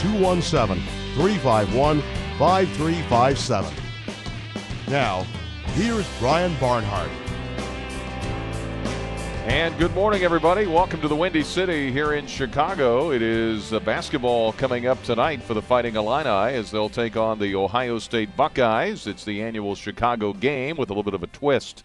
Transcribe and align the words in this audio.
217 0.00 0.82
351 1.14 2.00
5357. 2.38 3.74
Now, 4.88 5.26
here's 5.74 6.08
Brian 6.18 6.56
Barnhart. 6.58 7.10
And 9.44 9.76
good 9.78 9.92
morning, 9.94 10.22
everybody. 10.22 10.66
Welcome 10.66 11.02
to 11.02 11.08
the 11.08 11.16
Windy 11.16 11.42
City 11.42 11.92
here 11.92 12.14
in 12.14 12.26
Chicago. 12.26 13.12
It 13.12 13.20
is 13.20 13.74
uh, 13.74 13.80
basketball 13.80 14.54
coming 14.54 14.86
up 14.86 15.02
tonight 15.02 15.42
for 15.42 15.52
the 15.52 15.60
Fighting 15.60 15.96
Illini 15.96 16.56
as 16.56 16.70
they'll 16.70 16.88
take 16.88 17.18
on 17.18 17.38
the 17.38 17.54
Ohio 17.54 17.98
State 17.98 18.34
Buckeyes. 18.38 19.06
It's 19.06 19.24
the 19.26 19.42
annual 19.42 19.74
Chicago 19.74 20.32
game 20.32 20.78
with 20.78 20.88
a 20.88 20.92
little 20.94 21.02
bit 21.02 21.14
of 21.14 21.22
a 21.22 21.26
twist 21.26 21.84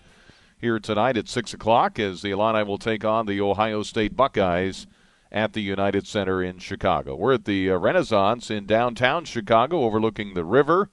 here 0.58 0.80
tonight 0.80 1.18
at 1.18 1.28
6 1.28 1.54
o'clock 1.54 2.00
as 2.00 2.22
the 2.22 2.32
Illini 2.32 2.64
will 2.64 2.78
take 2.78 3.04
on 3.04 3.26
the 3.26 3.42
Ohio 3.42 3.84
State 3.84 4.16
Buckeyes 4.16 4.88
at 5.32 5.54
the 5.54 5.62
United 5.62 6.08
Center 6.08 6.42
in 6.42 6.60
Chicago. 6.60 7.16
We're 7.16 7.34
at 7.34 7.46
the 7.46 7.72
uh, 7.72 7.78
Renaissance 7.78 8.50
in 8.50 8.66
downtown 8.66 9.26
Chicago 9.26 9.84
overlooking 9.84 10.34
the 10.34 10.46
river, 10.46 10.90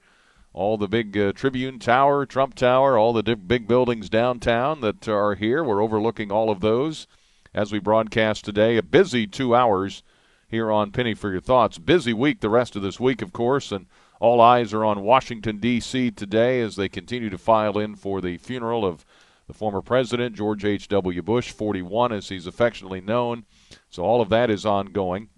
all 0.53 0.77
the 0.77 0.87
big 0.87 1.17
uh, 1.17 1.31
Tribune 1.33 1.79
Tower, 1.79 2.25
Trump 2.25 2.55
Tower, 2.55 2.97
all 2.97 3.13
the 3.13 3.35
big 3.35 3.67
buildings 3.67 4.09
downtown 4.09 4.81
that 4.81 5.07
are 5.07 5.35
here. 5.35 5.63
We're 5.63 5.83
overlooking 5.83 6.31
all 6.31 6.49
of 6.49 6.61
those 6.61 7.07
as 7.53 7.71
we 7.71 7.79
broadcast 7.79 8.45
today. 8.45 8.77
A 8.77 8.83
busy 8.83 9.27
two 9.27 9.55
hours 9.55 10.03
here 10.47 10.71
on 10.71 10.91
Penny 10.91 11.13
for 11.13 11.31
Your 11.31 11.41
Thoughts. 11.41 11.77
Busy 11.77 12.13
week 12.13 12.41
the 12.41 12.49
rest 12.49 12.75
of 12.75 12.81
this 12.81 12.99
week, 12.99 13.21
of 13.21 13.33
course, 13.33 13.71
and 13.71 13.87
all 14.19 14.39
eyes 14.39 14.73
are 14.73 14.85
on 14.85 15.01
Washington, 15.01 15.57
D.C. 15.57 16.11
today 16.11 16.61
as 16.61 16.75
they 16.75 16.87
continue 16.87 17.29
to 17.29 17.37
file 17.37 17.77
in 17.77 17.95
for 17.95 18.21
the 18.21 18.37
funeral 18.37 18.85
of 18.85 19.05
the 19.47 19.53
former 19.53 19.81
president, 19.81 20.35
George 20.35 20.63
H.W. 20.63 21.21
Bush, 21.21 21.51
41 21.51 22.13
as 22.13 22.29
he's 22.29 22.47
affectionately 22.47 23.01
known. 23.01 23.45
So 23.93 24.01
all 24.01 24.21
of 24.21 24.29
that 24.29 24.49
is 24.49 24.65
ongoing. 24.65 25.29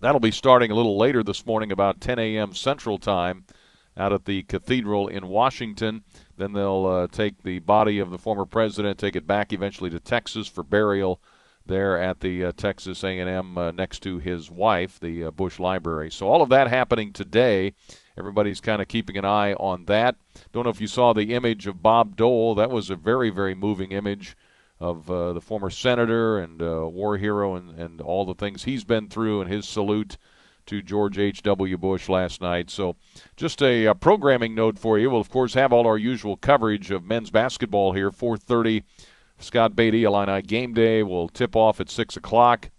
That'll 0.00 0.18
be 0.18 0.32
starting 0.32 0.72
a 0.72 0.74
little 0.74 0.98
later 0.98 1.22
this 1.22 1.46
morning, 1.46 1.70
about 1.70 2.00
10 2.00 2.18
a.m. 2.18 2.52
Central 2.52 2.98
Time, 2.98 3.44
out 3.96 4.12
at 4.12 4.24
the 4.24 4.42
cathedral 4.42 5.06
in 5.06 5.28
Washington. 5.28 6.02
Then 6.36 6.54
they'll 6.54 6.86
uh, 6.86 7.06
take 7.06 7.44
the 7.44 7.60
body 7.60 8.00
of 8.00 8.10
the 8.10 8.18
former 8.18 8.46
president, 8.46 8.98
take 8.98 9.14
it 9.14 9.28
back 9.28 9.52
eventually 9.52 9.90
to 9.90 10.00
Texas 10.00 10.48
for 10.48 10.64
burial 10.64 11.22
there 11.66 11.96
at 11.96 12.18
the 12.18 12.46
uh, 12.46 12.52
Texas 12.56 13.04
A&M 13.04 13.56
uh, 13.56 13.70
next 13.70 14.00
to 14.00 14.18
his 14.18 14.50
wife, 14.50 14.98
the 14.98 15.26
uh, 15.26 15.30
Bush 15.30 15.60
Library. 15.60 16.10
So 16.10 16.26
all 16.26 16.42
of 16.42 16.48
that 16.48 16.66
happening 16.66 17.12
today. 17.12 17.74
Everybody's 18.18 18.60
kind 18.60 18.82
of 18.82 18.88
keeping 18.88 19.16
an 19.16 19.24
eye 19.24 19.54
on 19.54 19.84
that. 19.84 20.16
Don't 20.52 20.64
know 20.64 20.70
if 20.70 20.80
you 20.80 20.88
saw 20.88 21.12
the 21.12 21.32
image 21.32 21.68
of 21.68 21.80
Bob 21.80 22.16
Dole. 22.16 22.56
That 22.56 22.70
was 22.70 22.90
a 22.90 22.96
very, 22.96 23.30
very 23.30 23.54
moving 23.54 23.92
image 23.92 24.36
of 24.84 25.10
uh, 25.10 25.32
the 25.32 25.40
former 25.40 25.70
senator 25.70 26.38
and 26.38 26.60
uh, 26.60 26.86
war 26.86 27.16
hero 27.16 27.54
and, 27.54 27.78
and 27.80 28.00
all 28.02 28.26
the 28.26 28.34
things 28.34 28.64
he's 28.64 28.84
been 28.84 29.08
through 29.08 29.40
and 29.40 29.50
his 29.50 29.66
salute 29.66 30.18
to 30.66 30.82
George 30.82 31.18
H.W. 31.18 31.78
Bush 31.78 32.08
last 32.08 32.40
night. 32.40 32.70
So, 32.70 32.96
just 33.36 33.62
a, 33.62 33.86
a, 33.86 33.94
programming 33.94 34.54
note 34.54 34.78
for 34.78 34.98
you. 34.98 35.10
We'll, 35.10 35.20
of 35.20 35.30
course, 35.30 35.54
have 35.54 35.72
all 35.72 35.86
our 35.86 35.98
usual 35.98 36.36
coverage 36.36 36.90
of 36.90 37.04
men's 37.04 37.30
basketball 37.30 37.92
here. 37.92 38.10
4.30, 38.10 38.82
Scott 39.38 39.74
Beatty, 39.74 40.04
Illini 40.04 40.42
Game 40.42 40.74
Day 40.74 41.02
will 41.02 41.28
tip 41.28 41.56
off 41.56 41.80
at 41.80 41.90
6 41.90 42.16
o'clock 42.16 42.70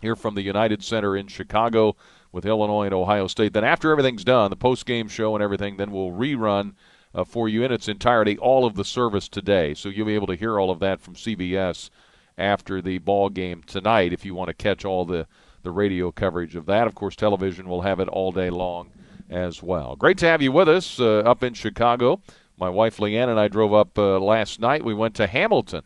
here 0.00 0.16
from 0.16 0.34
the 0.34 0.42
United 0.42 0.82
Center 0.82 1.16
in 1.16 1.26
Chicago 1.28 1.96
with 2.32 2.46
Illinois 2.46 2.86
and 2.86 2.94
Ohio 2.94 3.26
State. 3.26 3.52
Then 3.52 3.64
after 3.64 3.90
everything's 3.90 4.24
done, 4.24 4.50
the 4.50 4.56
post-game 4.56 5.08
show 5.08 5.34
and 5.34 5.42
everything, 5.42 5.76
then 5.76 5.90
we'll 5.90 6.10
rerun– 6.10 6.72
uh, 7.14 7.24
for 7.24 7.48
you 7.48 7.62
in 7.62 7.72
its 7.72 7.88
entirety 7.88 8.36
all 8.38 8.64
of 8.64 8.74
the 8.74 8.84
service 8.84 9.28
today. 9.28 9.74
So 9.74 9.88
you'll 9.88 10.06
be 10.06 10.14
able 10.14 10.26
to 10.26 10.36
hear 10.36 10.58
all 10.58 10.70
of 10.70 10.80
that 10.80 11.00
from 11.00 11.14
CBS 11.14 11.90
after 12.36 12.82
the 12.82 12.98
ball 12.98 13.28
game 13.28 13.62
tonight 13.62 14.12
if 14.12 14.24
you 14.24 14.34
want 14.34 14.48
to 14.48 14.54
catch 14.54 14.84
all 14.84 15.04
the, 15.04 15.26
the 15.62 15.70
radio 15.70 16.10
coverage 16.10 16.56
of 16.56 16.66
that. 16.66 16.86
Of 16.86 16.94
course, 16.94 17.16
television 17.16 17.68
will 17.68 17.82
have 17.82 18.00
it 18.00 18.08
all 18.08 18.32
day 18.32 18.50
long 18.50 18.90
as 19.30 19.62
well. 19.62 19.96
Great 19.96 20.18
to 20.18 20.26
have 20.26 20.42
you 20.42 20.52
with 20.52 20.68
us 20.68 20.98
uh, 21.00 21.18
up 21.20 21.42
in 21.42 21.54
Chicago. 21.54 22.20
My 22.58 22.68
wife 22.68 22.98
Leanne 22.98 23.28
and 23.28 23.40
I 23.40 23.48
drove 23.48 23.74
up 23.74 23.98
uh, 23.98 24.18
last 24.20 24.60
night. 24.60 24.84
We 24.84 24.94
went 24.94 25.14
to 25.16 25.26
Hamilton. 25.26 25.84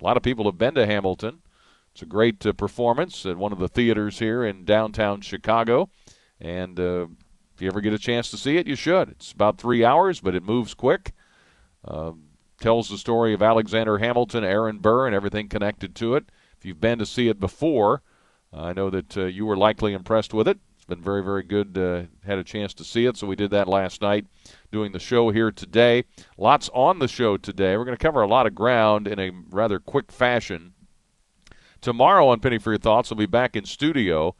A 0.00 0.04
lot 0.04 0.16
of 0.16 0.22
people 0.22 0.44
have 0.44 0.58
been 0.58 0.74
to 0.74 0.86
Hamilton. 0.86 1.40
It's 1.92 2.02
a 2.02 2.06
great 2.06 2.44
uh, 2.46 2.52
performance 2.52 3.26
at 3.26 3.36
one 3.36 3.52
of 3.52 3.58
the 3.58 3.68
theaters 3.68 4.18
here 4.18 4.44
in 4.44 4.64
downtown 4.64 5.20
Chicago. 5.20 5.90
And 6.40 6.78
uh, 6.78 7.06
if 7.58 7.62
you 7.62 7.66
ever 7.66 7.80
get 7.80 7.92
a 7.92 7.98
chance 7.98 8.30
to 8.30 8.36
see 8.36 8.56
it, 8.56 8.68
you 8.68 8.76
should. 8.76 9.08
It's 9.08 9.32
about 9.32 9.58
three 9.58 9.84
hours, 9.84 10.20
but 10.20 10.36
it 10.36 10.44
moves 10.44 10.74
quick. 10.74 11.12
Uh, 11.84 12.12
tells 12.60 12.88
the 12.88 12.96
story 12.96 13.34
of 13.34 13.42
Alexander 13.42 13.98
Hamilton, 13.98 14.44
Aaron 14.44 14.78
Burr, 14.78 15.06
and 15.06 15.14
everything 15.14 15.48
connected 15.48 15.96
to 15.96 16.14
it. 16.14 16.26
If 16.56 16.64
you've 16.64 16.80
been 16.80 17.00
to 17.00 17.06
see 17.06 17.26
it 17.26 17.40
before, 17.40 18.02
uh, 18.52 18.62
I 18.62 18.74
know 18.74 18.90
that 18.90 19.16
uh, 19.16 19.24
you 19.24 19.44
were 19.44 19.56
likely 19.56 19.92
impressed 19.92 20.32
with 20.32 20.46
it. 20.46 20.60
It's 20.76 20.84
been 20.84 21.02
very, 21.02 21.24
very 21.24 21.42
good. 21.42 21.76
Uh, 21.76 22.02
had 22.24 22.38
a 22.38 22.44
chance 22.44 22.74
to 22.74 22.84
see 22.84 23.06
it, 23.06 23.16
so 23.16 23.26
we 23.26 23.34
did 23.34 23.50
that 23.50 23.66
last 23.66 24.02
night 24.02 24.26
doing 24.70 24.92
the 24.92 25.00
show 25.00 25.30
here 25.30 25.50
today. 25.50 26.04
Lots 26.36 26.70
on 26.72 27.00
the 27.00 27.08
show 27.08 27.36
today. 27.36 27.76
We're 27.76 27.84
going 27.84 27.96
to 27.96 28.00
cover 28.00 28.22
a 28.22 28.28
lot 28.28 28.46
of 28.46 28.54
ground 28.54 29.08
in 29.08 29.18
a 29.18 29.32
rather 29.50 29.80
quick 29.80 30.12
fashion. 30.12 30.74
Tomorrow 31.80 32.28
on 32.28 32.38
Penny 32.38 32.58
for 32.58 32.70
Your 32.70 32.78
Thoughts, 32.78 33.10
we'll 33.10 33.18
be 33.18 33.26
back 33.26 33.56
in 33.56 33.64
studio. 33.64 34.36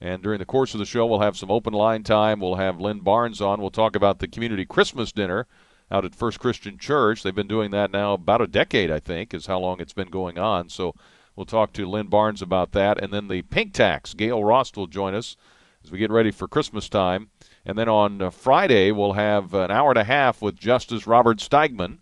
And 0.00 0.22
during 0.22 0.38
the 0.38 0.44
course 0.44 0.74
of 0.74 0.78
the 0.78 0.86
show, 0.86 1.06
we'll 1.06 1.20
have 1.20 1.36
some 1.36 1.50
open 1.50 1.72
line 1.72 2.02
time. 2.02 2.40
We'll 2.40 2.56
have 2.56 2.80
Lynn 2.80 3.00
Barnes 3.00 3.40
on. 3.40 3.60
We'll 3.60 3.70
talk 3.70 3.96
about 3.96 4.18
the 4.18 4.28
community 4.28 4.66
Christmas 4.66 5.10
dinner 5.10 5.46
out 5.90 6.04
at 6.04 6.14
First 6.14 6.38
Christian 6.38 6.78
Church. 6.78 7.22
They've 7.22 7.34
been 7.34 7.48
doing 7.48 7.70
that 7.70 7.90
now 7.90 8.12
about 8.12 8.42
a 8.42 8.46
decade, 8.46 8.90
I 8.90 8.98
think, 8.98 9.32
is 9.32 9.46
how 9.46 9.58
long 9.58 9.80
it's 9.80 9.94
been 9.94 10.10
going 10.10 10.38
on. 10.38 10.68
So 10.68 10.94
we'll 11.34 11.46
talk 11.46 11.72
to 11.74 11.88
Lynn 11.88 12.08
Barnes 12.08 12.42
about 12.42 12.72
that. 12.72 13.02
And 13.02 13.12
then 13.12 13.28
the 13.28 13.42
Pink 13.42 13.72
Tax, 13.72 14.12
Gail 14.12 14.44
Rost 14.44 14.76
will 14.76 14.86
join 14.86 15.14
us 15.14 15.36
as 15.82 15.90
we 15.90 15.98
get 15.98 16.10
ready 16.10 16.30
for 16.30 16.48
Christmas 16.48 16.88
time. 16.88 17.30
And 17.64 17.78
then 17.78 17.88
on 17.88 18.20
uh, 18.20 18.30
Friday, 18.30 18.92
we'll 18.92 19.14
have 19.14 19.54
an 19.54 19.70
hour 19.70 19.90
and 19.90 19.98
a 19.98 20.04
half 20.04 20.42
with 20.42 20.56
Justice 20.56 21.06
Robert 21.06 21.38
Steigmann 21.38 21.98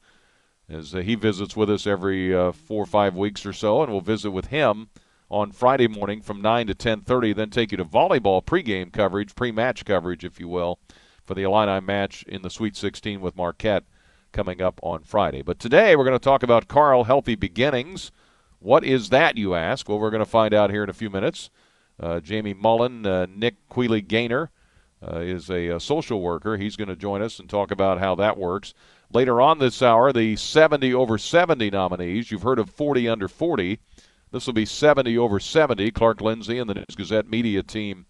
as 0.68 0.92
he 0.92 1.14
visits 1.14 1.56
with 1.56 1.70
us 1.70 1.86
every 1.86 2.34
uh, 2.34 2.50
four 2.52 2.82
or 2.82 2.86
five 2.86 3.14
weeks 3.14 3.44
or 3.44 3.52
so, 3.52 3.82
and 3.82 3.92
we'll 3.92 4.00
visit 4.00 4.30
with 4.30 4.46
him 4.46 4.88
on 5.34 5.50
Friday 5.50 5.88
morning 5.88 6.22
from 6.22 6.40
9 6.40 6.68
to 6.68 6.74
10:30. 6.76 7.32
Then 7.32 7.50
take 7.50 7.72
you 7.72 7.76
to 7.78 7.84
volleyball 7.84 8.42
pregame 8.42 8.92
coverage, 8.92 9.34
pre-match 9.34 9.84
coverage, 9.84 10.24
if 10.24 10.38
you 10.38 10.46
will, 10.46 10.78
for 11.24 11.34
the 11.34 11.42
Illini 11.42 11.80
match 11.80 12.22
in 12.28 12.42
the 12.42 12.50
Sweet 12.50 12.76
16 12.76 13.20
with 13.20 13.36
Marquette 13.36 13.82
coming 14.30 14.62
up 14.62 14.78
on 14.80 15.02
Friday. 15.02 15.42
But 15.42 15.58
today 15.58 15.96
we're 15.96 16.04
going 16.04 16.18
to 16.18 16.24
talk 16.24 16.44
about 16.44 16.68
Carle 16.68 17.02
Healthy 17.02 17.34
Beginnings. 17.34 18.12
What 18.60 18.84
is 18.84 19.08
that, 19.08 19.36
you 19.36 19.56
ask? 19.56 19.88
Well, 19.88 19.98
we're 19.98 20.10
going 20.10 20.24
to 20.24 20.30
find 20.30 20.54
out 20.54 20.70
here 20.70 20.84
in 20.84 20.88
a 20.90 20.94
few 20.94 21.10
minutes. 21.10 21.50
Uh, 21.98 22.20
Jamie 22.20 22.54
Mullen, 22.54 23.04
uh, 23.04 23.26
Nick 23.28 23.68
Quealy-Gainer 23.68 24.52
uh, 25.02 25.18
is 25.18 25.50
a, 25.50 25.66
a, 25.66 25.80
social 25.80 26.20
worker. 26.20 26.56
He's 26.56 26.76
going 26.76 26.88
to 26.88 26.96
join 26.96 27.22
us 27.22 27.40
and 27.40 27.50
talk 27.50 27.72
about 27.72 27.98
how 27.98 28.14
that 28.16 28.38
works. 28.38 28.72
Later 29.12 29.40
on 29.40 29.58
this 29.58 29.82
hour, 29.82 30.12
the 30.12 30.36
70 30.36 30.94
over 30.94 31.18
70 31.18 31.70
nominees. 31.70 32.30
You've 32.30 32.42
heard 32.42 32.60
of 32.60 32.70
40 32.70 33.08
under 33.08 33.28
40. 33.28 33.80
This 34.34 34.46
will 34.46 34.52
be 34.52 34.66
70 34.66 35.16
over 35.16 35.38
70. 35.38 35.92
Clark 35.92 36.20
Lindsey 36.20 36.58
and 36.58 36.68
the 36.68 36.74
News 36.74 36.96
Gazette 36.96 37.30
media 37.30 37.62
team 37.62 38.04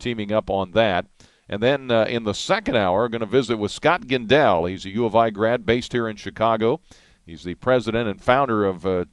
teaming 0.00 0.32
up 0.32 0.50
on 0.50 0.72
that. 0.72 1.06
And 1.48 1.62
then 1.62 1.92
uh, 1.92 2.02
in 2.06 2.24
the 2.24 2.34
second 2.34 2.74
hour, 2.74 3.08
going 3.08 3.20
to 3.20 3.26
visit 3.26 3.58
with 3.58 3.70
Scott 3.70 4.02
Gendell. 4.08 4.68
He's 4.68 4.84
a 4.84 4.90
U 4.90 5.06
of 5.06 5.14
I 5.14 5.30
grad 5.30 5.64
based 5.64 5.92
here 5.92 6.08
in 6.08 6.16
Chicago. 6.16 6.80
He's 7.24 7.44
the 7.44 7.54
president 7.54 8.08
and 8.08 8.20
founder 8.20 8.64
of 8.64 8.84
uh, 8.84 9.04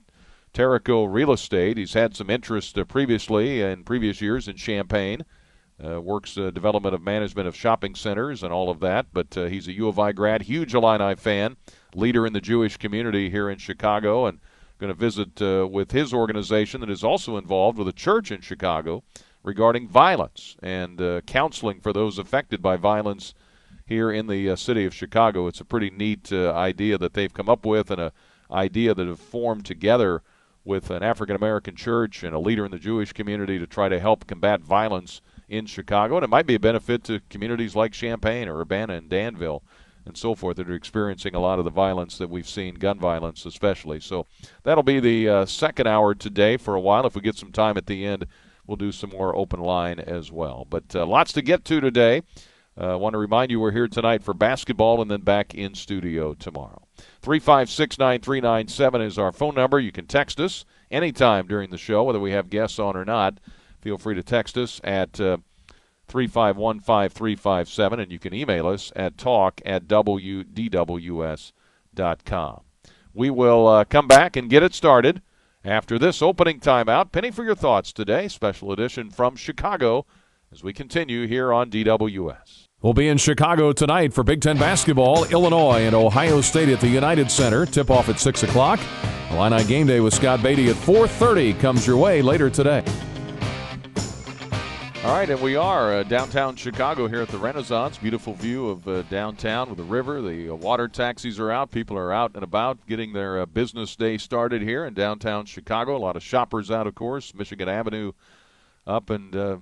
Terraco 0.55 1.05
Real 1.07 1.31
Estate. 1.31 1.77
He's 1.77 1.93
had 1.93 2.15
some 2.15 2.31
interest 2.31 2.79
uh, 2.79 2.83
previously 2.83 3.61
in 3.61 3.83
previous 3.83 4.19
years 4.19 4.47
in 4.47 4.55
Champaign. 4.55 5.23
Uh, 5.85 6.01
works 6.01 6.35
uh, 6.35 6.49
development 6.49 6.95
of 6.95 7.03
management 7.03 7.47
of 7.47 7.55
shopping 7.55 7.93
centers 7.93 8.41
and 8.41 8.51
all 8.51 8.71
of 8.71 8.79
that. 8.79 9.05
But 9.13 9.37
uh, 9.37 9.45
he's 9.45 9.67
a 9.67 9.73
U 9.73 9.87
of 9.87 9.99
I 9.99 10.13
grad, 10.13 10.41
huge 10.41 10.73
Illini 10.73 11.15
fan, 11.15 11.57
leader 11.93 12.25
in 12.25 12.33
the 12.33 12.41
Jewish 12.41 12.77
community 12.77 13.29
here 13.29 13.51
in 13.51 13.59
Chicago, 13.59 14.25
and 14.25 14.39
going 14.79 14.89
to 14.89 14.99
visit 14.99 15.41
uh, 15.41 15.67
with 15.69 15.91
his 15.91 16.13
organization 16.13 16.81
that 16.81 16.89
is 16.89 17.03
also 17.03 17.37
involved 17.37 17.77
with 17.77 17.87
a 17.87 17.93
church 17.93 18.31
in 18.31 18.41
Chicago 18.41 19.03
regarding 19.43 19.87
violence 19.87 20.55
and 20.61 20.99
uh, 20.99 21.21
counseling 21.21 21.79
for 21.79 21.93
those 21.93 22.17
affected 22.17 22.61
by 22.61 22.75
violence 22.75 23.33
here 23.85 24.11
in 24.11 24.27
the 24.27 24.49
uh, 24.49 24.55
city 24.55 24.85
of 24.85 24.93
Chicago. 24.93 25.47
It's 25.47 25.61
a 25.61 25.65
pretty 25.65 25.89
neat 25.89 26.31
uh, 26.31 26.53
idea 26.53 26.97
that 26.97 27.13
they've 27.13 27.33
come 27.33 27.49
up 27.49 27.65
with 27.65 27.91
and 27.91 28.01
a 28.01 28.11
idea 28.51 28.93
that 28.93 29.07
have 29.07 29.19
formed 29.19 29.65
together 29.65 30.21
with 30.63 30.89
an 30.89 31.03
African 31.03 31.35
American 31.35 31.75
church 31.75 32.23
and 32.23 32.33
a 32.33 32.39
leader 32.39 32.65
in 32.65 32.71
the 32.71 32.79
Jewish 32.79 33.13
community 33.13 33.59
to 33.59 33.67
try 33.67 33.87
to 33.87 33.99
help 33.99 34.27
combat 34.27 34.61
violence 34.61 35.21
in 35.47 35.67
Chicago, 35.67 36.15
and 36.15 36.23
it 36.23 36.29
might 36.29 36.47
be 36.47 36.55
a 36.55 36.59
benefit 36.59 37.03
to 37.03 37.21
communities 37.29 37.75
like 37.75 37.93
Champaign 37.93 38.47
or 38.47 38.59
Urbana 38.59 38.93
and 38.93 39.09
Danville 39.09 39.63
and 40.05 40.15
so 40.17 40.35
forth 40.35 40.57
that 40.57 40.69
are 40.69 40.75
experiencing 40.75 41.35
a 41.35 41.39
lot 41.39 41.59
of 41.59 41.65
the 41.65 41.71
violence 41.71 42.17
that 42.17 42.29
we've 42.29 42.47
seen, 42.47 42.75
gun 42.75 42.99
violence 42.99 43.45
especially. 43.45 43.99
So 43.99 44.27
that'll 44.63 44.83
be 44.83 44.99
the 44.99 45.29
uh, 45.29 45.45
second 45.45 45.87
hour 45.87 46.13
today 46.13 46.57
for 46.57 46.75
a 46.75 46.79
while. 46.79 47.05
If 47.05 47.15
we 47.15 47.21
get 47.21 47.37
some 47.37 47.51
time 47.51 47.77
at 47.77 47.87
the 47.87 48.05
end, 48.05 48.27
we'll 48.67 48.77
do 48.77 48.91
some 48.91 49.09
more 49.11 49.35
open 49.35 49.59
line 49.59 49.99
as 49.99 50.31
well. 50.31 50.65
But 50.69 50.95
uh, 50.95 51.05
lots 51.05 51.33
to 51.33 51.41
get 51.41 51.65
to 51.65 51.81
today. 51.81 52.21
I 52.77 52.91
uh, 52.91 52.97
want 52.97 53.13
to 53.13 53.19
remind 53.19 53.51
you 53.51 53.59
we're 53.61 53.71
here 53.71 53.87
tonight 53.87 54.21
for 54.21 54.33
basketball 54.33 55.01
and 55.01 55.09
then 55.09 55.21
back 55.21 55.55
in 55.55 55.75
studio 55.75 56.33
tomorrow. 56.33 56.81
356 57.21 57.97
9397 57.97 59.01
is 59.01 59.17
our 59.17 59.31
phone 59.31 59.55
number. 59.55 59.79
You 59.79 59.93
can 59.93 60.07
text 60.07 60.41
us 60.41 60.65
anytime 60.91 61.47
during 61.47 61.69
the 61.69 61.77
show, 61.77 62.03
whether 62.03 62.19
we 62.19 62.31
have 62.31 62.49
guests 62.49 62.77
on 62.77 62.97
or 62.97 63.05
not. 63.05 63.39
Feel 63.79 63.97
free 63.97 64.15
to 64.15 64.23
text 64.23 64.57
us 64.57 64.81
at 64.83 65.21
uh, 65.21 65.37
3515357, 66.07 67.99
and 67.99 68.11
you 68.11 68.19
can 68.19 68.33
email 68.33 68.67
us 68.67 68.91
at 68.95 69.17
talk 69.17 69.61
at 69.65 69.87
wdws.com. 69.87 70.21
We 73.13 73.29
will 73.29 73.67
uh, 73.67 73.85
come 73.85 74.07
back 74.07 74.35
and 74.35 74.49
get 74.49 74.63
it 74.63 74.73
started 74.73 75.21
after 75.63 75.97
this 75.97 76.21
opening 76.21 76.59
timeout. 76.59 77.11
Penny 77.11 77.31
for 77.31 77.43
your 77.43 77.55
thoughts 77.55 77.93
today, 77.93 78.27
special 78.27 78.71
edition 78.71 79.09
from 79.09 79.35
Chicago, 79.35 80.05
as 80.51 80.63
we 80.63 80.73
continue 80.73 81.27
here 81.27 81.51
on 81.53 81.69
DWS. 81.71 82.67
We'll 82.81 82.93
be 82.93 83.07
in 83.07 83.17
Chicago 83.17 83.71
tonight 83.71 84.13
for 84.13 84.23
Big 84.23 84.41
Ten 84.41 84.57
basketball. 84.57 85.25
Illinois 85.25 85.81
and 85.85 85.95
Ohio 85.95 86.41
State 86.41 86.69
at 86.69 86.81
the 86.81 86.87
United 86.87 87.31
Center. 87.31 87.65
Tip 87.65 87.89
off 87.89 88.09
at 88.09 88.19
6 88.19 88.43
o'clock. 88.43 88.79
Illini 89.31 89.63
game 89.63 89.87
day 89.87 90.01
with 90.01 90.13
Scott 90.13 90.43
Beatty 90.43 90.69
at 90.69 90.75
4.30 90.75 91.59
comes 91.59 91.87
your 91.87 91.97
way 91.97 92.21
later 92.21 92.49
today. 92.49 92.83
All 95.05 95.11
right, 95.11 95.29
and 95.29 95.39
we 95.39 95.55
are 95.55 95.97
uh, 95.97 96.03
downtown 96.03 96.55
Chicago 96.55 97.07
here 97.07 97.21
at 97.21 97.27
the 97.27 97.37
Renaissance. 97.37 97.99
Beautiful 97.99 98.33
view 98.33 98.69
of 98.69 98.87
uh, 98.87 99.03
downtown 99.03 99.69
with 99.69 99.77
the 99.77 99.83
river. 99.83 100.19
The 100.19 100.49
uh, 100.49 100.55
water 100.55 100.87
taxis 100.87 101.39
are 101.39 101.51
out. 101.51 101.69
People 101.69 101.95
are 101.95 102.11
out 102.11 102.31
and 102.33 102.43
about 102.43 102.87
getting 102.87 103.13
their 103.13 103.39
uh, 103.39 103.45
business 103.45 103.95
day 103.95 104.17
started 104.17 104.63
here 104.63 104.83
in 104.83 104.95
downtown 104.95 105.45
Chicago. 105.45 105.95
A 105.95 105.99
lot 105.99 106.15
of 106.15 106.23
shoppers 106.23 106.71
out, 106.71 106.87
of 106.87 106.95
course. 106.95 107.35
Michigan 107.35 107.69
Avenue 107.69 108.13
up 108.87 109.11
and, 109.11 109.35
uh, 109.35 109.57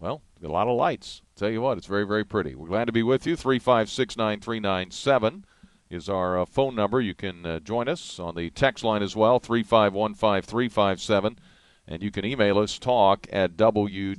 well, 0.00 0.22
a 0.42 0.48
lot 0.48 0.66
of 0.66 0.76
lights. 0.76 1.22
Tell 1.36 1.50
you 1.50 1.60
what, 1.60 1.78
it's 1.78 1.86
very, 1.86 2.04
very 2.04 2.24
pretty. 2.24 2.56
We're 2.56 2.66
glad 2.66 2.86
to 2.86 2.92
be 2.92 3.04
with 3.04 3.28
you. 3.28 3.36
356 3.36 4.16
9397 4.16 5.44
is 5.88 6.08
our 6.08 6.40
uh, 6.40 6.46
phone 6.46 6.74
number. 6.74 7.00
You 7.00 7.14
can 7.14 7.60
join 7.62 7.88
us 7.88 8.18
on 8.18 8.34
the 8.34 8.50
text 8.50 8.82
line 8.82 9.04
as 9.04 9.14
well, 9.14 9.38
3515357 9.38 11.36
and 11.86 12.02
you 12.02 12.10
can 12.10 12.24
email 12.24 12.58
us 12.58 12.78
talk 12.78 13.26
at 13.32 13.56
wdws.com. 13.56 14.12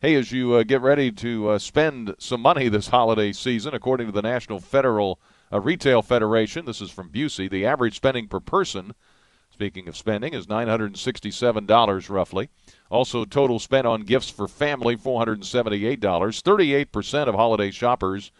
Hey, 0.00 0.14
as 0.14 0.32
you 0.32 0.54
uh, 0.54 0.62
get 0.62 0.80
ready 0.80 1.12
to 1.12 1.50
uh, 1.50 1.58
spend 1.58 2.14
some 2.18 2.40
money 2.40 2.68
this 2.68 2.88
holiday 2.88 3.32
season, 3.32 3.74
according 3.74 4.06
to 4.06 4.12
the 4.12 4.22
National 4.22 4.58
Federal 4.58 5.20
uh, 5.52 5.60
Retail 5.60 6.02
Federation, 6.02 6.64
this 6.64 6.80
is 6.80 6.90
from 6.90 7.10
Busey, 7.10 7.50
the 7.50 7.66
average 7.66 7.96
spending 7.96 8.26
per 8.26 8.40
person, 8.40 8.94
speaking 9.50 9.86
of 9.86 9.96
spending, 9.96 10.32
is 10.32 10.46
$967 10.46 12.10
roughly. 12.10 12.48
Also, 12.90 13.24
total 13.24 13.58
spent 13.58 13.86
on 13.86 14.02
gifts 14.02 14.30
for 14.30 14.48
family, 14.48 14.96
$478. 14.96 15.98
38% 15.98 17.28
of 17.28 17.34
holiday 17.34 17.70
shoppers 17.70 18.32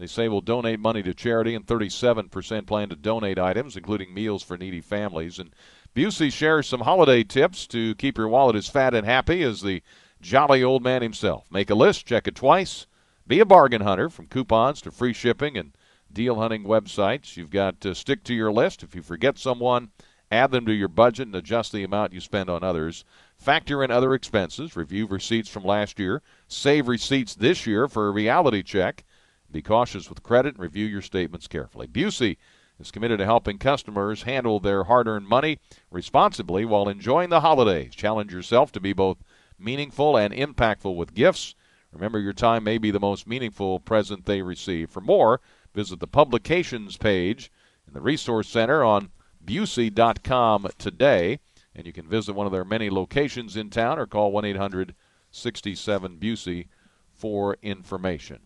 they 0.00 0.06
say 0.06 0.28
will 0.28 0.40
donate 0.40 0.80
money 0.80 1.02
to 1.02 1.12
charity, 1.12 1.54
and 1.54 1.66
37% 1.66 2.66
plan 2.66 2.88
to 2.88 2.96
donate 2.96 3.38
items, 3.38 3.76
including 3.76 4.14
meals 4.14 4.42
for 4.42 4.56
needy 4.56 4.80
families. 4.80 5.38
And 5.38 5.50
Busey 5.94 6.32
shares 6.32 6.68
some 6.68 6.82
holiday 6.82 7.24
tips 7.24 7.66
to 7.66 7.96
keep 7.96 8.16
your 8.16 8.28
wallet 8.28 8.54
as 8.54 8.68
fat 8.68 8.94
and 8.94 9.04
happy 9.04 9.42
as 9.42 9.60
the 9.60 9.82
jolly 10.20 10.62
old 10.62 10.84
man 10.84 11.02
himself. 11.02 11.50
Make 11.50 11.68
a 11.68 11.74
list, 11.74 12.06
check 12.06 12.28
it 12.28 12.36
twice. 12.36 12.86
Be 13.26 13.40
a 13.40 13.44
bargain 13.44 13.82
hunter 13.82 14.08
from 14.08 14.28
coupons 14.28 14.80
to 14.82 14.92
free 14.92 15.12
shipping 15.12 15.56
and 15.56 15.72
deal 16.12 16.36
hunting 16.36 16.62
websites. 16.62 17.36
You've 17.36 17.50
got 17.50 17.80
to 17.80 17.96
stick 17.96 18.22
to 18.24 18.34
your 18.34 18.52
list. 18.52 18.84
If 18.84 18.94
you 18.94 19.02
forget 19.02 19.36
someone, 19.36 19.90
add 20.30 20.52
them 20.52 20.64
to 20.66 20.72
your 20.72 20.88
budget 20.88 21.26
and 21.26 21.34
adjust 21.34 21.72
the 21.72 21.82
amount 21.82 22.12
you 22.12 22.20
spend 22.20 22.48
on 22.48 22.62
others. 22.62 23.04
Factor 23.36 23.82
in 23.82 23.90
other 23.90 24.14
expenses. 24.14 24.76
Review 24.76 25.08
receipts 25.08 25.48
from 25.48 25.64
last 25.64 25.98
year. 25.98 26.22
Save 26.46 26.86
receipts 26.86 27.34
this 27.34 27.66
year 27.66 27.88
for 27.88 28.06
a 28.06 28.12
reality 28.12 28.62
check. 28.62 29.04
Be 29.50 29.60
cautious 29.60 30.08
with 30.08 30.22
credit 30.22 30.54
and 30.54 30.62
review 30.62 30.86
your 30.86 31.02
statements 31.02 31.48
carefully. 31.48 31.88
Busey 31.88 32.36
is 32.80 32.90
committed 32.90 33.18
to 33.18 33.24
helping 33.24 33.58
customers 33.58 34.22
handle 34.22 34.58
their 34.58 34.84
hard 34.84 35.06
earned 35.06 35.28
money 35.28 35.58
responsibly 35.90 36.64
while 36.64 36.88
enjoying 36.88 37.28
the 37.28 37.40
holidays. 37.40 37.94
Challenge 37.94 38.32
yourself 38.32 38.72
to 38.72 38.80
be 38.80 38.92
both 38.92 39.18
meaningful 39.58 40.16
and 40.16 40.32
impactful 40.32 40.96
with 40.96 41.14
gifts. 41.14 41.54
Remember, 41.92 42.18
your 42.18 42.32
time 42.32 42.64
may 42.64 42.78
be 42.78 42.90
the 42.90 43.00
most 43.00 43.26
meaningful 43.26 43.80
present 43.80 44.24
they 44.24 44.42
receive. 44.42 44.90
For 44.90 45.00
more, 45.00 45.40
visit 45.74 46.00
the 46.00 46.06
publications 46.06 46.96
page 46.96 47.52
in 47.86 47.92
the 47.92 48.00
Resource 48.00 48.48
Center 48.48 48.82
on 48.82 49.10
Busey.com 49.44 50.68
today. 50.78 51.40
And 51.74 51.86
you 51.86 51.92
can 51.92 52.08
visit 52.08 52.34
one 52.34 52.46
of 52.46 52.52
their 52.52 52.64
many 52.64 52.90
locations 52.90 53.56
in 53.56 53.70
town 53.70 53.98
or 53.98 54.06
call 54.06 54.32
1 54.32 54.44
800 54.44 54.94
67 55.32 56.16
Busey 56.18 56.66
for 57.12 57.56
information. 57.62 58.40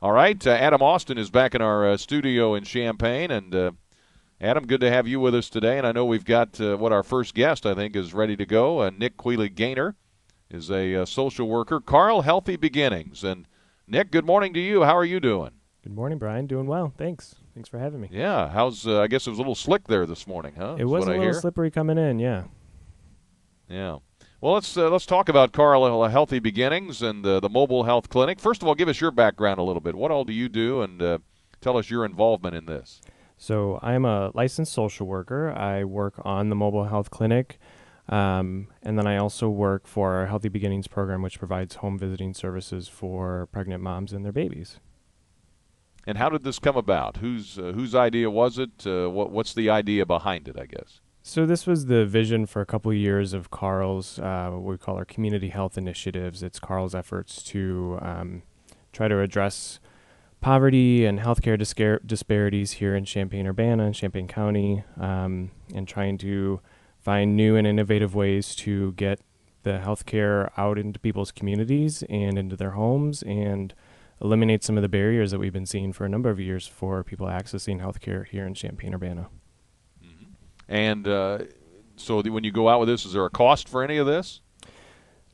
All 0.00 0.12
right, 0.12 0.46
uh, 0.46 0.50
Adam 0.50 0.80
Austin 0.80 1.18
is 1.18 1.28
back 1.28 1.56
in 1.56 1.60
our 1.60 1.90
uh, 1.90 1.96
studio 1.96 2.54
in 2.54 2.62
Champaign, 2.62 3.32
and 3.32 3.52
uh, 3.52 3.72
Adam, 4.40 4.64
good 4.64 4.80
to 4.80 4.90
have 4.90 5.08
you 5.08 5.18
with 5.18 5.34
us 5.34 5.50
today. 5.50 5.76
And 5.76 5.84
I 5.84 5.90
know 5.90 6.04
we've 6.04 6.24
got 6.24 6.60
uh, 6.60 6.76
what 6.76 6.92
our 6.92 7.02
first 7.02 7.34
guest 7.34 7.66
I 7.66 7.74
think 7.74 7.96
is 7.96 8.14
ready 8.14 8.36
to 8.36 8.46
go. 8.46 8.82
Uh, 8.82 8.90
Nick 8.96 9.16
Quealy-Gainer 9.16 9.96
is 10.50 10.70
a 10.70 11.02
uh, 11.02 11.04
social 11.04 11.48
worker. 11.48 11.80
Carle 11.80 12.22
Healthy 12.22 12.54
Beginnings, 12.54 13.24
and 13.24 13.48
Nick, 13.88 14.12
good 14.12 14.24
morning 14.24 14.54
to 14.54 14.60
you. 14.60 14.84
How 14.84 14.96
are 14.96 15.04
you 15.04 15.18
doing? 15.18 15.50
Good 15.82 15.96
morning, 15.96 16.18
Brian. 16.18 16.46
Doing 16.46 16.68
well. 16.68 16.92
Thanks. 16.96 17.34
Thanks 17.54 17.68
for 17.68 17.80
having 17.80 18.00
me. 18.00 18.08
Yeah. 18.12 18.50
How's? 18.50 18.86
I 18.86 19.08
guess 19.08 19.26
it 19.26 19.30
was 19.30 19.40
a 19.40 19.42
little 19.42 19.56
slick 19.56 19.88
there 19.88 20.06
this 20.06 20.28
morning, 20.28 20.54
huh? 20.56 20.76
It 20.78 20.84
was 20.84 21.08
a 21.08 21.10
little 21.10 21.34
slippery 21.34 21.72
coming 21.72 21.98
in. 21.98 22.20
Yeah. 22.20 22.44
Yeah. 23.68 23.98
Well, 24.40 24.54
let's 24.54 24.76
uh, 24.76 24.88
let's 24.88 25.04
talk 25.04 25.28
about 25.28 25.50
Carle 25.50 26.08
Healthy 26.08 26.38
Beginnings 26.38 27.02
and 27.02 27.26
uh, 27.26 27.40
the 27.40 27.48
mobile 27.48 27.82
health 27.82 28.08
clinic. 28.08 28.38
First 28.38 28.62
of 28.62 28.68
all, 28.68 28.76
give 28.76 28.86
us 28.86 29.00
your 29.00 29.10
background 29.10 29.58
a 29.58 29.64
little 29.64 29.80
bit. 29.80 29.96
What 29.96 30.12
all 30.12 30.24
do 30.24 30.32
you 30.32 30.48
do, 30.48 30.80
and 30.80 31.02
uh, 31.02 31.18
tell 31.60 31.76
us 31.76 31.90
your 31.90 32.04
involvement 32.04 32.54
in 32.54 32.66
this. 32.66 33.00
So, 33.36 33.80
I'm 33.82 34.04
a 34.04 34.30
licensed 34.34 34.72
social 34.72 35.08
worker. 35.08 35.50
I 35.50 35.82
work 35.82 36.22
on 36.24 36.50
the 36.50 36.54
mobile 36.54 36.84
health 36.84 37.10
clinic, 37.10 37.58
um, 38.08 38.68
and 38.80 38.96
then 38.96 39.08
I 39.08 39.16
also 39.16 39.48
work 39.48 39.88
for 39.88 40.14
our 40.14 40.26
Healthy 40.26 40.50
Beginnings 40.50 40.86
program, 40.86 41.20
which 41.20 41.40
provides 41.40 41.76
home 41.76 41.98
visiting 41.98 42.32
services 42.32 42.86
for 42.86 43.48
pregnant 43.50 43.82
moms 43.82 44.12
and 44.12 44.24
their 44.24 44.30
babies. 44.30 44.78
And 46.06 46.16
how 46.16 46.28
did 46.28 46.44
this 46.44 46.60
come 46.60 46.76
about? 46.76 47.16
Whose 47.16 47.58
uh, 47.58 47.72
whose 47.74 47.92
idea 47.92 48.30
was 48.30 48.56
it? 48.56 48.86
Uh, 48.86 49.08
what 49.08 49.32
what's 49.32 49.52
the 49.52 49.68
idea 49.68 50.06
behind 50.06 50.46
it? 50.46 50.56
I 50.56 50.66
guess. 50.66 51.00
So 51.28 51.44
this 51.44 51.66
was 51.66 51.84
the 51.84 52.06
vision 52.06 52.46
for 52.46 52.62
a 52.62 52.64
couple 52.64 52.90
of 52.90 52.96
years 52.96 53.34
of 53.34 53.50
Carle's, 53.50 54.18
uh, 54.18 54.48
what 54.50 54.62
we 54.62 54.78
call 54.78 54.96
our 54.96 55.04
community 55.04 55.50
health 55.50 55.76
initiatives. 55.76 56.42
It's 56.42 56.58
Carle's 56.58 56.94
efforts 56.94 57.42
to 57.42 57.98
um, 58.00 58.42
try 58.94 59.08
to 59.08 59.20
address 59.20 59.78
poverty 60.40 61.04
and 61.04 61.18
healthcare 61.18 61.60
discar- 61.60 62.00
disparities 62.06 62.72
here 62.72 62.96
in 62.96 63.04
Champaign-Urbana 63.04 63.84
and 63.84 63.94
Champaign 63.94 64.26
County, 64.26 64.84
um, 64.98 65.50
and 65.74 65.86
trying 65.86 66.16
to 66.16 66.62
find 66.98 67.36
new 67.36 67.56
and 67.56 67.66
innovative 67.66 68.14
ways 68.14 68.56
to 68.56 68.92
get 68.92 69.20
the 69.64 69.82
healthcare 69.84 70.48
out 70.56 70.78
into 70.78 70.98
people's 70.98 71.30
communities 71.30 72.02
and 72.08 72.38
into 72.38 72.56
their 72.56 72.70
homes 72.70 73.22
and 73.24 73.74
eliminate 74.22 74.64
some 74.64 74.78
of 74.78 74.82
the 74.82 74.88
barriers 74.88 75.30
that 75.32 75.38
we've 75.38 75.52
been 75.52 75.66
seeing 75.66 75.92
for 75.92 76.06
a 76.06 76.08
number 76.08 76.30
of 76.30 76.40
years 76.40 76.66
for 76.66 77.04
people 77.04 77.26
accessing 77.26 77.82
healthcare 77.82 78.26
here 78.26 78.46
in 78.46 78.54
Champaign-Urbana. 78.54 79.28
And 80.68 81.08
uh, 81.08 81.38
so 81.96 82.22
when 82.22 82.44
you 82.44 82.52
go 82.52 82.68
out 82.68 82.80
with 82.80 82.88
this, 82.88 83.06
is 83.06 83.12
there 83.12 83.24
a 83.24 83.30
cost 83.30 83.68
for 83.68 83.82
any 83.82 83.96
of 83.96 84.06
this? 84.06 84.40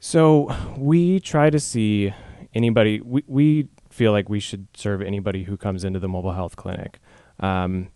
So 0.01 0.55
we 0.77 1.19
try 1.19 1.51
to 1.51 1.59
see 1.59 2.13
anybody. 2.55 3.01
We 3.01 3.25
we 3.27 3.69
feel 3.91 4.13
like 4.13 4.29
we 4.29 4.41
should 4.41 4.69
serve 4.75 5.01
anybody 5.01 5.45
who 5.45 5.57
comes 5.57 5.85
into 5.85 5.99
the 5.99 6.09
mobile 6.09 6.33
health 6.33 6.57
clinic. 6.57 6.99
Um, 7.41 7.89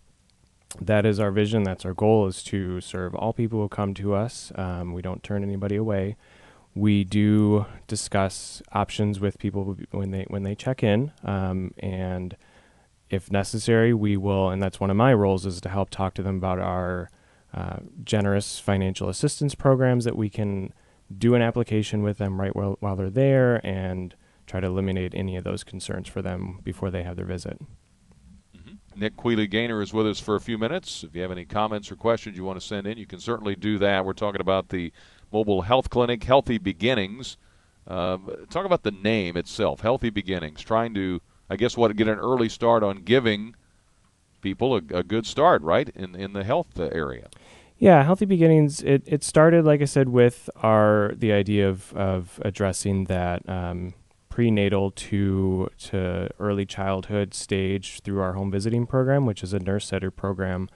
that 0.81 1.07
is 1.07 1.21
our 1.21 1.31
vision. 1.31 1.65
That's 1.65 1.85
our 1.85 1.95
goal: 1.95 2.27
is 2.27 2.43
to 2.45 2.81
serve 2.81 3.15
all 3.15 3.33
people 3.33 3.61
who 3.61 3.69
come 3.69 3.95
to 3.95 4.15
us. 4.15 4.53
Um, 4.55 4.93
we 4.95 5.03
don't 5.03 5.23
turn 5.23 5.43
anybody 5.43 5.77
away. 5.77 6.17
We 6.75 7.05
do 7.05 7.67
discuss 7.87 8.63
options 8.73 9.21
with 9.21 9.39
people 9.39 9.77
when 9.91 10.11
they 10.11 10.25
when 10.29 10.43
they 10.45 10.55
check 10.55 10.83
in, 10.83 11.13
um, 11.25 11.75
and 11.79 12.37
if 13.11 13.31
necessary, 13.31 13.95
we 13.95 14.17
will. 14.17 14.51
And 14.51 14.63
that's 14.63 14.81
one 14.81 14.91
of 14.91 14.97
my 14.97 15.13
roles 15.13 15.47
is 15.47 15.61
to 15.63 15.69
help 15.69 15.91
talk 15.91 16.15
to 16.15 16.23
them 16.23 16.37
about 16.37 16.59
our 16.59 17.11
uh, 17.55 17.79
generous 18.05 18.59
financial 18.59 19.09
assistance 19.09 19.55
programs 19.55 20.05
that 20.05 20.17
we 20.17 20.29
can 20.29 20.73
do 21.17 21.35
an 21.35 21.43
application 21.43 22.03
with 22.03 22.19
them 22.19 22.41
right 22.41 22.55
while, 22.55 22.77
while 22.81 22.95
they're 22.95 23.11
there 23.11 23.65
and 23.67 24.15
try 24.47 24.61
to 24.61 24.67
eliminate 24.67 25.15
any 25.15 25.37
of 25.37 25.45
those 25.45 25.65
concerns 25.65 26.09
for 26.09 26.23
them 26.23 26.61
before 26.63 26.91
they 26.91 27.03
have 27.03 27.17
their 27.17 27.25
visit. 27.25 27.59
Mm-hmm. 28.57 29.01
Nick 29.01 29.17
Quealy-Gainer 29.17 29.81
is 29.81 29.93
with 29.93 30.07
us 30.07 30.21
for 30.21 30.37
a 30.37 30.41
few 30.41 30.59
minutes. 30.59 31.05
If 31.05 31.15
you 31.15 31.23
have 31.23 31.31
any 31.31 31.45
comments 31.45 31.91
or 31.91 31.97
questions 31.97 32.37
you 32.37 32.45
want 32.45 32.61
to 32.61 32.67
send 32.67 32.87
in, 32.87 32.99
you 32.99 33.07
can 33.07 33.21
certainly 33.21 33.55
do 33.55 33.79
that. 33.79 34.05
We're 34.05 34.13
talking 34.13 34.41
about 34.41 34.69
the 34.69 34.93
mobile 35.33 35.63
health 35.63 35.91
clinic, 35.91 36.25
Healthy 36.25 36.59
Beginnings. 36.59 37.37
Um, 37.87 38.31
talk 38.51 38.67
about 38.67 38.83
the 38.83 38.91
name 38.91 39.37
itself, 39.37 39.81
Healthy 39.81 40.11
Beginnings. 40.11 40.61
Trying 40.61 40.95
to, 40.95 41.21
I 41.49 41.57
guess, 41.57 41.77
what 41.77 41.95
get 41.97 42.09
an 42.09 42.19
early 42.19 42.51
start 42.51 42.83
on 42.83 43.03
giving 43.03 43.55
people 44.41 44.75
a, 44.75 44.83
a 44.91 45.03
good 45.03 45.27
start, 45.27 45.63
right, 45.63 45.89
in 45.95 46.15
in 46.15 46.33
the 46.33 46.45
health 46.45 46.79
area. 46.79 47.29
Yeah, 47.79 48.03
Healthy 48.03 48.25
Beginnings. 48.25 48.83
It, 48.83 49.05
it 49.07 49.23
started, 49.23 49.65
like 49.65 49.81
I 49.81 49.85
said, 49.85 50.09
with 50.09 50.51
our 50.57 51.13
the 51.17 51.33
idea 51.33 51.69
of 51.69 51.93
of 51.95 52.41
addressing 52.45 53.05
that 53.05 53.49
um, 53.49 53.95
prenatal 54.29 54.91
to 54.91 55.69
to 55.79 56.29
early 56.41 56.67
childhood 56.67 57.35
stage 57.35 58.01
through 58.01 58.21
our 58.21 58.33
home 58.33 58.51
visiting 58.51 58.87
program, 58.87 59.27
which 59.27 59.43
is 59.45 59.53
a 59.53 59.61
nurse 59.61 59.87
setter 59.87 60.11
program, 60.11 60.69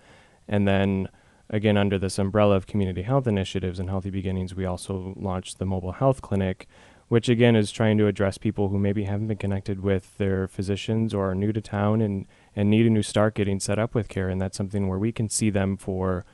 and 0.46 0.66
then 0.66 1.08
again 1.50 1.76
under 1.76 1.98
this 1.98 2.18
umbrella 2.18 2.54
of 2.54 2.66
community 2.68 3.02
health 3.02 3.26
initiatives 3.26 3.80
and 3.80 3.90
Healthy 3.90 4.10
Beginnings, 4.10 4.54
we 4.54 4.64
also 4.64 5.12
launched 5.16 5.58
the 5.58 5.66
mobile 5.66 5.92
health 5.92 6.22
clinic, 6.22 6.68
which 7.08 7.28
again 7.28 7.56
is 7.56 7.72
trying 7.72 7.98
to 7.98 8.06
address 8.06 8.38
people 8.38 8.68
who 8.68 8.78
maybe 8.78 9.04
haven't 9.04 9.26
been 9.26 9.36
connected 9.36 9.80
with 9.80 10.16
their 10.18 10.46
physicians 10.46 11.12
or 11.12 11.30
are 11.30 11.34
new 11.34 11.52
to 11.52 11.60
town 11.60 12.00
and 12.00 12.26
and 12.54 12.70
need 12.70 12.86
a 12.86 12.90
new 12.90 13.02
start 13.02 13.34
getting 13.34 13.60
set 13.60 13.78
up 13.78 13.94
with 13.94 14.08
care, 14.08 14.28
and 14.28 14.40
that's 14.40 14.56
something 14.56 14.88
where 14.88 14.98
we 14.98 15.12
can 15.12 15.28
see 15.28 15.50
them 15.50 15.76
for 15.76 16.24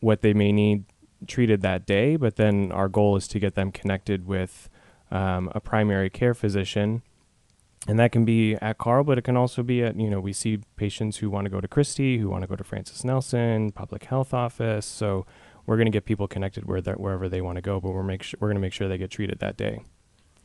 what 0.00 0.22
they 0.22 0.32
may 0.32 0.52
need 0.52 0.84
treated 1.26 1.60
that 1.62 1.86
day, 1.86 2.16
but 2.16 2.36
then 2.36 2.72
our 2.72 2.88
goal 2.88 3.16
is 3.16 3.28
to 3.28 3.38
get 3.38 3.54
them 3.54 3.70
connected 3.70 4.26
with 4.26 4.68
um, 5.10 5.50
a 5.54 5.60
primary 5.60 6.10
care 6.10 6.34
physician. 6.34 7.02
And 7.88 7.98
that 7.98 8.12
can 8.12 8.24
be 8.24 8.54
at 8.56 8.78
Carle, 8.78 9.04
but 9.04 9.16
it 9.18 9.22
can 9.22 9.36
also 9.36 9.62
be 9.62 9.82
at, 9.82 9.98
you 9.98 10.10
know, 10.10 10.20
we 10.20 10.34
see 10.34 10.60
patients 10.76 11.18
who 11.18 11.30
want 11.30 11.46
to 11.46 11.50
go 11.50 11.60
to 11.60 11.68
Christie, 11.68 12.18
who 12.18 12.28
want 12.28 12.42
to 12.42 12.46
go 12.46 12.56
to 12.56 12.64
Frances 12.64 13.04
Nelson, 13.04 13.72
public 13.72 14.04
health 14.04 14.34
office. 14.34 14.84
So 14.84 15.24
we're 15.64 15.76
going 15.76 15.86
to 15.86 15.92
get 15.92 16.04
people 16.04 16.28
connected 16.28 16.66
where 16.66 16.80
wherever 16.82 17.28
they 17.28 17.40
want 17.40 17.56
to 17.56 17.62
go, 17.62 17.80
but 17.80 17.92
we're, 17.92 18.02
make 18.02 18.22
sure, 18.22 18.38
we're 18.40 18.48
going 18.48 18.56
to 18.56 18.60
make 18.60 18.74
sure 18.74 18.86
they 18.86 18.98
get 18.98 19.10
treated 19.10 19.38
that 19.38 19.56
day. 19.56 19.82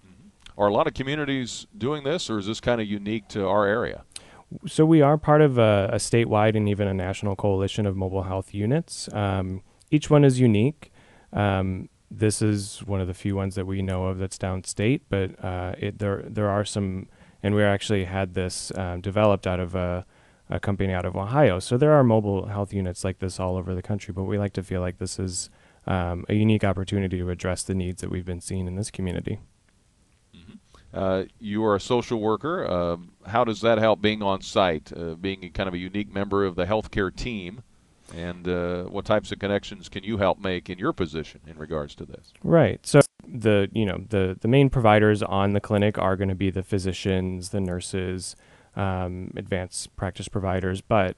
Mm-hmm. 0.05 0.61
Are 0.61 0.67
a 0.67 0.73
lot 0.73 0.87
of 0.87 0.93
communities 0.93 1.67
doing 1.77 2.03
this, 2.03 2.29
or 2.29 2.37
is 2.37 2.47
this 2.47 2.61
kind 2.61 2.79
of 2.79 2.87
unique 2.87 3.27
to 3.29 3.45
our 3.45 3.65
area? 3.65 4.03
So 4.67 4.85
we 4.85 5.01
are 5.01 5.17
part 5.17 5.41
of 5.41 5.57
a, 5.57 5.89
a, 5.93 5.95
statewide 5.97 6.55
and 6.55 6.69
even 6.69 6.87
a 6.87 6.93
national 6.93 7.35
coalition 7.35 7.85
of 7.85 7.95
mobile 7.95 8.23
health 8.23 8.53
units. 8.53 9.11
Um, 9.11 9.61
each 9.91 10.09
one 10.09 10.23
is 10.23 10.39
unique. 10.39 10.91
Um, 11.33 11.89
this 12.11 12.41
is 12.41 12.79
one 12.85 13.01
of 13.01 13.07
the 13.07 13.13
few 13.13 13.35
ones 13.35 13.55
that 13.55 13.65
we 13.65 13.81
know 13.81 14.05
of 14.05 14.19
that's 14.19 14.37
downstate, 14.37 15.01
but 15.09 15.43
uh, 15.43 15.75
it, 15.77 15.99
there 15.99 16.23
there 16.27 16.49
are 16.49 16.63
some, 16.63 17.07
and 17.41 17.55
we 17.55 17.63
actually 17.63 18.05
had 18.05 18.35
this 18.35 18.71
um, 18.75 19.01
developed 19.01 19.47
out 19.47 19.59
of 19.59 19.75
a, 19.75 20.05
a, 20.49 20.59
company 20.59 20.93
out 20.93 21.05
of 21.05 21.15
Ohio. 21.15 21.59
So 21.59 21.77
there 21.77 21.93
are 21.93 22.03
mobile 22.03 22.47
health 22.47 22.73
units 22.73 23.03
like 23.03 23.19
this 23.19 23.39
all 23.39 23.57
over 23.57 23.73
the 23.73 23.81
country, 23.81 24.13
but 24.13 24.23
we 24.23 24.37
like 24.37 24.53
to 24.53 24.63
feel 24.63 24.81
like 24.81 24.99
this 24.99 25.19
is 25.19 25.49
um, 25.87 26.25
a 26.29 26.35
unique 26.35 26.63
opportunity 26.63 27.17
to 27.17 27.29
address 27.29 27.63
the 27.63 27.75
needs 27.75 28.01
that 28.01 28.11
we've 28.11 28.25
been 28.25 28.41
seeing 28.41 28.67
in 28.67 28.75
this 28.75 28.91
community. 28.91 29.39
Uh, 30.95 31.25
you 31.39 31.63
are 31.65 31.75
a 31.75 31.79
social 31.79 32.21
worker. 32.21 32.65
Uh, 32.65 32.95
how 33.29 33.43
does 33.43 33.59
that 33.59 33.77
help 33.77 34.01
being 34.01 34.23
on 34.23 34.41
site, 34.41 34.93
uh, 34.95 35.15
being 35.15 35.51
kind 35.53 35.67
of 35.67 35.73
a 35.73 35.77
unique 35.77 36.11
member 36.11 36.45
of 36.45 36.55
the 36.55 36.65
healthcare 36.65 37.13
team? 37.13 37.63
And 38.15 38.47
uh, 38.47 38.83
what 38.83 39.03
types 39.03 39.31
of 39.33 39.39
connections 39.39 39.89
can 39.89 40.03
you 40.03 40.17
help 40.17 40.39
make 40.39 40.69
in 40.69 40.79
your 40.79 40.93
position 40.93 41.41
in 41.47 41.57
regards 41.57 41.95
to 41.95 42.05
this? 42.05 42.31
Right. 42.43 42.79
So 42.85 43.01
the 43.27 43.69
you 43.73 43.85
know 43.85 44.05
the 44.09 44.37
the 44.39 44.47
main 44.47 44.69
providers 44.69 45.21
on 45.21 45.51
the 45.51 45.59
clinic 45.59 45.97
are 45.97 46.15
going 46.15 46.29
to 46.29 46.35
be 46.35 46.49
the 46.49 46.63
physicians, 46.63 47.49
the 47.49 47.59
nurses, 47.59 48.37
um, 48.77 49.31
advanced 49.35 49.93
practice 49.97 50.29
providers, 50.29 50.79
but 50.79 51.17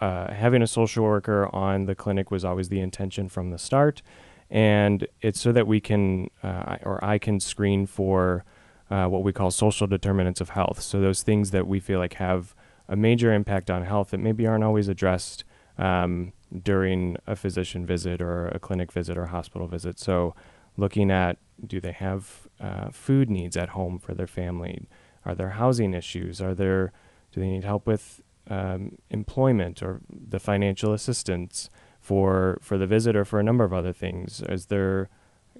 uh, 0.00 0.32
having 0.32 0.62
a 0.62 0.66
social 0.66 1.04
worker 1.04 1.54
on 1.54 1.84
the 1.84 1.94
clinic 1.94 2.30
was 2.30 2.44
always 2.44 2.68
the 2.70 2.80
intention 2.80 3.28
from 3.28 3.50
the 3.50 3.58
start, 3.58 4.00
and 4.48 5.06
it's 5.20 5.40
so 5.40 5.50
that 5.52 5.66
we 5.66 5.80
can 5.80 6.30
or 6.42 6.98
I 7.02 7.18
can 7.18 7.40
screen 7.40 7.84
for 7.84 8.44
uh, 8.90 9.06
what 9.06 9.22
we 9.22 9.32
call 9.32 9.50
social 9.50 9.86
determinants 9.86 10.40
of 10.40 10.50
health. 10.50 10.80
So 10.80 11.00
those 11.00 11.22
things 11.22 11.50
that 11.50 11.66
we 11.66 11.80
feel 11.80 11.98
like 11.98 12.14
have 12.14 12.54
a 12.88 12.96
major 12.96 13.32
impact 13.32 13.70
on 13.70 13.84
health 13.84 14.10
that 14.10 14.18
maybe 14.18 14.46
aren't 14.46 14.64
always 14.64 14.88
addressed 14.88 15.44
um, 15.76 16.32
during 16.62 17.16
a 17.26 17.36
physician 17.36 17.84
visit 17.84 18.20
or 18.22 18.48
a 18.48 18.58
clinic 18.58 18.90
visit 18.90 19.18
or 19.18 19.26
hospital 19.26 19.68
visit. 19.68 19.98
So 19.98 20.34
looking 20.76 21.10
at 21.10 21.38
do 21.66 21.80
they 21.80 21.92
have 21.92 22.48
uh, 22.60 22.90
food 22.90 23.28
needs 23.28 23.56
at 23.56 23.70
home 23.70 23.98
for 23.98 24.14
their 24.14 24.26
family? 24.26 24.86
Are 25.24 25.34
there 25.34 25.50
housing 25.50 25.92
issues? 25.92 26.40
Are 26.40 26.54
there 26.54 26.92
do 27.32 27.40
they 27.40 27.48
need 27.48 27.64
help 27.64 27.86
with 27.86 28.22
um, 28.48 28.96
employment 29.10 29.82
or 29.82 30.00
the 30.08 30.40
financial 30.40 30.92
assistance 30.92 31.68
for 32.00 32.58
for 32.62 32.78
the 32.78 32.86
visit 32.86 33.14
or 33.16 33.24
for 33.24 33.38
a 33.38 33.42
number 33.42 33.64
of 33.64 33.72
other 33.72 33.92
things? 33.92 34.42
Is 34.48 34.66
there 34.66 35.10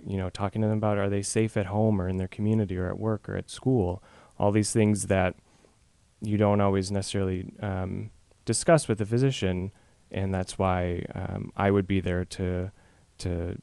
you 0.07 0.17
know, 0.17 0.31
talking 0.31 0.63
to 0.63 0.69
them 0.69 0.79
about 0.79 0.99
are 0.99 1.09
they 1.09 1.23
safe 1.23 1.57
at 1.57 1.67
home 1.67 2.01
or 2.01 2.09
in 2.09 2.17
their 2.17 2.29
community 2.29 2.77
or 2.77 2.89
at 2.89 2.99
work 2.99 3.29
or 3.29 3.37
at 3.37 3.51
school, 3.51 4.03
all 4.39 4.53
these 4.53 4.73
things 4.73 5.07
that 5.07 5.35
you 6.21 6.37
don't 6.37 6.61
always 6.61 6.91
necessarily 6.91 7.53
um, 7.61 8.11
discuss 8.45 8.89
with 8.89 8.99
the 8.99 9.07
physician, 9.07 9.73
and 10.11 10.35
that's 10.35 10.59
why 10.59 11.05
um, 11.15 11.53
I 11.57 11.71
would 11.71 11.87
be 11.87 12.01
there 12.01 12.25
to 12.25 12.71
to 13.19 13.61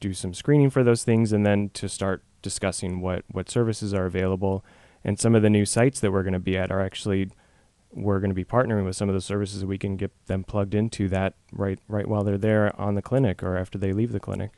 do 0.00 0.12
some 0.12 0.34
screening 0.34 0.70
for 0.70 0.82
those 0.82 1.04
things, 1.04 1.32
and 1.32 1.46
then 1.46 1.70
to 1.74 1.88
start 1.88 2.22
discussing 2.42 3.00
what 3.00 3.24
what 3.28 3.50
services 3.50 3.94
are 3.94 4.06
available, 4.06 4.64
and 5.04 5.18
some 5.18 5.34
of 5.34 5.42
the 5.42 5.50
new 5.50 5.64
sites 5.64 6.00
that 6.00 6.12
we're 6.12 6.22
going 6.22 6.32
to 6.32 6.38
be 6.38 6.56
at 6.56 6.70
are 6.70 6.80
actually 6.80 7.30
we're 7.92 8.20
going 8.20 8.30
to 8.30 8.34
be 8.34 8.44
partnering 8.44 8.84
with 8.84 8.94
some 8.94 9.08
of 9.08 9.14
the 9.14 9.20
services 9.20 9.60
that 9.60 9.66
we 9.66 9.78
can 9.78 9.96
get 9.96 10.12
them 10.26 10.44
plugged 10.44 10.74
into 10.74 11.08
that 11.08 11.34
right 11.50 11.78
right 11.88 12.06
while 12.06 12.22
they're 12.22 12.38
there 12.38 12.78
on 12.78 12.94
the 12.94 13.02
clinic 13.02 13.42
or 13.42 13.56
after 13.56 13.78
they 13.78 13.92
leave 13.92 14.12
the 14.12 14.20
clinic. 14.20 14.50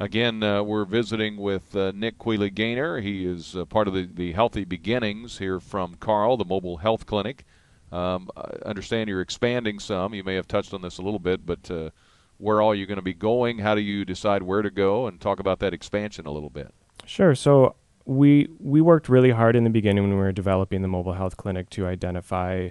Again, 0.00 0.42
uh, 0.42 0.62
we're 0.62 0.86
visiting 0.86 1.36
with 1.36 1.76
uh, 1.76 1.92
Nick 1.94 2.18
Quealy-Gainer. 2.18 3.02
He 3.02 3.26
is 3.26 3.54
uh, 3.54 3.66
part 3.66 3.86
of 3.86 3.92
the, 3.92 4.08
the 4.10 4.32
Healthy 4.32 4.64
Beginnings 4.64 5.36
here 5.36 5.60
from 5.60 5.96
Carl, 5.96 6.38
the 6.38 6.44
mobile 6.46 6.78
health 6.78 7.04
clinic. 7.04 7.44
Um, 7.92 8.30
I 8.34 8.66
understand 8.66 9.10
you're 9.10 9.20
expanding 9.20 9.78
some. 9.78 10.14
You 10.14 10.24
may 10.24 10.36
have 10.36 10.48
touched 10.48 10.72
on 10.72 10.80
this 10.80 10.96
a 10.96 11.02
little 11.02 11.18
bit, 11.18 11.44
but 11.44 11.70
uh, 11.70 11.90
where 12.38 12.62
are 12.62 12.74
you 12.74 12.86
going 12.86 12.96
to 12.96 13.02
be 13.02 13.12
going? 13.12 13.58
How 13.58 13.74
do 13.74 13.82
you 13.82 14.06
decide 14.06 14.42
where 14.42 14.62
to 14.62 14.70
go? 14.70 15.06
And 15.06 15.20
talk 15.20 15.38
about 15.38 15.58
that 15.58 15.74
expansion 15.74 16.24
a 16.24 16.30
little 16.30 16.48
bit. 16.48 16.72
Sure. 17.04 17.34
So 17.34 17.76
we 18.06 18.48
we 18.58 18.80
worked 18.80 19.10
really 19.10 19.32
hard 19.32 19.54
in 19.54 19.64
the 19.64 19.70
beginning 19.70 20.04
when 20.04 20.14
we 20.14 20.18
were 20.18 20.32
developing 20.32 20.80
the 20.80 20.88
mobile 20.88 21.12
health 21.12 21.36
clinic 21.36 21.68
to 21.70 21.86
identify 21.86 22.70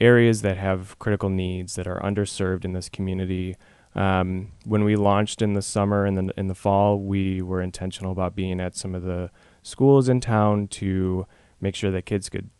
areas 0.00 0.42
that 0.42 0.58
have 0.58 0.98
critical 0.98 1.30
needs 1.30 1.76
that 1.76 1.86
are 1.86 2.00
underserved 2.00 2.66
in 2.66 2.74
this 2.74 2.90
community 2.90 3.56
um, 3.94 4.52
when 4.64 4.84
we 4.84 4.96
launched 4.96 5.42
in 5.42 5.54
the 5.54 5.62
summer 5.62 6.04
and 6.04 6.16
then 6.16 6.30
in 6.36 6.48
the 6.48 6.54
fall, 6.54 7.00
we 7.00 7.42
were 7.42 7.62
intentional 7.62 8.12
about 8.12 8.34
being 8.34 8.60
at 8.60 8.76
some 8.76 8.94
of 8.94 9.02
the 9.02 9.30
schools 9.62 10.08
in 10.08 10.20
town 10.20 10.68
to 10.68 11.26
make 11.60 11.74
sure 11.74 11.90
that 11.90 12.06
kids 12.06 12.28
could 12.28 12.50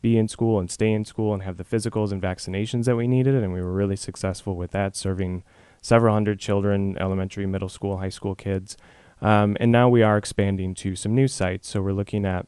be 0.00 0.16
in 0.16 0.28
school 0.28 0.58
and 0.58 0.70
stay 0.70 0.92
in 0.92 1.04
school 1.04 1.34
and 1.34 1.42
have 1.42 1.56
the 1.56 1.64
physicals 1.64 2.12
and 2.12 2.22
vaccinations 2.22 2.84
that 2.84 2.96
we 2.96 3.06
needed. 3.06 3.34
And 3.34 3.52
we 3.52 3.62
were 3.62 3.72
really 3.72 3.96
successful 3.96 4.56
with 4.56 4.70
that, 4.72 4.96
serving 4.96 5.44
several 5.80 6.14
hundred 6.14 6.38
children, 6.38 6.96
elementary, 6.98 7.46
middle 7.46 7.68
school, 7.68 7.98
high 7.98 8.08
school 8.08 8.34
kids. 8.34 8.76
Um, 9.20 9.56
and 9.58 9.72
now 9.72 9.88
we 9.88 10.02
are 10.02 10.16
expanding 10.16 10.74
to 10.76 10.94
some 10.94 11.14
new 11.14 11.28
sites. 11.28 11.68
So 11.68 11.82
we're 11.82 11.92
looking 11.92 12.24
at 12.24 12.46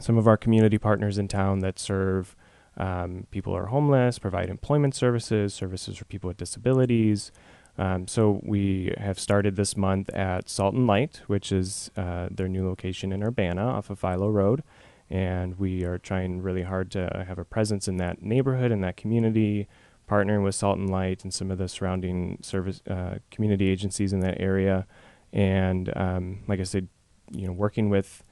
some 0.00 0.16
of 0.18 0.28
our 0.28 0.36
community 0.36 0.78
partners 0.78 1.18
in 1.18 1.28
town 1.28 1.60
that 1.60 1.78
serve 1.78 2.36
um, 2.76 3.26
people 3.30 3.52
who 3.52 3.58
are 3.58 3.66
homeless, 3.66 4.18
provide 4.18 4.48
employment 4.48 4.94
services, 4.94 5.52
services 5.52 5.96
for 5.96 6.04
people 6.04 6.28
with 6.28 6.36
disabilities, 6.36 7.32
um, 7.78 8.08
so 8.08 8.40
we 8.42 8.92
have 8.98 9.18
started 9.20 9.54
this 9.54 9.76
month 9.76 10.10
at 10.10 10.48
Salt 10.48 10.74
and 10.74 10.86
Light, 10.86 11.22
which 11.28 11.52
is 11.52 11.90
uh, 11.96 12.28
their 12.30 12.48
new 12.48 12.66
location 12.66 13.12
in 13.12 13.22
Urbana 13.22 13.64
off 13.64 13.88
of 13.88 14.00
Philo 14.00 14.28
Road. 14.28 14.64
And 15.08 15.58
we 15.58 15.84
are 15.84 15.96
trying 15.96 16.42
really 16.42 16.64
hard 16.64 16.90
to 16.90 17.24
have 17.26 17.38
a 17.38 17.44
presence 17.44 17.88
in 17.88 17.96
that 17.98 18.20
neighborhood 18.20 18.72
and 18.72 18.82
that 18.84 18.96
community, 18.96 19.68
partnering 20.10 20.42
with 20.42 20.54
Salt 20.54 20.78
and 20.78 20.90
Light 20.90 21.22
and 21.22 21.32
some 21.32 21.50
of 21.50 21.58
the 21.58 21.68
surrounding 21.68 22.38
service 22.42 22.82
uh, 22.90 23.18
community 23.30 23.70
agencies 23.70 24.12
in 24.12 24.20
that 24.20 24.40
area. 24.40 24.86
And 25.32 25.92
um, 25.96 26.40
like 26.48 26.60
I 26.60 26.64
said, 26.64 26.88
you 27.30 27.46
know, 27.46 27.52
working 27.52 27.90
with 27.90 28.24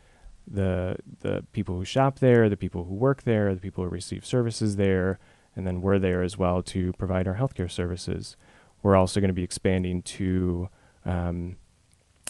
the 0.49 0.97
the 1.21 1.45
people 1.53 1.77
who 1.77 1.85
shop 1.85 2.19
there, 2.19 2.49
the 2.49 2.57
people 2.57 2.85
who 2.85 2.95
work 2.95 3.23
there, 3.23 3.55
the 3.55 3.61
people 3.61 3.85
who 3.85 3.91
receive 3.91 4.25
services 4.25 4.77
there, 4.77 5.19
and 5.55 5.67
then 5.67 5.81
we're 5.81 5.99
there 5.99 6.23
as 6.23 6.37
well 6.37 6.63
to 6.63 6.93
provide 6.95 7.27
our 7.27 7.37
healthcare 7.37 7.71
services. 7.71 8.37
We're 8.87 8.95
also 8.95 9.19
going 9.19 9.31
to 9.31 9.35
be 9.35 9.43
expanding 9.43 10.03
to 10.03 10.69
um, 11.05 11.57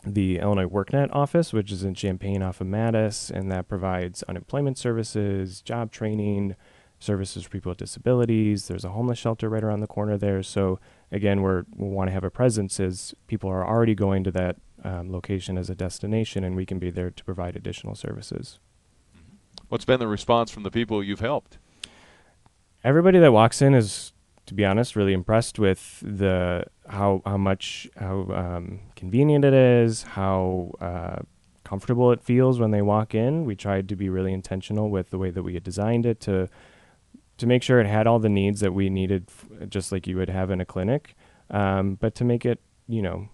the 0.06 0.38
Illinois 0.38 0.64
WorkNet 0.64 1.14
office, 1.14 1.52
which 1.52 1.70
is 1.70 1.84
in 1.84 1.92
Champaign 1.94 2.42
off 2.42 2.62
of 2.62 2.66
Mattis, 2.66 3.30
and 3.30 3.52
that 3.52 3.68
provides 3.68 4.22
unemployment 4.22 4.78
services, 4.78 5.60
job 5.60 5.92
training, 5.92 6.56
services 6.98 7.42
for 7.42 7.50
people 7.50 7.68
with 7.68 7.76
disabilities. 7.76 8.68
There's 8.68 8.86
a 8.86 8.88
homeless 8.88 9.18
shelter 9.18 9.50
right 9.50 9.62
around 9.62 9.80
the 9.80 9.86
corner 9.86 10.16
there. 10.16 10.42
So 10.42 10.80
again, 11.12 11.42
we're, 11.42 11.64
we 11.74 11.88
want 11.88 12.08
to 12.08 12.12
have 12.12 12.24
a 12.24 12.30
presence 12.30 12.80
as 12.80 13.14
people 13.26 13.50
are 13.50 13.66
already 13.68 13.94
going 13.94 14.24
to 14.24 14.30
that 14.30 14.56
um, 14.82 15.12
location 15.12 15.58
as 15.58 15.68
a 15.68 15.74
destination, 15.74 16.42
and 16.42 16.56
we 16.56 16.64
can 16.64 16.78
be 16.78 16.90
there 16.90 17.10
to 17.10 17.22
provide 17.22 17.54
additional 17.54 17.94
services. 17.94 18.60
What's 19.68 19.84
been 19.84 20.00
the 20.00 20.08
response 20.08 20.50
from 20.50 20.62
the 20.62 20.70
people 20.70 21.04
you've 21.04 21.20
helped? 21.20 21.58
Everybody 22.82 23.18
that 23.18 23.32
walks 23.32 23.60
in 23.60 23.74
is 23.74 24.14
to 24.46 24.54
be 24.54 24.64
honest, 24.64 24.96
really 24.96 25.12
impressed 25.12 25.58
with 25.58 26.00
the 26.00 26.64
how 26.88 27.20
how 27.26 27.36
much 27.36 27.88
how 27.96 28.28
um, 28.32 28.80
convenient 28.94 29.44
it 29.44 29.52
is, 29.52 30.04
how 30.04 30.72
uh, 30.80 31.18
comfortable 31.64 32.12
it 32.12 32.22
feels 32.22 32.60
when 32.60 32.70
they 32.70 32.82
walk 32.82 33.14
in. 33.14 33.44
We 33.44 33.56
tried 33.56 33.88
to 33.88 33.96
be 33.96 34.08
really 34.08 34.32
intentional 34.32 34.88
with 34.88 35.10
the 35.10 35.18
way 35.18 35.30
that 35.30 35.42
we 35.42 35.54
had 35.54 35.64
designed 35.64 36.06
it 36.06 36.20
to 36.20 36.48
to 37.38 37.46
make 37.46 37.62
sure 37.62 37.80
it 37.80 37.86
had 37.86 38.06
all 38.06 38.18
the 38.18 38.28
needs 38.28 38.60
that 38.60 38.72
we 38.72 38.88
needed, 38.88 39.28
f- 39.28 39.68
just 39.68 39.92
like 39.92 40.06
you 40.06 40.16
would 40.16 40.30
have 40.30 40.50
in 40.50 40.60
a 40.60 40.64
clinic, 40.64 41.14
um, 41.50 41.96
but 41.96 42.14
to 42.14 42.24
make 42.24 42.46
it 42.46 42.60
you 42.86 43.02
know 43.02 43.28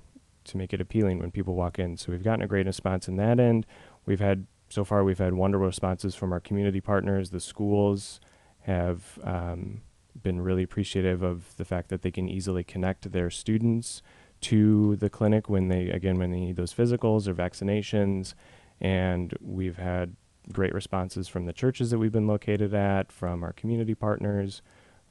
to 0.44 0.56
make 0.56 0.72
it 0.72 0.80
appealing 0.80 1.18
when 1.18 1.30
people 1.30 1.54
walk 1.54 1.78
in. 1.78 1.96
So 1.96 2.10
we've 2.10 2.24
gotten 2.24 2.42
a 2.42 2.48
great 2.48 2.66
response 2.66 3.06
in 3.06 3.16
that 3.16 3.38
end. 3.38 3.66
We've 4.06 4.18
had 4.18 4.46
so 4.70 4.82
far 4.82 5.04
we've 5.04 5.18
had 5.18 5.34
wonderful 5.34 5.66
responses 5.66 6.14
from 6.14 6.32
our 6.32 6.40
community 6.40 6.80
partners. 6.80 7.30
The 7.30 7.38
schools 7.38 8.18
have 8.60 9.18
um, 9.22 9.82
been 10.20 10.40
really 10.40 10.62
appreciative 10.62 11.22
of 11.22 11.56
the 11.56 11.64
fact 11.64 11.88
that 11.88 12.02
they 12.02 12.10
can 12.10 12.28
easily 12.28 12.64
connect 12.64 13.12
their 13.12 13.30
students 13.30 14.02
to 14.40 14.96
the 14.96 15.08
clinic 15.08 15.48
when 15.48 15.68
they 15.68 15.88
again 15.88 16.18
when 16.18 16.30
they 16.30 16.40
need 16.40 16.56
those 16.56 16.74
physicals 16.74 17.26
or 17.26 17.34
vaccinations 17.34 18.34
and 18.80 19.34
we've 19.40 19.76
had 19.76 20.16
great 20.52 20.74
responses 20.74 21.28
from 21.28 21.46
the 21.46 21.52
churches 21.52 21.90
that 21.90 21.98
we've 21.98 22.12
been 22.12 22.26
located 22.26 22.74
at 22.74 23.12
from 23.12 23.44
our 23.44 23.52
community 23.52 23.94
partners 23.94 24.60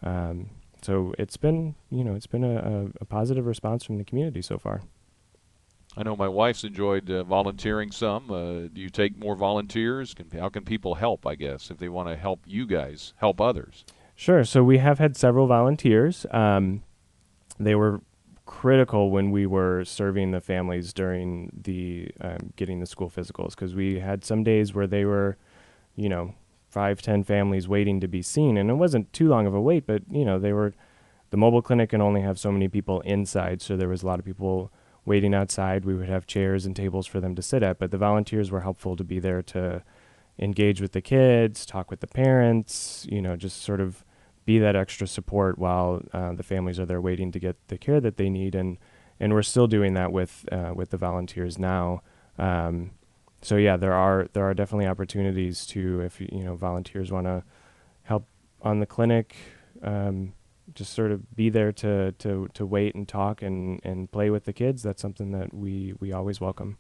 um, 0.04 0.50
so 0.82 1.14
it's 1.18 1.38
been 1.38 1.76
you 1.90 2.04
know 2.04 2.14
it's 2.14 2.28
been 2.28 2.44
a, 2.44 2.90
a, 3.00 3.06
positive 3.06 3.46
response 3.46 3.84
from 3.84 3.98
the 3.98 4.04
community 4.04 4.42
so 4.42 4.58
far 4.58 4.82
I 5.96 6.04
know 6.04 6.16
my 6.16 6.30
wife's 6.30 6.64
enjoyed 6.64 7.10
uh, 7.12 7.26
volunteering 7.26 7.92
some. 7.92 8.32
Uh, 8.32 8.70
do 8.74 8.80
you 8.80 8.90
take 8.90 9.18
more 9.18 9.36
volunteers? 9.36 10.14
Can, 10.14 10.30
how 10.32 10.48
can 10.48 10.64
people 10.64 10.96
help, 10.96 11.28
I 11.28 11.36
guess, 11.36 11.70
if 11.70 11.80
they 11.80 11.90
want 11.90 12.08
to 12.08 12.16
help 12.16 12.40
you 12.46 12.66
guys 12.66 13.14
help 13.18 13.42
others? 13.42 13.84
Sure. 14.22 14.44
So 14.44 14.64
we 14.64 14.78
have 14.78 15.00
had 15.00 15.18
several 15.18 15.48
volunteers. 15.48 16.28
Um, 16.30 16.84
they 17.60 17.74
were 17.74 18.02
critical 18.46 19.10
when 19.10 19.32
we 19.32 19.48
were 19.48 19.84
serving 19.84 20.30
the 20.30 20.40
families 20.40 20.94
during 20.94 21.50
the 21.60 22.12
um, 22.22 22.54
getting 22.56 22.80
the 22.80 22.86
school 22.86 23.10
physicals 23.10 23.56
because 23.56 23.74
we 23.74 23.98
had 23.98 24.24
some 24.24 24.44
days 24.44 24.76
where 24.76 24.86
they 24.86 25.06
were, 25.06 25.38
you 25.96 26.08
know, 26.08 26.36
five, 26.70 27.02
ten 27.02 27.24
families 27.24 27.68
waiting 27.68 28.00
to 28.00 28.08
be 28.08 28.22
seen, 28.22 28.58
and 28.58 28.70
it 28.70 28.76
wasn't 28.76 29.12
too 29.12 29.28
long 29.28 29.48
of 29.48 29.56
a 29.56 29.60
wait, 29.60 29.88
but 29.88 30.04
you 30.12 30.24
know, 30.24 30.38
they 30.38 30.54
were. 30.54 30.76
The 31.32 31.38
mobile 31.38 31.64
clinic 31.64 31.90
can 31.90 32.02
only 32.02 32.22
have 32.22 32.38
so 32.38 32.52
many 32.52 32.68
people 32.68 33.02
inside, 33.02 33.60
so 33.60 33.76
there 33.76 33.90
was 33.90 34.04
a 34.04 34.06
lot 34.06 34.20
of 34.20 34.26
people 34.26 34.72
waiting 35.04 35.34
outside. 35.34 35.84
We 35.84 35.96
would 35.96 36.10
have 36.10 36.28
chairs 36.28 36.68
and 36.68 36.76
tables 36.76 37.08
for 37.08 37.20
them 37.20 37.34
to 37.34 37.42
sit 37.42 37.64
at, 37.64 37.80
but 37.80 37.90
the 37.90 37.98
volunteers 37.98 38.52
were 38.52 38.62
helpful 38.62 38.96
to 38.98 39.04
be 39.04 39.18
there 39.18 39.42
to 39.42 39.82
engage 40.38 40.80
with 40.80 40.92
the 40.92 41.02
kids, 41.02 41.66
talk 41.66 41.90
with 41.90 42.02
the 42.02 42.08
parents, 42.08 43.08
you 43.10 43.20
know, 43.20 43.36
just 43.36 43.64
sort 43.64 43.82
of 43.82 44.06
be 44.52 44.60
that 44.60 44.76
extra 44.76 45.08
support 45.08 45.58
while 45.58 46.02
uh, 46.12 46.34
the 46.34 46.44
families 46.44 46.78
are 46.80 46.86
there 46.86 47.00
waiting 47.00 47.32
to 47.32 47.40
get 47.40 47.56
the 47.68 47.78
care 47.78 48.02
that 48.02 48.18
they 48.18 48.30
need. 48.30 48.54
And 48.56 48.78
and 49.20 49.34
we're 49.34 49.44
still 49.44 49.68
doing 49.68 49.94
that 49.94 50.12
with 50.12 50.46
uh, 50.52 50.74
with 50.76 50.90
the 50.90 50.98
volunteers 50.98 51.58
now. 51.58 52.02
Um, 52.38 52.92
so 53.42 53.56
yeah, 53.56 53.78
there 53.78 53.94
are 53.94 54.28
there 54.34 54.46
are 54.50 54.54
definitely 54.54 54.88
opportunities 54.88 55.66
to 55.68 56.02
if 56.02 56.20
you 56.20 56.44
know 56.44 56.56
volunteers 56.56 57.12
want 57.12 57.28
to 57.28 57.44
help 58.04 58.26
on 58.62 58.80
the 58.80 58.86
clinic. 58.86 59.36
Um, 59.82 60.34
just 60.74 60.94
sort 60.94 61.12
of 61.12 61.36
be 61.36 61.50
there 61.50 61.72
to 61.72 62.12
to 62.14 62.50
to 62.54 62.66
wait 62.66 62.96
and 62.96 63.08
talk 63.08 63.42
and 63.42 63.80
and 63.84 64.12
play 64.12 64.30
with 64.30 64.44
the 64.46 64.54
kids. 64.54 64.84
That's 64.84 65.02
something 65.02 65.32
that 65.32 65.54
we 65.54 65.94
we 66.00 66.12
always 66.12 66.42
welcome. 66.42 66.78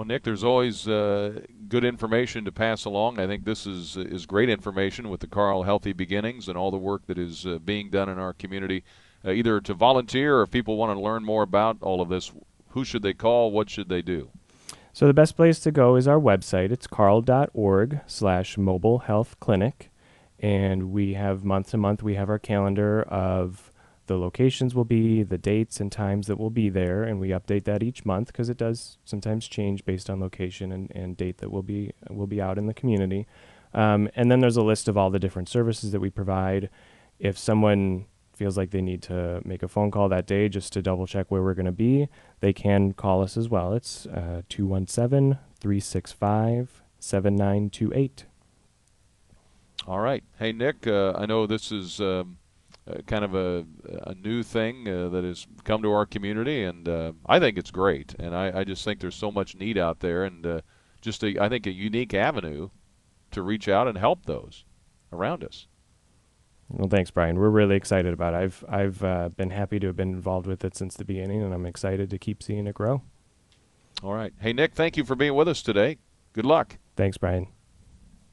Well, 0.00 0.06
Nick, 0.06 0.22
there's 0.22 0.44
always 0.44 0.88
uh, 0.88 1.42
good 1.68 1.84
information 1.84 2.46
to 2.46 2.52
pass 2.52 2.86
along. 2.86 3.20
I 3.20 3.26
think 3.26 3.44
this 3.44 3.66
is 3.66 3.98
is 3.98 4.24
great 4.24 4.48
information 4.48 5.10
with 5.10 5.20
the 5.20 5.26
Carle 5.26 5.64
Healthy 5.64 5.92
Beginnings 5.92 6.48
and 6.48 6.56
all 6.56 6.70
the 6.70 6.78
work 6.78 7.04
that 7.04 7.18
is 7.18 7.44
uh, 7.44 7.58
being 7.58 7.90
done 7.90 8.08
in 8.08 8.18
our 8.18 8.32
community. 8.32 8.82
Uh, 9.22 9.32
either 9.32 9.60
to 9.60 9.74
volunteer 9.74 10.38
or 10.38 10.44
if 10.44 10.50
people 10.50 10.78
want 10.78 10.96
to 10.96 10.98
learn 10.98 11.22
more 11.22 11.42
about 11.42 11.76
all 11.82 12.00
of 12.00 12.08
this, 12.08 12.32
who 12.70 12.82
should 12.82 13.02
they 13.02 13.12
call? 13.12 13.50
What 13.50 13.68
should 13.68 13.90
they 13.90 14.00
do? 14.00 14.30
So 14.94 15.06
the 15.06 15.12
best 15.12 15.36
place 15.36 15.60
to 15.60 15.70
go 15.70 15.96
is 15.96 16.08
our 16.08 16.18
website. 16.18 16.72
It's 16.72 16.86
carle.org 16.86 18.00
slash 18.06 18.56
mobile 18.56 19.00
health 19.00 19.38
clinic 19.38 19.90
and 20.38 20.92
we 20.92 21.12
have 21.12 21.44
month 21.44 21.72
to 21.72 21.76
month 21.76 22.02
we 22.02 22.14
have 22.14 22.30
our 22.30 22.38
calendar 22.38 23.02
of 23.02 23.69
the 24.10 24.18
locations 24.18 24.74
will 24.74 24.84
be 24.84 25.22
the 25.22 25.38
dates 25.38 25.78
and 25.78 25.92
times 25.92 26.26
that 26.26 26.36
will 26.36 26.50
be 26.50 26.68
there 26.68 27.04
and 27.04 27.20
we 27.20 27.28
update 27.28 27.62
that 27.62 27.80
each 27.80 28.04
month 28.04 28.26
because 28.26 28.48
it 28.48 28.56
does 28.56 28.98
sometimes 29.04 29.46
change 29.46 29.84
based 29.84 30.10
on 30.10 30.18
location 30.18 30.72
and, 30.72 30.90
and 30.90 31.16
date 31.16 31.38
that 31.38 31.48
will 31.48 31.62
be 31.62 31.92
will 32.08 32.26
be 32.26 32.42
out 32.42 32.58
in 32.58 32.66
the 32.66 32.74
community. 32.74 33.24
Um, 33.72 34.10
and 34.16 34.28
then 34.28 34.40
there's 34.40 34.56
a 34.56 34.64
list 34.64 34.88
of 34.88 34.96
all 34.96 35.10
the 35.10 35.20
different 35.20 35.48
services 35.48 35.92
that 35.92 36.00
we 36.00 36.10
provide. 36.10 36.70
If 37.20 37.38
someone 37.38 38.06
feels 38.34 38.58
like 38.58 38.72
they 38.72 38.80
need 38.82 39.00
to 39.02 39.40
make 39.44 39.62
a 39.62 39.68
phone 39.68 39.92
call 39.92 40.08
that 40.08 40.26
day 40.26 40.48
just 40.48 40.72
to 40.72 40.82
double 40.82 41.06
check 41.06 41.30
where 41.30 41.44
we're 41.44 41.54
going 41.54 41.66
to 41.66 41.70
be 41.70 42.08
they 42.40 42.52
can 42.52 42.92
call 42.92 43.22
us 43.22 43.36
as 43.36 43.48
well. 43.48 43.74
It's 43.74 44.06
uh, 44.06 44.42
217 44.48 45.38
365 45.60 46.82
7928 46.98 48.24
all 49.86 50.00
right. 50.00 50.22
Hey, 50.38 50.52
Nick, 50.52 50.86
uh, 50.86 51.14
I 51.16 51.24
know 51.24 51.46
this 51.46 51.72
is 51.72 52.00
um, 52.00 52.36
kind 53.06 53.24
of 53.24 53.34
a, 53.34 53.64
a 54.06 54.14
new 54.14 54.42
thing 54.42 54.88
uh, 54.88 55.08
that 55.10 55.24
has 55.24 55.46
come 55.64 55.82
to 55.82 55.92
our 55.92 56.06
community, 56.06 56.64
and 56.64 56.88
uh, 56.88 57.12
I 57.26 57.38
think 57.38 57.58
it's 57.58 57.70
great. 57.70 58.14
And 58.18 58.34
I, 58.34 58.60
I, 58.60 58.64
just 58.64 58.84
think 58.84 59.00
there's 59.00 59.14
so 59.14 59.30
much 59.30 59.56
need 59.56 59.78
out 59.78 60.00
there, 60.00 60.24
and 60.24 60.46
uh, 60.46 60.60
just 61.00 61.22
a, 61.22 61.38
I 61.40 61.48
think 61.48 61.66
a 61.66 61.72
unique 61.72 62.14
avenue 62.14 62.70
to 63.30 63.42
reach 63.42 63.68
out 63.68 63.86
and 63.86 63.98
help 63.98 64.26
those 64.26 64.64
around 65.12 65.44
us. 65.44 65.66
Well, 66.68 66.88
thanks, 66.88 67.10
Brian. 67.10 67.38
We're 67.38 67.50
really 67.50 67.76
excited 67.76 68.12
about 68.12 68.34
it. 68.34 68.36
I've 68.36 68.64
I've 68.68 69.04
uh, 69.04 69.28
been 69.30 69.50
happy 69.50 69.80
to 69.80 69.88
have 69.88 69.96
been 69.96 70.12
involved 70.12 70.46
with 70.46 70.64
it 70.64 70.76
since 70.76 70.94
the 70.94 71.04
beginning, 71.04 71.42
and 71.42 71.52
I'm 71.52 71.66
excited 71.66 72.10
to 72.10 72.18
keep 72.18 72.42
seeing 72.42 72.66
it 72.66 72.74
grow. 72.74 73.02
All 74.02 74.14
right. 74.14 74.32
Hey, 74.40 74.52
Nick, 74.52 74.74
thank 74.74 74.96
you 74.96 75.04
for 75.04 75.14
being 75.14 75.34
with 75.34 75.48
us 75.48 75.62
today. 75.62 75.98
Good 76.32 76.46
luck. 76.46 76.78
Thanks, 76.96 77.18
Brian. 77.18 77.48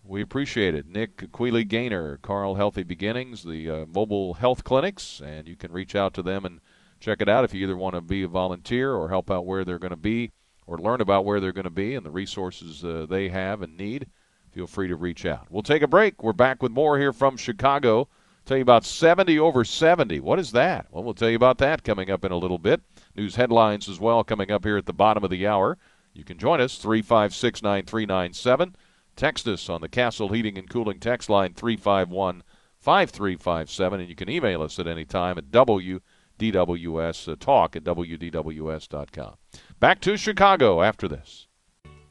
We 0.08 0.22
appreciate 0.22 0.74
it. 0.74 0.88
Nick 0.88 1.34
Queely 1.34 1.66
Gaynor, 1.66 2.18
Carle 2.22 2.56
Healthy 2.56 2.84
Beginnings, 2.84 3.44
the 3.44 3.70
uh, 3.70 3.86
mobile 3.86 4.36
health 4.36 4.64
clinics, 4.64 5.20
and 5.20 5.50
you 5.50 5.58
can 5.58 5.74
reach 5.74 5.96
out 5.96 6.14
to 6.14 6.22
them 6.22 6.46
and 6.46 6.62
check 7.02 7.22
it 7.22 7.28
out 7.28 7.44
if 7.44 7.54
you 7.54 7.62
either 7.64 7.76
want 7.76 7.94
to 7.94 8.00
be 8.00 8.24
a 8.24 8.28
volunteer 8.28 8.94
or 8.94 9.10
help 9.10 9.30
out 9.30 9.46
where 9.46 9.66
they're 9.66 9.78
going 9.78 9.92
to 9.92 9.98
be 9.98 10.32
or 10.66 10.78
learn 10.78 11.02
about 11.02 11.26
where 11.26 11.42
they're 11.42 11.52
going 11.52 11.66
to 11.66 11.70
be 11.70 11.94
and 11.94 12.06
the 12.06 12.12
resources 12.12 12.86
uh, 12.86 13.06
they 13.10 13.28
have 13.28 13.62
and 13.62 13.76
need. 13.76 14.08
Feel 14.52 14.66
free 14.66 14.88
to 14.88 14.96
reach 14.96 15.26
out. 15.26 15.48
We'll 15.50 15.62
take 15.62 15.82
a 15.82 15.88
break. 15.88 16.24
We're 16.24 16.32
back 16.32 16.64
with 16.64 16.72
more 16.72 16.98
here 16.98 17.12
from 17.12 17.36
Chicago. 17.36 18.08
Tell 18.46 18.56
you 18.56 18.64
about 18.64 18.86
70 18.86 19.38
over 19.40 19.66
70. 19.66 20.22
What 20.22 20.40
is 20.40 20.54
that? 20.54 20.88
Well, 20.90 21.04
we'll 21.04 21.16
tell 21.16 21.30
you 21.30 21.36
about 21.36 21.58
that 21.58 21.84
coming 21.84 22.10
up 22.10 22.24
in 22.24 22.32
a 22.32 22.38
little 22.38 22.58
bit. 22.58 22.80
News 23.14 23.36
headlines 23.36 23.90
as 23.90 24.00
well 24.00 24.24
coming 24.24 24.52
up 24.52 24.64
here 24.64 24.78
at 24.78 24.86
the 24.86 24.94
bottom 24.94 25.26
of 25.26 25.30
the 25.30 25.46
hour. 25.46 25.78
You 26.14 26.24
can 26.24 26.38
join 26.38 26.62
us 26.62 26.78
356 26.78 27.62
9397. 27.62 28.76
Text 29.18 29.48
us 29.48 29.68
on 29.68 29.82
the 29.82 29.90
Castle 29.90 30.30
Heating 30.30 30.58
and 30.60 30.70
Cooling 30.70 31.00
text 31.00 31.28
line 31.30 31.54
351 31.56 32.44
5357, 32.80 34.00
and 34.00 34.08
you 34.08 34.16
can 34.16 34.30
email 34.30 34.62
us 34.62 34.78
at 34.78 34.86
any 34.88 35.04
time 35.04 35.40
at 35.40 35.50
WDWS 35.50 37.32
uh, 37.32 37.36
talk 37.40 37.76
at 37.76 37.84
WDWS.com. 37.84 39.34
Back 39.80 40.00
to 40.02 40.16
Chicago 40.18 40.84
after 40.84 41.08
this. 41.08 41.48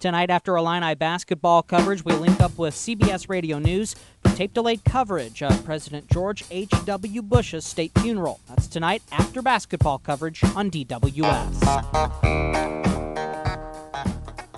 Tonight, 0.01 0.29
after 0.29 0.57
Illini 0.57 0.97
basketball 0.97 1.63
coverage, 1.63 2.05
we 2.05 2.13
link 2.13 2.41
up 2.41 2.59
with 2.59 2.75
CBS 2.75 3.31
Radio 3.31 3.61
News 3.61 3.95
for 4.23 4.37
tape 4.37 4.53
delayed 4.53 4.85
coverage 4.85 5.43
of 5.43 5.65
President 5.65 6.11
George 6.11 6.45
H.W. 6.51 7.23
Bush's 7.23 7.65
state 7.65 7.93
funeral. 8.01 8.41
That's 8.49 8.67
tonight 8.67 9.03
after 9.13 9.41
basketball 9.41 9.99
coverage 10.01 10.43
on 10.55 10.71
DWS. 10.73 11.63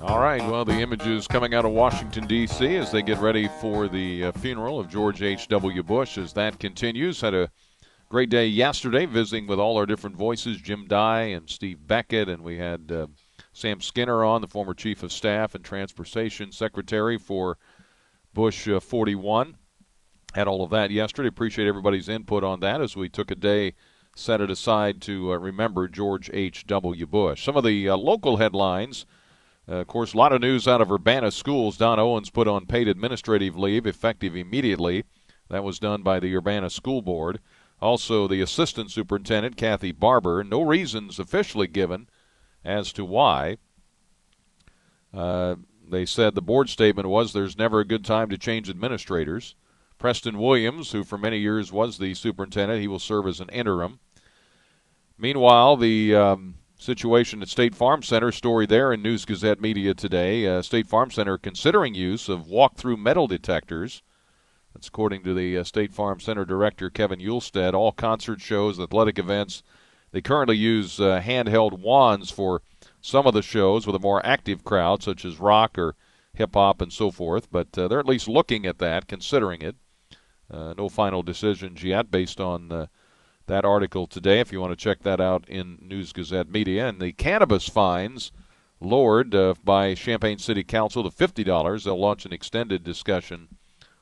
All 0.00 0.20
right. 0.20 0.40
Well, 0.40 0.64
the 0.64 0.80
images 0.80 1.26
coming 1.26 1.54
out 1.54 1.64
of 1.64 1.72
Washington, 1.72 2.28
D.C. 2.28 2.76
as 2.76 2.92
they 2.92 3.02
get 3.02 3.18
ready 3.18 3.48
for 3.60 3.88
the 3.88 4.26
uh, 4.26 4.32
funeral 4.32 4.78
of 4.78 4.88
George 4.88 5.22
H.W. 5.22 5.82
Bush 5.82 6.16
as 6.18 6.32
that 6.34 6.60
continues. 6.60 7.20
Had 7.20 7.34
a 7.34 7.50
great 8.08 8.30
day 8.30 8.46
yesterday 8.46 9.06
visiting 9.06 9.48
with 9.48 9.58
all 9.58 9.76
our 9.76 9.86
different 9.86 10.14
voices 10.14 10.58
Jim 10.58 10.86
Dey 10.86 11.32
and 11.32 11.50
Steve 11.50 11.84
Beckett, 11.84 12.28
and 12.28 12.44
we 12.44 12.58
had 12.58 12.92
uh, 12.92 13.08
Sam 13.52 13.80
Skinner 13.80 14.22
on, 14.22 14.40
the 14.40 14.46
former 14.46 14.72
Chief 14.72 15.02
of 15.02 15.12
Staff 15.12 15.56
and 15.56 15.64
Transportation 15.64 16.52
Secretary 16.52 17.18
for 17.18 17.58
Bush 18.32 18.68
uh, 18.68 18.78
41. 18.78 19.56
Had 20.32 20.46
all 20.46 20.62
of 20.62 20.70
that 20.70 20.92
yesterday. 20.92 21.28
Appreciate 21.28 21.66
everybody's 21.66 22.08
input 22.08 22.44
on 22.44 22.60
that 22.60 22.80
as 22.80 22.94
we 22.94 23.08
took 23.08 23.32
a 23.32 23.34
day 23.34 23.74
set 24.14 24.40
it 24.40 24.50
aside 24.50 25.00
to 25.02 25.32
uh, 25.32 25.36
remember 25.36 25.88
George 25.88 26.30
H.W. 26.32 27.06
Bush. 27.06 27.44
Some 27.44 27.56
of 27.56 27.64
the 27.64 27.88
uh, 27.88 27.96
local 27.96 28.36
headlines. 28.36 29.06
Uh, 29.68 29.76
of 29.76 29.86
course, 29.86 30.14
a 30.14 30.16
lot 30.16 30.32
of 30.32 30.40
news 30.40 30.66
out 30.66 30.80
of 30.80 30.90
Urbana 30.90 31.30
schools. 31.30 31.76
Don 31.76 31.98
Owens 31.98 32.30
put 32.30 32.48
on 32.48 32.66
paid 32.66 32.88
administrative 32.88 33.56
leave 33.56 33.86
effective 33.86 34.34
immediately. 34.34 35.04
That 35.50 35.64
was 35.64 35.78
done 35.78 36.02
by 36.02 36.20
the 36.20 36.34
Urbana 36.34 36.70
School 36.70 37.02
Board. 37.02 37.40
Also, 37.80 38.26
the 38.26 38.40
assistant 38.40 38.90
superintendent, 38.90 39.56
Kathy 39.56 39.92
Barber, 39.92 40.42
no 40.42 40.62
reasons 40.62 41.18
officially 41.18 41.66
given 41.66 42.08
as 42.64 42.92
to 42.94 43.04
why. 43.04 43.58
Uh, 45.14 45.56
they 45.88 46.04
said 46.04 46.34
the 46.34 46.42
board 46.42 46.68
statement 46.68 47.08
was 47.08 47.32
there's 47.32 47.56
never 47.56 47.80
a 47.80 47.86
good 47.86 48.04
time 48.04 48.28
to 48.30 48.38
change 48.38 48.68
administrators. 48.68 49.54
Preston 49.98 50.38
Williams, 50.38 50.92
who 50.92 51.02
for 51.02 51.18
many 51.18 51.38
years 51.38 51.72
was 51.72 51.98
the 51.98 52.14
superintendent, 52.14 52.80
he 52.80 52.88
will 52.88 52.98
serve 52.98 53.26
as 53.26 53.40
an 53.40 53.48
interim. 53.50 54.00
Meanwhile, 55.16 55.76
the 55.76 56.14
um, 56.14 56.54
situation 56.78 57.42
at 57.42 57.48
State 57.48 57.74
Farm 57.74 58.02
Center, 58.02 58.30
story 58.32 58.64
there 58.64 58.92
in 58.92 59.02
News 59.02 59.24
Gazette 59.24 59.60
Media 59.60 59.94
today. 59.94 60.46
Uh, 60.46 60.62
State 60.62 60.86
Farm 60.86 61.10
Center 61.10 61.36
considering 61.36 61.94
use 61.94 62.28
of 62.28 62.46
walk-through 62.46 62.96
metal 62.96 63.26
detectors. 63.26 64.02
That's 64.72 64.88
according 64.88 65.24
to 65.24 65.34
the 65.34 65.58
uh, 65.58 65.64
State 65.64 65.92
Farm 65.92 66.20
Center 66.20 66.44
director, 66.44 66.88
Kevin 66.88 67.18
Ullestad. 67.18 67.74
All 67.74 67.90
concert 67.90 68.40
shows, 68.40 68.78
athletic 68.78 69.18
events, 69.18 69.62
they 70.12 70.20
currently 70.22 70.56
use 70.56 71.00
uh, 71.00 71.20
handheld 71.20 71.80
wands 71.80 72.30
for 72.30 72.62
some 73.00 73.26
of 73.26 73.34
the 73.34 73.42
shows 73.42 73.86
with 73.86 73.96
a 73.96 74.00
more 74.00 74.24
active 74.24 74.64
crowd, 74.64 75.02
such 75.02 75.24
as 75.24 75.40
rock 75.40 75.76
or 75.76 75.96
hip 76.32 76.54
hop 76.54 76.80
and 76.80 76.92
so 76.92 77.10
forth. 77.10 77.50
But 77.50 77.76
uh, 77.76 77.88
they're 77.88 77.98
at 77.98 78.06
least 78.06 78.28
looking 78.28 78.64
at 78.66 78.78
that, 78.78 79.08
considering 79.08 79.62
it. 79.62 79.76
Uh, 80.50 80.72
no 80.78 80.88
final 80.88 81.22
decisions 81.22 81.82
yet 81.82 82.10
based 82.10 82.40
on 82.40 82.72
uh, 82.72 82.86
that 83.48 83.64
article 83.64 84.06
today 84.06 84.40
if 84.40 84.52
you 84.52 84.60
want 84.60 84.72
to 84.72 84.76
check 84.76 85.02
that 85.02 85.20
out 85.20 85.48
in 85.48 85.78
News 85.82 86.12
Gazette 86.12 86.48
Media. 86.48 86.88
And 86.88 87.00
the 87.00 87.12
cannabis 87.12 87.68
fines 87.68 88.32
lowered 88.80 89.34
uh, 89.34 89.54
by 89.64 89.94
Champaign 89.94 90.38
City 90.38 90.62
Council 90.62 91.02
to 91.02 91.10
$50. 91.10 91.84
They'll 91.84 92.00
launch 92.00 92.24
an 92.24 92.32
extended 92.32 92.84
discussion 92.84 93.48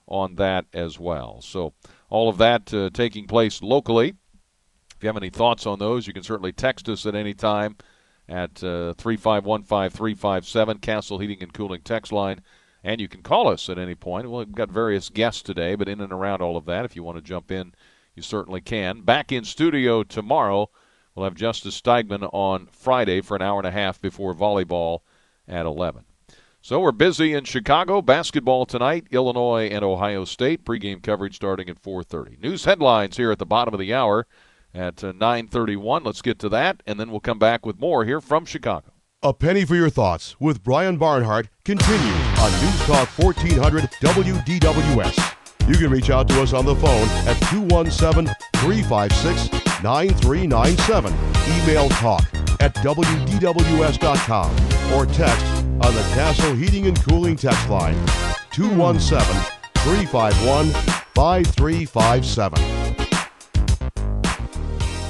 on 0.06 0.36
that 0.36 0.66
as 0.72 1.00
well. 1.00 1.40
So, 1.40 1.72
all 2.08 2.28
of 2.28 2.38
that 2.38 2.72
uh, 2.72 2.90
taking 2.92 3.26
place 3.26 3.62
locally. 3.62 4.14
If 4.96 5.02
you 5.02 5.08
have 5.08 5.16
any 5.16 5.30
thoughts 5.30 5.66
on 5.66 5.78
those, 5.78 6.06
you 6.06 6.12
can 6.12 6.22
certainly 6.22 6.52
text 6.52 6.88
us 6.88 7.04
at 7.04 7.14
any 7.14 7.34
time 7.34 7.76
at 8.28 8.62
uh, 8.62 8.92
3515 8.94 9.90
357, 9.90 10.78
Castle 10.78 11.18
Heating 11.18 11.42
and 11.42 11.52
Cooling 11.52 11.82
text 11.82 12.12
line. 12.12 12.40
And 12.84 13.00
you 13.00 13.08
can 13.08 13.22
call 13.22 13.48
us 13.48 13.68
at 13.68 13.78
any 13.78 13.96
point. 13.96 14.30
Well, 14.30 14.44
we've 14.44 14.54
got 14.54 14.70
various 14.70 15.08
guests 15.08 15.42
today, 15.42 15.74
but 15.74 15.88
in 15.88 16.00
and 16.00 16.12
around 16.12 16.40
all 16.40 16.56
of 16.56 16.66
that, 16.66 16.84
if 16.84 16.94
you 16.94 17.02
want 17.02 17.18
to 17.18 17.22
jump 17.22 17.50
in, 17.50 17.74
you 18.16 18.22
certainly 18.22 18.60
can. 18.60 19.02
Back 19.02 19.30
in 19.30 19.44
studio 19.44 20.02
tomorrow, 20.02 20.70
we'll 21.14 21.24
have 21.24 21.34
Justice 21.34 21.80
Steigmann 21.80 22.28
on 22.32 22.66
Friday 22.72 23.20
for 23.20 23.36
an 23.36 23.42
hour 23.42 23.58
and 23.58 23.66
a 23.66 23.70
half 23.70 24.00
before 24.00 24.34
volleyball 24.34 25.00
at 25.46 25.66
11. 25.66 26.04
So 26.62 26.80
we're 26.80 26.90
busy 26.90 27.32
in 27.32 27.44
Chicago. 27.44 28.02
Basketball 28.02 28.66
tonight, 28.66 29.06
Illinois 29.12 29.68
and 29.68 29.84
Ohio 29.84 30.24
State. 30.24 30.64
Pregame 30.64 31.00
coverage 31.00 31.36
starting 31.36 31.68
at 31.68 31.80
4:30. 31.80 32.40
News 32.42 32.64
headlines 32.64 33.18
here 33.18 33.30
at 33.30 33.38
the 33.38 33.46
bottom 33.46 33.72
of 33.72 33.78
the 33.78 33.94
hour 33.94 34.26
at 34.74 35.04
uh, 35.04 35.12
9:31. 35.12 36.04
Let's 36.04 36.22
get 36.22 36.40
to 36.40 36.48
that, 36.48 36.82
and 36.84 36.98
then 36.98 37.12
we'll 37.12 37.20
come 37.20 37.38
back 37.38 37.64
with 37.64 37.78
more 37.78 38.04
here 38.04 38.20
from 38.20 38.44
Chicago. 38.44 38.92
A 39.22 39.32
penny 39.32 39.64
for 39.64 39.76
your 39.76 39.90
thoughts 39.90 40.34
with 40.40 40.64
Brian 40.64 40.98
Barnhart 40.98 41.48
continues 41.64 42.38
on 42.40 42.50
News 42.60 42.86
Talk 42.86 43.08
1400 43.16 43.84
WDWS. 44.00 45.35
You 45.68 45.74
can 45.74 45.90
reach 45.90 46.10
out 46.10 46.28
to 46.28 46.42
us 46.42 46.52
on 46.52 46.64
the 46.64 46.76
phone 46.76 47.08
at 47.26 47.38
217 47.50 48.32
356 48.56 49.82
9397. 49.82 51.12
Email 51.60 51.88
talk 51.88 52.22
at 52.60 52.74
WDWS.com 52.76 54.50
or 54.94 55.06
text 55.06 55.46
on 55.46 55.94
the 55.94 56.10
Castle 56.14 56.54
Heating 56.54 56.86
and 56.86 57.00
Cooling 57.02 57.36
text 57.36 57.68
line 57.68 57.94
217 58.52 59.34
351 59.82 60.70
5357. 61.14 62.75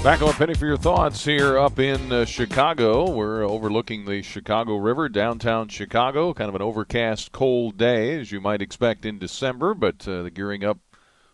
Back 0.07 0.23
on 0.23 0.33
Penny 0.35 0.55
for 0.55 0.66
your 0.66 0.77
thoughts 0.77 1.25
here 1.25 1.59
up 1.59 1.81
in 1.81 2.12
uh, 2.12 2.25
Chicago. 2.27 3.11
We're 3.11 3.42
overlooking 3.42 4.05
the 4.05 4.23
Chicago 4.23 4.77
River, 4.77 5.09
downtown 5.09 5.66
Chicago. 5.66 6.33
Kind 6.33 6.49
of 6.49 6.55
an 6.55 6.62
overcast, 6.62 7.33
cold 7.33 7.77
day, 7.77 8.21
as 8.21 8.31
you 8.31 8.40
might 8.40 8.62
expect 8.62 9.05
in 9.05 9.19
December, 9.19 9.75
but 9.75 10.07
uh, 10.07 10.29
gearing 10.29 10.62
up 10.62 10.79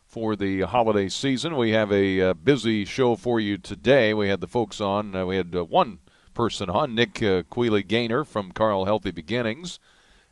for 0.06 0.36
the 0.36 0.62
holiday 0.62 1.10
season. 1.10 1.58
We 1.58 1.72
have 1.72 1.92
a 1.92 2.22
uh, 2.22 2.32
busy 2.32 2.86
show 2.86 3.14
for 3.14 3.38
you 3.38 3.58
today. 3.58 4.14
We 4.14 4.30
had 4.30 4.40
the 4.40 4.48
folks 4.48 4.80
on. 4.80 5.14
Uh, 5.14 5.26
we 5.26 5.36
had 5.36 5.54
uh, 5.54 5.64
one 5.66 5.98
person 6.32 6.70
on, 6.70 6.94
Nick 6.94 7.22
uh, 7.22 7.42
Quealy-Gainer 7.42 8.24
from 8.24 8.52
Carle 8.52 8.86
Healthy 8.86 9.10
Beginnings. 9.10 9.80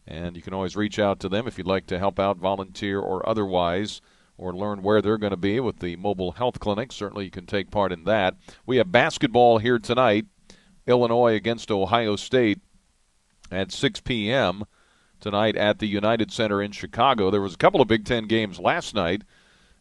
And 0.07 0.35
you 0.35 0.41
can 0.41 0.55
always 0.55 0.77
reach 0.77 0.99
out 0.99 1.21
to 1.21 1.29
them 1.29 1.47
if 1.47 1.59
you'd 1.59 1.67
like 1.67 1.87
to 1.89 1.99
help 1.99 2.19
out, 2.19 2.39
volunteer, 2.39 3.01
or 3.01 3.29
otherwise 3.29 4.01
or 4.41 4.55
learn 4.55 4.83
where 4.83 5.03
they're 5.03 5.19
going 5.19 5.33
to 5.33 5.37
be 5.37 5.61
with 5.61 5.81
the 5.81 5.97
mobile 5.97 6.33
health 6.33 6.59
clinic. 6.59 6.91
Certainly, 6.93 7.27
you 7.27 7.31
can 7.31 7.45
take 7.45 7.71
part 7.71 7.93
in 7.93 8.05
that. 8.05 8.37
We 8.65 8.79
have 8.79 8.91
basketball 8.91 9.59
here 9.59 9.79
tonight 9.79 10.25
Illinois 10.87 11.35
against 11.35 11.71
Ohio 11.71 12.17
State 12.17 12.59
at 13.53 13.71
6 13.71 14.01
p.m. 14.01 14.65
tonight 15.21 15.57
at 15.57 15.79
the 15.79 15.87
United 15.87 16.33
Center 16.33 16.63
in 16.63 16.73
Chicago. 16.73 17.31
There 17.31 17.43
was 17.43 17.53
a 17.53 17.59
couple 17.59 17.83
of 17.83 17.89
Big 17.89 18.07
Ten 18.07 18.27
games 18.27 18.59
last 18.59 18.95
night, 18.95 19.23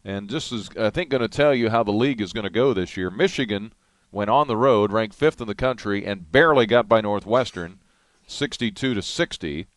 and 0.03 0.29
this 0.29 0.51
is, 0.51 0.69
I 0.77 0.89
think, 0.89 1.09
going 1.09 1.21
to 1.21 1.29
tell 1.29 1.55
you 1.55 1.69
how 1.69 1.83
the 1.83 1.91
league 1.91 2.19
is 2.19 2.33
going 2.33 2.43
to 2.43 2.49
go 2.49 2.73
this 2.73 2.97
year. 2.97 3.09
Michigan 3.09 3.71
went 4.11 4.29
on 4.29 4.47
the 4.47 4.57
road, 4.57 4.91
ranked 4.91 5.15
fifth 5.15 5.39
in 5.39 5.47
the 5.47 5.55
country, 5.55 6.05
and 6.05 6.29
barely 6.33 6.65
got 6.65 6.89
by 6.89 6.99
Northwestern, 6.99 7.79
62 8.27 8.93
to 8.93 9.01
60. 9.01 9.67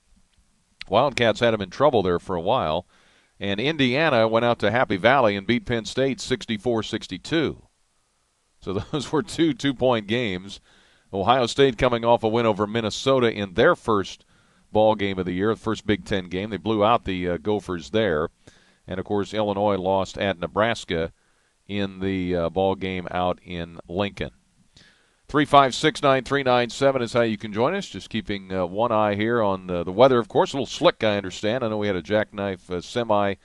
Wildcats 0.89 1.39
had 1.39 1.55
them 1.55 1.63
in 1.63 1.71
trouble 1.71 2.03
there 2.03 2.19
for 2.19 2.35
a 2.35 2.41
while. 2.41 2.85
And 3.43 3.59
Indiana 3.59 4.29
went 4.29 4.45
out 4.45 4.61
to 4.61 4.71
Happy 4.71 4.97
Valley 4.97 5.35
and 5.35 5.45
beat 5.45 5.67
Penn 5.67 5.85
State 5.85 6.21
64 6.21 6.85
62. 6.85 7.61
So 8.61 8.73
those 8.93 9.11
were 9.11 9.25
two 9.25 9.53
two 9.53 9.75
point 9.75 10.07
games. 10.07 10.61
Ohio 11.13 11.47
State 11.47 11.77
coming 11.77 12.05
off 12.05 12.23
a 12.23 12.29
win 12.29 12.47
over 12.47 12.69
Minnesota 12.69 13.31
in 13.33 13.55
their 13.55 13.75
first 13.75 14.25
ball 14.71 14.95
game 14.95 15.19
of 15.19 15.27
the 15.27 15.33
year, 15.33 15.57
first 15.57 15.85
Big 15.85 16.05
Ten 16.05 16.29
game. 16.29 16.51
They 16.51 16.57
blew 16.57 16.85
out 16.85 17.05
the 17.05 17.31
uh, 17.31 17.37
Gophers 17.37 17.91
there. 17.91 18.29
And 18.87 19.01
of 19.01 19.05
course, 19.05 19.35
Illinois 19.35 19.77
lost 19.77 20.17
at 20.19 20.39
Nebraska 20.39 21.13
in 21.67 21.99
the 21.99 22.37
uh, 22.37 22.49
ball 22.49 22.77
game 22.77 23.09
out 23.11 23.41
in 23.45 23.81
Lincoln. 23.89 24.31
3569397 25.33 27.01
is 27.01 27.15
how 27.15 27.23
you 27.23 27.39
can 27.39 27.55
join 27.55 27.75
us. 27.75 27.89
Just 27.89 28.11
keeping 28.11 28.53
uh, 28.53 28.67
one 28.67 28.93
eye 28.93 29.15
here 29.15 29.41
on 29.41 29.71
uh, 29.71 29.83
the 29.83 29.91
weather. 29.91 30.19
Of 30.19 30.29
course, 30.29 30.53
a 30.53 30.57
little 30.57 30.67
slick, 30.67 31.03
I 31.03 31.17
understand. 31.17 31.65
I 31.65 31.71
know 31.71 31.79
we 31.79 31.87
had 31.87 31.97
a 31.97 32.03
jackknife 32.03 32.71
uh, 32.71 32.83
semi 32.83 33.37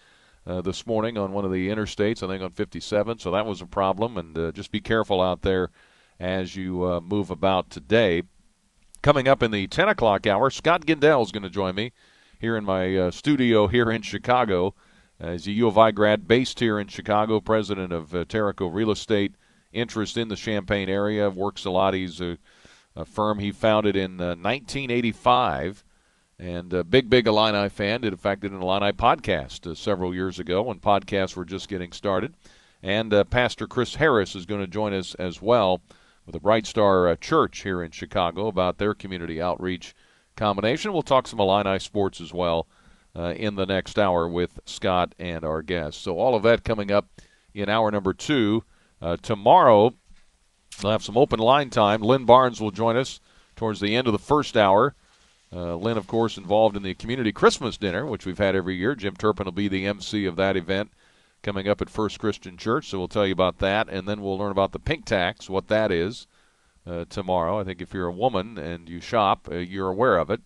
uh, 0.45 0.60
this 0.60 0.86
morning 0.86 1.17
on 1.17 1.32
one 1.32 1.45
of 1.45 1.52
the 1.54 1.69
interstates, 1.69 2.21
I 2.21 2.28
think 2.28 2.43
on 2.43 2.52
57, 2.52 3.19
so 3.19 3.32
that 3.32 3.45
was 3.45 3.62
a 3.62 3.65
problem. 3.65 4.17
And 4.17 4.38
uh, 4.38 4.52
just 4.52 4.69
be 4.69 4.82
careful 4.82 5.21
out 5.21 5.43
there 5.43 5.69
as 6.19 6.58
you 6.58 6.84
uh, 6.84 7.00
move 7.00 7.32
about 7.32 7.69
today. 7.69 8.23
Coming 9.02 9.30
up 9.30 9.41
in 9.41 9.52
the 9.52 9.67
10 9.67 9.88
o'clock 9.88 10.28
hour, 10.28 10.50
Scott 10.50 10.86
Gendell 10.86 11.23
is 11.23 11.32
going 11.32 11.43
to 11.43 11.50
join 11.50 11.73
me 11.73 11.93
here 12.38 12.58
in 12.58 12.65
my 12.65 13.10
studio 13.12 13.67
here 13.67 13.89
in 13.89 14.02
Chicago. 14.02 14.76
As 15.21 15.47
a 15.47 15.52
U 15.52 15.69
of 15.69 15.78
I 15.78 15.91
grad 15.91 16.28
based 16.28 16.60
here 16.60 16.80
in 16.80 16.89
Chicago, 16.89 17.39
president 17.39 17.93
of 17.93 18.10
Terraco 18.10 18.69
Real 18.69 18.91
Estate 18.91 19.36
interest 19.71 20.17
in 20.17 20.27
the 20.27 20.36
Champaign 20.36 20.89
area. 20.89 21.30
Works 21.30 21.65
a 21.65 21.69
lot. 21.69 21.93
He's 21.93 22.21
a, 22.21 22.38
a 22.95 23.06
firm 23.06 23.39
he 23.39 23.51
founded 23.51 23.95
in 23.95 24.19
uh, 24.19 24.36
1985. 24.36 25.84
And 26.39 26.71
a 26.71 26.84
big, 26.84 27.10
big 27.10 27.25
Illini 27.25 27.67
fan. 27.69 28.01
Did, 28.01 28.13
in 28.13 28.17
fact, 28.17 28.41
did 28.41 28.51
an 28.51 28.62
Illini 28.62 28.91
podcast 28.91 29.65
uh, 29.65 29.73
several 29.73 30.13
years 30.13 30.38
ago 30.38 30.62
when 30.62 30.80
podcasts 30.80 31.36
were 31.36 31.45
just 31.45 31.67
getting 31.67 31.91
started. 31.91 32.36
And 32.84 33.12
uh, 33.12 33.23
Pastor 33.23 33.65
Chris 33.65 33.95
Harris 33.95 34.36
is 34.36 34.45
going 34.45 34.62
to 34.62 34.67
join 34.67 34.93
us 34.93 35.15
as 35.15 35.41
well 35.41 35.82
with 36.25 36.34
the 36.34 36.39
Bright 36.39 36.67
Star 36.67 37.08
uh, 37.08 37.15
Church 37.15 37.63
here 37.63 37.82
in 37.82 37.89
Chicago 37.89 38.47
about 38.47 38.77
their 38.77 38.93
community 38.93 39.41
outreach 39.41 39.95
combination. 40.36 40.93
We'll 40.93 41.01
talk 41.01 41.27
some 41.27 41.39
Illini 41.39 41.80
sports 41.80 42.21
as 42.21 42.34
well 42.34 42.67
uh, 43.15 43.34
in 43.36 43.56
the 43.56 43.65
next 43.65 43.97
hour 43.97 44.27
with 44.27 44.60
Scott 44.65 45.15
and 45.17 45.43
our 45.43 45.63
guests. 45.63 46.01
So 46.01 46.19
all 46.19 46.36
of 46.36 46.43
that 46.43 46.63
coming 46.63 46.91
up 46.91 47.08
in 47.53 47.67
hour 47.67 47.89
number 47.89 48.13
two. 48.13 48.63
Uh, 49.01 49.17
tomorrow, 49.21 49.93
we'll 50.81 50.91
have 50.91 51.03
some 51.03 51.17
open 51.17 51.39
line 51.39 51.69
time. 51.69 52.01
Lynn 52.01 52.25
Barnes 52.25 52.60
will 52.60 52.71
join 52.71 52.97
us 52.97 53.19
towards 53.55 53.79
the 53.79 53.95
end 53.95 54.07
of 54.07 54.13
the 54.13 54.19
first 54.19 54.57
hour. 54.57 54.95
Uh, 55.53 55.75
Lynn, 55.75 55.97
of 55.97 56.07
course, 56.07 56.38
involved 56.38 56.75
in 56.75 56.83
the 56.83 56.93
community 56.93 57.31
Christmas 57.31 57.77
dinner, 57.77 58.05
which 58.05 58.25
we've 58.25 58.38
had 58.38 58.55
every 58.55 58.75
year. 58.75 58.95
Jim 58.95 59.15
Turpin 59.15 59.45
will 59.45 59.51
be 59.51 59.67
the 59.67 59.86
MC 59.86 60.25
of 60.25 60.36
that 60.36 60.57
event 60.57 60.91
coming 61.41 61.67
up 61.67 61.81
at 61.81 61.89
First 61.89 62.19
Christian 62.19 62.57
Church, 62.57 62.89
so 62.89 62.97
we'll 62.97 63.07
tell 63.07 63.25
you 63.25 63.31
about 63.31 63.60
that, 63.60 63.88
and 63.89 64.07
then 64.07 64.21
we'll 64.21 64.38
learn 64.38 64.51
about 64.51 64.71
the 64.71 64.79
pink 64.79 65.05
tax, 65.05 65.49
what 65.49 65.67
that 65.67 65.91
is, 65.91 66.27
uh, 66.86 67.05
tomorrow. 67.10 67.60
I 67.60 67.63
think 67.63 67.81
if 67.81 67.93
you're 67.93 68.07
a 68.07 68.12
woman 68.12 68.57
and 68.57 68.89
you 68.89 68.99
shop, 68.99 69.47
uh, 69.49 69.55
you're 69.55 69.89
aware 69.89 70.17
of 70.17 70.29
it, 70.29 70.41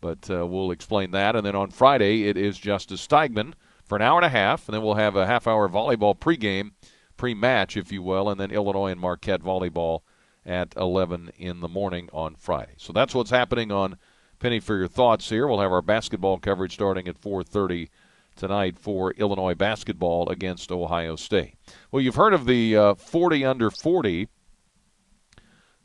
but 0.00 0.30
uh, 0.30 0.46
we'll 0.46 0.70
explain 0.70 1.10
that. 1.12 1.34
And 1.34 1.44
then 1.44 1.56
on 1.56 1.70
Friday, 1.70 2.28
it 2.28 2.36
is 2.36 2.58
Justice 2.58 3.04
Steigmann 3.04 3.54
for 3.84 3.96
an 3.96 4.02
hour 4.02 4.18
and 4.18 4.26
a 4.26 4.30
half, 4.30 4.68
and 4.68 4.74
then 4.74 4.82
we'll 4.82 4.94
have 4.94 5.16
a 5.16 5.26
half-hour 5.26 5.68
volleyball 5.68 6.16
pregame 6.16 6.72
pre-match, 7.16 7.76
if 7.76 7.92
you 7.92 8.02
will, 8.02 8.28
and 8.28 8.40
then 8.40 8.50
Illinois 8.50 8.90
and 8.90 9.00
Marquette 9.00 9.42
volleyball 9.42 10.00
at 10.44 10.74
11 10.76 11.32
in 11.36 11.60
the 11.60 11.68
morning 11.68 12.08
on 12.12 12.36
Friday. 12.36 12.74
So 12.76 12.92
that's 12.92 13.14
what's 13.14 13.30
happening 13.30 13.72
on 13.72 13.98
Penny 14.38 14.60
for 14.60 14.76
your 14.76 14.88
thoughts 14.88 15.28
here. 15.28 15.46
We'll 15.46 15.60
have 15.60 15.72
our 15.72 15.82
basketball 15.82 16.38
coverage 16.38 16.74
starting 16.74 17.08
at 17.08 17.20
4:30 17.20 17.88
tonight 18.36 18.78
for 18.78 19.12
Illinois 19.12 19.54
basketball 19.54 20.28
against 20.28 20.70
Ohio 20.70 21.16
State. 21.16 21.54
Well, 21.90 22.02
you've 22.02 22.16
heard 22.16 22.34
of 22.34 22.44
the 22.44 22.76
uh, 22.76 22.94
40 22.94 23.44
under 23.44 23.70
40. 23.70 24.28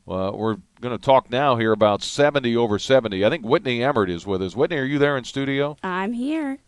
Uh, 0.06 0.32
we're 0.34 0.56
going 0.80 0.96
to 0.96 1.02
talk 1.02 1.30
now 1.30 1.56
here 1.56 1.72
about 1.72 2.02
70 2.02 2.56
over 2.56 2.78
70. 2.78 3.24
I 3.24 3.30
think 3.30 3.44
Whitney 3.44 3.82
Emmert 3.82 4.10
is 4.10 4.26
with 4.26 4.42
us. 4.42 4.56
Whitney, 4.56 4.78
are 4.78 4.84
you 4.84 4.98
there 4.98 5.16
in 5.16 5.24
studio? 5.24 5.76
I'm 5.82 6.12
here. 6.12 6.58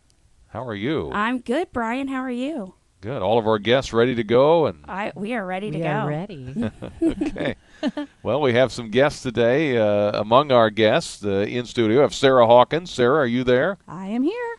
How 0.47 0.65
are 0.65 0.75
you? 0.75 1.11
I'm 1.11 1.39
good, 1.39 1.71
Brian. 1.73 2.07
How 2.07 2.21
are 2.21 2.31
you? 2.31 2.75
Good. 3.05 3.21
All 3.21 3.37
of 3.37 3.45
our 3.45 3.59
guests 3.59 3.93
ready 3.93 4.15
to 4.15 4.23
go, 4.23 4.65
and 4.65 4.83
I 4.87 5.11
we 5.13 5.35
are 5.35 5.45
ready 5.45 5.69
to 5.69 5.77
we 5.77 5.83
go. 5.83 5.89
Are 5.91 6.09
ready. 6.09 6.55
okay. 7.03 7.55
well, 8.23 8.41
we 8.41 8.53
have 8.53 8.71
some 8.71 8.89
guests 8.89 9.21
today. 9.21 9.77
Uh, 9.77 10.19
among 10.19 10.51
our 10.51 10.71
guests 10.71 11.23
uh, 11.23 11.45
in 11.47 11.67
studio, 11.67 11.97
we 11.97 12.01
have 12.01 12.15
Sarah 12.15 12.47
Hawkins. 12.47 12.89
Sarah, 12.89 13.19
are 13.19 13.27
you 13.27 13.43
there? 13.43 13.77
I 13.87 14.07
am 14.07 14.23
here. 14.23 14.55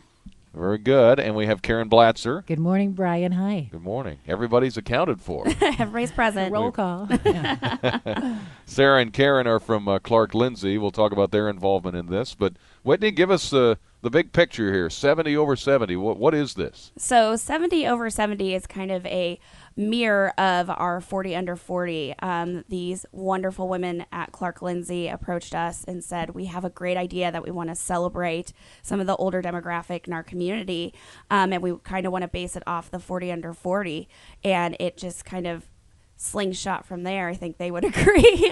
Very 0.53 0.77
good. 0.77 1.19
And 1.19 1.35
we 1.35 1.45
have 1.47 1.61
Karen 1.61 1.89
Blatzer. 1.89 2.45
Good 2.45 2.57
morning, 2.57 2.93
Brian. 2.93 3.33
Hi. 3.33 3.67
Good 3.69 3.83
morning. 3.83 4.19
Everybody's 4.25 4.77
accounted 4.77 5.19
for. 5.19 5.43
Everybody's 5.61 6.13
present. 6.13 6.53
Roll 6.53 6.71
call. 6.71 7.09
Sarah 8.65 9.01
and 9.01 9.11
Karen 9.11 9.45
are 9.45 9.59
from 9.59 9.89
uh, 9.89 9.99
Clark 9.99 10.33
Lindsey. 10.33 10.77
We'll 10.77 10.91
talk 10.91 11.11
about 11.11 11.31
their 11.31 11.49
involvement 11.49 11.97
in 11.97 12.05
this. 12.05 12.33
But 12.33 12.53
Whitney, 12.83 13.11
give 13.11 13.29
us 13.29 13.51
uh, 13.51 13.75
the 14.07 14.11
big 14.11 14.31
picture 14.31 14.71
here 14.71 14.89
70 14.89 15.35
over 15.35 15.57
70. 15.57 15.97
What, 15.97 16.17
what 16.17 16.33
is 16.33 16.53
this? 16.53 16.93
So 16.97 17.35
70 17.35 17.85
over 17.87 18.09
70 18.09 18.55
is 18.55 18.65
kind 18.65 18.89
of 18.89 19.05
a 19.05 19.37
mirror 19.75 20.29
of 20.39 20.69
our 20.69 21.01
40 21.01 21.35
under 21.35 21.57
40. 21.57 22.15
Um, 22.19 22.63
these 22.69 23.05
wonderful 23.11 23.67
women 23.67 24.05
at 24.13 24.31
Clark 24.31 24.61
Lindsey 24.61 25.09
approached 25.09 25.53
us 25.53 25.83
and 25.83 26.01
said, 26.01 26.29
We 26.29 26.45
have 26.45 26.63
a 26.63 26.69
great 26.69 26.95
idea 26.95 27.33
that 27.33 27.43
we 27.43 27.51
want 27.51 27.67
to 27.67 27.75
celebrate 27.75 28.53
some 28.81 29.01
of 29.01 29.07
the 29.07 29.15
older 29.17 29.41
demographic 29.41 30.07
in 30.07 30.13
our 30.13 30.23
community. 30.23 30.93
Um, 31.29 31.51
and 31.51 31.61
we 31.61 31.75
kind 31.83 32.05
of 32.05 32.13
want 32.13 32.21
to 32.21 32.29
base 32.29 32.55
it 32.55 32.63
off 32.65 32.89
the 32.89 32.99
40 32.99 33.29
under 33.29 33.53
40. 33.53 34.07
And 34.41 34.77
it 34.79 34.95
just 34.95 35.25
kind 35.25 35.45
of 35.45 35.67
slingshot 36.17 36.85
from 36.85 37.03
there. 37.03 37.29
I 37.29 37.35
think 37.35 37.57
they 37.57 37.71
would 37.71 37.85
agree. 37.85 38.51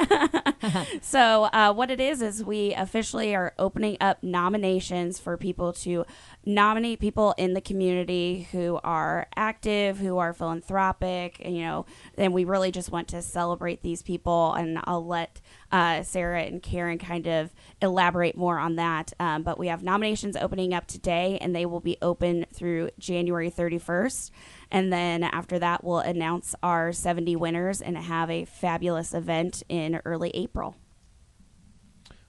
so, 1.02 1.46
uh, 1.46 1.74
what 1.74 1.92
it 1.92 2.00
is, 2.00 2.22
is 2.22 2.44
we 2.44 2.74
officially 2.74 3.36
are 3.36 3.54
opening 3.60 3.98
up 4.00 4.24
nominations 4.24 5.20
for 5.20 5.36
people 5.36 5.74
to 5.74 6.06
nominate 6.46 7.00
people 7.00 7.34
in 7.38 7.54
the 7.54 7.62
community 7.62 8.48
who 8.52 8.80
are 8.84 9.28
active, 9.36 9.98
who 9.98 10.18
are 10.18 10.34
philanthropic, 10.34 11.42
and, 11.44 11.56
you 11.56 11.64
know, 11.64 11.86
and 12.18 12.34
we 12.34 12.46
really 12.46 12.72
just 12.72 12.92
want 12.92 13.08
to 13.10 13.22
celebrate 13.22 13.82
these 13.82 14.04
people. 14.04 14.54
And 14.54 14.80
I'll 14.84 15.06
let 15.06 15.42
uh, 15.72 16.04
Sarah 16.04 16.44
and 16.44 16.62
Karen 16.62 16.98
kind 16.98 17.28
of 17.28 17.54
elaborate 17.82 18.38
more 18.38 18.60
on 18.60 18.76
that. 18.76 19.14
Um, 19.20 19.44
but 19.44 19.58
we 19.58 19.68
have 19.68 19.84
nominations 19.84 20.38
opening 20.38 20.74
up 20.74 20.88
today, 20.88 21.38
and 21.42 21.56
they 21.56 21.66
will 21.66 21.80
be 21.80 21.98
open 22.02 22.46
through 22.54 22.92
January 23.00 23.50
31st. 23.50 24.32
And 24.72 24.92
then 24.94 25.24
after 25.24 25.58
that, 25.60 25.84
we'll 25.84 26.00
announce 26.00 26.56
our 26.62 26.92
70 26.92 27.36
winners 27.36 27.82
and 27.82 27.98
have 27.98 28.30
a 28.30 28.46
fabulous 28.46 29.14
event 29.14 29.64
in 29.70 30.02
early 30.06 30.30
April. 30.34 30.76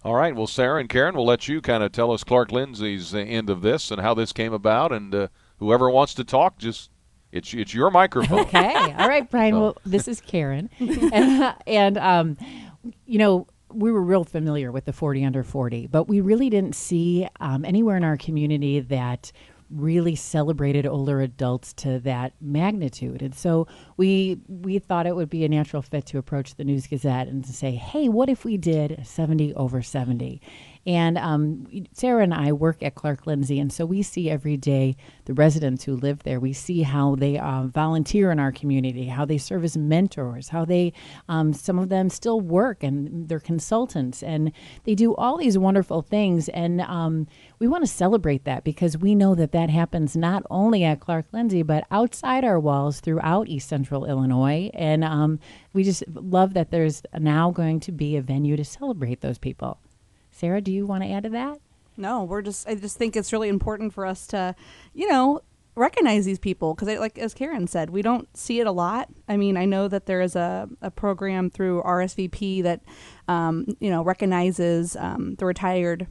All 0.07 0.15
right. 0.15 0.37
Well, 0.37 0.47
Sarah 0.47 0.79
and 0.79 0.89
Karen, 0.89 1.17
we'll 1.17 1.27
let 1.27 1.49
you 1.49 1.61
kind 1.61 1.83
of 1.83 1.91
tell 1.91 2.13
us 2.13 2.23
Clark 2.23 2.53
Lindsey's 2.53 3.13
uh, 3.13 3.19
end 3.19 3.51
of 3.51 3.61
this 3.61 3.91
and 3.91 4.01
how 4.01 4.15
this 4.15 4.33
came 4.33 4.53
about. 4.53 4.93
And 4.93 5.13
uh, 5.13 5.29
whoever 5.59 5.91
wants 5.91 6.15
to 6.15 6.23
talk, 6.23 6.59
just 6.59 6.91
it's 7.33 7.53
it's 7.53 7.75
your 7.75 7.91
microphone. 7.91 8.39
okay. 8.43 8.95
All 8.97 9.09
right, 9.09 9.29
Brian. 9.29 9.59
Well, 9.59 9.77
this 9.85 10.07
is 10.07 10.21
Karen, 10.21 10.71
and, 10.79 11.55
and 11.67 11.99
um, 11.99 12.37
you 13.05 13.19
know. 13.19 13.49
We 13.69 13.91
were 13.91 14.01
real 14.01 14.23
familiar 14.25 14.71
with 14.71 14.85
the 14.85 14.93
40 14.93 15.25
under 15.25 15.43
40, 15.43 15.89
but 15.89 16.05
we 16.05 16.21
really 16.21 16.49
didn't 16.49 16.77
see 16.77 17.29
um, 17.41 17.65
anywhere 17.65 17.97
in 17.97 18.05
our 18.05 18.17
community 18.17 18.79
that 18.79 19.33
really 19.71 20.15
celebrated 20.15 20.87
older 20.87 21.21
adults 21.21 21.73
to 21.75 21.99
that 22.01 22.33
magnitude. 22.41 23.23
And 23.23 23.35
so 23.35 23.67
we 23.97 24.41
we 24.49 24.79
thought 24.79 25.07
it 25.07 25.17
would 25.17 25.31
be 25.31 25.45
a 25.45 25.49
natural 25.49 25.83
fit 25.83 26.07
to 26.07 26.19
approach 26.19 26.55
the 26.55 26.65
News 26.65 26.87
Gazette 26.87 27.29
and 27.29 27.45
to 27.45 27.53
say, 27.53 27.73
hey, 27.73 28.09
what 28.09 28.29
if 28.29 28.45
we 28.45 28.57
did 28.57 29.05
70 29.05 29.55
over 29.55 29.83
70? 29.83 30.41
And 30.87 31.19
um, 31.19 31.67
Sarah 31.93 32.23
and 32.23 32.33
I 32.33 32.53
work 32.53 32.81
at 32.81 32.95
Clark 32.95 33.27
Lindsey, 33.27 33.59
and 33.59 33.73
so 33.73 33.85
we 33.85 34.03
see 34.03 34.31
every 34.31 34.57
day 34.57 34.97
the 35.25 35.35
residents 35.35 35.83
who 35.83 35.97
live 35.97 36.23
there. 36.23 36.39
We 36.39 36.53
see 36.53 36.83
how 36.83 37.17
they 37.17 37.39
uh, 37.39 37.65
volunteer 37.65 38.31
in 38.31 38.39
our 38.39 38.53
community, 38.53 39.07
how 39.07 39.25
they 39.25 39.39
serve 39.39 39.65
as 39.65 39.77
mentors, 39.77 40.51
how 40.51 40.65
they, 40.65 40.93
um, 41.29 41.53
some 41.53 41.81
of 41.81 41.89
them 41.89 42.09
still 42.09 42.41
work 42.41 42.85
and 42.85 43.29
they're 43.29 43.41
consultants, 43.41 44.23
and 44.23 44.53
they 44.85 44.95
do 44.95 45.15
all 45.17 45.37
these 45.37 45.59
wonderful 45.59 46.03
things. 46.03 46.49
And 46.51 46.81
um, 46.83 47.27
we 47.59 47.67
want 47.67 47.83
to 47.83 47.91
celebrate 47.91 48.45
that 48.45 48.63
because 48.63 48.97
we 48.97 49.17
know 49.17 49.35
that 49.35 49.51
that 49.53 49.71
happens 49.71 50.17
not 50.17 50.45
only 50.51 50.85
at 50.85 51.01
Clark 51.01 51.27
Lindsey, 51.33 51.65
but 51.65 51.85
outside 51.91 52.45
our 52.45 52.61
walls 52.61 53.01
throughout 53.01 53.49
East 53.49 53.69
Central 53.69 54.05
Illinois. 54.05 54.71
And 54.73 55.03
um, 55.03 55.41
we 55.73 55.83
just 55.83 56.05
love 56.09 56.55
that 56.55 56.71
there's 56.71 57.03
now 57.19 57.51
going 57.51 57.81
to 57.81 57.93
be 57.93 58.17
a 58.17 58.23
venue 58.23 58.57
to 58.57 58.65
celebrate 58.65 59.21
those 59.21 59.39
people. 59.39 59.81
Sarah, 60.37 60.61
do 60.61 60.71
you 60.71 60.87
want 60.87 61.03
to 61.03 61.11
add 61.11 61.23
to 61.23 61.31
that? 61.31 61.59
No, 61.97 62.25
we're 62.25 62.43
just. 62.43 62.69
I 62.69 62.75
just 62.75 62.99
think 62.99 63.17
it's 63.17 63.33
really 63.33 63.49
important 63.49 63.95
for 63.95 64.05
us 64.05 64.27
to, 64.29 64.55
you 64.93 65.09
know, 65.09 65.41
recognize 65.77 66.27
these 66.27 66.39
people 66.39 66.75
because, 66.75 66.89
like 66.99 67.19
as 67.19 67.33
Karen 67.33 67.67
said, 67.67 67.89
we 67.89 68.03
don't 68.03 68.29
see 68.37 68.61
it 68.61 68.67
a 68.67 68.73
lot. 68.73 69.09
I 69.29 69.39
mean, 69.39 69.57
I 69.57 69.65
know 69.65 69.89
that 69.89 70.05
there 70.05 70.21
is 70.21 70.37
a, 70.37 70.69
a 70.83 70.91
program 70.91 71.49
through 71.49 71.83
RSVP 71.83 72.63
that, 72.65 72.83
um, 73.29 73.67
you 73.81 73.89
know, 73.89 74.03
recognizes 74.03 74.95
um, 74.97 75.37
the 75.37 75.47
retired 75.47 76.07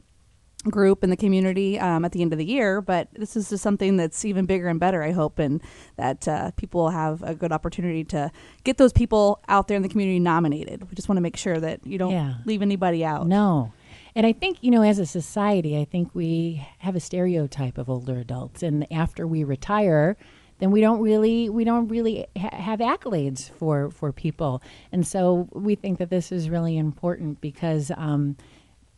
group 0.63 1.03
in 1.03 1.11
the 1.11 1.17
community 1.17 1.79
um, 1.79 2.03
at 2.03 2.11
the 2.11 2.23
end 2.23 2.33
of 2.33 2.39
the 2.39 2.45
year. 2.45 2.81
But 2.81 3.09
this 3.13 3.35
is 3.35 3.49
just 3.49 3.61
something 3.61 3.97
that's 3.97 4.25
even 4.25 4.47
bigger 4.47 4.67
and 4.67 4.79
better, 4.79 5.03
I 5.03 5.11
hope, 5.11 5.37
and 5.37 5.61
that 5.97 6.27
uh, 6.27 6.49
people 6.57 6.81
will 6.81 6.89
have 6.89 7.21
a 7.21 7.35
good 7.35 7.51
opportunity 7.51 8.03
to 8.05 8.31
get 8.63 8.77
those 8.77 8.91
people 8.91 9.39
out 9.47 9.67
there 9.67 9.77
in 9.77 9.83
the 9.83 9.89
community 9.89 10.17
nominated. 10.19 10.89
We 10.89 10.95
just 10.95 11.07
want 11.07 11.17
to 11.17 11.21
make 11.21 11.37
sure 11.37 11.59
that 11.59 11.85
you 11.85 11.99
don't 11.99 12.11
Yeah. 12.11 12.35
leave 12.45 12.63
anybody 12.63 13.05
out. 13.05 13.27
No. 13.27 13.71
And 14.15 14.25
I 14.25 14.31
think, 14.31 14.59
you 14.61 14.71
know, 14.71 14.81
as 14.81 14.97
a 14.97 15.05
society, 15.05 15.77
I 15.77 15.83
think 15.83 16.15
we 16.15 16.65
have 16.79 16.95
a 16.95 17.01
stereotype 17.01 17.77
of 17.77 17.89
older 17.89 18.17
adults. 18.17 18.63
And 18.63 18.91
after 18.91 19.27
we 19.27 19.43
retire, 19.43 20.15
then 20.59 20.71
we 20.71 20.79
don't 20.79 21.01
really 21.01 21.49
we 21.49 21.65
don't 21.65 21.89
really 21.89 22.25
ha- 22.37 22.55
have 22.55 22.79
accolades 22.79 23.49
for 23.49 23.91
for 23.91 24.13
people. 24.13 24.61
And 24.91 25.05
so 25.05 25.49
we 25.51 25.75
think 25.75 25.99
that 25.99 26.09
this 26.09 26.31
is 26.31 26.49
really 26.49 26.77
important 26.77 27.41
because 27.41 27.91
um, 27.97 28.37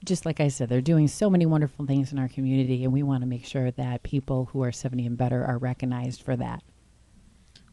just 0.05 0.23
like 0.25 0.39
I 0.39 0.49
said, 0.49 0.69
they're 0.69 0.81
doing 0.81 1.07
so 1.07 1.29
many 1.31 1.47
wonderful 1.47 1.87
things 1.87 2.11
in 2.11 2.19
our 2.19 2.27
community, 2.27 2.83
and 2.83 2.93
we 2.93 3.01
want 3.01 3.21
to 3.21 3.27
make 3.27 3.45
sure 3.45 3.71
that 3.71 4.03
people 4.03 4.45
who 4.45 4.63
are 4.63 4.71
70 4.71 5.05
and 5.07 5.17
better 5.17 5.43
are 5.43 5.57
recognized 5.57 6.21
for 6.21 6.35
that. 6.35 6.61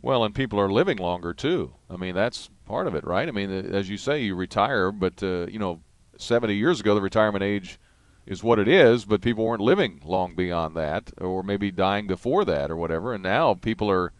Well, 0.00 0.24
and 0.24 0.35
people 0.35 0.59
are 0.59 0.72
living 0.72 0.98
longer 0.98 1.35
too. 1.35 1.74
I 1.90 1.96
mean, 1.96 2.14
that's 2.14 2.48
part 2.64 2.87
of 2.87 2.94
it, 2.94 3.04
right? 3.04 3.28
I 3.28 3.33
mean, 3.33 3.50
uh, 3.50 3.76
as 3.76 3.90
you 3.90 3.98
say, 3.98 4.22
you 4.22 4.35
retire, 4.35 4.90
but 4.90 5.22
uh, 5.22 5.46
you 5.50 5.59
know, 5.59 5.80
70 6.18 6.55
years 6.55 6.81
ago, 6.81 6.94
the 6.94 7.00
retirement 7.00 7.42
age 7.42 7.79
is 8.27 8.42
what 8.42 8.59
it 8.59 8.68
is, 8.68 9.05
but 9.05 9.20
people 9.20 9.44
weren't 9.44 9.61
living 9.61 10.00
long 10.05 10.35
beyond 10.35 10.74
that, 10.77 11.11
or 11.18 11.42
maybe 11.42 11.70
dying 11.70 12.07
before 12.07 12.44
that, 12.44 12.70
or 12.70 12.77
whatever. 12.77 13.12
And 13.12 13.22
now 13.22 13.55
people 13.55 13.90
are 13.90 14.12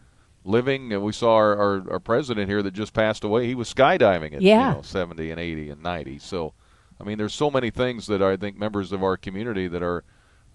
living. 0.43 0.93
And 0.93 1.01
we 1.03 1.11
saw 1.11 1.33
our, 1.35 1.57
our, 1.57 1.91
our 1.93 1.99
president 1.99 2.47
here 2.49 2.61
that 2.61 2.73
just 2.73 2.93
passed 2.93 3.23
away. 3.23 3.47
He 3.47 3.55
was 3.55 3.73
skydiving 3.73 4.33
at 4.35 4.41
Yeah. 4.41 4.69
you 4.69 4.75
know, 4.75 4.81
70 4.83 5.31
and 5.31 5.39
80 5.39 5.69
and 5.71 5.81
90. 5.81 6.19
So, 6.19 6.53
I 7.01 7.03
mean, 7.03 7.17
there's 7.17 7.33
so 7.33 7.49
many 7.49 7.71
things 7.71 8.05
that 8.07 8.21
I 8.21 8.37
think 8.37 8.57
members 8.57 8.91
of 8.91 9.03
our 9.03 9.17
community 9.17 9.67
that 9.67 9.81
are. 9.83 10.03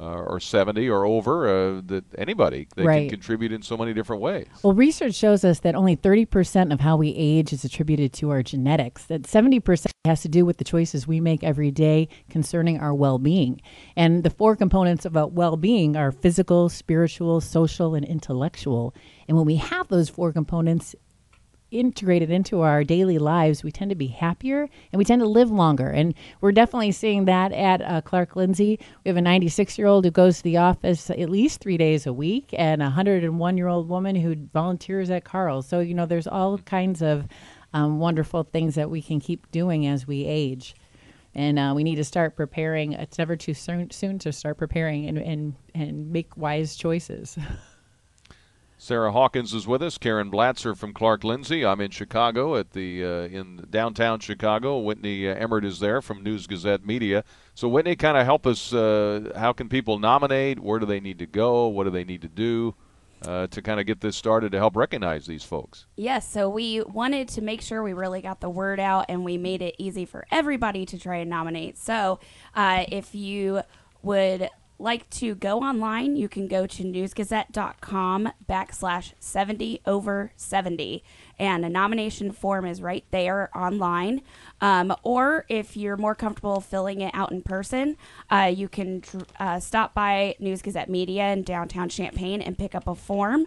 Uh, 0.00 0.22
or 0.22 0.40
70 0.40 0.88
or 0.88 1.04
over, 1.04 1.46
uh, 1.46 1.82
that 1.84 2.04
anybody 2.16 2.66
they 2.74 2.84
can 2.84 3.10
contribute 3.10 3.52
in 3.52 3.60
so 3.60 3.76
many 3.76 3.92
different 3.92 4.22
ways. 4.22 4.46
Well, 4.62 4.72
research 4.72 5.14
shows 5.14 5.44
us 5.44 5.60
that 5.60 5.74
only 5.74 5.94
30% 5.94 6.72
of 6.72 6.80
how 6.80 6.96
we 6.96 7.10
age 7.14 7.52
is 7.52 7.64
attributed 7.64 8.14
to 8.14 8.30
our 8.30 8.42
genetics, 8.42 9.04
that 9.04 9.24
70% 9.24 9.90
has 10.06 10.22
to 10.22 10.28
do 10.28 10.46
with 10.46 10.56
the 10.56 10.64
choices 10.64 11.06
we 11.06 11.20
make 11.20 11.44
every 11.44 11.70
day 11.70 12.08
concerning 12.30 12.78
our 12.78 12.94
well 12.94 13.18
being. 13.18 13.60
And 13.94 14.24
the 14.24 14.30
four 14.30 14.56
components 14.56 15.04
about 15.04 15.32
well 15.32 15.58
being 15.58 15.96
are 15.96 16.12
physical, 16.12 16.70
spiritual, 16.70 17.42
social, 17.42 17.94
and 17.94 18.06
intellectual. 18.06 18.94
And 19.28 19.36
when 19.36 19.44
we 19.44 19.56
have 19.56 19.88
those 19.88 20.08
four 20.08 20.32
components, 20.32 20.94
integrated 21.70 22.30
into 22.30 22.61
our 22.61 22.85
daily 22.85 23.18
lives, 23.18 23.62
we 23.62 23.70
tend 23.70 23.90
to 23.90 23.94
be 23.94 24.09
happier 24.09 24.68
and 24.92 24.98
we 24.98 25.04
tend 25.04 25.20
to 25.20 25.28
live 25.28 25.50
longer. 25.50 25.88
And 25.88 26.14
we're 26.40 26.52
definitely 26.52 26.92
seeing 26.92 27.24
that 27.26 27.52
at 27.52 27.83
uh, 27.83 28.00
Clark 28.00 28.37
Lindsey. 28.37 28.78
We 29.04 29.09
have 29.09 29.16
a 29.16 29.22
96 29.22 29.78
year 29.78 29.87
old 29.87 30.04
who 30.04 30.11
goes 30.11 30.38
to 30.38 30.42
the 30.42 30.56
office 30.56 31.11
at 31.11 31.30
least 31.30 31.61
three 31.61 31.76
days 31.76 32.06
a 32.06 32.12
week, 32.12 32.54
and 32.59 32.83
a 32.83 32.87
101 32.87 33.56
year 33.56 33.68
old 33.68 33.88
woman 33.88 34.16
who 34.16 34.35
volunteers 34.52 35.11
at 35.11 35.24
Carle's. 35.24 35.66
So, 35.66 35.80
you 35.80 35.94
know, 35.94 36.06
there's 36.06 36.26
all 36.26 36.59
kinds 36.59 37.02
of 37.02 37.26
um, 37.72 37.98
wonderful 37.98 38.44
things 38.44 38.74
that 38.74 38.90
we 38.90 39.02
can 39.02 39.20
keep 39.20 39.50
doing 39.50 39.87
as 39.87 40.06
we 40.06 40.24
age. 40.24 40.74
And 41.35 41.59
uh, 41.59 41.72
we 41.76 41.85
need 41.85 41.96
to 41.96 42.04
start 42.04 42.35
preparing. 42.35 42.92
It's 42.92 43.18
never 43.18 43.37
too 43.37 43.54
soon, 43.54 43.90
soon 43.90 44.18
to 44.20 44.33
start 44.33 44.59
preparing 44.59 45.06
and, 45.06 45.18
and, 45.18 45.54
and 45.74 46.11
make 46.11 46.37
wise 46.37 46.74
choices. 46.74 47.38
Sarah 48.82 49.12
Hawkins 49.12 49.52
is 49.52 49.66
with 49.66 49.82
us. 49.82 49.98
Karen 49.98 50.30
Blatzer 50.30 50.74
from 50.74 50.94
Clark 50.94 51.22
Lindsey. 51.22 51.66
I'm 51.66 51.82
in 51.82 51.90
Chicago 51.90 52.56
at 52.56 52.70
the 52.70 53.04
uh, 53.04 53.08
in 53.24 53.66
downtown 53.68 54.20
Chicago. 54.20 54.78
Whitney 54.78 55.28
uh, 55.28 55.34
Emmert 55.34 55.66
is 55.66 55.80
there 55.80 56.00
from 56.00 56.22
News 56.22 56.46
Gazette 56.46 56.86
Media. 56.86 57.22
So 57.54 57.68
Whitney, 57.68 57.94
kind 57.94 58.16
of 58.16 58.24
help 58.24 58.46
us. 58.46 58.72
Uh, 58.72 59.32
how 59.36 59.52
can 59.52 59.68
people 59.68 59.98
nominate? 59.98 60.60
Where 60.60 60.78
do 60.78 60.86
they 60.86 60.98
need 60.98 61.18
to 61.18 61.26
go? 61.26 61.68
What 61.68 61.84
do 61.84 61.90
they 61.90 62.04
need 62.04 62.22
to 62.22 62.28
do 62.28 62.74
uh, 63.26 63.48
to 63.48 63.60
kind 63.60 63.80
of 63.80 63.86
get 63.86 64.00
this 64.00 64.16
started 64.16 64.50
to 64.52 64.58
help 64.58 64.74
recognize 64.74 65.26
these 65.26 65.44
folks? 65.44 65.84
Yes, 65.96 66.26
so 66.26 66.48
we 66.48 66.80
wanted 66.80 67.28
to 67.28 67.42
make 67.42 67.60
sure 67.60 67.82
we 67.82 67.92
really 67.92 68.22
got 68.22 68.40
the 68.40 68.48
word 68.48 68.80
out 68.80 69.04
and 69.10 69.26
we 69.26 69.36
made 69.36 69.60
it 69.60 69.74
easy 69.76 70.06
for 70.06 70.24
everybody 70.30 70.86
to 70.86 70.98
try 70.98 71.16
and 71.16 71.28
nominate. 71.28 71.76
So 71.76 72.18
uh, 72.54 72.86
if 72.88 73.14
you 73.14 73.60
would 74.02 74.48
like 74.80 75.08
to 75.10 75.34
go 75.34 75.60
online, 75.60 76.16
you 76.16 76.28
can 76.28 76.48
go 76.48 76.66
to 76.66 76.82
newsgazette.com 76.82 78.32
backslash 78.48 79.12
70 79.20 79.80
over 79.86 80.32
70. 80.36 81.04
And 81.38 81.64
a 81.64 81.68
nomination 81.68 82.32
form 82.32 82.66
is 82.66 82.82
right 82.82 83.04
there 83.10 83.50
online. 83.56 84.22
Um, 84.60 84.94
or 85.02 85.44
if 85.48 85.76
you're 85.76 85.96
more 85.96 86.14
comfortable 86.14 86.60
filling 86.60 87.00
it 87.00 87.14
out 87.14 87.32
in 87.32 87.42
person, 87.42 87.96
uh, 88.30 88.52
you 88.54 88.68
can 88.68 89.02
uh, 89.38 89.60
stop 89.60 89.94
by 89.94 90.34
News 90.38 90.62
Gazette 90.62 90.90
Media 90.90 91.32
in 91.32 91.42
downtown 91.42 91.88
Champaign 91.88 92.42
and 92.42 92.58
pick 92.58 92.74
up 92.74 92.86
a 92.86 92.94
form. 92.94 93.46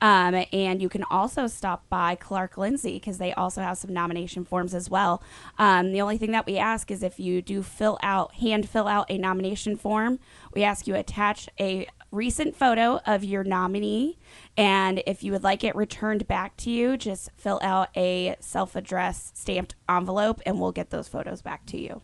Um, 0.00 0.44
and 0.52 0.82
you 0.82 0.88
can 0.88 1.04
also 1.10 1.46
stop 1.46 1.88
by 1.88 2.14
Clark 2.14 2.58
Lindsey 2.58 2.94
because 2.94 3.18
they 3.18 3.32
also 3.32 3.62
have 3.62 3.78
some 3.78 3.92
nomination 3.92 4.44
forms 4.44 4.74
as 4.74 4.90
well. 4.90 5.22
Um, 5.58 5.92
the 5.92 6.00
only 6.00 6.18
thing 6.18 6.32
that 6.32 6.46
we 6.46 6.58
ask 6.58 6.90
is 6.90 7.02
if 7.02 7.18
you 7.18 7.42
do 7.42 7.62
fill 7.62 7.98
out, 8.02 8.34
hand 8.34 8.68
fill 8.68 8.88
out 8.88 9.06
a 9.10 9.18
nomination 9.18 9.76
form, 9.76 10.18
we 10.52 10.62
ask 10.62 10.86
you 10.86 10.94
attach 10.94 11.48
a 11.58 11.86
recent 12.10 12.56
photo 12.56 13.00
of 13.06 13.24
your 13.24 13.44
nominee. 13.44 14.18
And 14.56 15.02
if 15.06 15.22
you 15.22 15.32
would 15.32 15.42
like 15.42 15.64
it 15.64 15.74
returned 15.74 16.26
back 16.26 16.56
to 16.58 16.70
you, 16.70 16.96
just 16.96 17.30
fill 17.36 17.58
out 17.62 17.88
a 17.96 18.36
self 18.40 18.76
addressed 18.76 19.36
stamped 19.36 19.74
envelope 19.88 20.40
and 20.46 20.60
we'll 20.60 20.72
get 20.72 20.90
those 20.90 21.08
photos 21.08 21.42
back 21.42 21.66
to 21.66 21.80
you. 21.80 22.02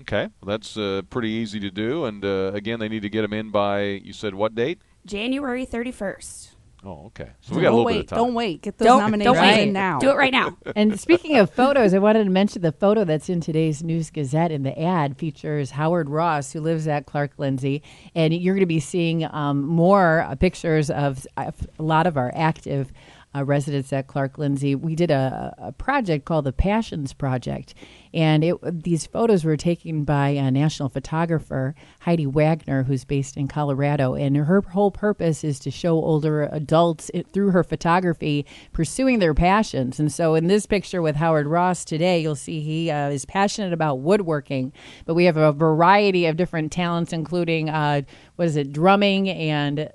Okay, 0.00 0.28
well, 0.40 0.56
that's 0.56 0.76
uh, 0.76 1.02
pretty 1.10 1.28
easy 1.28 1.60
to 1.60 1.70
do. 1.70 2.06
And 2.06 2.24
uh, 2.24 2.52
again, 2.54 2.80
they 2.80 2.88
need 2.88 3.02
to 3.02 3.10
get 3.10 3.22
them 3.22 3.32
in 3.32 3.50
by, 3.50 3.82
you 3.82 4.12
said 4.12 4.34
what 4.34 4.54
date? 4.54 4.80
January 5.04 5.66
31st. 5.66 6.48
Oh, 6.84 7.06
okay. 7.06 7.30
So 7.40 7.54
we 7.54 7.62
got 7.62 7.68
a 7.68 7.70
little 7.70 7.84
wait, 7.84 7.92
bit 7.94 8.00
of 8.00 8.08
time. 8.08 8.18
Don't 8.18 8.34
wait. 8.34 8.62
Get 8.62 8.78
those 8.78 8.86
Don't- 8.86 9.00
nominations 9.02 9.36
don't 9.36 9.42
wait. 9.46 9.62
in 9.68 9.72
now. 9.72 9.98
Do 10.00 10.10
it 10.10 10.16
right 10.16 10.32
now. 10.32 10.56
And 10.76 10.98
speaking 10.98 11.36
of 11.36 11.50
photos, 11.50 11.94
I 11.94 11.98
wanted 11.98 12.24
to 12.24 12.30
mention 12.30 12.62
the 12.62 12.72
photo 12.72 13.04
that's 13.04 13.28
in 13.28 13.40
today's 13.40 13.82
News 13.84 14.10
Gazette. 14.10 14.50
in 14.50 14.62
the 14.64 14.76
ad 14.80 15.16
features 15.16 15.70
Howard 15.72 16.08
Ross, 16.10 16.52
who 16.52 16.60
lives 16.60 16.88
at 16.88 17.06
Clark 17.06 17.32
Lindsey. 17.38 17.82
And 18.14 18.34
you're 18.34 18.54
going 18.54 18.62
to 18.62 18.66
be 18.66 18.80
seeing 18.80 19.24
um, 19.24 19.64
more 19.64 20.22
uh, 20.22 20.34
pictures 20.34 20.90
of 20.90 21.24
uh, 21.36 21.52
a 21.78 21.82
lot 21.82 22.06
of 22.08 22.16
our 22.16 22.32
active 22.34 22.92
uh, 23.34 23.44
residents 23.44 23.92
at 23.92 24.06
Clark 24.06 24.38
Lindsey. 24.38 24.74
We 24.74 24.94
did 24.94 25.10
a, 25.10 25.54
a 25.58 25.72
project 25.72 26.24
called 26.24 26.44
the 26.44 26.52
Passions 26.52 27.12
Project. 27.12 27.74
And 28.14 28.44
it, 28.44 28.56
these 28.84 29.06
photos 29.06 29.44
were 29.44 29.56
taken 29.56 30.04
by 30.04 30.30
a 30.30 30.50
national 30.50 30.90
photographer, 30.90 31.74
Heidi 32.00 32.26
Wagner, 32.26 32.82
who's 32.82 33.04
based 33.04 33.38
in 33.38 33.48
Colorado. 33.48 34.14
And 34.14 34.36
her 34.36 34.60
whole 34.60 34.90
purpose 34.90 35.44
is 35.44 35.58
to 35.60 35.70
show 35.70 35.94
older 35.94 36.42
adults 36.52 37.10
it, 37.14 37.32
through 37.32 37.52
her 37.52 37.64
photography 37.64 38.44
pursuing 38.72 39.18
their 39.18 39.34
passions. 39.34 39.98
And 39.98 40.12
so 40.12 40.34
in 40.34 40.46
this 40.46 40.66
picture 40.66 41.00
with 41.00 41.16
Howard 41.16 41.46
Ross 41.46 41.84
today, 41.86 42.20
you'll 42.20 42.34
see 42.36 42.60
he 42.60 42.90
uh, 42.90 43.08
is 43.08 43.24
passionate 43.24 43.72
about 43.72 44.00
woodworking. 44.00 44.72
But 45.06 45.14
we 45.14 45.24
have 45.24 45.38
a 45.38 45.52
variety 45.52 46.26
of 46.26 46.36
different 46.36 46.70
talents, 46.70 47.12
including, 47.14 47.70
uh, 47.70 48.02
what 48.36 48.46
is 48.46 48.56
it, 48.56 48.72
drumming 48.72 49.30
and 49.30 49.90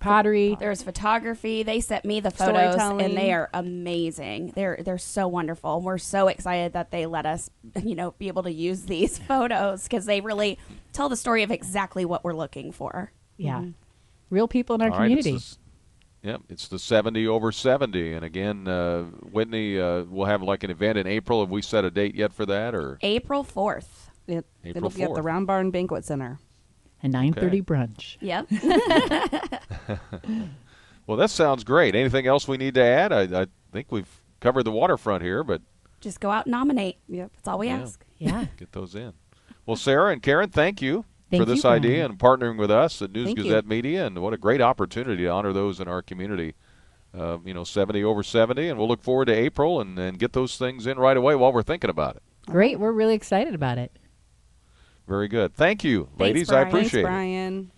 pottery. 0.00 0.56
There's 0.58 0.82
photography. 0.82 1.62
They 1.62 1.80
sent 1.80 2.04
me 2.04 2.20
the 2.20 2.30
photos, 2.30 2.76
and 2.76 3.16
they 3.16 3.32
are 3.32 3.48
amazing. 3.54 4.52
They're 4.54 4.78
they're 4.84 4.98
so 4.98 5.28
wonderful. 5.28 5.80
We're 5.80 5.98
so 5.98 6.28
excited 6.28 6.72
that 6.74 6.90
they 6.90 7.06
let 7.06 7.26
us, 7.26 7.50
you 7.82 7.94
know, 7.94 8.12
be 8.18 8.28
able 8.28 8.42
to 8.44 8.52
use 8.52 8.82
these 8.82 9.18
photos 9.28 9.84
because 9.84 10.06
they 10.06 10.20
really 10.20 10.58
tell 10.92 11.08
the 11.08 11.16
story 11.16 11.42
of 11.42 11.50
exactly 11.50 12.04
what 12.04 12.24
we're 12.24 12.34
looking 12.34 12.72
for. 12.72 13.12
Yeah. 13.36 13.64
Real 14.30 14.48
people 14.48 14.74
in 14.74 14.82
our 14.82 14.90
All 14.90 14.98
right, 14.98 15.10
it's 15.10 15.24
community. 15.26 15.30
the 15.32 15.36
s- 15.36 15.58
Yep, 16.22 16.40
it's 16.48 16.66
the 16.66 16.78
70 16.80 17.28
over 17.28 17.52
70. 17.52 18.14
And 18.14 18.24
again, 18.24 18.66
uh, 18.66 19.04
Whitney, 19.04 19.78
uh, 19.78 20.02
we'll 20.08 20.26
have 20.26 20.42
like 20.42 20.64
an 20.64 20.72
event 20.72 20.98
in 20.98 21.06
April. 21.06 21.38
Have 21.40 21.50
we 21.50 21.62
set 21.62 21.84
a 21.84 21.90
date 21.90 22.16
yet 22.16 22.32
for 22.32 22.44
that? 22.46 22.74
Or 22.74 22.98
April 23.02 23.44
fourth. 23.44 24.10
It, 24.26 24.44
April 24.64 24.86
it'll 24.86 24.90
be 24.96 25.04
at 25.04 25.14
the 25.14 25.22
Round 25.22 25.46
Barn 25.46 25.70
Banquet 25.70 26.04
Center. 26.04 26.40
A 27.06 27.18
9:30 27.18 27.62
brunch. 27.64 28.16
Yep. 28.20 28.48
Well, 31.06 31.16
that 31.18 31.30
sounds 31.30 31.62
great. 31.62 31.94
Anything 31.94 32.26
else 32.26 32.48
we 32.48 32.56
need 32.56 32.74
to 32.74 32.82
add? 32.82 33.12
I, 33.12 33.42
I 33.42 33.46
think 33.72 33.92
we've 33.92 34.10
covered 34.40 34.64
the 34.64 34.72
waterfront 34.72 35.22
here, 35.22 35.44
but 35.44 35.62
Just 36.00 36.18
go 36.18 36.30
out 36.32 36.46
and 36.46 36.50
nominate. 36.50 36.96
Yep. 37.08 37.30
That's 37.36 37.46
all 37.46 37.58
we 37.58 37.68
Yeah. 37.68 37.78
ask. 37.78 38.04
Yeah. 38.18 38.46
get 38.56 38.72
those 38.72 38.96
in. 38.96 39.12
Well, 39.66 39.76
Sarah 39.76 40.12
and 40.12 40.20
Karen, 40.20 40.50
thank 40.50 40.82
you 40.82 41.04
Thank 41.30 41.40
for 41.40 41.44
this 41.44 41.62
you, 41.62 41.70
idea 41.70 41.96
Brian. 41.98 42.10
and 42.10 42.18
partnering 42.18 42.58
with 42.58 42.72
us 42.72 43.00
at 43.02 43.12
News 43.12 43.26
Thank 43.26 43.38
you. 43.38 43.44
Gazette 43.44 43.66
Media. 43.68 44.04
And 44.06 44.18
what 44.18 44.32
a 44.34 44.36
great 44.36 44.60
opportunity 44.60 45.22
to 45.22 45.28
honor 45.28 45.52
those 45.52 45.78
in 45.78 45.86
our 45.86 46.02
community. 46.02 46.54
Uh, 47.16 47.38
you 47.44 47.54
know, 47.54 47.62
70 47.64 48.02
over 48.02 48.24
70. 48.24 48.68
And 48.68 48.76
we'll 48.76 48.88
look 48.88 49.02
forward 49.04 49.26
to 49.26 49.32
April 49.32 49.80
and, 49.80 49.96
and 50.00 50.18
get 50.18 50.32
those 50.32 50.58
things 50.58 50.88
in 50.88 50.98
right 50.98 51.16
away 51.16 51.36
while 51.36 51.52
we're 51.52 51.62
thinking 51.62 51.88
about 51.88 52.16
it. 52.16 52.22
Great. 52.46 52.80
We're 52.80 52.90
really 52.92 53.14
excited 53.14 53.54
about 53.54 53.78
it. 53.78 53.96
Very 55.06 55.28
good. 55.28 55.54
Thank 55.54 55.84
you, 55.84 56.04
Thanks, 56.04 56.20
ladies. 56.20 56.50
I 56.50 56.62
Brian. 56.62 56.68
appreciate 56.68 56.90
Thanks, 56.90 56.96
it. 56.96 57.02
Brian. 57.04 57.70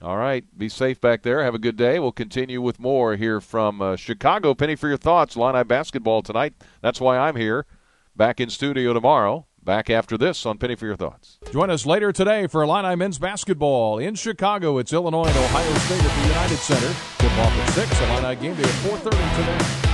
All 0.00 0.16
right. 0.16 0.44
Be 0.56 0.68
safe 0.68 1.00
back 1.00 1.22
there. 1.22 1.42
Have 1.42 1.54
a 1.54 1.58
good 1.58 1.76
day. 1.76 1.98
We'll 1.98 2.12
continue 2.12 2.60
with 2.62 2.78
more 2.78 3.16
here 3.16 3.40
from 3.40 3.82
uh, 3.82 3.96
Chicago. 3.96 4.54
Penny 4.54 4.76
for 4.76 4.86
your 4.88 4.96
thoughts. 4.96 5.34
Illini 5.34 5.64
basketball 5.64 6.22
tonight. 6.22 6.54
That's 6.82 7.00
why 7.00 7.18
I'm 7.18 7.34
here. 7.34 7.66
Back 8.14 8.40
in 8.40 8.48
studio 8.48 8.92
tomorrow. 8.92 9.46
Back 9.62 9.90
after 9.90 10.16
this 10.16 10.46
on 10.46 10.56
Penny 10.58 10.76
for 10.76 10.86
your 10.86 10.96
thoughts. 10.96 11.38
Join 11.52 11.68
us 11.68 11.84
later 11.84 12.12
today 12.12 12.46
for 12.46 12.62
Illini 12.62 12.94
men's 12.96 13.18
basketball 13.18 13.98
in 13.98 14.14
Chicago. 14.14 14.78
It's 14.78 14.92
Illinois 14.92 15.26
and 15.26 15.36
Ohio 15.36 15.74
State 15.74 16.04
at 16.04 16.22
the 16.22 16.28
United 16.28 16.56
Center. 16.58 16.94
Tip 17.18 17.32
off 17.38 17.52
at 17.52 17.70
six. 17.70 18.00
Illini 18.02 18.36
game 18.40 18.54
day 18.54 18.62
at 18.62 18.68
4:30 18.68 19.87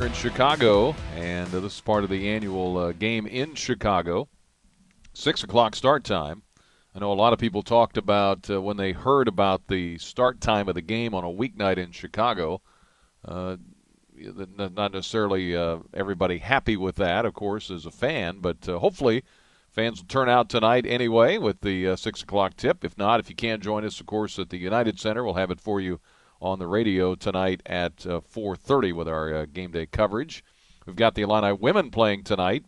in 0.00 0.12
Chicago, 0.12 0.94
and 1.14 1.54
uh, 1.54 1.60
this 1.60 1.74
is 1.74 1.80
part 1.80 2.02
of 2.02 2.10
the 2.10 2.28
annual 2.28 2.76
uh, 2.76 2.92
game 2.92 3.26
in 3.26 3.54
Chicago. 3.54 4.28
Six 5.12 5.44
o'clock 5.44 5.76
start 5.76 6.02
time. 6.02 6.42
I 6.94 6.98
know 6.98 7.12
a 7.12 7.14
lot 7.14 7.32
of 7.32 7.38
people 7.38 7.62
talked 7.62 7.96
about 7.96 8.50
uh, 8.50 8.60
when 8.60 8.76
they 8.76 8.90
heard 8.90 9.28
about 9.28 9.68
the 9.68 9.96
start 9.98 10.40
time 10.40 10.68
of 10.68 10.74
the 10.74 10.82
game 10.82 11.14
on 11.14 11.22
a 11.22 11.28
weeknight 11.28 11.78
in 11.78 11.92
Chicago. 11.92 12.60
Uh, 13.24 13.56
not 14.16 14.92
necessarily 14.92 15.56
uh, 15.56 15.78
everybody 15.92 16.38
happy 16.38 16.76
with 16.76 16.96
that, 16.96 17.24
of 17.24 17.34
course, 17.34 17.70
as 17.70 17.86
a 17.86 17.90
fan, 17.90 18.38
but 18.40 18.68
uh, 18.68 18.78
hopefully 18.78 19.22
fans 19.70 20.00
will 20.00 20.08
turn 20.08 20.28
out 20.28 20.48
tonight 20.48 20.86
anyway 20.86 21.38
with 21.38 21.60
the 21.60 21.96
six 21.96 22.22
o'clock 22.22 22.56
tip. 22.56 22.84
If 22.84 22.98
not, 22.98 23.20
if 23.20 23.30
you 23.30 23.36
can't 23.36 23.62
join 23.62 23.84
us, 23.84 24.00
of 24.00 24.06
course, 24.06 24.38
at 24.40 24.50
the 24.50 24.58
United 24.58 24.98
Center, 24.98 25.22
we'll 25.22 25.34
have 25.34 25.52
it 25.52 25.60
for 25.60 25.80
you 25.80 26.00
on 26.44 26.58
the 26.58 26.66
radio 26.66 27.14
tonight 27.14 27.62
at 27.64 28.06
uh, 28.06 28.20
4:30 28.20 28.92
with 28.92 29.08
our 29.08 29.34
uh, 29.34 29.46
game 29.46 29.70
day 29.70 29.86
coverage. 29.86 30.44
We've 30.86 30.94
got 30.94 31.14
the 31.14 31.22
Illini 31.22 31.52
women 31.52 31.90
playing 31.90 32.24
tonight. 32.24 32.64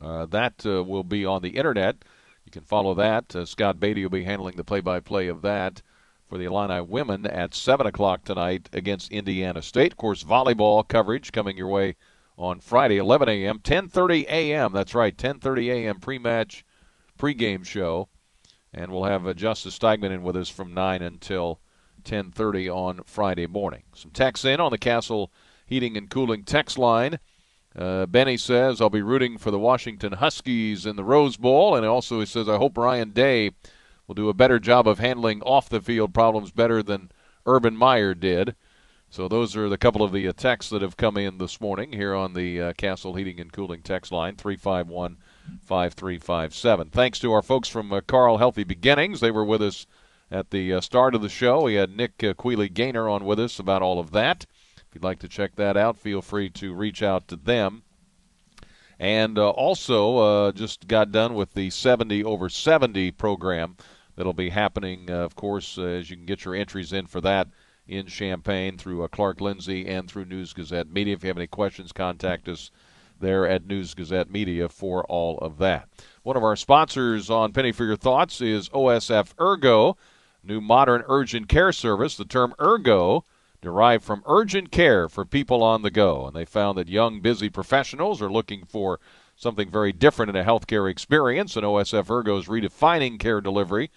Uh, 0.00 0.26
that 0.26 0.64
uh, 0.64 0.84
will 0.84 1.02
be 1.02 1.26
on 1.26 1.42
the 1.42 1.56
internet. 1.56 1.96
You 2.44 2.52
can 2.52 2.62
follow 2.62 2.94
that. 2.94 3.34
Uh, 3.34 3.44
Scott 3.44 3.80
Beatty 3.80 4.04
will 4.04 4.10
be 4.10 4.24
handling 4.24 4.56
the 4.56 4.64
play-by-play 4.64 5.26
of 5.26 5.42
that 5.42 5.82
for 6.28 6.38
the 6.38 6.44
Illini 6.44 6.80
women 6.80 7.26
at 7.26 7.52
7 7.52 7.84
o'clock 7.84 8.22
tonight 8.24 8.68
against 8.72 9.10
Indiana 9.10 9.60
State. 9.60 9.92
Of 9.92 9.98
course, 9.98 10.22
volleyball 10.22 10.86
coverage 10.86 11.32
coming 11.32 11.56
your 11.56 11.68
way 11.68 11.96
on 12.38 12.60
Friday, 12.60 12.98
11 12.98 13.28
a.m., 13.28 13.58
10:30 13.58 14.26
a.m. 14.28 14.72
That's 14.72 14.94
right, 14.94 15.16
10:30 15.16 15.72
a.m. 15.72 15.98
pre-match, 15.98 16.64
pre-game 17.16 17.64
show, 17.64 18.08
and 18.72 18.92
we'll 18.92 19.04
have 19.04 19.26
uh, 19.26 19.34
Justice 19.34 19.76
Steigmann 19.76 20.12
in 20.12 20.22
with 20.22 20.36
us 20.36 20.48
from 20.48 20.72
9 20.72 21.02
until 21.02 21.58
10:30 22.08 22.70
on 22.70 23.02
Friday 23.04 23.46
morning. 23.46 23.82
Some 23.94 24.10
texts 24.10 24.46
in 24.46 24.60
on 24.60 24.70
the 24.70 24.78
Castle 24.78 25.30
Heating 25.66 25.94
and 25.94 26.08
Cooling 26.08 26.42
text 26.42 26.78
line. 26.78 27.18
Uh, 27.76 28.06
Benny 28.06 28.38
says, 28.38 28.80
I'll 28.80 28.88
be 28.88 29.02
rooting 29.02 29.36
for 29.36 29.50
the 29.50 29.58
Washington 29.58 30.14
Huskies 30.14 30.86
in 30.86 30.96
the 30.96 31.04
Rose 31.04 31.36
Bowl. 31.36 31.76
And 31.76 31.84
also, 31.84 32.18
he 32.18 32.26
says, 32.26 32.48
I 32.48 32.56
hope 32.56 32.78
Ryan 32.78 33.10
Day 33.10 33.50
will 34.06 34.14
do 34.14 34.30
a 34.30 34.34
better 34.34 34.58
job 34.58 34.88
of 34.88 35.00
handling 35.00 35.42
off 35.42 35.68
the 35.68 35.82
field 35.82 36.14
problems 36.14 36.50
better 36.50 36.82
than 36.82 37.10
Urban 37.44 37.76
Meyer 37.76 38.14
did. 38.14 38.56
So, 39.10 39.28
those 39.28 39.54
are 39.54 39.68
the 39.68 39.76
couple 39.76 40.02
of 40.02 40.12
the 40.12 40.26
uh, 40.26 40.32
texts 40.32 40.70
that 40.70 40.80
have 40.80 40.96
come 40.96 41.18
in 41.18 41.36
this 41.36 41.60
morning 41.60 41.92
here 41.92 42.14
on 42.14 42.32
the 42.32 42.60
uh, 42.60 42.72
Castle 42.72 43.14
Heating 43.14 43.38
and 43.38 43.52
Cooling 43.52 43.82
text 43.82 44.12
line 44.12 44.36
351 44.36 45.18
5357. 45.60 46.88
Thanks 46.88 47.18
to 47.18 47.32
our 47.32 47.42
folks 47.42 47.68
from 47.68 47.92
uh, 47.92 48.00
Carle 48.00 48.38
Healthy 48.38 48.64
Beginnings. 48.64 49.20
They 49.20 49.30
were 49.30 49.44
with 49.44 49.62
us 49.62 49.86
at 50.30 50.50
the 50.50 50.74
uh, 50.74 50.80
start 50.80 51.14
of 51.14 51.22
the 51.22 51.28
show. 51.28 51.62
We 51.62 51.74
had 51.74 51.96
Nick 51.96 52.22
uh, 52.22 52.34
Quealy-Gainer 52.34 53.08
on 53.08 53.24
with 53.24 53.40
us 53.40 53.58
about 53.58 53.82
all 53.82 53.98
of 53.98 54.10
that. 54.12 54.46
If 54.76 54.94
you'd 54.94 55.04
like 55.04 55.18
to 55.20 55.28
check 55.28 55.56
that 55.56 55.76
out, 55.76 55.96
feel 55.96 56.22
free 56.22 56.50
to 56.50 56.74
reach 56.74 57.02
out 57.02 57.28
to 57.28 57.36
them. 57.36 57.82
And 58.98 59.38
uh, 59.38 59.50
also, 59.50 60.18
uh, 60.18 60.52
just 60.52 60.88
got 60.88 61.12
done 61.12 61.34
with 61.34 61.54
the 61.54 61.70
70 61.70 62.24
over 62.24 62.48
70 62.48 63.12
program 63.12 63.76
that'll 64.16 64.32
be 64.32 64.50
happening, 64.50 65.10
uh, 65.10 65.18
of 65.18 65.36
course, 65.36 65.78
uh, 65.78 65.82
as 65.82 66.10
you 66.10 66.16
can 66.16 66.26
get 66.26 66.44
your 66.44 66.54
entries 66.54 66.92
in 66.92 67.06
for 67.06 67.20
that 67.20 67.48
in 67.86 68.06
Champaign 68.06 68.76
through 68.76 69.06
Clark 69.08 69.40
Lindsey 69.40 69.86
and 69.86 70.10
through 70.10 70.24
News 70.26 70.52
Gazette 70.52 70.90
Media. 70.90 71.14
If 71.14 71.22
you 71.22 71.28
have 71.28 71.38
any 71.38 71.46
questions, 71.46 71.92
contact 71.92 72.48
us 72.48 72.70
there 73.20 73.46
at 73.48 73.66
News 73.66 73.94
Gazette 73.94 74.30
Media 74.30 74.68
for 74.68 75.04
all 75.04 75.38
of 75.38 75.58
that. 75.58 75.88
One 76.22 76.36
of 76.36 76.44
our 76.44 76.56
sponsors 76.56 77.30
on 77.30 77.52
Penny 77.52 77.72
for 77.72 77.84
Your 77.84 77.96
Thoughts 77.96 78.40
is 78.40 78.68
OSF 78.70 79.34
Urgo, 79.36 79.96
new 80.42 80.60
modern 80.60 81.02
urgent 81.06 81.48
care 81.48 81.72
service. 81.72 82.16
The 82.16 82.24
term 82.24 82.54
Urgo 82.58 83.22
derived 83.60 84.04
from 84.04 84.22
urgent 84.26 84.70
care 84.70 85.08
for 85.08 85.24
people 85.24 85.62
on 85.62 85.82
the 85.82 85.90
go. 85.90 86.26
And 86.26 86.34
they 86.34 86.44
found 86.44 86.78
that 86.78 86.88
young, 86.88 87.20
busy 87.20 87.48
professionals 87.48 88.22
are 88.22 88.30
looking 88.30 88.64
for 88.64 89.00
something 89.36 89.70
very 89.70 89.92
different 89.92 90.30
in 90.30 90.36
a 90.36 90.44
healthcare 90.44 90.90
experience, 90.90 91.56
and 91.56 91.64
OSF 91.64 92.06
Urgo 92.06 92.38
is 92.38 92.46
redefining 92.46 93.18
care 93.18 93.40
delivery 93.40 93.90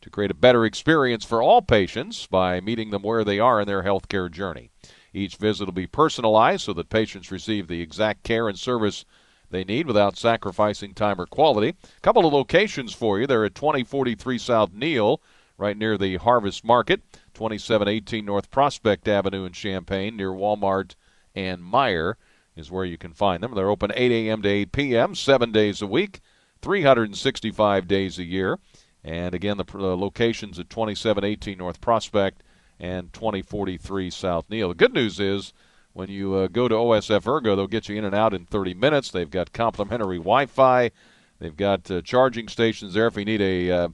to 0.00 0.10
create 0.10 0.30
a 0.30 0.34
better 0.34 0.64
experience 0.64 1.24
for 1.24 1.42
all 1.42 1.62
patients 1.62 2.26
by 2.26 2.60
meeting 2.60 2.90
them 2.90 3.02
where 3.02 3.24
they 3.24 3.38
are 3.38 3.60
in 3.60 3.66
their 3.66 3.82
healthcare 3.82 4.30
journey. 4.30 4.70
Each 5.12 5.36
visit 5.36 5.66
will 5.66 5.72
be 5.72 5.86
personalized 5.86 6.62
so 6.62 6.72
that 6.74 6.90
patients 6.90 7.30
receive 7.30 7.66
the 7.66 7.80
exact 7.80 8.22
care 8.22 8.48
and 8.48 8.58
service 8.58 9.04
they 9.50 9.64
need 9.64 9.86
without 9.86 10.16
sacrificing 10.16 10.94
time 10.94 11.20
or 11.20 11.26
quality. 11.26 11.70
A 11.70 12.00
couple 12.00 12.26
of 12.26 12.32
locations 12.32 12.92
for 12.92 13.18
you. 13.18 13.26
They're 13.26 13.46
at 13.46 13.54
2043 13.54 14.38
South 14.38 14.72
Neil, 14.72 15.20
right 15.58 15.76
near 15.76 15.98
the 15.98 16.16
Harvest 16.16 16.64
Market, 16.64 17.02
2718 17.34 18.24
North 18.24 18.50
Prospect 18.50 19.06
Avenue 19.08 19.44
in 19.44 19.52
Champaign, 19.52 20.16
near 20.16 20.30
Walmart 20.30 20.94
and 21.34 21.60
Meijer 21.60 22.14
is 22.56 22.70
where 22.70 22.84
you 22.84 22.96
can 22.96 23.12
find 23.12 23.42
them. 23.42 23.54
They're 23.54 23.68
open 23.68 23.92
8 23.94 24.10
a.m. 24.10 24.42
to 24.42 24.48
8 24.48 24.72
p.m., 24.72 25.14
seven 25.14 25.52
days 25.52 25.82
a 25.82 25.86
week, 25.86 26.20
365 26.62 27.86
days 27.86 28.18
a 28.18 28.24
year. 28.24 28.58
And 29.04 29.34
again, 29.34 29.56
the, 29.56 29.64
the 29.64 29.96
locations 29.96 30.58
at 30.58 30.70
2718 30.70 31.58
North 31.58 31.80
Prospect 31.80 32.42
and 32.80 33.12
2043 33.12 34.10
South 34.10 34.48
Neil. 34.48 34.68
The 34.68 34.74
good 34.74 34.92
news 34.92 35.20
is 35.20 35.52
when 35.92 36.08
you 36.10 36.34
uh, 36.34 36.48
go 36.48 36.68
to 36.68 36.74
OSF 36.74 37.22
Urgo, 37.24 37.56
they'll 37.56 37.66
get 37.66 37.88
you 37.88 37.96
in 37.96 38.04
and 38.04 38.14
out 38.14 38.34
in 38.34 38.44
30 38.44 38.74
minutes. 38.74 39.10
They've 39.10 39.30
got 39.30 39.52
complimentary 39.52 40.18
Wi 40.18 40.46
Fi, 40.46 40.90
they've 41.38 41.56
got 41.56 41.90
uh, 41.90 42.02
charging 42.02 42.48
stations 42.48 42.94
there 42.94 43.06
if 43.06 43.16
you 43.16 43.24
need 43.24 43.40
a 43.40 43.70
uh, 43.70 43.88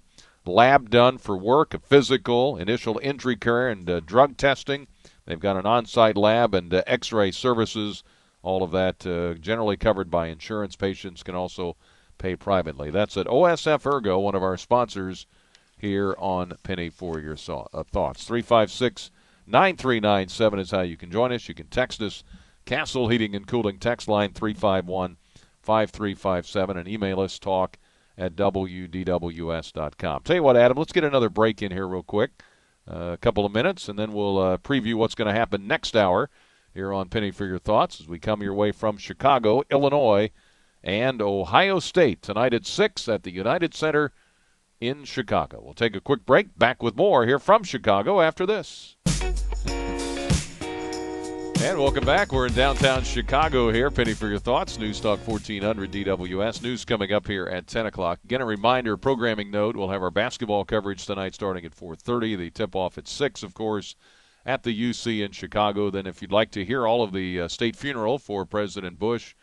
lab 0.46 0.90
done 0.90 1.18
for 1.18 1.36
work, 1.36 1.74
a 1.74 1.78
physical, 1.78 2.56
initial 2.56 3.00
injury 3.02 3.36
care, 3.36 3.68
and 3.68 3.88
uh, 3.88 4.00
drug 4.00 4.36
testing. 4.36 4.86
They've 5.26 5.40
got 5.40 5.56
an 5.56 5.66
on 5.66 5.86
site 5.86 6.16
lab 6.16 6.54
and 6.54 6.72
uh, 6.72 6.82
x 6.86 7.12
ray 7.12 7.30
services. 7.30 8.02
All 8.42 8.62
of 8.62 8.72
that 8.72 9.06
uh, 9.06 9.34
generally 9.34 9.76
covered 9.76 10.10
by 10.10 10.26
insurance. 10.28 10.76
Patients 10.76 11.22
can 11.22 11.34
also 11.34 11.76
pay 12.18 12.36
privately. 12.36 12.90
That's 12.90 13.16
at 13.16 13.26
OSF 13.26 13.82
Urgo, 13.82 14.20
one 14.20 14.34
of 14.34 14.42
our 14.42 14.56
sponsors 14.56 15.26
here 15.78 16.14
on 16.18 16.52
Penny 16.62 16.90
for 16.90 17.18
Your 17.18 17.36
so- 17.36 17.68
uh, 17.72 17.82
Thoughts. 17.82 18.24
356 18.24 19.10
9397 19.46 20.58
is 20.58 20.70
how 20.70 20.80
you 20.80 20.96
can 20.96 21.10
join 21.10 21.32
us. 21.32 21.48
You 21.48 21.54
can 21.54 21.66
text 21.66 22.00
us. 22.00 22.24
Castle 22.64 23.08
Heating 23.08 23.34
and 23.34 23.46
Cooling 23.46 23.78
text 23.78 24.08
line 24.08 24.32
351 24.32 25.16
5357 25.62 26.76
and 26.78 26.88
email 26.88 27.20
us 27.20 27.38
talk 27.38 27.78
at 28.16 28.36
WDWS.com. 28.36 30.22
Tell 30.22 30.36
you 30.36 30.42
what, 30.42 30.56
Adam, 30.56 30.78
let's 30.78 30.92
get 30.92 31.04
another 31.04 31.28
break 31.28 31.62
in 31.62 31.72
here 31.72 31.86
real 31.86 32.02
quick. 32.02 32.42
Uh, 32.88 33.12
a 33.12 33.16
couple 33.16 33.46
of 33.46 33.52
minutes, 33.52 33.88
and 33.88 33.98
then 33.98 34.12
we'll 34.12 34.38
uh, 34.38 34.58
preview 34.58 34.94
what's 34.94 35.14
going 35.14 35.32
to 35.32 35.38
happen 35.38 35.66
next 35.66 35.96
hour 35.96 36.28
here 36.74 36.92
on 36.92 37.08
Penny 37.08 37.30
for 37.30 37.46
Your 37.46 37.58
Thoughts 37.58 38.00
as 38.00 38.08
we 38.08 38.18
come 38.18 38.42
your 38.42 38.52
way 38.52 38.72
from 38.72 38.98
Chicago, 38.98 39.62
Illinois, 39.70 40.30
and 40.82 41.22
Ohio 41.22 41.78
State 41.78 42.20
tonight 42.20 42.52
at 42.52 42.66
6 42.66 43.08
at 43.08 43.22
the 43.22 43.32
United 43.32 43.74
Center 43.74 44.12
in 44.80 45.04
Chicago. 45.04 45.62
We'll 45.64 45.72
take 45.72 45.96
a 45.96 46.00
quick 46.00 46.26
break. 46.26 46.58
Back 46.58 46.82
with 46.82 46.94
more 46.94 47.24
here 47.24 47.38
from 47.38 47.62
Chicago 47.62 48.20
after 48.20 48.44
this. 48.44 48.96
And 51.60 51.78
welcome 51.78 52.04
back. 52.04 52.32
We're 52.32 52.46
in 52.46 52.54
downtown 52.54 53.04
Chicago 53.04 53.70
here. 53.70 53.90
Penny 53.90 54.12
for 54.12 54.28
your 54.28 54.38
thoughts. 54.38 54.78
News 54.78 55.00
Talk 55.00 55.26
1400 55.26 55.90
DWS. 55.90 56.62
News 56.62 56.84
coming 56.84 57.12
up 57.12 57.26
here 57.26 57.46
at 57.46 57.66
10 57.66 57.86
o'clock. 57.86 58.18
Again, 58.24 58.42
a 58.42 58.44
reminder, 58.44 58.96
programming 58.96 59.50
note, 59.50 59.74
we'll 59.74 59.88
have 59.88 60.02
our 60.02 60.10
basketball 60.10 60.64
coverage 60.64 61.06
tonight 61.06 61.34
starting 61.34 61.64
at 61.64 61.74
4.30. 61.74 62.36
The 62.36 62.50
tip-off 62.50 62.98
at 62.98 63.08
6, 63.08 63.42
of 63.42 63.54
course, 63.54 63.94
at 64.44 64.62
the 64.62 64.90
UC 64.90 65.24
in 65.24 65.32
Chicago. 65.32 65.90
Then 65.90 66.06
if 66.06 66.20
you'd 66.20 66.32
like 66.32 66.50
to 66.52 66.64
hear 66.64 66.86
all 66.86 67.02
of 67.02 67.12
the 67.12 67.42
uh, 67.42 67.48
state 67.48 67.76
funeral 67.76 68.18
for 68.18 68.44
President 68.44 68.98
Bush 68.98 69.34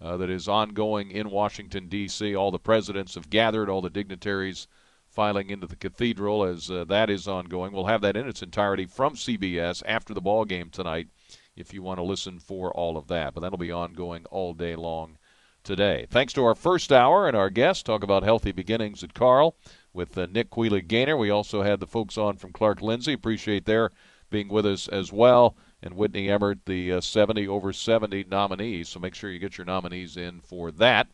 uh, 0.00 0.16
that 0.16 0.30
is 0.30 0.48
ongoing 0.48 1.10
in 1.10 1.30
Washington, 1.30 1.88
D.C., 1.88 2.34
all 2.34 2.50
the 2.50 2.58
presidents 2.58 3.16
have 3.16 3.28
gathered, 3.28 3.68
all 3.68 3.82
the 3.82 3.90
dignitaries 3.90 4.66
filing 5.08 5.50
into 5.50 5.66
the 5.66 5.76
cathedral 5.76 6.44
as 6.44 6.70
uh, 6.70 6.84
that 6.84 7.10
is 7.10 7.26
ongoing. 7.26 7.72
We'll 7.72 7.86
have 7.86 8.02
that 8.02 8.16
in 8.16 8.28
its 8.28 8.42
entirety 8.42 8.86
from 8.86 9.14
CBS 9.14 9.82
after 9.86 10.12
the 10.12 10.20
ball 10.20 10.44
game 10.44 10.70
tonight 10.70 11.08
if 11.56 11.72
you 11.72 11.82
want 11.82 11.98
to 11.98 12.04
listen 12.04 12.38
for 12.38 12.72
all 12.72 12.96
of 12.96 13.08
that. 13.08 13.34
But 13.34 13.40
that'll 13.40 13.58
be 13.58 13.72
ongoing 13.72 14.24
all 14.26 14.54
day 14.54 14.76
long 14.76 15.18
today. 15.64 16.06
Thanks 16.08 16.32
to 16.34 16.44
our 16.44 16.54
first 16.54 16.92
hour 16.92 17.26
and 17.26 17.36
our 17.36 17.50
guests, 17.50 17.82
talk 17.82 18.04
about 18.04 18.22
healthy 18.22 18.52
beginnings 18.52 19.02
at 19.02 19.14
Carle 19.14 19.56
with 19.92 20.16
uh, 20.16 20.26
Nick 20.30 20.50
Quealy-Gainer. 20.50 21.16
We 21.16 21.30
also 21.30 21.62
had 21.62 21.80
the 21.80 21.86
folks 21.86 22.16
on 22.16 22.36
from 22.36 22.52
Clark 22.52 22.82
Lindsey. 22.82 23.12
Appreciate 23.12 23.64
their 23.64 23.90
being 24.30 24.48
with 24.48 24.66
us 24.66 24.86
as 24.88 25.12
well. 25.12 25.56
And 25.82 25.94
Whitney 25.94 26.28
Emmert, 26.28 26.66
the 26.66 26.92
uh, 26.92 27.00
70 27.00 27.48
over 27.48 27.72
70 27.72 28.24
nominees. 28.30 28.88
So 28.88 29.00
make 29.00 29.14
sure 29.14 29.30
you 29.30 29.38
get 29.38 29.58
your 29.58 29.64
nominees 29.64 30.16
in 30.16 30.40
for 30.40 30.70
that. 30.72 31.08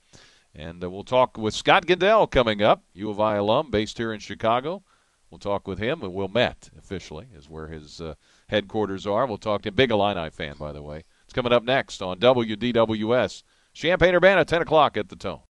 And 0.55 0.85
uh, 0.85 0.91
we'll 0.91 1.05
talk 1.05 1.39
with 1.39 1.55
Scott 1.55 1.87
Gendell 1.87 2.31
coming 2.31 2.63
up, 2.63 2.85
U 2.93 3.11
of 3.11 3.21
I 3.21 3.37
alum 3.37 3.71
based 3.71 3.97
here 3.97 4.13
in 4.13 4.21
Chicago. 4.21 4.83
We'll 5.31 5.39
talk 5.39 5.67
with 5.67 5.79
him, 5.79 6.03
and 6.03 6.13
Wilmette 6.13 6.69
officially 6.79 7.29
is 7.35 7.49
where 7.49 7.69
his 7.69 8.03
uh, 8.03 8.17
headquarters 8.53 9.07
are. 9.07 9.27
We'll 9.27 9.39
talk 9.39 9.63
to 9.63 9.71
him. 9.71 9.75
Big 9.75 9.91
Illini 9.91 10.31
fan, 10.31 10.55
by 10.59 10.71
the 10.73 10.83
way. 10.83 11.03
It's 11.25 11.33
coming 11.33 11.53
up 11.53 11.65
next 11.65 12.01
on 12.03 12.21
WDWS. 12.21 13.43
Champaign 13.73 14.15
Urbana, 14.15 14.45
10 14.45 14.63
o'clock 14.63 14.97
at 14.97 15.09
the 15.09 15.17
Tone. 15.17 15.41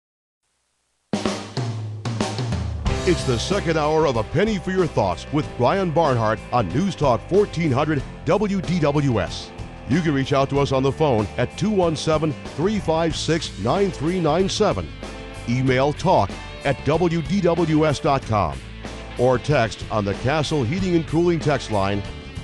It's 3.04 3.24
the 3.24 3.36
second 3.36 3.76
hour 3.76 4.06
of 4.06 4.16
A 4.16 4.22
Penny 4.22 4.58
for 4.58 4.70
Your 4.70 4.86
Thoughts 4.86 5.26
with 5.32 5.44
Brian 5.58 5.90
Barnhart 5.90 6.38
on 6.52 6.68
News 6.68 6.94
Talk 6.94 7.20
1400 7.32 8.00
WDWS. 8.24 9.50
You 9.88 10.00
can 10.00 10.14
reach 10.14 10.32
out 10.32 10.48
to 10.50 10.60
us 10.60 10.70
on 10.70 10.84
the 10.84 10.92
phone 10.92 11.26
at 11.36 11.58
217 11.58 12.32
356 12.54 13.58
9397. 13.58 14.88
Email 15.48 15.92
talk 15.92 16.30
at 16.64 16.76
WDWS.com 16.78 18.58
or 19.18 19.38
text 19.38 19.84
on 19.90 20.04
the 20.04 20.14
Castle 20.14 20.62
Heating 20.62 20.94
and 20.94 21.06
Cooling 21.08 21.40
text 21.40 21.72
line 21.72 22.00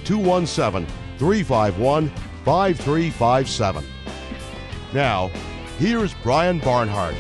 217 0.08 0.88
351 1.18 2.08
5357. 2.42 3.84
Now, 4.94 5.28
here's 5.78 6.14
Brian 6.14 6.60
Barnhart. 6.60 7.14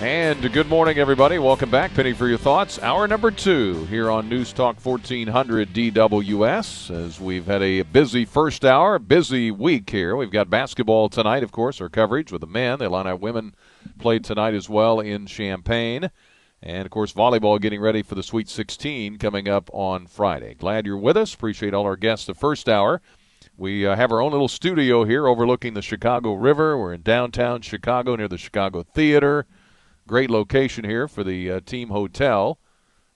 And 0.00 0.50
good 0.54 0.70
morning, 0.70 0.96
everybody. 0.96 1.36
Welcome 1.38 1.70
back. 1.70 1.92
Penny 1.92 2.14
for 2.14 2.26
your 2.26 2.38
thoughts. 2.38 2.78
Hour 2.78 3.06
number 3.06 3.30
two 3.30 3.84
here 3.90 4.10
on 4.10 4.30
News 4.30 4.54
Talk 4.54 4.82
1400 4.82 5.74
DWS. 5.74 6.90
As 6.90 7.20
we've 7.20 7.44
had 7.44 7.60
a 7.60 7.82
busy 7.82 8.24
first 8.24 8.64
hour, 8.64 8.98
busy 8.98 9.50
week 9.50 9.90
here. 9.90 10.16
We've 10.16 10.30
got 10.30 10.48
basketball 10.48 11.10
tonight, 11.10 11.42
of 11.42 11.52
course, 11.52 11.82
our 11.82 11.90
coverage 11.90 12.32
with 12.32 12.40
the 12.40 12.46
men. 12.46 12.78
The 12.78 12.86
Illini 12.86 13.12
women 13.12 13.54
played 13.98 14.24
tonight 14.24 14.54
as 14.54 14.70
well 14.70 14.98
in 14.98 15.26
Champaign. 15.26 16.10
And 16.62 16.84
of 16.84 16.90
course, 16.90 17.12
volleyball 17.12 17.60
getting 17.60 17.80
ready 17.80 18.02
for 18.02 18.14
the 18.14 18.22
Sweet 18.22 18.48
16 18.48 19.16
coming 19.16 19.48
up 19.48 19.70
on 19.72 20.06
Friday. 20.06 20.54
Glad 20.54 20.84
you're 20.86 20.96
with 20.98 21.16
us. 21.16 21.32
Appreciate 21.32 21.72
all 21.72 21.84
our 21.84 21.96
guests 21.96 22.26
the 22.26 22.34
first 22.34 22.68
hour. 22.68 23.00
We 23.56 23.86
uh, 23.86 23.96
have 23.96 24.12
our 24.12 24.20
own 24.20 24.32
little 24.32 24.48
studio 24.48 25.04
here 25.04 25.26
overlooking 25.26 25.74
the 25.74 25.82
Chicago 25.82 26.34
River. 26.34 26.78
We're 26.78 26.94
in 26.94 27.02
downtown 27.02 27.62
Chicago 27.62 28.16
near 28.16 28.28
the 28.28 28.38
Chicago 28.38 28.82
Theater. 28.82 29.46
Great 30.06 30.30
location 30.30 30.84
here 30.84 31.08
for 31.08 31.24
the 31.24 31.50
uh, 31.50 31.60
team 31.60 31.88
hotel. 31.88 32.58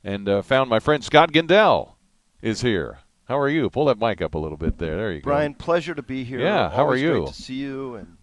And 0.02 0.28
uh, 0.28 0.42
found 0.42 0.70
my 0.70 0.80
friend 0.80 1.02
Scott 1.02 1.32
Gendell 1.32 1.94
is 2.42 2.60
here. 2.60 2.98
How 3.26 3.38
are 3.38 3.48
you? 3.48 3.70
Pull 3.70 3.86
that 3.86 3.98
mic 3.98 4.20
up 4.20 4.34
a 4.34 4.38
little 4.38 4.58
bit 4.58 4.78
there. 4.78 4.96
There 4.96 5.12
you 5.12 5.20
go. 5.20 5.30
Brian, 5.30 5.54
pleasure 5.54 5.94
to 5.94 6.02
be 6.02 6.24
here. 6.24 6.40
Yeah, 6.40 6.70
how 6.70 6.86
are 6.86 6.96
you? 6.96 7.20
Great 7.20 7.26
to 7.28 7.34
see 7.34 7.54
you 7.54 7.94
and 7.94 8.18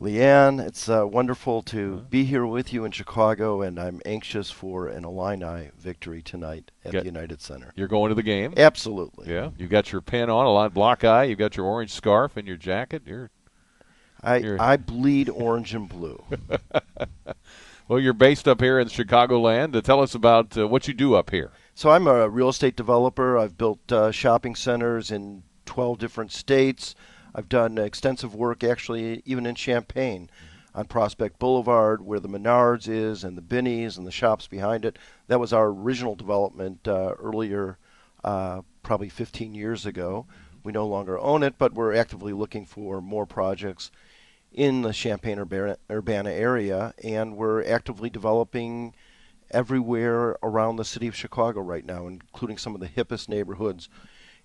Leanne. 0.00 0.64
It's 0.64 0.88
uh, 0.88 1.06
wonderful 1.06 1.62
to 1.62 2.06
be 2.08 2.24
here 2.24 2.46
with 2.46 2.72
you 2.72 2.84
in 2.84 2.92
Chicago, 2.92 3.62
and 3.62 3.78
I'm 3.80 4.00
anxious 4.06 4.50
for 4.50 4.86
an 4.86 5.04
Illini 5.04 5.70
victory 5.78 6.22
tonight 6.22 6.70
at 6.84 6.92
the 6.92 7.04
United 7.04 7.40
Center. 7.40 7.72
You're 7.74 7.88
going 7.88 8.10
to 8.10 8.14
the 8.14 8.22
game? 8.22 8.54
Absolutely. 8.56 9.28
Yeah. 9.32 9.50
you've 9.58 9.70
got 9.70 9.90
your 9.90 10.00
pin 10.00 10.30
on, 10.30 10.46
a 10.46 10.50
lot 10.50 10.72
Block 10.72 11.02
I. 11.02 11.24
You've 11.24 11.38
got 11.38 11.56
your 11.56 11.66
orange 11.66 11.92
scarf 11.92 12.36
and 12.36 12.46
your 12.46 12.56
jacket. 12.56 13.02
You're 13.06 13.30
I, 14.22 14.36
You're- 14.38 14.58
I 14.58 14.76
bleed 14.76 15.28
orange 15.28 15.74
and 15.74 15.88
blue. 15.88 16.22
well. 17.88 17.98
You're 18.00 18.12
based 18.12 18.46
up 18.48 18.60
here 18.60 18.78
in 18.78 18.88
Chicagoland. 18.88 19.74
Uh, 19.74 19.80
tell 19.80 20.00
us 20.00 20.14
about 20.14 20.56
uh, 20.56 20.66
what 20.66 20.88
you 20.88 20.94
do 20.94 21.14
up 21.14 21.30
here. 21.30 21.50
So 21.74 21.90
I'm 21.90 22.06
a 22.08 22.28
real 22.28 22.48
estate 22.48 22.76
developer. 22.76 23.38
I've 23.38 23.56
built 23.56 23.92
uh, 23.92 24.10
shopping 24.10 24.54
centers 24.56 25.10
in 25.12 25.44
12 25.66 25.98
different 25.98 26.32
states. 26.32 26.94
I've 27.38 27.48
done 27.48 27.78
extensive 27.78 28.34
work 28.34 28.64
actually 28.64 29.22
even 29.24 29.46
in 29.46 29.54
Champaign 29.54 30.28
on 30.74 30.86
Prospect 30.86 31.38
Boulevard 31.38 32.02
where 32.02 32.18
the 32.18 32.28
Menards 32.28 32.88
is 32.88 33.22
and 33.22 33.38
the 33.38 33.42
Binny's 33.42 33.96
and 33.96 34.04
the 34.04 34.10
shops 34.10 34.48
behind 34.48 34.84
it. 34.84 34.98
That 35.28 35.38
was 35.38 35.52
our 35.52 35.68
original 35.68 36.16
development 36.16 36.88
uh, 36.88 37.14
earlier, 37.16 37.78
uh, 38.24 38.62
probably 38.82 39.08
15 39.08 39.54
years 39.54 39.86
ago. 39.86 40.26
We 40.64 40.72
no 40.72 40.84
longer 40.84 41.16
own 41.16 41.44
it, 41.44 41.58
but 41.58 41.74
we're 41.74 41.94
actively 41.94 42.32
looking 42.32 42.66
for 42.66 43.00
more 43.00 43.24
projects 43.24 43.92
in 44.52 44.82
the 44.82 44.92
Champaign 44.92 45.38
Urbana, 45.38 45.76
Urbana 45.88 46.30
area, 46.30 46.92
and 47.04 47.36
we're 47.36 47.64
actively 47.64 48.10
developing 48.10 48.96
everywhere 49.52 50.36
around 50.42 50.74
the 50.74 50.84
city 50.84 51.06
of 51.06 51.14
Chicago 51.14 51.60
right 51.60 51.86
now, 51.86 52.08
including 52.08 52.58
some 52.58 52.74
of 52.74 52.80
the 52.80 52.88
hippest 52.88 53.28
neighborhoods 53.28 53.88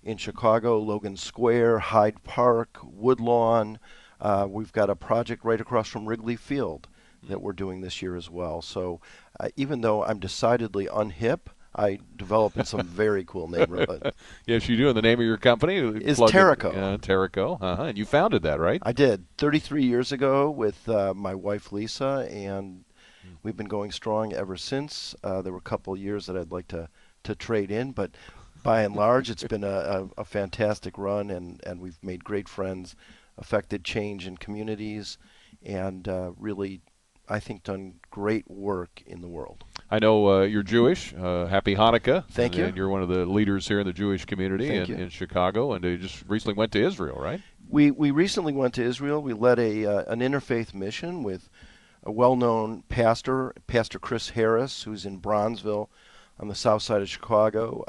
in 0.04 0.16
Chicago 0.18 0.78
Logan 0.78 1.16
Square, 1.16 1.78
Hyde 1.78 2.22
Park, 2.24 2.78
Woodlawn, 2.82 3.78
Uh, 4.20 4.46
we've 4.48 4.72
got 4.72 4.88
a 4.88 4.94
project 4.96 5.44
right 5.44 5.60
across 5.60 5.88
from 5.88 6.06
Wrigley 6.06 6.36
Field 6.36 6.86
that 7.28 7.42
we're 7.42 7.52
doing 7.52 7.80
this 7.80 8.00
year 8.00 8.16
as 8.16 8.30
well. 8.30 8.62
So 8.62 9.00
uh, 9.40 9.48
even 9.56 9.80
though 9.80 10.04
I'm 10.04 10.18
decidedly 10.18 10.86
unhip, 10.86 11.40
I 11.74 11.98
develop 12.16 12.56
in 12.56 12.64
some 12.64 12.86
very 13.02 13.24
cool 13.24 13.48
neighborhood. 13.48 14.12
yes, 14.46 14.68
you 14.68 14.76
do. 14.76 14.88
And 14.88 14.96
the 14.96 15.02
name 15.02 15.18
of 15.18 15.26
your 15.26 15.36
company 15.36 15.76
is 15.76 16.18
Terraco. 16.18 16.74
Uh, 16.74 16.96
Terraco. 16.98 17.58
Uh-huh. 17.60 17.82
And 17.82 17.98
you 17.98 18.04
founded 18.04 18.42
that, 18.42 18.60
right? 18.60 18.80
I 18.82 18.92
did 18.92 19.26
33 19.36 19.84
years 19.84 20.12
ago 20.12 20.48
with 20.50 20.88
uh, 20.88 21.12
my 21.14 21.34
wife 21.34 21.72
Lisa, 21.72 22.28
and 22.30 22.84
we've 23.42 23.56
been 23.56 23.66
going 23.66 23.90
strong 23.90 24.32
ever 24.32 24.56
since. 24.56 25.14
Uh, 25.24 25.42
there 25.42 25.52
were 25.52 25.58
a 25.58 25.62
couple 25.62 25.96
years 25.96 26.26
that 26.26 26.36
I'd 26.36 26.52
like 26.52 26.68
to, 26.68 26.88
to 27.24 27.34
trade 27.34 27.70
in, 27.70 27.90
but 27.92 28.12
by 28.64 28.82
and 28.82 28.96
large, 28.96 29.30
it's 29.30 29.44
been 29.44 29.62
a, 29.62 29.68
a, 29.68 30.22
a 30.22 30.24
fantastic 30.24 30.98
run, 30.98 31.30
and, 31.30 31.60
and 31.64 31.80
we've 31.80 32.02
made 32.02 32.24
great 32.24 32.48
friends, 32.48 32.96
affected 33.38 33.84
change 33.84 34.26
in 34.26 34.36
communities, 34.36 35.18
and 35.62 36.08
uh, 36.08 36.32
really, 36.36 36.80
I 37.28 37.38
think, 37.38 37.62
done 37.62 38.00
great 38.10 38.50
work 38.50 39.02
in 39.06 39.20
the 39.20 39.28
world. 39.28 39.62
I 39.90 39.98
know 40.00 40.28
uh, 40.28 40.42
you're 40.42 40.64
Jewish. 40.64 41.14
Uh, 41.14 41.46
happy 41.46 41.76
Hanukkah. 41.76 42.26
Thank 42.30 42.56
you. 42.56 42.64
And 42.64 42.76
you're 42.76 42.88
one 42.88 43.02
of 43.02 43.08
the 43.08 43.26
leaders 43.26 43.68
here 43.68 43.78
in 43.78 43.86
the 43.86 43.92
Jewish 43.92 44.24
community 44.24 44.74
in, 44.74 44.90
in 44.90 45.08
Chicago, 45.10 45.74
and 45.74 45.84
you 45.84 45.98
just 45.98 46.24
recently 46.26 46.54
went 46.54 46.72
to 46.72 46.82
Israel, 46.82 47.18
right? 47.20 47.40
We 47.68 47.90
we 47.90 48.10
recently 48.10 48.52
went 48.52 48.74
to 48.74 48.82
Israel. 48.82 49.22
We 49.22 49.34
led 49.34 49.58
a 49.58 49.86
uh, 49.86 50.04
an 50.12 50.20
interfaith 50.20 50.74
mission 50.74 51.22
with 51.22 51.48
a 52.02 52.12
well-known 52.12 52.82
pastor, 52.88 53.54
Pastor 53.66 53.98
Chris 53.98 54.30
Harris, 54.30 54.82
who's 54.82 55.06
in 55.06 55.20
Bronzeville, 55.20 55.88
on 56.38 56.48
the 56.48 56.54
south 56.54 56.82
side 56.82 57.00
of 57.00 57.08
Chicago. 57.08 57.84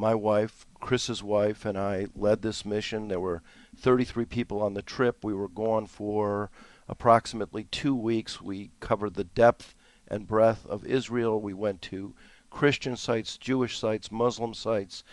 My 0.00 0.14
wife, 0.14 0.64
Chris's 0.80 1.22
wife, 1.22 1.66
and 1.66 1.76
I 1.76 2.06
led 2.16 2.40
this 2.40 2.64
mission. 2.64 3.08
There 3.08 3.20
were 3.20 3.42
33 3.76 4.24
people 4.24 4.62
on 4.62 4.72
the 4.72 4.80
trip. 4.80 5.22
We 5.22 5.34
were 5.34 5.46
gone 5.46 5.84
for 5.84 6.50
approximately 6.88 7.64
two 7.64 7.94
weeks. 7.94 8.40
We 8.40 8.70
covered 8.80 9.12
the 9.12 9.24
depth 9.24 9.74
and 10.08 10.26
breadth 10.26 10.64
of 10.64 10.86
Israel. 10.86 11.38
We 11.38 11.52
went 11.52 11.82
to 11.82 12.14
Christian 12.48 12.96
sites, 12.96 13.36
Jewish 13.36 13.78
sites, 13.78 14.10
Muslim 14.10 14.54
sites. 14.54 15.04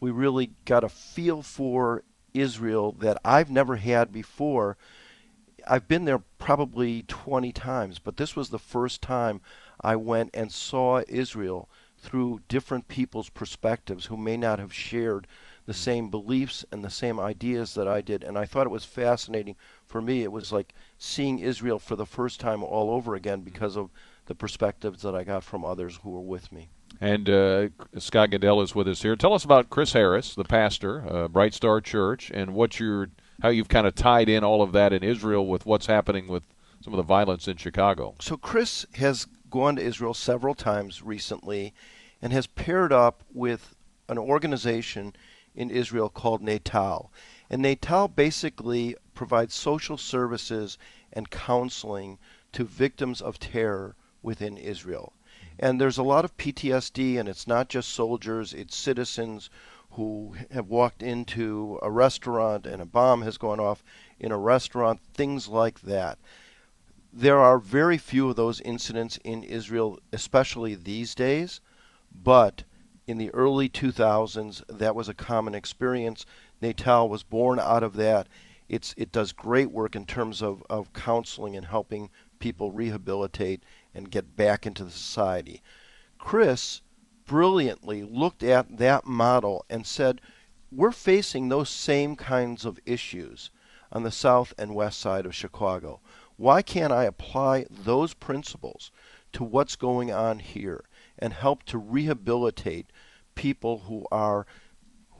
We 0.00 0.10
really 0.10 0.50
got 0.64 0.82
a 0.82 0.88
feel 0.88 1.40
for 1.40 2.02
Israel 2.34 2.90
that 2.98 3.20
I've 3.24 3.52
never 3.52 3.76
had 3.76 4.10
before. 4.10 4.76
I've 5.64 5.86
been 5.86 6.06
there 6.06 6.24
probably 6.38 7.04
20 7.06 7.52
times, 7.52 8.00
but 8.00 8.16
this 8.16 8.34
was 8.34 8.48
the 8.48 8.58
first 8.58 9.00
time 9.00 9.40
I 9.80 9.94
went 9.94 10.30
and 10.34 10.50
saw 10.50 11.02
Israel 11.06 11.68
through 12.04 12.40
different 12.48 12.86
people's 12.86 13.30
perspectives 13.30 14.06
who 14.06 14.16
may 14.16 14.36
not 14.36 14.58
have 14.58 14.72
shared 14.72 15.26
the 15.66 15.74
same 15.74 16.10
beliefs 16.10 16.64
and 16.70 16.84
the 16.84 16.90
same 16.90 17.18
ideas 17.18 17.72
that 17.74 17.88
I 17.88 18.02
did. 18.02 18.22
And 18.22 18.36
I 18.36 18.44
thought 18.44 18.66
it 18.66 18.70
was 18.70 18.84
fascinating. 18.84 19.56
For 19.86 20.02
me, 20.02 20.22
it 20.22 20.30
was 20.30 20.52
like 20.52 20.74
seeing 20.98 21.38
Israel 21.38 21.78
for 21.78 21.96
the 21.96 22.04
first 22.04 22.38
time 22.38 22.62
all 22.62 22.90
over 22.90 23.14
again 23.14 23.40
because 23.40 23.76
of 23.76 23.90
the 24.26 24.34
perspectives 24.34 25.00
that 25.02 25.14
I 25.14 25.24
got 25.24 25.42
from 25.42 25.64
others 25.64 25.98
who 26.02 26.10
were 26.10 26.20
with 26.20 26.52
me. 26.52 26.68
And 27.00 27.28
uh, 27.28 27.68
Scott 27.98 28.30
Gendell 28.30 28.62
is 28.62 28.74
with 28.74 28.86
us 28.86 29.02
here. 29.02 29.16
Tell 29.16 29.32
us 29.32 29.44
about 29.44 29.70
Chris 29.70 29.94
Harris, 29.94 30.34
the 30.34 30.44
pastor, 30.44 31.04
uh, 31.08 31.28
Bright 31.28 31.54
Star 31.54 31.80
Church, 31.80 32.30
and 32.32 32.54
what 32.54 32.78
you're, 32.78 33.08
how 33.42 33.48
you've 33.48 33.68
kind 33.68 33.86
of 33.86 33.94
tied 33.94 34.28
in 34.28 34.44
all 34.44 34.62
of 34.62 34.72
that 34.72 34.92
in 34.92 35.02
Israel 35.02 35.46
with 35.46 35.64
what's 35.64 35.86
happening 35.86 36.28
with 36.28 36.44
some 36.82 36.92
of 36.92 36.98
the 36.98 37.02
violence 37.02 37.48
in 37.48 37.56
Chicago. 37.56 38.14
So 38.20 38.36
Chris 38.36 38.86
has 38.96 39.26
gone 39.50 39.76
to 39.76 39.82
Israel 39.82 40.14
several 40.14 40.54
times 40.54 41.02
recently 41.02 41.72
and 42.24 42.32
has 42.32 42.46
paired 42.46 42.90
up 42.90 43.22
with 43.34 43.74
an 44.08 44.16
organization 44.16 45.14
in 45.54 45.68
Israel 45.68 46.08
called 46.08 46.40
Natal. 46.40 47.12
And 47.50 47.60
Natal 47.60 48.08
basically 48.08 48.96
provides 49.14 49.52
social 49.52 49.98
services 49.98 50.78
and 51.12 51.28
counseling 51.28 52.18
to 52.52 52.64
victims 52.64 53.20
of 53.20 53.38
terror 53.38 53.94
within 54.22 54.56
Israel. 54.56 55.12
And 55.58 55.78
there's 55.78 55.98
a 55.98 56.02
lot 56.02 56.24
of 56.24 56.34
PTSD, 56.38 57.20
and 57.20 57.28
it's 57.28 57.46
not 57.46 57.68
just 57.68 57.90
soldiers, 57.90 58.54
it's 58.54 58.74
citizens 58.74 59.50
who 59.90 60.34
have 60.50 60.70
walked 60.70 61.02
into 61.02 61.78
a 61.82 61.90
restaurant 61.90 62.66
and 62.66 62.80
a 62.80 62.86
bomb 62.86 63.20
has 63.20 63.36
gone 63.36 63.60
off 63.60 63.84
in 64.18 64.32
a 64.32 64.38
restaurant, 64.38 64.98
things 65.12 65.46
like 65.46 65.82
that. 65.82 66.18
There 67.12 67.38
are 67.38 67.58
very 67.58 67.98
few 67.98 68.30
of 68.30 68.36
those 68.36 68.62
incidents 68.62 69.18
in 69.24 69.42
Israel, 69.42 69.98
especially 70.10 70.74
these 70.74 71.14
days, 71.14 71.60
but 72.14 72.64
in 73.06 73.18
the 73.18 73.30
early 73.30 73.68
2000s, 73.68 74.62
that 74.68 74.94
was 74.94 75.08
a 75.08 75.14
common 75.14 75.54
experience. 75.54 76.24
Natal 76.62 77.08
was 77.08 77.22
born 77.22 77.58
out 77.58 77.82
of 77.82 77.94
that. 77.96 78.28
It's, 78.68 78.94
it 78.96 79.12
does 79.12 79.32
great 79.32 79.70
work 79.70 79.94
in 79.94 80.06
terms 80.06 80.42
of, 80.42 80.62
of 80.70 80.92
counseling 80.92 81.54
and 81.54 81.66
helping 81.66 82.10
people 82.38 82.72
rehabilitate 82.72 83.62
and 83.94 84.10
get 84.10 84.36
back 84.36 84.66
into 84.66 84.84
the 84.84 84.90
society. 84.90 85.62
Chris 86.18 86.80
brilliantly 87.26 88.02
looked 88.02 88.42
at 88.42 88.78
that 88.78 89.04
model 89.04 89.64
and 89.68 89.86
said, 89.86 90.20
We're 90.72 90.92
facing 90.92 91.48
those 91.48 91.68
same 91.68 92.16
kinds 92.16 92.64
of 92.64 92.80
issues 92.86 93.50
on 93.92 94.02
the 94.02 94.10
south 94.10 94.54
and 94.58 94.74
west 94.74 94.98
side 94.98 95.26
of 95.26 95.34
Chicago. 95.34 96.00
Why 96.36 96.62
can't 96.62 96.92
I 96.92 97.04
apply 97.04 97.66
those 97.70 98.14
principles 98.14 98.90
to 99.32 99.44
what's 99.44 99.76
going 99.76 100.10
on 100.10 100.38
here 100.38 100.84
and 101.18 101.32
help 101.32 101.62
to 101.64 101.78
rehabilitate 101.78 102.86
people 103.34 103.80
who 103.86 104.06
are 104.10 104.46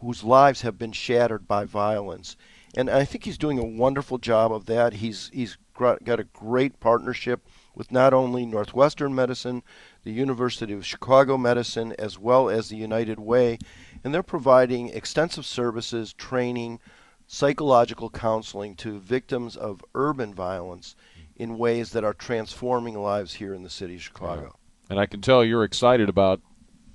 whose 0.01 0.23
lives 0.23 0.61
have 0.63 0.79
been 0.79 0.93
shattered 0.93 1.49
by 1.49 1.65
violence? 1.65 2.37
And 2.77 2.91
I 2.91 3.05
think 3.05 3.25
he's 3.25 3.39
doing 3.39 3.59
a 3.59 3.65
wonderful 3.65 4.19
job 4.19 4.53
of 4.53 4.67
that. 4.67 4.95
He's 4.95 5.31
he's 5.33 5.57
got 5.77 6.21
a 6.21 6.25
great 6.25 6.81
partnership 6.81 7.47
with 7.75 7.91
not 7.91 8.15
only 8.15 8.47
Northwestern 8.47 9.15
Medicine, 9.15 9.63
the 10.05 10.13
University 10.13 10.73
of 10.73 10.87
Chicago 10.87 11.37
Medicine, 11.37 11.95
as 11.99 12.19
well 12.19 12.49
as 12.49 12.69
the 12.69 12.77
United 12.77 13.19
Way, 13.19 13.59
and 14.03 14.15
they're 14.15 14.23
providing 14.23 14.89
extensive 14.91 15.45
services, 15.45 16.13
training, 16.13 16.79
psychological 17.27 18.11
counseling 18.11 18.77
to 18.77 19.01
victims 19.01 19.57
of 19.57 19.85
urban 19.95 20.33
violence 20.35 20.95
in 21.37 21.59
ways 21.59 21.91
that 21.91 22.05
are 22.05 22.15
transforming 22.15 22.95
lives 22.95 23.35
here 23.35 23.55
in 23.55 23.63
the 23.63 23.71
city 23.71 23.97
of 23.97 24.03
Chicago. 24.03 24.57
And 24.91 24.99
I 24.99 25.07
can 25.07 25.21
tell 25.21 25.45
you're 25.45 25.65
excited 25.65 26.09
about 26.09 26.41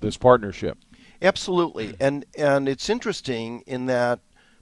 this 0.00 0.16
partnership. 0.16 0.78
Absolutely. 1.22 1.94
And 2.00 2.24
and 2.36 2.68
it's 2.68 2.88
interesting 2.88 3.62
in 3.66 3.86
that 3.86 4.20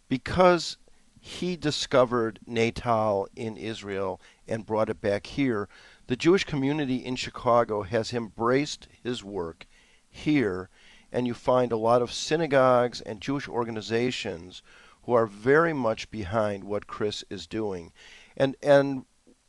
because 0.09 0.77
he 1.21 1.57
discovered 1.57 2.41
Natal 2.47 3.29
in 3.37 3.57
Israel 3.57 4.21
and 4.47 4.67
brought 4.67 4.89
it 4.89 5.01
back 5.01 5.27
here, 5.27 5.69
the 6.07 6.17
Jewish 6.17 6.45
community 6.45 6.97
in 6.97 7.17
Chicago 7.17 7.83
has 7.83 8.13
embraced 8.13 8.89
his 9.03 9.23
work 9.23 9.67
here 10.09 10.71
and 11.13 11.27
you 11.27 11.35
find 11.35 11.73
a 11.73 11.77
lot 11.77 12.03
of 12.03 12.13
synagogues 12.13 13.01
and 13.01 13.21
Jewish 13.21 13.49
organizations 13.49 14.63
who 15.05 15.13
are 15.13 15.27
very 15.27 15.73
much 15.73 16.11
behind 16.11 16.65
what 16.65 16.87
Chris 16.87 17.25
is 17.31 17.47
doing. 17.47 17.93
And 18.37 18.57
and 18.63 19.05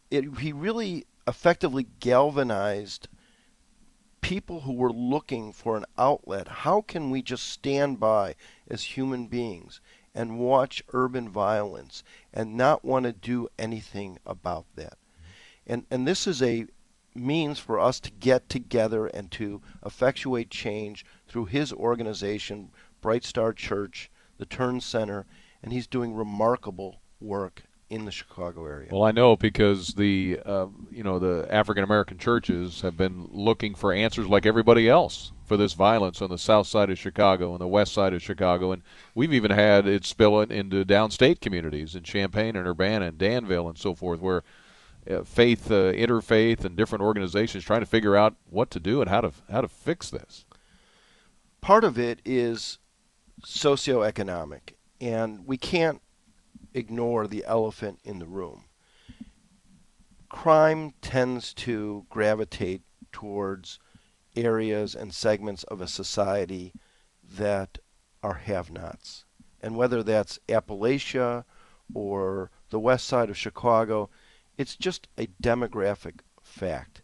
it, 0.09 0.39
he 0.39 0.51
really 0.51 1.05
effectively 1.27 1.87
galvanized 1.99 3.07
people 4.21 4.61
who 4.61 4.73
were 4.73 4.91
looking 4.91 5.51
for 5.53 5.77
an 5.77 5.85
outlet. 5.97 6.47
How 6.47 6.81
can 6.81 7.09
we 7.09 7.21
just 7.21 7.47
stand 7.47 7.99
by 7.99 8.35
as 8.67 8.83
human 8.83 9.27
beings 9.27 9.81
and 10.13 10.39
watch 10.39 10.83
urban 10.93 11.29
violence 11.29 12.03
and 12.33 12.55
not 12.55 12.83
want 12.83 13.05
to 13.05 13.13
do 13.13 13.47
anything 13.57 14.17
about 14.25 14.65
that? 14.75 14.97
And 15.65 15.85
and 15.91 16.07
this 16.07 16.27
is 16.27 16.41
a 16.41 16.65
means 17.15 17.59
for 17.59 17.79
us 17.79 17.99
to 17.99 18.11
get 18.11 18.49
together 18.49 19.07
and 19.07 19.31
to 19.31 19.61
effectuate 19.85 20.49
change 20.49 21.05
through 21.27 21.45
his 21.45 21.73
organization, 21.73 22.71
Bright 23.01 23.23
Star 23.23 23.53
Church, 23.53 24.09
the 24.37 24.45
Turn 24.45 24.81
Center, 24.81 25.25
and 25.61 25.73
he's 25.73 25.87
doing 25.87 26.13
remarkable 26.13 27.01
work 27.19 27.63
in 27.89 28.05
the 28.05 28.11
Chicago 28.11 28.65
area. 28.65 28.89
Well, 28.91 29.03
I 29.03 29.11
know 29.11 29.35
because 29.35 29.95
the 29.95 30.39
uh, 30.45 30.67
you 30.91 31.03
know 31.03 31.19
the 31.19 31.47
African 31.49 31.83
American 31.83 32.17
churches 32.17 32.81
have 32.81 32.95
been 32.95 33.27
looking 33.31 33.73
for 33.73 33.91
answers 33.91 34.27
like 34.27 34.45
everybody 34.45 34.87
else 34.87 35.31
for 35.45 35.57
this 35.57 35.73
violence 35.73 36.21
on 36.21 36.29
the 36.29 36.37
south 36.37 36.67
side 36.67 36.91
of 36.91 36.99
Chicago 36.99 37.51
and 37.51 37.59
the 37.59 37.67
west 37.67 37.93
side 37.93 38.13
of 38.13 38.21
Chicago, 38.21 38.71
and 38.71 38.83
we've 39.15 39.33
even 39.33 39.49
had 39.51 39.87
it 39.87 40.05
spill 40.05 40.39
into 40.41 40.85
downstate 40.85 41.41
communities 41.41 41.95
in 41.95 42.03
Champaign 42.03 42.55
and 42.55 42.67
Urbana 42.67 43.07
and 43.07 43.17
Danville 43.17 43.67
and 43.67 43.77
so 43.77 43.95
forth, 43.95 44.21
where 44.21 44.43
uh, 45.09 45.23
faith, 45.23 45.71
uh, 45.71 45.91
interfaith, 45.93 46.63
and 46.63 46.75
different 46.75 47.03
organizations 47.03 47.63
trying 47.63 47.79
to 47.79 47.87
figure 47.87 48.15
out 48.15 48.35
what 48.49 48.69
to 48.69 48.79
do 48.79 49.01
and 49.01 49.09
how 49.09 49.21
to 49.21 49.31
how 49.51 49.61
to 49.61 49.67
fix 49.67 50.09
this. 50.11 50.45
part 51.61 51.83
of 51.83 51.97
it 51.97 52.21
is 52.23 52.77
socioeconomic, 53.43 54.73
and 55.01 55.47
we 55.47 55.57
can't 55.57 56.01
ignore 56.73 57.27
the 57.27 57.43
elephant 57.45 57.99
in 58.03 58.19
the 58.19 58.25
room. 58.25 58.65
Crime 60.29 60.93
tends 61.01 61.53
to 61.53 62.05
gravitate 62.09 62.81
towards 63.11 63.79
areas 64.35 64.95
and 64.95 65.13
segments 65.13 65.63
of 65.63 65.81
a 65.81 65.87
society 65.87 66.73
that 67.23 67.79
are 68.21 68.35
have 68.35 68.71
nots. 68.71 69.25
And 69.61 69.75
whether 69.75 70.03
that's 70.03 70.39
Appalachia 70.47 71.43
or 71.93 72.51
the 72.69 72.79
west 72.79 73.07
side 73.07 73.29
of 73.29 73.37
Chicago, 73.37 74.09
it's 74.57 74.75
just 74.75 75.07
a 75.17 75.27
demographic 75.41 76.19
fact. 76.41 77.01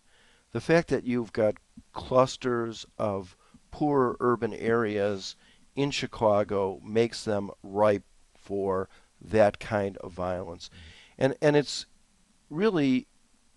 The 0.51 0.61
fact 0.61 0.89
that 0.89 1.05
you've 1.05 1.34
got 1.34 1.55
clusters 1.91 2.86
of 2.97 3.36
poor 3.72 4.16
urban 4.20 4.53
areas 4.53 5.36
in 5.76 5.91
Chicago 5.91 6.80
makes 6.84 7.26
them 7.26 7.51
ripe 7.61 8.05
for 8.38 8.88
that 9.30 9.59
kind 9.59 9.97
of 9.97 10.11
violence. 10.13 10.69
And 11.17 11.36
and 11.41 11.55
it's 11.55 11.86
really 12.49 13.07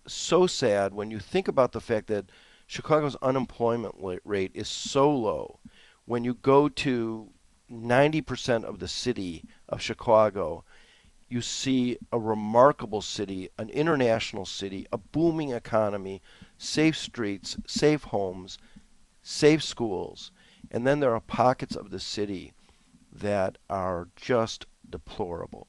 so 0.07 0.47
sad 0.47 0.93
when 0.93 1.11
you 1.11 1.19
think 1.19 1.47
about 1.47 1.71
the 1.71 1.81
fact 1.81 2.07
that 2.07 2.25
Chicago's 2.67 3.15
unemployment 3.21 3.95
rate 4.23 4.51
is 4.53 4.67
so 4.67 5.11
low. 5.11 5.59
When 6.05 6.23
you 6.23 6.35
go 6.35 6.69
to 6.69 7.29
90% 7.71 8.63
of 8.63 8.79
the 8.79 8.87
city 8.87 9.43
of 9.67 9.81
Chicago, 9.81 10.63
you 11.29 11.41
see 11.41 11.97
a 12.11 12.19
remarkable 12.19 13.01
city, 13.01 13.49
an 13.57 13.69
international 13.69 14.45
city, 14.45 14.87
a 14.91 14.97
booming 14.97 15.51
economy, 15.51 16.21
safe 16.57 16.97
streets, 16.97 17.57
safe 17.67 18.05
homes, 18.05 18.57
safe 19.21 19.63
schools. 19.63 20.31
And 20.71 20.85
then 20.85 20.99
there 20.99 21.13
are 21.13 21.19
pockets 21.19 21.75
of 21.75 21.91
the 21.91 21.99
city 21.99 22.53
that 23.11 23.57
are 23.69 24.07
just 24.15 24.65
deplorable. 24.89 25.67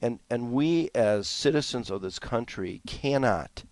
And, 0.00 0.18
and 0.28 0.52
we, 0.52 0.90
as 0.94 1.28
citizens 1.28 1.90
of 1.90 2.02
this 2.02 2.18
country, 2.18 2.82
cannot 2.86 3.64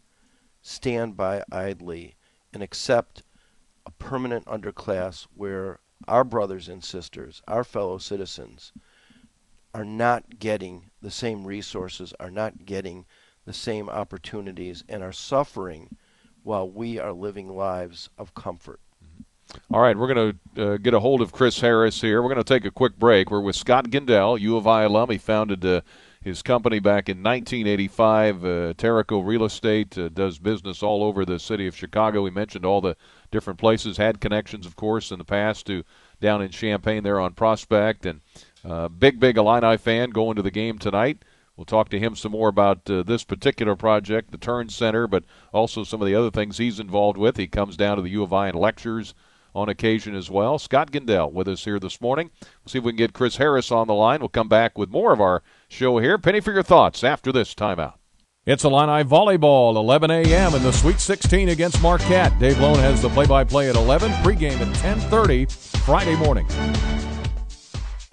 stand 0.62 1.16
by 1.16 1.42
idly 1.50 2.14
and 2.52 2.62
accept 2.62 3.22
a 3.86 3.90
permanent 3.90 4.44
underclass 4.46 5.26
where 5.34 5.80
our 6.06 6.24
brothers 6.24 6.68
and 6.68 6.84
sisters, 6.84 7.42
our 7.48 7.64
fellow 7.64 7.98
citizens, 7.98 8.72
are 9.74 9.84
not 9.84 10.38
getting 10.38 10.90
the 11.00 11.10
same 11.10 11.46
resources, 11.46 12.12
are 12.20 12.30
not 12.30 12.64
getting 12.64 13.06
the 13.44 13.52
same 13.52 13.88
opportunities, 13.88 14.84
and 14.88 15.02
are 15.02 15.12
suffering 15.12 15.96
while 16.42 16.68
we 16.68 16.98
are 16.98 17.12
living 17.12 17.48
lives 17.48 18.08
of 18.18 18.34
comfort. 18.34 18.80
All 19.72 19.80
right, 19.80 19.96
we're 19.96 20.12
going 20.12 20.34
to 20.56 20.72
uh, 20.72 20.76
get 20.78 20.94
a 20.94 21.00
hold 21.00 21.20
of 21.20 21.32
Chris 21.32 21.60
Harris 21.60 22.00
here. 22.00 22.22
We're 22.22 22.28
going 22.28 22.42
to 22.42 22.44
take 22.44 22.64
a 22.64 22.70
quick 22.70 22.98
break. 22.98 23.30
We're 23.30 23.40
with 23.40 23.56
Scott 23.56 23.86
Gendell, 23.86 24.38
U 24.40 24.56
of 24.56 24.66
I 24.66 24.82
alum. 24.82 25.10
He 25.10 25.18
founded 25.18 25.64
uh, 25.64 25.80
his 26.22 26.42
company 26.42 26.80
back 26.80 27.08
in 27.08 27.22
1985, 27.22 28.44
uh, 28.44 28.48
Terraco 28.74 29.24
Real 29.24 29.44
Estate, 29.44 29.96
uh, 29.96 30.08
does 30.08 30.38
business 30.38 30.82
all 30.82 31.02
over 31.02 31.24
the 31.24 31.38
city 31.38 31.66
of 31.66 31.76
Chicago. 31.76 32.22
We 32.22 32.30
mentioned 32.30 32.64
all 32.64 32.80
the 32.80 32.96
different 33.30 33.58
places, 33.58 33.96
had 33.96 34.20
connections, 34.20 34.66
of 34.66 34.76
course, 34.76 35.10
in 35.10 35.18
the 35.18 35.24
past 35.24 35.66
to 35.66 35.84
down 36.20 36.42
in 36.42 36.50
Champaign 36.50 37.02
there 37.02 37.18
on 37.18 37.32
Prospect, 37.32 38.06
and 38.06 38.20
uh, 38.64 38.88
big, 38.88 39.18
big 39.18 39.38
Illini 39.38 39.76
fan 39.76 40.10
going 40.10 40.36
to 40.36 40.42
the 40.42 40.50
game 40.50 40.78
tonight. 40.78 41.24
We'll 41.56 41.64
talk 41.64 41.88
to 41.90 41.98
him 41.98 42.16
some 42.16 42.32
more 42.32 42.48
about 42.48 42.88
uh, 42.90 43.02
this 43.02 43.24
particular 43.24 43.76
project, 43.76 44.30
the 44.30 44.38
Turn 44.38 44.68
Center, 44.68 45.06
but 45.06 45.24
also 45.52 45.84
some 45.84 46.02
of 46.02 46.06
the 46.06 46.14
other 46.14 46.30
things 46.30 46.58
he's 46.58 46.80
involved 46.80 47.18
with. 47.18 47.36
He 47.36 47.46
comes 47.46 47.76
down 47.76 47.96
to 47.96 48.02
the 48.02 48.10
U 48.10 48.22
of 48.22 48.32
I 48.32 48.48
and 48.48 48.58
lectures 48.58 49.14
on 49.54 49.68
occasion 49.68 50.14
as 50.14 50.30
well. 50.30 50.58
Scott 50.58 50.90
Gendell 50.90 51.32
with 51.32 51.48
us 51.48 51.64
here 51.64 51.78
this 51.78 52.00
morning. 52.00 52.30
We'll 52.42 52.70
see 52.70 52.78
if 52.78 52.84
we 52.84 52.92
can 52.92 52.98
get 52.98 53.12
Chris 53.12 53.36
Harris 53.36 53.70
on 53.70 53.86
the 53.86 53.94
line. 53.94 54.20
We'll 54.20 54.28
come 54.28 54.48
back 54.48 54.76
with 54.76 54.90
more 54.90 55.12
of 55.12 55.20
our 55.20 55.42
show 55.68 55.98
here. 55.98 56.18
Penny 56.18 56.40
for 56.40 56.52
your 56.52 56.62
thoughts 56.62 57.04
after 57.04 57.32
this 57.32 57.54
timeout. 57.54 57.94
It's 58.46 58.64
Illini 58.64 59.04
volleyball, 59.04 59.76
11 59.76 60.10
a.m. 60.10 60.54
in 60.54 60.62
the 60.62 60.72
Sweet 60.72 60.98
16 60.98 61.50
against 61.50 61.82
Marquette. 61.82 62.38
Dave 62.38 62.58
Loane 62.58 62.78
has 62.78 63.02
the 63.02 63.10
play-by-play 63.10 63.68
at 63.68 63.76
11, 63.76 64.10
pregame 64.22 64.58
at 64.60 64.74
10:30 64.76 65.50
Friday 65.84 66.16
morning. 66.16 66.46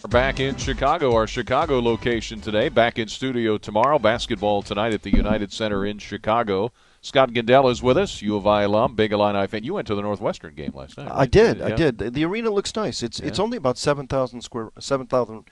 We're 0.04 0.10
back 0.10 0.40
in 0.40 0.56
Chicago, 0.58 1.16
our 1.16 1.28
Chicago 1.28 1.80
location 1.80 2.40
today. 2.40 2.70
Back 2.70 3.00
in 3.00 3.08
studio 3.08 3.58
tomorrow. 3.58 3.98
Basketball 4.00 4.62
tonight 4.62 4.94
at 4.94 5.02
the 5.02 5.16
United 5.16 5.52
Center 5.52 5.86
in 5.86 5.98
Chicago. 5.98 6.72
Scott 7.08 7.32
Gendell 7.32 7.72
is 7.72 7.82
with 7.82 7.98
us, 7.98 8.22
U 8.22 8.36
of 8.36 8.46
I 8.46 8.64
alum, 8.64 8.94
big 8.94 9.14
Illini 9.14 9.48
fan. 9.48 9.64
You 9.64 9.76
went 9.76 9.88
to 9.88 9.96
the 9.96 10.02
Northwestern 10.02 10.54
game 10.56 10.74
last 10.76 10.98
night. 10.98 11.10
Right? 11.10 11.20
I 11.20 11.26
did. 11.26 11.60
Yeah. 11.60 11.68
I 11.68 11.72
did. 11.72 11.98
The 12.00 12.26
arena 12.26 12.50
looks 12.50 12.76
nice. 12.76 13.02
It's 13.02 13.22
yeah. 13.22 13.28
it's 13.28 13.40
only 13.40 13.56
about 13.56 13.78
seven 13.78 14.08
thousand 14.08 14.42
square 14.42 14.72
seven 14.78 15.08
thousand 15.08 15.46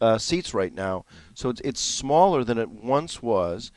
uh, 0.00 0.18
seats 0.18 0.54
right 0.54 0.72
now, 0.72 1.04
so 1.34 1.48
it's 1.48 1.60
it's 1.62 1.80
smaller 1.80 2.44
than 2.44 2.56
it 2.56 2.70
once 2.70 3.20
was. 3.20 3.72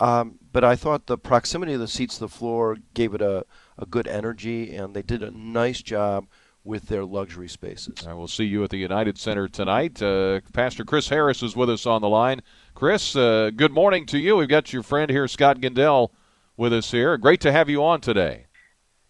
Um, 0.00 0.38
but 0.52 0.64
I 0.64 0.76
thought 0.76 1.06
the 1.06 1.16
proximity 1.16 1.72
of 1.72 1.80
the 1.80 1.88
seats 1.88 2.16
to 2.16 2.20
the 2.20 2.28
floor 2.28 2.76
gave 2.92 3.14
it 3.14 3.22
a, 3.22 3.46
a 3.78 3.86
good 3.86 4.06
energy, 4.06 4.76
and 4.76 4.92
they 4.92 5.00
did 5.00 5.22
a 5.22 5.30
nice 5.30 5.80
job 5.80 6.26
with 6.62 6.88
their 6.88 7.06
luxury 7.06 7.48
spaces. 7.48 8.06
I 8.06 8.12
will 8.12 8.28
see 8.28 8.44
you 8.44 8.62
at 8.64 8.68
the 8.68 8.76
United 8.76 9.16
Center 9.16 9.48
tonight. 9.48 10.02
Uh, 10.02 10.40
Pastor 10.52 10.84
Chris 10.84 11.08
Harris 11.08 11.42
is 11.42 11.56
with 11.56 11.70
us 11.70 11.86
on 11.86 12.02
the 12.02 12.08
line. 12.10 12.42
Chris, 12.74 13.16
uh, 13.16 13.50
good 13.56 13.72
morning 13.72 14.04
to 14.06 14.18
you. 14.18 14.36
We've 14.36 14.46
got 14.46 14.74
your 14.74 14.82
friend 14.82 15.10
here, 15.10 15.26
Scott 15.26 15.60
Gendell 15.60 16.10
with 16.56 16.72
us 16.72 16.90
here. 16.90 17.16
Great 17.16 17.40
to 17.42 17.52
have 17.52 17.68
you 17.68 17.84
on 17.84 18.00
today. 18.00 18.46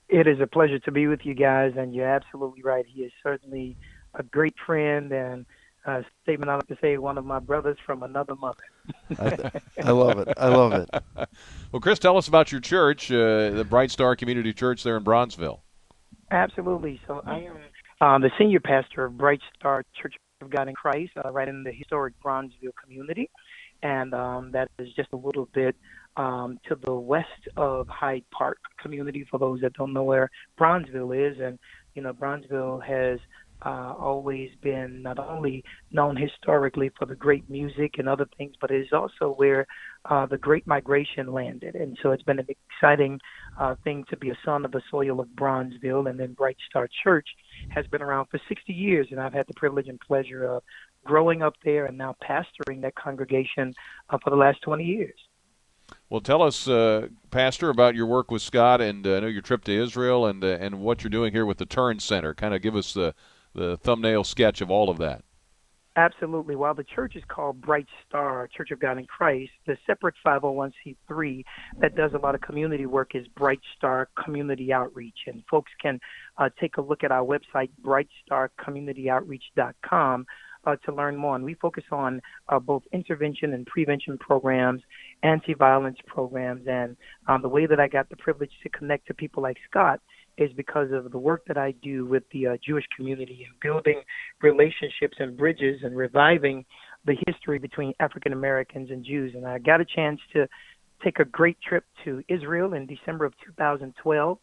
It 0.09 0.27
is 0.27 0.41
a 0.41 0.47
pleasure 0.47 0.79
to 0.81 0.93
be 0.93 1.07
with 1.07 1.21
you 1.25 1.35
guys, 1.35 1.73
and 1.77 1.95
you're 1.95 2.09
absolutely 2.09 2.63
right. 2.63 2.85
He 2.87 3.03
is 3.03 3.13
certainly 3.23 3.77
a 4.15 4.23
great 4.23 4.55
friend 4.65 5.13
and 5.13 5.47
a 5.85 6.05
statement 6.23 6.51
I 6.51 6.57
like 6.57 6.67
to 6.69 6.79
say, 6.81 6.97
one 6.99 7.19
of 7.19 7.25
my 7.25 7.39
brothers 7.39 7.79
from 7.85 8.03
another 8.03 8.35
mother. 8.35 8.63
I, 9.19 9.61
I, 9.83 9.91
love 9.91 10.19
it. 10.19 10.29
I 10.37 10.49
love 10.49 10.73
it. 10.73 10.89
well, 11.73 11.81
Chris, 11.81 11.99
tell 11.99 12.17
us 12.17 12.29
about 12.29 12.51
your 12.51 12.61
church, 12.61 13.11
uh, 13.11 13.51
the 13.51 13.67
Bright 13.69 13.91
Star 13.91 14.17
Community 14.17 14.53
Church 14.53 14.83
there 14.83 14.97
in 14.97 15.05
Bronzeville. 15.05 15.61
Absolutely. 16.31 17.01
So 17.07 17.23
I 17.25 17.39
am 17.39 17.57
um, 18.01 18.23
the 18.23 18.31
senior 18.39 18.61
pastor 18.61 19.05
of 19.05 19.17
Bright 19.17 19.41
Star 19.59 19.85
Church 20.01 20.15
of 20.41 20.51
God 20.51 20.69
in 20.69 20.75
Christ, 20.75 21.13
uh, 21.25 21.31
right 21.31 21.49
in 21.49 21.63
the 21.63 21.73
historic 21.73 22.15
Bronzeville 22.23 22.75
community, 22.83 23.31
and 23.83 24.13
um, 24.13 24.53
that 24.53 24.69
is 24.79 24.89
just 24.95 25.09
a 25.13 25.17
little 25.17 25.49
bit 25.55 25.77
um, 26.17 26.59
to 26.69 26.75
the 26.75 26.95
west 26.95 27.49
of 27.57 27.89
Hyde 27.89 28.25
Park 28.31 28.59
community. 28.81 29.27
For 29.31 29.39
those 29.39 29.61
that 29.61 29.75
don't 29.75 29.93
know 29.93 30.05
where 30.05 30.31
Bronzeville 30.59 31.31
is, 31.31 31.39
and 31.41 31.59
you 31.95 32.03
know, 32.03 32.13
Bronzeville 32.13 32.83
has 32.85 33.19
uh, 33.65 33.95
always 33.99 34.51
been 34.61 35.03
not 35.03 35.19
only 35.19 35.65
known 35.91 36.17
historically 36.17 36.91
for 36.99 37.07
the 37.07 37.15
great 37.15 37.49
music 37.49 37.95
and 37.99 38.09
other 38.09 38.27
things, 38.37 38.55
but 38.61 38.71
it 38.71 38.83
is 38.83 38.93
also 38.93 39.35
where 39.37 39.67
uh, 40.05 40.27
the 40.27 40.37
Great 40.37 40.67
Migration 40.67 41.33
landed. 41.33 41.75
And 41.75 41.97
so 42.03 42.11
it's 42.13 42.23
been 42.23 42.39
an 42.39 42.47
exciting 42.49 43.19
uh, 43.59 43.75
thing 43.83 44.05
to 44.11 44.17
be 44.17 44.31
a 44.31 44.39
son 44.45 44.65
of 44.65 44.73
the 44.73 44.83
soil 44.91 45.21
of 45.21 45.29
Bronzeville. 45.29 46.09
And 46.09 46.21
then 46.21 46.35
Bright 46.35 46.59
Star 46.69 46.89
Church 47.03 47.29
has 47.71 47.87
been 47.87 48.03
around 48.03 48.27
for 48.27 48.41
60 48.47 48.73
years, 48.73 49.09
and 49.11 49.21
I've 49.21 49.33
had 49.33 49.47
the 49.47 49.55
privilege 49.55 49.89
and 49.89 49.99
pleasure 50.01 50.45
of 50.45 50.63
growing 51.05 51.43
up 51.43 51.55
there 51.65 51.87
and 51.87 51.97
now 51.97 52.15
pastoring 52.23 52.83
that 52.83 52.95
congregation 52.95 53.73
uh, 54.11 54.19
for 54.23 54.31
the 54.31 54.37
last 54.37 54.61
20 54.63 54.85
years. 54.85 55.15
Well, 56.09 56.21
tell 56.21 56.43
us, 56.43 56.69
uh, 56.69 57.09
Pastor, 57.31 57.69
about 57.69 57.95
your 57.95 58.07
work 58.07 58.31
with 58.31 58.43
Scott, 58.43 58.81
and 58.81 59.07
uh, 59.07 59.17
I 59.17 59.21
know 59.21 59.27
your 59.27 59.43
trip 59.43 59.65
to 59.65 59.73
Israel, 59.73 60.27
and 60.27 60.45
uh, 60.45 60.59
and 60.61 60.81
what 60.81 61.03
you're 61.03 61.11
doing 61.11 61.33
here 61.33 61.47
with 61.47 61.59
the 61.59 61.67
Turn 61.67 61.99
Center. 61.99 62.35
Kind 62.35 62.55
of 62.55 62.63
give 62.63 62.77
us 62.77 62.95
the 62.95 63.15
the 63.55 63.77
thumbnail 63.77 64.23
sketch 64.23 64.61
of 64.61 64.71
all 64.71 64.89
of 64.89 64.99
that. 64.99 65.25
Absolutely. 65.97 66.55
While 66.57 66.75
the 66.75 66.85
church 66.85 67.17
is 67.17 67.23
called 67.27 67.63
Bright 67.63 67.87
Star 68.07 68.47
Church 68.55 68.71
of 68.71 68.79
God 68.79 68.99
in 68.99 69.07
Christ, 69.07 69.53
the 69.67 69.79
separate 69.87 70.15
501c3 70.25 71.43
that 71.81 71.97
does 71.97 72.13
a 72.13 72.19
lot 72.19 72.35
of 72.35 72.43
community 72.43 72.85
work 72.85 73.13
is 73.15 73.27
Bright 73.29 73.61
Star 73.79 74.11
Community 74.23 74.75
Outreach. 74.75 75.21
And 75.27 75.43
folks 75.51 75.73
can 75.81 75.99
uh, 76.37 76.51
take 76.61 76.77
a 76.77 76.83
look 76.83 77.03
at 77.03 77.13
our 77.13 77.25
website, 77.25 77.71
brightstarcommunityoutreach.com, 77.83 80.27
uh, 80.67 80.77
to 80.85 80.95
learn 80.95 81.17
more. 81.17 81.35
And 81.35 81.47
we 81.47 81.55
focus 81.55 81.85
on 81.91 82.21
uh, 82.51 82.59
both 82.59 82.83
intervention 82.93 83.55
and 83.55 83.65
prevention 83.65 84.19
programs, 84.19 84.83
anti-violence 85.23 85.99
programs, 86.07 86.67
and 86.67 86.97
um, 87.27 87.43
the 87.43 87.49
way 87.49 87.67
that 87.67 87.81
I 87.81 87.89
got 87.89 88.09
the 88.09 88.17
privilege 88.17 88.51
to 88.63 88.69
connect 88.69 89.07
to 89.09 89.15
people 89.15 89.43
like 89.43 89.57
Scott 89.71 90.01
is 90.39 90.53
because 90.55 90.89
of 90.93 91.11
the 91.11 91.19
work 91.19 91.45
that 91.47 91.57
I 91.57 91.73
do 91.83 92.05
with 92.05 92.23
the 92.33 92.47
uh, 92.49 92.57
Jewish 92.65 92.85
community 92.95 93.47
and 93.49 93.59
building 93.61 94.03
relationships 94.43 95.17
and 95.19 95.37
bridges 95.37 95.81
and 95.83 95.97
reviving 95.97 96.65
the 97.07 97.17
history 97.27 97.59
between 97.59 97.95
African 98.01 98.33
Americans 98.33 98.91
and 98.91 99.05
Jews. 99.05 99.33
And 99.35 99.47
I 99.47 99.59
got 99.59 99.81
a 99.81 99.85
chance 99.85 100.21
to 100.35 100.47
take 101.03 101.19
a 101.19 101.25
great 101.25 101.57
trip 101.67 101.85
to 102.05 102.23
Israel 102.29 102.75
in 102.75 102.87
December 102.87 103.25
of 103.25 103.33
2012 103.47 104.39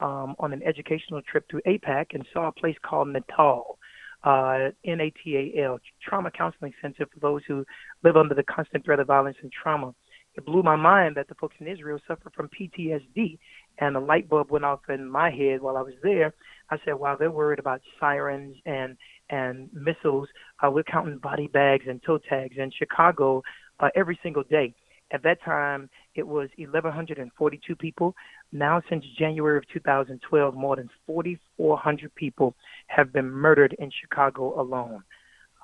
um, 0.00 0.34
on 0.38 0.52
an 0.52 0.62
educational 0.64 1.22
trip 1.22 1.48
to 1.48 1.60
AIPAC 1.66 2.06
and 2.14 2.26
saw 2.32 2.48
a 2.48 2.52
place 2.52 2.76
called 2.82 3.08
Natal 3.08 3.78
uh, 4.24 4.70
NATAL, 4.84 5.78
Trauma 6.02 6.30
Counseling 6.30 6.72
Center 6.82 7.06
for 7.06 7.20
those 7.20 7.42
who 7.46 7.64
live 8.02 8.16
under 8.16 8.34
the 8.34 8.42
constant 8.42 8.84
threat 8.84 8.98
of 8.98 9.06
violence 9.06 9.36
and 9.42 9.52
trauma. 9.52 9.94
It 10.36 10.44
blew 10.44 10.62
my 10.62 10.76
mind 10.76 11.16
that 11.16 11.28
the 11.28 11.34
folks 11.34 11.56
in 11.60 11.66
Israel 11.66 11.98
suffer 12.06 12.30
from 12.30 12.48
PTSD, 12.48 13.38
and 13.78 13.96
a 13.96 14.00
light 14.00 14.28
bulb 14.28 14.50
went 14.50 14.64
off 14.64 14.80
in 14.88 15.08
my 15.08 15.30
head 15.30 15.62
while 15.62 15.76
I 15.76 15.82
was 15.82 15.94
there. 16.02 16.34
I 16.70 16.76
said, 16.84 16.94
"Wow, 16.94 17.16
they're 17.16 17.30
worried 17.30 17.58
about 17.58 17.80
sirens 17.98 18.56
and 18.66 18.96
and 19.30 19.70
missiles. 19.72 20.28
Uh, 20.62 20.70
we're 20.70 20.82
counting 20.84 21.18
body 21.18 21.48
bags 21.48 21.86
and 21.88 22.02
toe 22.02 22.18
tags 22.18 22.56
in 22.58 22.70
Chicago 22.70 23.42
uh, 23.80 23.88
every 23.94 24.18
single 24.22 24.42
day." 24.44 24.74
At 25.12 25.22
that 25.22 25.40
time, 25.42 25.88
it 26.16 26.26
was 26.26 26.48
1,142 26.58 27.76
people. 27.76 28.14
Now, 28.52 28.82
since 28.90 29.04
January 29.16 29.56
of 29.56 29.64
2012, 29.72 30.54
more 30.54 30.76
than 30.76 30.90
4,400 31.06 32.14
people 32.14 32.56
have 32.88 33.12
been 33.12 33.30
murdered 33.30 33.74
in 33.78 33.90
Chicago 33.90 34.60
alone. 34.60 35.04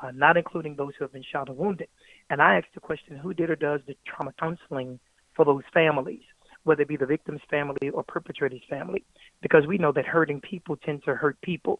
uh, 0.03 0.11
not 0.13 0.37
including 0.37 0.77
those 0.77 0.93
who 0.99 1.05
have 1.05 1.13
been 1.13 1.25
shot 1.31 1.49
or 1.49 1.55
wounded. 1.55 1.89
And 2.33 2.41
I 2.41 2.57
asked 2.57 2.73
the 2.73 2.81
question, 2.81 3.19
who 3.19 3.35
did 3.35 3.51
or 3.51 3.57
does 3.57 3.83
the 3.87 3.95
trauma 4.07 4.33
counseling 4.41 4.99
for 5.37 5.45
those 5.45 5.65
families, 5.75 6.23
whether 6.65 6.81
it 6.81 6.89
be 6.89 6.97
the 6.97 7.05
victim's 7.05 7.43
family 7.51 7.91
or 7.93 8.03
perpetrator's 8.03 8.63
family? 8.71 9.05
Because 9.43 9.67
we 9.67 9.77
know 9.77 9.93
that 9.93 10.07
hurting 10.07 10.41
people 10.41 10.77
tend 10.77 11.05
to 11.05 11.15
hurt 11.15 11.39
people. 11.43 11.79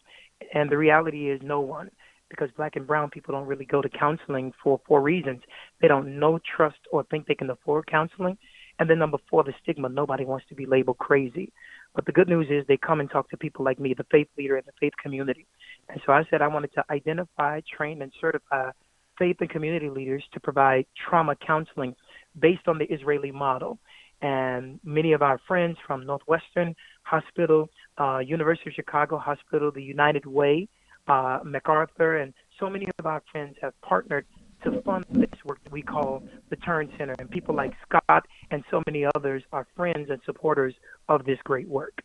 And 0.53 0.69
the 0.69 0.77
reality 0.77 1.31
is 1.31 1.41
no 1.41 1.59
one 1.59 1.89
because 2.29 2.51
black 2.55 2.75
and 2.75 2.85
brown 2.85 3.09
people 3.09 3.33
don't 3.33 3.47
really 3.47 3.65
go 3.65 3.81
to 3.81 3.89
counseling 3.89 4.53
for 4.63 4.79
four 4.87 5.01
reasons. 5.01 5.41
They 5.81 5.87
don't 5.87 6.19
know, 6.19 6.39
trust, 6.55 6.77
or 6.91 7.03
think 7.05 7.25
they 7.25 7.33
can 7.33 7.49
afford 7.49 7.87
counseling. 7.87 8.37
And 8.77 8.87
then 8.87 8.99
number 8.99 9.17
four, 9.31 9.43
the 9.43 9.55
stigma. 9.63 9.89
Nobody 9.89 10.23
wants 10.23 10.45
to 10.49 10.55
be 10.55 10.67
labeled 10.67 10.99
crazy. 10.99 11.51
But 11.95 12.05
the 12.05 12.11
good 12.11 12.29
news 12.29 12.45
is 12.51 12.63
they 12.67 12.77
come 12.77 12.99
and 12.99 13.09
talk 13.09 13.27
to 13.31 13.37
people 13.37 13.65
like 13.65 13.79
me, 13.79 13.95
the 13.95 14.05
faith 14.11 14.27
leader 14.37 14.57
in 14.57 14.63
the 14.67 14.73
faith 14.79 14.93
community. 15.01 15.47
And 15.89 15.99
so 16.05 16.13
I 16.13 16.23
said 16.29 16.43
I 16.43 16.47
wanted 16.47 16.73
to 16.73 16.85
identify, 16.91 17.61
train, 17.75 18.03
and 18.03 18.11
certify 18.21 18.69
faith 19.17 19.37
and 19.39 19.49
community 19.49 19.89
leaders 19.89 20.23
to 20.33 20.39
provide 20.39 20.85
trauma 21.07 21.35
counseling 21.35 21.95
based 22.39 22.67
on 22.67 22.77
the 22.77 22.85
Israeli 22.85 23.31
model. 23.31 23.79
And 24.21 24.79
many 24.83 25.13
of 25.13 25.21
our 25.21 25.39
friends 25.47 25.77
from 25.85 26.05
Northwestern 26.05 26.75
Hospital, 27.03 27.69
uh, 27.97 28.19
University 28.19 28.69
of 28.69 28.73
Chicago 28.73 29.17
Hospital, 29.17 29.71
the 29.71 29.83
United 29.83 30.25
Way, 30.25 30.69
uh, 31.07 31.39
MacArthur, 31.43 32.17
and 32.17 32.33
so 32.59 32.69
many 32.69 32.87
of 32.99 33.05
our 33.05 33.21
friends 33.31 33.57
have 33.61 33.73
partnered 33.81 34.25
to 34.63 34.81
fund 34.83 35.05
this 35.09 35.43
work 35.43 35.61
that 35.65 35.73
we 35.73 35.81
call 35.81 36.23
the 36.49 36.55
Turn 36.55 36.89
Center. 36.97 37.15
And 37.19 37.29
people 37.29 37.53
like 37.53 37.73
Scott 37.85 38.25
and 38.49 38.63
so 38.71 38.81
many 38.87 39.05
others 39.15 39.43
are 39.51 39.67
friends 39.75 40.09
and 40.09 40.21
supporters 40.25 40.73
of 41.09 41.25
this 41.25 41.39
great 41.43 41.67
work. 41.67 42.01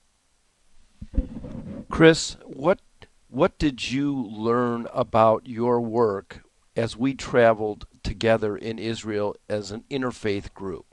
Chris, 1.88 2.36
what 2.44 2.80
what 3.30 3.58
did 3.58 3.90
you 3.90 4.14
learn 4.14 4.86
about 4.92 5.46
your 5.46 5.80
work 5.80 6.42
as 6.78 6.96
we 6.96 7.12
traveled 7.12 7.86
together 8.04 8.56
in 8.56 8.78
Israel 8.78 9.34
as 9.48 9.72
an 9.72 9.82
interfaith 9.90 10.54
group? 10.54 10.86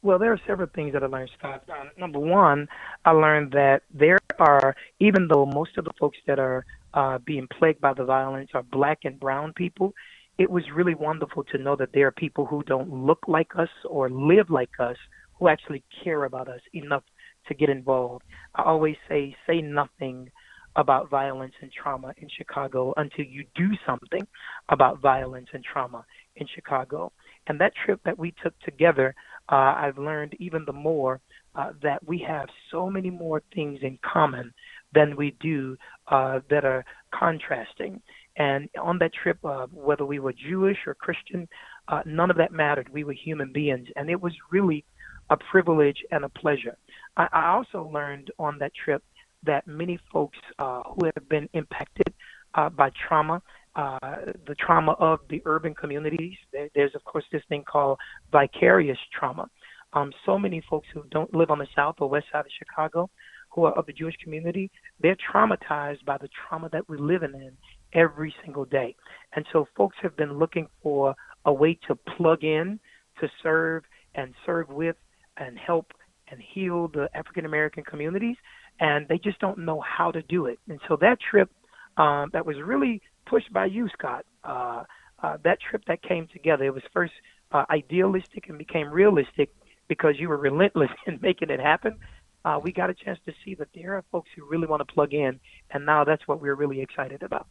Well, 0.00 0.18
there 0.18 0.32
are 0.32 0.40
several 0.46 0.68
things 0.74 0.94
that 0.94 1.02
I 1.02 1.06
learned, 1.06 1.30
Scott. 1.38 1.64
Um, 1.68 1.90
number 1.98 2.18
one, 2.18 2.66
I 3.04 3.10
learned 3.10 3.52
that 3.52 3.82
there 3.92 4.18
are, 4.38 4.74
even 4.98 5.28
though 5.28 5.44
most 5.44 5.76
of 5.76 5.84
the 5.84 5.90
folks 6.00 6.16
that 6.26 6.38
are 6.38 6.64
uh, 6.94 7.18
being 7.18 7.46
plagued 7.58 7.82
by 7.82 7.92
the 7.92 8.04
violence 8.04 8.50
are 8.54 8.62
black 8.62 9.00
and 9.04 9.20
brown 9.20 9.52
people, 9.52 9.92
it 10.38 10.50
was 10.50 10.64
really 10.74 10.94
wonderful 10.94 11.44
to 11.44 11.58
know 11.58 11.76
that 11.76 11.92
there 11.92 12.06
are 12.06 12.12
people 12.12 12.46
who 12.46 12.62
don't 12.62 12.90
look 12.90 13.24
like 13.28 13.56
us 13.56 13.68
or 13.84 14.08
live 14.08 14.48
like 14.48 14.70
us 14.78 14.96
who 15.38 15.48
actually 15.48 15.82
care 16.02 16.24
about 16.24 16.48
us 16.48 16.60
enough 16.72 17.04
to 17.48 17.54
get 17.54 17.68
involved. 17.68 18.24
I 18.54 18.62
always 18.62 18.96
say, 19.06 19.36
say 19.46 19.60
nothing 19.60 20.30
about 20.76 21.10
violence 21.10 21.54
and 21.62 21.72
trauma 21.72 22.12
in 22.18 22.28
Chicago 22.28 22.92
until 22.96 23.24
you 23.24 23.44
do 23.54 23.68
something 23.86 24.26
about 24.68 25.00
violence 25.00 25.48
and 25.52 25.64
trauma 25.64 26.04
in 26.36 26.46
Chicago. 26.54 27.12
And 27.46 27.60
that 27.60 27.72
trip 27.84 28.00
that 28.04 28.18
we 28.18 28.34
took 28.42 28.58
together, 28.60 29.14
uh, 29.50 29.74
I've 29.76 29.98
learned 29.98 30.34
even 30.38 30.64
the 30.64 30.72
more 30.72 31.20
uh, 31.54 31.72
that 31.82 32.06
we 32.06 32.24
have 32.28 32.46
so 32.70 32.90
many 32.90 33.10
more 33.10 33.42
things 33.54 33.78
in 33.82 33.98
common 34.02 34.52
than 34.94 35.16
we 35.16 35.34
do 35.40 35.76
uh, 36.08 36.40
that 36.50 36.64
are 36.64 36.84
contrasting. 37.14 38.00
And 38.36 38.68
on 38.80 38.98
that 38.98 39.12
trip, 39.14 39.38
uh, 39.44 39.66
whether 39.72 40.04
we 40.04 40.18
were 40.18 40.34
Jewish 40.34 40.76
or 40.86 40.94
Christian, 40.94 41.48
uh, 41.88 42.02
none 42.04 42.30
of 42.30 42.36
that 42.36 42.52
mattered. 42.52 42.90
We 42.90 43.04
were 43.04 43.14
human 43.14 43.52
beings, 43.52 43.88
and 43.96 44.10
it 44.10 44.20
was 44.20 44.34
really 44.50 44.84
a 45.30 45.36
privilege 45.50 45.98
and 46.10 46.24
a 46.24 46.28
pleasure. 46.28 46.76
I, 47.16 47.28
I 47.32 47.46
also 47.48 47.90
learned 47.92 48.30
on 48.38 48.58
that 48.58 48.72
trip 48.74 49.02
that 49.44 49.66
many 49.66 49.98
folks 50.12 50.38
uh, 50.58 50.82
who 50.84 51.06
have 51.06 51.28
been 51.28 51.48
impacted 51.52 52.12
uh, 52.54 52.68
by 52.68 52.90
trauma, 53.08 53.42
uh, 53.74 53.98
the 54.46 54.54
trauma 54.54 54.92
of 54.92 55.20
the 55.28 55.42
urban 55.44 55.74
communities, 55.74 56.34
there's 56.74 56.94
of 56.94 57.04
course 57.04 57.24
this 57.30 57.42
thing 57.48 57.62
called 57.70 57.98
vicarious 58.32 58.98
trauma. 59.18 59.48
Um, 59.92 60.12
so 60.24 60.38
many 60.38 60.62
folks 60.68 60.88
who 60.92 61.04
don't 61.10 61.32
live 61.34 61.50
on 61.50 61.58
the 61.58 61.66
south 61.74 61.96
or 62.00 62.08
west 62.08 62.26
side 62.32 62.40
of 62.40 62.52
Chicago, 62.58 63.08
who 63.50 63.64
are 63.64 63.72
of 63.72 63.86
the 63.86 63.92
Jewish 63.92 64.16
community, 64.22 64.70
they're 65.00 65.16
traumatized 65.32 66.04
by 66.04 66.18
the 66.18 66.28
trauma 66.28 66.68
that 66.72 66.88
we're 66.88 66.98
living 66.98 67.32
in 67.34 67.52
every 67.92 68.34
single 68.44 68.64
day. 68.64 68.94
And 69.34 69.46
so 69.52 69.66
folks 69.76 69.96
have 70.02 70.16
been 70.16 70.38
looking 70.38 70.68
for 70.82 71.14
a 71.44 71.52
way 71.52 71.78
to 71.88 71.94
plug 72.16 72.44
in, 72.44 72.78
to 73.20 73.28
serve 73.42 73.84
and 74.14 74.34
serve 74.44 74.68
with 74.68 74.96
and 75.38 75.58
help 75.58 75.92
and 76.30 76.40
heal 76.40 76.88
the 76.88 77.08
African 77.14 77.46
American 77.46 77.84
communities, 77.84 78.36
and 78.80 79.08
they 79.08 79.18
just 79.18 79.38
don't 79.38 79.58
know 79.58 79.80
how 79.80 80.10
to 80.10 80.22
do 80.22 80.46
it. 80.46 80.58
And 80.68 80.80
so 80.88 80.96
that 81.00 81.18
trip 81.20 81.50
um, 81.96 82.30
that 82.32 82.44
was 82.44 82.56
really 82.62 83.02
pushed 83.26 83.52
by 83.52 83.66
you, 83.66 83.88
Scott, 83.88 84.24
uh, 84.44 84.84
uh, 85.22 85.38
that 85.44 85.58
trip 85.60 85.84
that 85.86 86.02
came 86.02 86.28
together, 86.28 86.64
it 86.64 86.74
was 86.74 86.82
first 86.92 87.12
uh, 87.52 87.64
idealistic 87.70 88.48
and 88.48 88.58
became 88.58 88.88
realistic 88.90 89.50
because 89.88 90.14
you 90.18 90.28
were 90.28 90.36
relentless 90.36 90.90
in 91.06 91.18
making 91.22 91.50
it 91.50 91.60
happen. 91.60 91.96
Uh, 92.44 92.60
we 92.62 92.70
got 92.70 92.90
a 92.90 92.94
chance 92.94 93.18
to 93.26 93.32
see 93.44 93.54
that 93.54 93.68
there 93.74 93.94
are 93.94 94.04
folks 94.12 94.30
who 94.36 94.48
really 94.48 94.68
want 94.68 94.86
to 94.86 94.92
plug 94.92 95.12
in, 95.12 95.40
and 95.70 95.84
now 95.84 96.04
that's 96.04 96.28
what 96.28 96.40
we're 96.40 96.54
really 96.54 96.80
excited 96.80 97.22
about. 97.22 97.46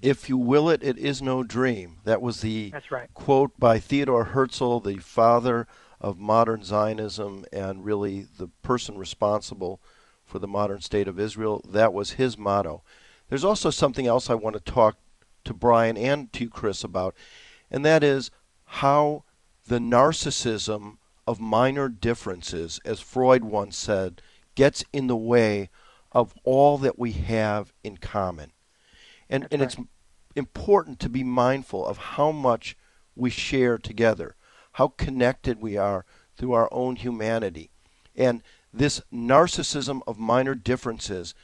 If 0.00 0.28
you 0.28 0.36
will 0.36 0.68
it, 0.68 0.82
it 0.82 0.98
is 0.98 1.22
no 1.22 1.42
dream. 1.42 1.98
That 2.04 2.20
was 2.20 2.40
the 2.40 2.70
That's 2.70 2.90
right. 2.90 3.12
quote 3.14 3.58
by 3.58 3.78
Theodore 3.78 4.26
Herzl, 4.26 4.78
the 4.78 4.98
father 4.98 5.66
of 6.00 6.18
modern 6.18 6.64
Zionism 6.64 7.44
and 7.52 7.84
really 7.84 8.26
the 8.36 8.48
person 8.62 8.98
responsible 8.98 9.80
for 10.32 10.38
the 10.38 10.48
modern 10.48 10.80
state 10.80 11.06
of 11.06 11.20
Israel. 11.20 11.62
That 11.68 11.92
was 11.92 12.12
his 12.12 12.38
motto. 12.38 12.82
There's 13.28 13.44
also 13.44 13.68
something 13.68 14.06
else 14.06 14.30
I 14.30 14.34
want 14.34 14.56
to 14.56 14.72
talk 14.72 14.96
to 15.44 15.52
Brian 15.52 15.98
and 15.98 16.32
to 16.32 16.48
Chris, 16.48 16.82
about, 16.82 17.14
and 17.70 17.84
that 17.84 18.02
is 18.02 18.30
how 18.64 19.24
the 19.66 19.78
narcissism 19.78 20.96
of 21.26 21.38
minor 21.38 21.90
differences, 21.90 22.80
as 22.82 23.00
Freud 23.00 23.44
once 23.44 23.76
said, 23.76 24.22
gets 24.54 24.84
in 24.90 25.06
the 25.06 25.16
way 25.16 25.68
of 26.12 26.32
all 26.44 26.78
that 26.78 26.98
we 26.98 27.12
have 27.12 27.74
in 27.84 27.98
common. 27.98 28.52
And, 29.28 29.46
and 29.52 29.60
it's 29.60 29.76
important 30.34 30.98
to 31.00 31.10
be 31.10 31.22
mindful 31.22 31.86
of 31.86 31.98
how 31.98 32.32
much 32.32 32.74
we 33.14 33.28
share 33.28 33.76
together, 33.76 34.34
how 34.72 34.88
connected 34.88 35.60
we 35.60 35.76
are 35.76 36.06
through 36.36 36.52
our 36.52 36.70
own 36.72 36.96
humanity. 36.96 37.70
And 38.16 38.42
this 38.72 39.00
narcissism 39.12 40.00
of 40.06 40.18
minor 40.18 40.54
differences 40.54 41.34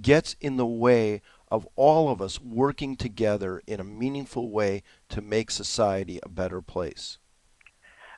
gets 0.00 0.36
in 0.40 0.56
the 0.56 0.66
way 0.66 1.22
of 1.50 1.66
all 1.76 2.10
of 2.10 2.20
us 2.20 2.40
working 2.40 2.96
together 2.96 3.62
in 3.66 3.80
a 3.80 3.84
meaningful 3.84 4.50
way 4.50 4.82
to 5.08 5.20
make 5.20 5.50
society 5.50 6.20
a 6.22 6.28
better 6.28 6.60
place. 6.60 7.18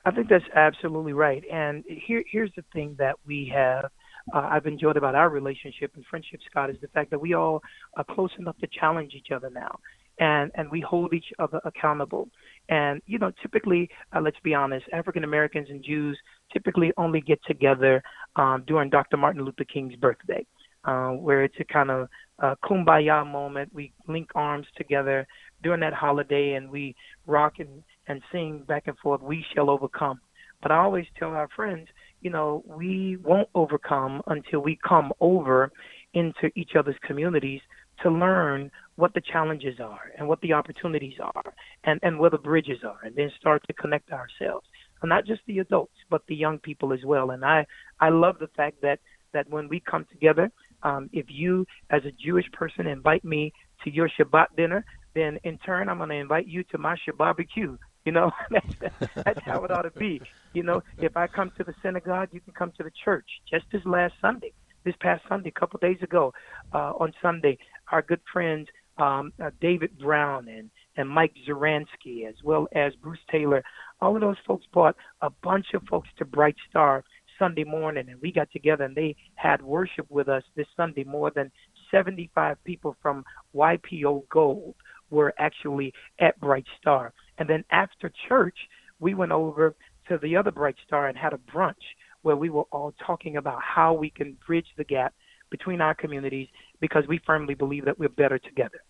I 0.05 0.11
think 0.11 0.29
that's 0.29 0.45
absolutely 0.55 1.13
right. 1.13 1.45
And 1.53 1.85
here, 1.87 2.25
here's 2.31 2.51
the 2.57 2.65
thing 2.73 2.97
that 2.99 3.17
we 3.27 3.53
have. 3.55 3.91
Uh, 4.35 4.49
I've 4.51 4.67
enjoyed 4.67 4.97
about 4.97 5.15
our 5.15 5.29
relationship 5.29 5.93
and 5.95 6.05
friendship, 6.07 6.41
Scott, 6.51 6.71
is 6.71 6.77
the 6.81 6.89
fact 6.89 7.11
that 7.11 7.21
we 7.21 7.35
all 7.35 7.63
are 7.97 8.05
close 8.05 8.31
enough 8.39 8.57
to 8.59 8.67
challenge 8.67 9.13
each 9.15 9.31
other 9.35 9.51
now, 9.51 9.79
and 10.19 10.51
and 10.55 10.71
we 10.71 10.81
hold 10.81 11.13
each 11.13 11.33
other 11.39 11.61
accountable. 11.65 12.29
And 12.71 13.03
you 13.07 13.19
know, 13.19 13.33
typically, 13.43 13.91
uh, 14.15 14.21
let's 14.21 14.39
be 14.43 14.55
honest, 14.55 14.87
African 14.93 15.25
Americans 15.25 15.67
and 15.69 15.85
Jews 15.85 16.17
typically 16.53 16.93
only 16.97 17.21
get 17.21 17.41
together 17.47 18.03
um, 18.37 18.65
during 18.67 18.89
Dr. 18.89 19.17
Martin 19.17 19.45
Luther 19.45 19.65
King's 19.65 19.97
birthday, 19.97 20.47
uh, 20.85 21.11
where 21.11 21.43
it's 21.43 21.57
a 21.61 21.65
kind 21.65 21.91
of 21.91 22.09
uh, 22.39 22.55
kumbaya 22.65 23.27
moment. 23.31 23.71
We 23.75 23.93
link 24.09 24.31
arms 24.35 24.67
together 24.77 25.27
during 25.63 25.81
that 25.81 25.93
holiday, 25.93 26.55
and 26.55 26.71
we 26.71 26.95
rock 27.27 27.55
and 27.59 27.83
and 28.07 28.23
sing 28.33 28.65
back 28.67 28.85
and 28.87 28.99
forth, 28.99 29.21
we 29.21 29.45
shall 29.55 29.69
overcome. 29.69 30.21
But 30.63 30.73
I 30.73 30.79
always 30.79 31.07
tell 31.19 31.31
our 31.31 31.49
friends, 31.55 31.89
you 32.21 32.31
know, 32.31 32.63
we 32.67 33.17
won't 33.23 33.49
overcome 33.55 34.23
until 34.27 34.61
we 34.61 34.79
come 34.87 35.13
over 35.21 35.71
into 36.13 36.51
each 36.55 36.73
other's 36.79 36.97
communities 37.07 37.61
to 38.03 38.11
learn 38.11 38.71
what 39.01 39.15
the 39.15 39.21
challenges 39.21 39.81
are 39.81 40.13
and 40.19 40.29
what 40.29 40.41
the 40.41 40.53
opportunities 40.53 41.15
are 41.21 41.55
and, 41.85 41.99
and 42.03 42.19
where 42.19 42.31
the 42.31 42.39
bridges 42.39 42.79
are 42.85 42.99
and 43.03 43.17
then 43.17 43.31
start 43.39 43.63
to 43.67 43.73
connect 43.73 44.13
ourselves. 44.13 44.67
And 45.03 45.09
not 45.09 45.27
just 45.27 45.41
the 45.47 45.59
adults, 45.59 45.95
but 46.11 46.23
the 46.29 46.37
young 46.37 46.59
people 46.59 46.93
as 46.93 47.01
well. 47.05 47.31
And 47.31 47.45
I, 47.45 47.67
I 47.99 48.11
love 48.11 48.39
the 48.39 48.49
fact 48.49 48.83
that, 48.83 49.01
that 49.33 49.49
when 49.49 49.69
we 49.69 49.81
come 49.81 50.07
together, 50.13 50.51
um, 50.83 51.09
if 51.13 51.27
you 51.29 51.67
as 51.91 52.03
a 52.05 52.13
Jewish 52.13 52.51
person 52.53 52.87
invite 52.87 53.25
me 53.25 53.53
to 53.85 53.91
your 53.91 54.11
Shabbat 54.19 54.49
dinner, 54.57 54.85
then 55.15 55.39
in 55.45 55.59
turn 55.59 55.89
I'm 55.89 55.99
going 55.99 56.11
to 56.11 56.17
invite 56.17 56.47
you 56.47 56.63
to 56.65 56.79
my 56.79 56.97
Shabbat 56.97 57.17
barbecue 57.17 57.77
you 58.05 58.13
know, 58.13 58.31
that's, 58.51 59.13
that's 59.15 59.41
how 59.45 59.65
it 59.65 59.71
ought 59.71 59.83
to 59.83 59.91
be. 59.91 60.21
You 60.53 60.63
know, 60.63 60.83
if 60.99 61.17
I 61.17 61.27
come 61.27 61.53
to 61.59 61.65
the 61.65 61.75
synagogue, 61.83 62.31
you 62.33 62.41
can 62.41 62.53
come 62.53 62.73
to 62.79 62.83
the 62.83 62.93
church. 63.05 63.27
Just 63.51 63.67
as 63.73 63.81
last 63.85 64.15
Sunday, 64.21 64.53
this 64.85 64.95
past 65.01 65.23
Sunday, 65.29 65.51
a 65.55 65.61
couple 65.61 65.77
of 65.77 65.83
days 65.83 66.03
ago, 66.03 66.33
uh, 66.73 66.93
on 66.99 67.13
Sunday, 67.21 67.59
our 67.93 68.03
good 68.03 68.21
friends 68.33 68.69
um, 69.01 69.33
uh, 69.43 69.51
David 69.61 69.99
Brown 69.99 70.49
and 70.49 70.71
and 70.97 71.09
Mike 71.09 71.35
Zuransky, 71.49 72.29
as 72.29 72.35
well 72.45 72.69
as 72.75 72.93
Bruce 72.97 73.21
Taylor, 73.31 73.63
all 74.01 74.17
of 74.17 74.21
those 74.21 74.37
folks 74.47 74.67
brought 74.73 74.97
a 75.23 75.31
bunch 75.43 75.67
of 75.75 75.83
folks 75.89 76.09
to 76.19 76.25
Bright 76.25 76.57
Star 76.69 77.05
Sunday 77.39 77.65
morning, 77.65 78.07
and 78.11 78.21
we 78.21 78.31
got 78.33 78.51
together 78.53 78.85
and 78.85 78.95
they 78.95 79.17
had 79.37 79.63
worship 79.63 80.07
with 80.11 80.29
us 80.29 80.43
this 80.57 80.67
Sunday. 80.77 81.05
More 81.05 81.31
than 81.31 81.51
75 81.91 82.63
people 82.65 82.97
from 83.01 83.25
YPO 83.55 84.29
Gold 84.29 84.75
were 85.09 85.33
actually 85.39 85.93
at 86.21 86.39
Bright 86.39 86.67
Star. 86.79 87.13
And 87.39 87.49
then 87.49 87.65
after 87.71 88.13
church, 88.29 88.57
we 88.99 89.15
went 89.15 89.33
over 89.33 89.75
to 90.09 90.19
the 90.19 90.37
other 90.37 90.51
Bright 90.51 90.77
Star 90.87 91.09
and 91.09 91.17
had 91.17 91.33
a 91.33 91.39
brunch 91.39 91.75
where 92.23 92.37
we 92.37 92.51
were 92.51 92.67
all 92.73 92.93
talking 93.05 93.37
about 93.39 93.61
how 93.63 93.95
we 93.95 94.11
can 94.11 94.37
bridge 94.47 94.69
the 94.77 94.85
gap 94.85 95.15
between 95.51 95.81
our 95.81 95.95
communities 95.95 96.49
because 96.81 97.05
we 97.09 97.21
firmly 97.27 97.55
believe 97.55 97.85
that 97.87 97.99
we're 97.99 98.09
better 98.09 98.39
together. 98.39 98.81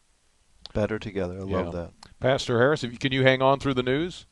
Better 0.72 0.98
together. 0.98 1.34
I 1.36 1.42
love 1.42 1.66
Yeah. 1.66 1.70
that. 1.80 1.90
Pastor 2.20 2.58
Harris, 2.58 2.84
if 2.84 2.92
you, 2.92 2.98
can 2.98 3.12
you 3.12 3.22
hang 3.22 3.42
on 3.42 3.58
through 3.58 3.74
the 3.74 3.82
news? 3.82 4.26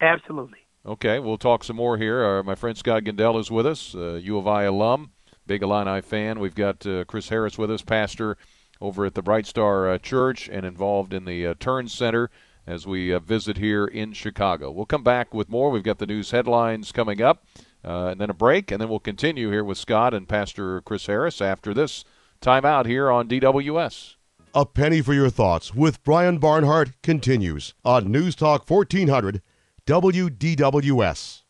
Absolutely. 0.00 0.58
Okay, 0.86 1.18
we'll 1.18 1.38
talk 1.38 1.64
some 1.64 1.76
more 1.76 1.98
here. 1.98 2.24
Uh, 2.24 2.42
my 2.42 2.54
friend 2.54 2.76
Scott 2.76 3.04
Gendell 3.04 3.38
is 3.38 3.50
with 3.50 3.66
us, 3.66 3.94
uh, 3.94 4.14
U 4.22 4.38
of 4.38 4.46
I 4.46 4.62
alum, 4.64 5.10
big 5.46 5.62
Illini 5.62 6.00
fan. 6.00 6.40
We've 6.40 6.54
got 6.54 6.86
uh, 6.86 7.04
Chris 7.04 7.28
Harris 7.28 7.58
with 7.58 7.70
us, 7.70 7.82
pastor 7.82 8.36
over 8.80 9.04
at 9.04 9.14
the 9.14 9.22
Bright 9.22 9.46
Star 9.46 9.88
uh, 9.90 9.98
Church 9.98 10.48
and 10.48 10.64
involved 10.64 11.12
in 11.12 11.24
the 11.24 11.46
uh, 11.48 11.54
Turn 11.58 11.88
Center 11.88 12.30
as 12.66 12.86
we 12.86 13.12
uh, 13.12 13.18
visit 13.18 13.56
here 13.58 13.84
in 13.86 14.12
Chicago. 14.12 14.70
We'll 14.70 14.86
come 14.86 15.02
back 15.02 15.34
with 15.34 15.48
more. 15.48 15.70
We've 15.70 15.82
got 15.82 15.98
the 15.98 16.06
news 16.06 16.30
headlines 16.30 16.92
coming 16.92 17.20
up, 17.20 17.44
uh, 17.84 18.06
and 18.06 18.20
then 18.20 18.30
a 18.30 18.34
break, 18.34 18.70
and 18.70 18.80
then 18.80 18.88
we'll 18.88 18.98
continue 19.00 19.50
here 19.50 19.64
with 19.64 19.78
Scott 19.78 20.14
and 20.14 20.28
Pastor 20.28 20.80
Chris 20.82 21.06
Harris 21.06 21.40
after 21.40 21.74
this 21.74 22.04
timeout 22.40 22.86
here 22.86 23.10
on 23.10 23.28
DWS. 23.28 24.14
A 24.54 24.64
penny 24.64 25.02
for 25.02 25.12
your 25.12 25.28
thoughts 25.28 25.74
with 25.74 26.02
Brian 26.04 26.38
Barnhart 26.38 26.92
continues 27.02 27.74
on 27.84 28.10
News 28.10 28.34
Talk 28.34 28.68
1400 28.68 29.42
WDWS. 29.84 31.42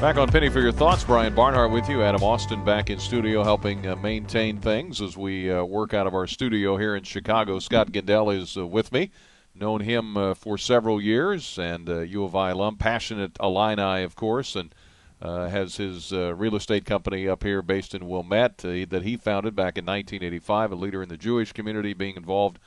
Back 0.00 0.16
on 0.16 0.28
Penny 0.28 0.48
for 0.48 0.60
your 0.60 0.72
thoughts, 0.72 1.04
Brian 1.04 1.32
Barnhart 1.32 1.70
with 1.70 1.88
you. 1.88 2.02
Adam 2.02 2.24
Austin 2.24 2.64
back 2.64 2.90
in 2.90 2.98
studio 2.98 3.44
helping 3.44 3.86
uh, 3.86 3.94
maintain 3.94 4.58
things 4.58 5.00
as 5.00 5.16
we 5.16 5.48
uh, 5.48 5.62
work 5.62 5.94
out 5.94 6.08
of 6.08 6.14
our 6.14 6.26
studio 6.26 6.76
here 6.76 6.96
in 6.96 7.04
Chicago. 7.04 7.60
Scott 7.60 7.92
Gendell 7.92 8.36
is 8.36 8.56
uh, 8.56 8.66
with 8.66 8.90
me. 8.90 9.12
Known 9.54 9.82
him 9.82 10.16
uh, 10.16 10.34
for 10.34 10.58
several 10.58 11.00
years 11.00 11.56
and 11.56 11.88
uh, 11.88 12.00
U 12.00 12.24
of 12.24 12.34
I 12.34 12.50
alum, 12.50 12.78
passionate 12.78 13.36
Illini, 13.40 14.02
of 14.02 14.16
course, 14.16 14.56
and 14.56 14.74
uh, 15.22 15.48
has 15.48 15.76
his 15.76 16.12
uh, 16.12 16.34
real 16.34 16.56
estate 16.56 16.84
company 16.84 17.28
up 17.28 17.42
here 17.42 17.62
based 17.62 17.94
in 17.94 18.08
Wilmette 18.08 18.64
uh, 18.64 18.86
that 18.88 19.02
he 19.02 19.16
founded 19.16 19.54
back 19.54 19.76
in 19.76 19.84
1985. 19.84 20.72
A 20.72 20.74
leader 20.74 21.02
in 21.02 21.08
the 21.08 21.16
Jewish 21.16 21.52
community, 21.52 21.92
being 21.92 22.16
involved 22.16 22.58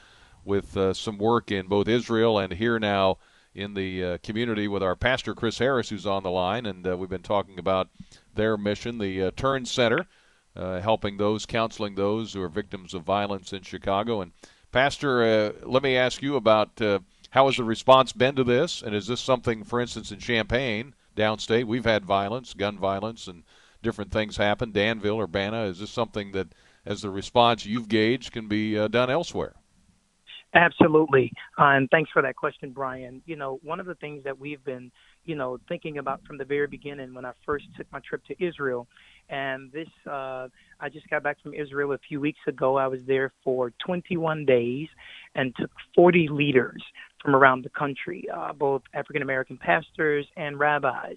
with 0.45 0.77
uh, 0.77 0.93
some 0.93 1.17
work 1.17 1.51
in 1.51 1.67
both 1.67 1.87
Israel 1.87 2.37
and 2.37 2.53
here 2.53 2.77
now 2.77 3.17
in 3.55 3.73
the 3.73 4.03
uh, 4.03 4.17
community 4.23 4.67
with 4.67 4.83
our 4.83 4.95
pastor 4.95 5.33
Chris 5.33 5.57
Harris, 5.57 5.89
who's 5.89 6.05
on 6.05 6.23
the 6.23 6.31
line, 6.31 6.65
and 6.65 6.87
uh, 6.87 6.97
we've 6.97 7.09
been 7.09 7.21
talking 7.21 7.59
about 7.59 7.89
their 8.35 8.57
mission, 8.57 8.97
the 8.97 9.31
Turn 9.35 9.65
Center, 9.65 10.07
helping 10.55 11.17
those, 11.17 11.45
counseling 11.45 11.95
those 11.95 12.33
who 12.33 12.41
are 12.41 12.49
victims 12.49 12.93
of 12.93 13.03
violence 13.03 13.53
in 13.53 13.61
Chicago. 13.61 14.21
And 14.21 14.31
Pastor, 14.71 15.53
let 15.63 15.83
me 15.83 15.95
ask 15.95 16.23
you 16.23 16.35
about 16.35 16.81
how 17.29 17.45
has 17.45 17.57
the 17.57 17.63
response 17.63 18.11
been 18.11 18.35
to 18.35 18.43
this, 18.43 18.81
and 18.81 18.95
is 18.95 19.05
this 19.05 19.21
something, 19.21 19.63
for 19.63 19.79
instance, 19.79 20.11
in 20.11 20.19
Champaign, 20.19 20.95
downstate, 21.15 21.65
we've 21.65 21.85
had 21.85 22.05
violence, 22.05 22.53
gun 22.53 22.77
violence, 22.77 23.27
and 23.27 23.43
different 23.81 24.11
things 24.11 24.37
happen. 24.37 24.71
Danville, 24.71 25.21
Urbana, 25.21 25.63
is 25.63 25.79
this 25.79 25.91
something 25.91 26.31
that, 26.31 26.47
as 26.85 27.01
the 27.01 27.09
response 27.09 27.65
you've 27.65 27.89
gauged, 27.89 28.31
can 28.31 28.47
be 28.47 28.77
uh, 28.77 28.87
done 28.87 29.09
elsewhere? 29.09 29.55
Absolutely. 30.55 31.31
Uh, 31.57 31.63
and 31.63 31.89
thanks 31.89 32.11
for 32.11 32.21
that 32.21 32.35
question, 32.35 32.71
Brian. 32.71 33.21
You 33.25 33.35
know, 33.35 33.59
one 33.63 33.79
of 33.79 33.87
the 33.87 33.95
things 33.95 34.23
that 34.23 34.37
we've 34.37 34.63
been, 34.63 34.91
you 35.25 35.35
know, 35.35 35.57
thinking 35.67 35.97
about 35.97 36.23
from 36.25 36.37
the 36.37 36.45
very 36.45 36.67
beginning 36.67 37.13
when 37.13 37.25
I 37.25 37.31
first 37.43 37.65
took 37.75 37.91
my 37.91 37.99
trip 38.07 38.23
to 38.25 38.45
Israel, 38.45 38.87
and 39.29 39.71
this, 39.71 39.87
uh, 40.05 40.47
I 40.79 40.89
just 40.91 41.09
got 41.09 41.23
back 41.23 41.41
from 41.41 41.53
Israel 41.55 41.93
a 41.93 41.97
few 41.97 42.19
weeks 42.19 42.41
ago. 42.45 42.77
I 42.77 42.87
was 42.87 42.99
there 43.07 43.31
for 43.43 43.71
21 43.83 44.45
days 44.45 44.89
and 45.33 45.55
took 45.55 45.71
40 45.95 46.27
leaders 46.27 46.83
from 47.23 47.35
around 47.35 47.63
the 47.63 47.69
country, 47.69 48.25
uh, 48.35 48.53
both 48.53 48.83
African 48.93 49.23
American 49.23 49.57
pastors 49.57 50.27
and 50.37 50.59
rabbis. 50.59 51.15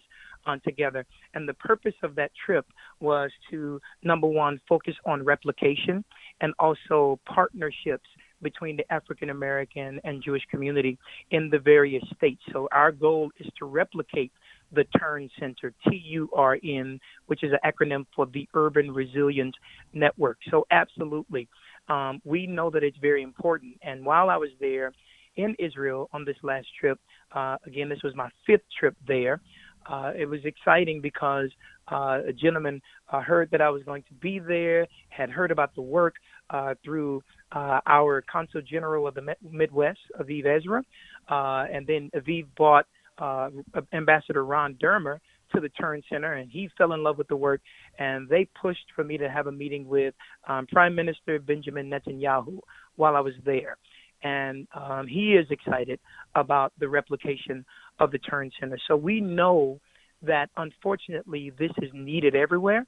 On 0.48 0.60
together. 0.60 1.04
And 1.34 1.48
the 1.48 1.54
purpose 1.54 1.98
of 2.04 2.14
that 2.14 2.30
trip 2.46 2.66
was 3.00 3.32
to, 3.50 3.80
number 4.04 4.28
one, 4.28 4.60
focus 4.68 4.94
on 5.04 5.24
replication 5.24 6.04
and 6.40 6.54
also 6.60 7.18
partnerships 7.26 8.08
between 8.42 8.76
the 8.76 8.92
African 8.92 9.30
American 9.30 10.00
and 10.04 10.22
Jewish 10.22 10.44
community 10.48 10.98
in 11.32 11.50
the 11.50 11.58
various 11.58 12.04
states. 12.16 12.40
So 12.52 12.68
our 12.70 12.92
goal 12.92 13.32
is 13.40 13.48
to 13.58 13.64
replicate 13.64 14.30
the 14.72 14.84
Turn 15.00 15.28
Center, 15.40 15.74
T 15.88 16.00
U 16.10 16.30
R 16.32 16.58
N, 16.62 17.00
which 17.26 17.42
is 17.42 17.50
an 17.52 17.58
acronym 17.68 18.06
for 18.14 18.26
the 18.26 18.48
Urban 18.54 18.92
Resilience 18.92 19.56
Network. 19.94 20.38
So 20.52 20.64
absolutely, 20.70 21.48
um, 21.88 22.20
we 22.24 22.46
know 22.46 22.70
that 22.70 22.84
it's 22.84 22.98
very 22.98 23.22
important. 23.22 23.78
And 23.82 24.06
while 24.06 24.30
I 24.30 24.36
was 24.36 24.50
there 24.60 24.92
in 25.36 25.54
Israel 25.58 26.08
on 26.12 26.24
this 26.24 26.36
last 26.42 26.66
trip, 26.78 26.98
uh, 27.32 27.56
again, 27.66 27.88
this 27.88 28.02
was 28.02 28.14
my 28.14 28.28
fifth 28.46 28.64
trip 28.78 28.96
there. 29.06 29.40
Uh, 29.88 30.12
it 30.16 30.26
was 30.26 30.40
exciting 30.44 31.00
because 31.00 31.50
uh, 31.92 32.18
a 32.26 32.32
gentleman 32.32 32.80
uh, 33.12 33.20
heard 33.20 33.48
that 33.52 33.60
I 33.60 33.70
was 33.70 33.82
going 33.84 34.02
to 34.08 34.14
be 34.14 34.38
there, 34.38 34.86
had 35.10 35.30
heard 35.30 35.50
about 35.50 35.74
the 35.74 35.82
work 35.82 36.14
uh, 36.50 36.74
through 36.84 37.22
uh, 37.52 37.80
our 37.86 38.22
Consul 38.30 38.62
General 38.62 39.06
of 39.06 39.14
the 39.14 39.34
Midwest, 39.48 40.00
Aviv 40.20 40.46
Ezra, 40.46 40.82
uh, 41.28 41.66
and 41.72 41.86
then 41.86 42.10
Aviv 42.14 42.46
bought 42.56 42.86
uh, 43.18 43.50
Ambassador 43.92 44.44
Ron 44.44 44.74
Dermer 44.74 45.18
to 45.54 45.60
the 45.60 45.68
Turn 45.70 46.02
Center, 46.10 46.34
and 46.34 46.50
he 46.50 46.68
fell 46.76 46.92
in 46.92 47.02
love 47.02 47.18
with 47.18 47.28
the 47.28 47.36
work. 47.36 47.60
And 47.98 48.28
they 48.28 48.48
pushed 48.60 48.84
for 48.94 49.04
me 49.04 49.16
to 49.18 49.30
have 49.30 49.46
a 49.46 49.52
meeting 49.52 49.86
with 49.86 50.14
um, 50.48 50.66
Prime 50.66 50.94
Minister 50.94 51.38
Benjamin 51.38 51.88
Netanyahu 51.88 52.58
while 52.96 53.16
I 53.16 53.20
was 53.20 53.34
there. 53.44 53.76
And 54.22 54.66
um, 54.74 55.06
he 55.06 55.34
is 55.34 55.46
excited 55.50 56.00
about 56.34 56.72
the 56.78 56.88
replication 56.88 57.64
of 57.98 58.10
the 58.10 58.18
Turn 58.18 58.50
Center. 58.58 58.78
So 58.88 58.96
we 58.96 59.20
know 59.20 59.80
that 60.22 60.50
unfortunately 60.56 61.52
this 61.58 61.70
is 61.82 61.90
needed 61.92 62.34
everywhere. 62.34 62.86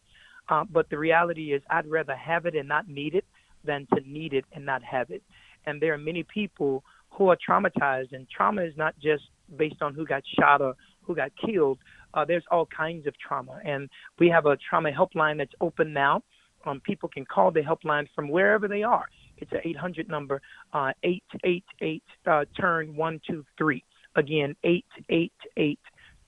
Uh, 0.49 0.64
but 0.70 0.89
the 0.89 0.99
reality 0.99 1.53
is, 1.53 1.62
I'd 1.70 1.87
rather 1.87 2.16
have 2.16 2.47
it 2.47 2.55
and 2.55 2.66
not 2.66 2.89
need 2.89 3.14
it 3.14 3.24
than 3.64 3.87
to 3.95 4.01
need 4.07 4.33
it 4.33 4.47
and 4.53 4.64
not 4.64 4.83
have 4.83 5.11
it. 5.11 5.22
And 5.66 5.81
there 5.81 5.93
are 5.93 5.99
many 5.99 6.22
people 6.22 6.83
who 7.11 7.29
are 7.29 7.37
traumatized, 7.37 8.12
and 8.12 8.26
trauma 8.35 8.62
is 8.62 8.74
not 8.76 8.95
just 8.99 9.24
based 9.57 9.83
on 9.83 9.95
who 9.95 10.07
got 10.07 10.22
shot 10.39 10.62
or 10.62 10.74
who 11.03 11.14
got 11.14 11.33
killed. 11.45 11.79
Uh, 12.14 12.24
there's 12.24 12.45
all 12.51 12.66
kinds 12.66 13.07
of 13.07 13.14
trauma, 13.18 13.61
and 13.64 13.91
we 14.18 14.29
have 14.29 14.47
a 14.47 14.57
trauma 14.57 14.91
helpline 14.91 15.39
that's 15.39 15.53
open 15.61 15.93
now. 15.93 16.22
Um, 16.64 16.81
people 16.81 17.09
can 17.09 17.24
call 17.24 17.51
the 17.51 17.61
helpline 17.61 18.07
from 18.14 18.29
wherever 18.29 18.68
they 18.68 18.83
are. 18.83 19.07
It's 19.41 19.53
an 19.53 19.61
800 19.64 20.09
number, 20.09 20.41
uh, 20.72 20.93
888 21.03 22.03
uh, 22.26 22.45
turn 22.59 22.97
123. 22.97 23.84
Again, 24.16 24.57
888 24.64 25.78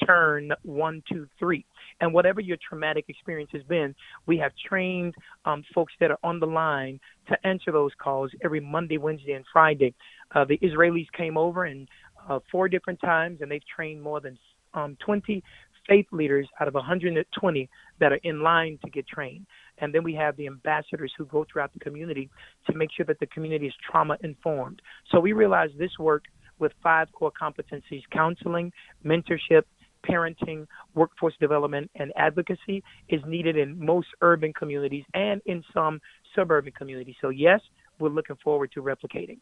turn 0.07 0.53
123. 0.63 1.65
And 2.01 2.15
whatever 2.15 2.41
your 2.41 2.57
traumatic 2.67 3.05
experience 3.09 3.51
has 3.53 3.63
been, 3.65 3.95
we 4.27 4.39
have 4.39 4.53
trained 4.69 5.15
um, 5.45 5.63
folks 5.75 5.93
that 6.01 6.11
are 6.11 6.19
on 6.23 6.41
the 6.41 6.47
line 6.47 6.99
to 7.29 7.47
answer 7.47 7.73
those 7.73 7.93
calls 8.03 8.31
every 8.43 8.61
Monday, 8.61 8.99
Wednesday, 8.99 9.33
and 9.33 9.45
Friday. 9.53 9.95
Uh, 10.35 10.45
the 10.45 10.59
Israelis 10.59 11.11
came 11.17 11.37
over 11.37 11.65
and 11.65 11.89
uh, 12.29 12.39
four 12.51 12.69
different 12.69 13.01
times, 13.01 13.41
and 13.41 13.51
they've 13.51 13.67
trained 13.67 14.01
more 14.03 14.21
than 14.21 14.39
um, 14.75 14.97
20 15.05 15.43
faith 15.89 16.07
leaders 16.13 16.49
out 16.61 16.69
of 16.69 16.75
120 16.75 17.69
that 17.99 18.13
are 18.13 18.21
in 18.23 18.43
line 18.43 18.79
to 18.85 18.91
get 18.91 19.07
trained. 19.07 19.47
And 19.79 19.95
then 19.95 20.03
we 20.03 20.15
have 20.15 20.37
the 20.37 20.47
ambassadors 20.47 21.13
who 21.17 21.25
go 21.27 21.47
throughout 21.51 21.73
the 21.73 21.81
community 21.81 22.29
to 22.67 22.75
make 22.77 22.91
sure 22.93 23.07
that 23.07 23.19
the 23.21 23.27
community 23.27 23.67
is 23.67 23.75
trauma 23.91 24.17
informed. 24.23 24.83
So 25.11 25.21
we 25.21 25.33
realize 25.33 25.71
this 25.79 25.99
work 25.99 26.25
with 26.59 26.73
five 26.83 27.11
core 27.13 27.33
competencies 27.33 28.03
counseling, 28.13 28.73
mentorship, 29.05 29.63
parenting, 30.09 30.67
workforce 30.95 31.35
development, 31.41 31.91
and 31.95 32.13
advocacy 32.17 32.83
is 33.09 33.21
needed 33.27 33.57
in 33.57 33.85
most 33.85 34.09
urban 34.21 34.53
communities 34.53 35.05
and 35.15 35.41
in 35.47 35.63
some 35.75 36.01
suburban 36.35 36.73
communities. 36.73 37.17
So, 37.21 37.29
yes, 37.31 37.61
we're 37.99 38.11
looking 38.11 38.37
forward 38.43 38.73
to 38.73 38.83
replicating. 38.83 39.39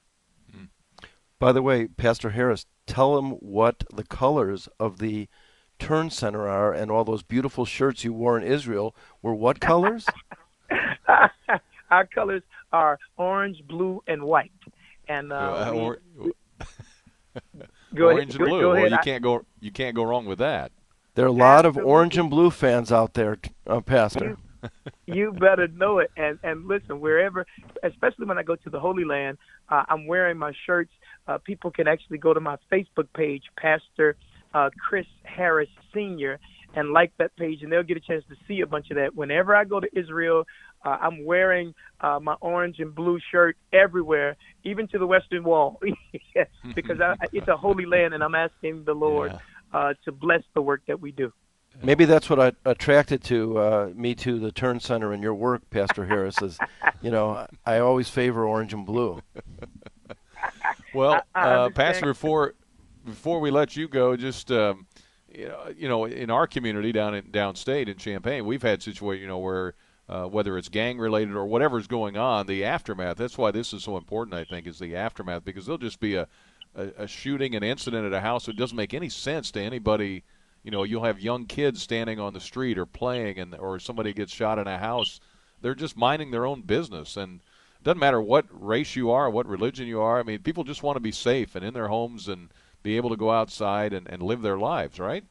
Hmm. 0.53 0.65
By 1.39 1.53
the 1.53 1.63
way, 1.63 1.87
Pastor 1.87 2.31
Harris, 2.31 2.67
tell 2.87 3.15
them 3.15 3.33
what 3.33 3.85
the 3.95 4.03
colors 4.03 4.69
of 4.81 4.99
the 4.99 5.29
Turn 5.79 6.11
Center 6.11 6.49
are 6.49 6.73
and 6.73 6.91
all 6.91 7.05
those 7.05 7.23
beautiful 7.23 7.65
shirts 7.65 8.05
you 8.05 8.13
wore 8.13 8.39
in 8.39 8.45
Israel 8.45 8.95
were 9.23 9.35
what 9.35 9.61
colors? 9.61 10.07
Our 11.91 12.07
colors 12.07 12.43
are 12.73 12.99
orange, 13.17 13.63
blue, 13.67 14.03
and 14.07 14.23
white. 14.23 14.53
And 15.09 15.33
uh, 15.33 15.71
we- 15.73 15.79
or- 15.79 15.99
Go 17.95 18.07
orange 18.11 18.35
ahead, 18.35 18.41
and 18.41 18.49
blue. 18.51 18.61
go 18.61 18.69
well, 18.71 18.77
ahead. 18.79 18.91
you 18.91 18.99
can't 18.99 19.23
go. 19.23 19.45
You 19.61 19.71
can't 19.71 19.95
go 19.97 20.05
wrong 20.05 20.27
with 20.27 20.39
that. 20.39 20.73
There 21.15 21.25
are 21.25 21.29
a 21.29 21.33
lot 21.33 21.65
of 21.65 21.77
orange 21.79 22.19
and 22.19 22.29
blue 22.29 22.51
fans 22.51 22.93
out 22.93 23.15
there, 23.15 23.39
uh, 23.67 23.81
Pastor. 23.81 24.37
you 25.07 25.33
better 25.33 25.69
know 25.69 25.99
it. 25.99 26.11
And 26.17 26.39
and 26.43 26.67
listen, 26.67 27.01
wherever, 27.01 27.47
especially 27.83 28.27
when 28.27 28.37
I 28.39 28.43
go 28.43 28.57
to 28.57 28.71
the 28.71 28.79
Holy 28.81 29.05
Land, 29.05 29.39
uh, 29.69 29.85
I'm 29.89 30.07
wearing 30.07 30.37
my 30.37 30.53
shirts. 30.67 30.93
Uh, 31.27 31.39
people 31.39 31.71
can 31.71 31.89
actually 31.89 32.19
go 32.19 32.35
to 32.35 32.41
my 32.41 32.57
Facebook 32.71 33.07
page, 33.15 33.45
Pastor 33.57 34.17
uh, 34.55 34.71
Chris 34.79 35.07
Harris 35.25 35.69
Senior, 35.95 36.39
and 36.75 36.93
like 36.93 37.13
that 37.19 37.35
page, 37.37 37.63
and 37.63 37.73
they'll 37.73 37.83
get 37.83 37.97
a 37.97 38.01
chance 38.01 38.25
to 38.29 38.37
see 38.47 38.61
a 38.61 38.67
bunch 38.67 38.91
of 38.91 38.97
that. 38.97 39.15
Whenever 39.15 39.55
I 39.55 39.65
go 39.65 39.81
to 39.81 39.89
Israel, 39.99 40.45
uh, 40.85 40.97
I'm 41.01 41.25
wearing 41.25 41.75
uh, 42.01 42.21
my 42.21 42.35
orange 42.41 42.79
and 42.79 42.95
blue 42.95 43.19
shirt 43.31 43.57
everywhere, 43.73 44.37
even 44.65 44.87
to 44.89 44.99
the 44.99 45.07
Western 45.07 45.45
Wall, 45.45 45.81
because 46.75 47.01
I, 47.01 47.17
it's 47.33 47.49
a 47.49 47.57
holy 47.57 47.87
land, 47.87 48.15
and 48.15 48.23
I'm 48.23 48.35
asking 48.35 48.85
the 48.85 48.95
Lord 48.95 49.33
yeah. 49.33 49.79
uh, 49.79 49.95
to 50.05 50.13
bless 50.13 50.43
the 50.55 50.63
work 50.63 50.83
that 50.87 51.01
we 51.01 51.13
do. 51.13 51.33
Maybe 51.83 52.07
that's 52.07 52.29
what 52.29 52.41
I 52.41 52.53
attracted 52.65 53.23
to 53.25 53.59
uh, 53.59 53.91
me 53.95 54.15
to 54.17 54.41
the 54.41 54.51
Turn 54.51 54.81
Center 54.81 55.13
and 55.13 55.23
your 55.23 55.35
work, 55.35 55.69
Pastor 55.71 56.07
Harris. 56.07 56.41
Is 56.43 56.59
you 57.03 57.11
know 57.11 57.47
I 57.65 57.79
always 57.79 58.09
favor 58.09 58.45
orange 58.45 58.73
and 58.73 58.85
blue. 58.85 59.23
well, 60.93 61.23
uh, 61.35 61.71
Pastor, 61.71 62.07
before 62.07 62.55
before 63.11 63.41
we 63.41 63.51
let 63.51 63.77
you 63.77 63.89
go, 63.89 64.17
just 64.17 64.51
um, 64.51 64.87
you 65.33 65.89
know, 65.89 66.05
in 66.05 66.31
our 66.31 66.47
community 66.47 66.93
down 66.93 67.15
in 67.15 67.25
downstate 67.25 67.89
in 67.89 67.97
Champaign, 67.97 68.47
we've 68.47 68.63
had 68.63 68.83
situations, 68.83 69.23
you 69.23 69.29
know, 69.29 69.39
where 69.39 69.75
uh, 70.09 70.25
whether 70.25 70.57
it's 70.57 70.69
gang 70.69 70.99
related 70.99 71.35
or 71.35 71.47
whatever's 71.47 71.87
going 71.87 72.17
on, 72.17 72.47
the 72.47 72.65
aftermath. 72.65 73.19
That's 73.19 73.37
why 73.37 73.51
this 73.51 73.73
is 73.73 73.85
so 73.85 73.97
important. 73.97 74.35
I 74.35 74.45
think 74.45 74.67
is 74.67 74.79
the 74.79 74.97
aftermath 74.97 75.45
because 75.45 75.67
there'll 75.67 75.79
just 75.79 76.01
be 76.01 76.15
a, 76.15 76.27
a, 76.75 76.89
a 76.99 77.07
shooting, 77.07 77.55
an 77.55 77.63
incident 77.63 78.07
at 78.07 78.13
a 78.13 78.21
house. 78.21 78.49
It 78.49 78.57
doesn't 78.57 78.77
make 78.77 78.95
any 78.95 79.11
sense 79.11 79.51
to 79.53 79.61
anybody 79.61 80.25
you 80.63 80.71
know 80.71 80.83
you'll 80.83 81.05
have 81.05 81.21
young 81.21 81.47
kids 81.47 81.83
standing 81.83 82.21
on 82.21 82.33
the 82.35 82.41
street 82.41 82.79
or 82.79 82.87
playing 82.87 83.39
and 83.39 83.55
or 83.55 83.79
somebody 83.79 84.13
gets 84.13 84.33
shot 84.33 84.59
in 84.59 84.67
a 84.67 84.79
house 84.79 85.21
they're 85.61 85.75
just 85.75 85.97
minding 85.97 86.31
their 86.31 86.47
own 86.47 86.63
business 86.63 87.17
and 87.17 87.41
doesn't 87.83 87.99
matter 87.99 88.21
what 88.21 88.45
race 88.51 88.97
you 88.97 89.11
are 89.11 89.31
what 89.31 89.47
religion 89.47 89.87
you 89.87 90.01
are 90.01 90.19
i 90.19 90.23
mean 90.23 90.41
people 90.41 90.65
just 90.65 90.83
want 90.83 90.97
to 90.97 91.01
be 91.01 91.13
safe 91.13 91.55
and 91.55 91.65
in 91.65 91.75
their 91.75 91.89
homes 91.89 92.29
and 92.29 92.51
be 92.83 92.97
able 92.97 93.11
to 93.11 93.17
go 93.17 93.31
outside 93.31 93.93
and, 93.93 94.09
and 94.09 94.23
live 94.23 94.43
their 94.43 94.59
lives 94.59 94.99
right 94.99 95.25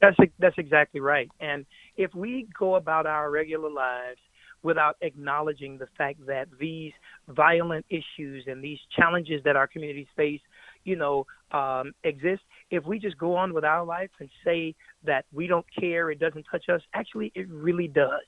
that's 0.00 0.16
that's 0.38 0.58
exactly 0.58 1.00
right 1.00 1.30
and 1.40 1.66
if 1.96 2.14
we 2.14 2.46
go 2.58 2.76
about 2.76 3.06
our 3.06 3.30
regular 3.30 3.70
lives 3.70 4.18
without 4.62 4.96
acknowledging 5.02 5.76
the 5.76 5.86
fact 5.98 6.18
that 6.26 6.48
these 6.58 6.92
violent 7.28 7.84
issues 7.90 8.44
and 8.46 8.64
these 8.64 8.78
challenges 8.96 9.42
that 9.44 9.56
our 9.56 9.66
communities 9.66 10.06
face 10.16 10.40
you 10.84 10.96
know, 10.96 11.26
um, 11.52 11.92
exist, 12.04 12.42
if 12.70 12.84
we 12.84 12.98
just 12.98 13.18
go 13.18 13.34
on 13.34 13.52
with 13.52 13.64
our 13.64 13.84
life 13.84 14.10
and 14.20 14.28
say 14.44 14.74
that 15.04 15.24
we 15.32 15.46
don't 15.46 15.66
care, 15.78 16.10
it 16.10 16.18
doesn't 16.18 16.44
touch 16.50 16.68
us, 16.68 16.80
actually, 16.94 17.32
it 17.34 17.48
really 17.48 17.88
does. 17.88 18.22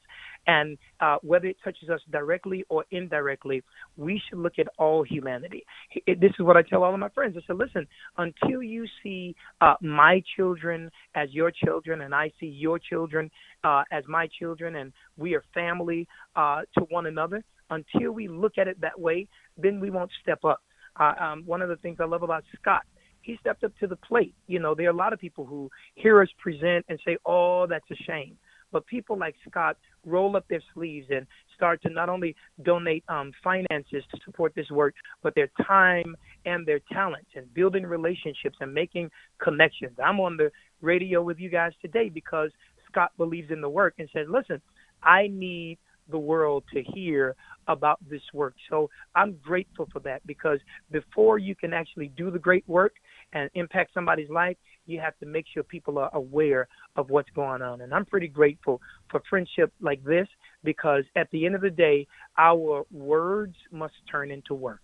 And 0.47 0.79
uh, 1.01 1.17
whether 1.23 1.47
it 1.47 1.57
touches 1.65 1.89
us 1.91 2.01
directly 2.11 2.65
or 2.69 2.85
indirectly, 2.91 3.63
we 3.97 4.21
should 4.29 4.39
look 4.39 4.55
at 4.59 4.69
all 4.79 5.03
humanity. 5.03 5.65
It, 6.07 6.21
this 6.21 6.31
is 6.39 6.45
what 6.45 6.57
I 6.57 6.63
tell 6.63 6.85
all 6.85 6.95
of 6.95 7.01
my 7.01 7.09
friends. 7.09 7.37
I 7.37 7.41
said, 7.47 7.57
listen, 7.57 7.87
until 8.17 8.63
you 8.63 8.87
see 9.03 9.35
uh, 9.61 9.75
my 9.81 10.23
children 10.37 10.91
as 11.15 11.29
your 11.33 11.51
children, 11.51 12.03
and 12.03 12.15
I 12.15 12.31
see 12.39 12.47
your 12.47 12.79
children 12.79 13.31
uh, 13.65 13.83
as 13.91 14.05
my 14.09 14.29
children, 14.39 14.77
and 14.77 14.93
we 15.17 15.35
are 15.35 15.43
family 15.53 16.07
uh, 16.37 16.63
to 16.79 16.85
one 16.91 17.07
another, 17.07 17.43
until 17.71 18.13
we 18.13 18.29
look 18.29 18.59
at 18.59 18.69
it 18.69 18.81
that 18.81 18.99
way, 18.99 19.27
then 19.59 19.81
we 19.81 19.91
won't 19.91 20.11
step 20.23 20.45
up. 20.45 20.61
Uh, 20.99 21.13
um, 21.21 21.43
one 21.45 21.61
of 21.61 21.69
the 21.69 21.77
things 21.77 21.99
I 22.01 22.05
love 22.05 22.23
about 22.23 22.45
Scott, 22.61 22.83
he 23.23 23.37
stepped 23.41 23.65
up 23.65 23.73
to 23.81 23.87
the 23.89 23.97
plate. 23.97 24.35
You 24.47 24.61
know, 24.61 24.75
there 24.75 24.87
are 24.87 24.91
a 24.91 24.97
lot 24.97 25.13
of 25.13 25.19
people 25.19 25.45
who 25.45 25.69
hear 25.97 26.23
us 26.23 26.29
present 26.39 26.87
and 26.89 26.99
say, 27.05 27.19
"Oh, 27.27 27.67
that's 27.67 27.91
a 27.91 27.97
shame." 28.05 28.39
But 28.73 28.87
people 28.87 29.19
like 29.19 29.35
Scott 29.49 29.77
roll 30.05 30.37
up 30.37 30.47
their 30.49 30.63
sleeves 30.75 31.07
and 31.11 31.27
start 31.55 31.83
to 31.83 31.91
not 31.91 32.09
only 32.09 32.35
donate 32.63 33.05
um, 33.09 33.33
finances 33.43 34.05
to 34.13 34.21
support 34.25 34.55
this 34.55 34.71
work, 34.71 34.95
but 35.23 35.35
their 35.35 35.51
time 35.67 36.17
and 36.45 36.67
their 36.67 36.81
talents 36.93 37.31
and 37.35 37.53
building 37.55 37.85
relationships 37.85 38.57
and 38.61 38.73
making 38.73 39.11
connections. 39.43 39.97
I'm 40.03 40.21
on 40.21 40.37
the 40.37 40.51
radio 40.81 41.23
with 41.23 41.39
you 41.39 41.49
guys 41.49 41.73
today 41.81 42.09
because 42.09 42.51
Scott 42.89 43.13
believes 43.17 43.51
in 43.51 43.61
the 43.61 43.69
work 43.69 43.95
and 43.99 44.09
says, 44.13 44.27
listen, 44.29 44.61
I 45.03 45.29
need 45.29 45.79
the 46.09 46.19
world 46.19 46.65
to 46.73 46.83
hear 46.83 47.35
about 47.69 47.99
this 48.09 48.23
work. 48.33 48.55
So 48.71 48.89
I'm 49.15 49.37
grateful 49.43 49.89
for 49.93 50.01
that 50.01 50.25
because 50.27 50.59
before 50.91 51.39
you 51.39 51.55
can 51.55 51.73
actually 51.73 52.09
do 52.17 52.31
the 52.31 52.39
great 52.39 52.65
work 52.69 52.95
and 53.33 53.51
impact 53.55 53.93
somebody's 53.93 54.31
life, 54.31 54.57
you 54.87 55.01
have 55.01 55.19
to 55.19 55.27
make 55.27 55.47
sure 55.53 55.63
people 55.63 55.99
are 55.99 56.11
aware 56.15 56.69
of 56.97 57.11
what's 57.11 57.31
going 57.31 57.63
on. 57.63 57.81
And 57.81 57.93
I'm 57.93 58.05
pretty 58.05 58.29
grateful 58.29 58.81
for 59.11 59.23
friendship 59.29 59.73
like 59.81 60.03
this 60.05 60.29
because 60.65 61.05
at 61.15 61.31
the 61.31 61.47
end 61.47 61.55
of 61.55 61.61
the 61.61 61.71
day, 61.71 62.07
our 62.39 62.85
words 62.91 63.57
must 63.71 63.95
turn 64.11 64.31
into 64.31 64.55
work. 64.55 64.81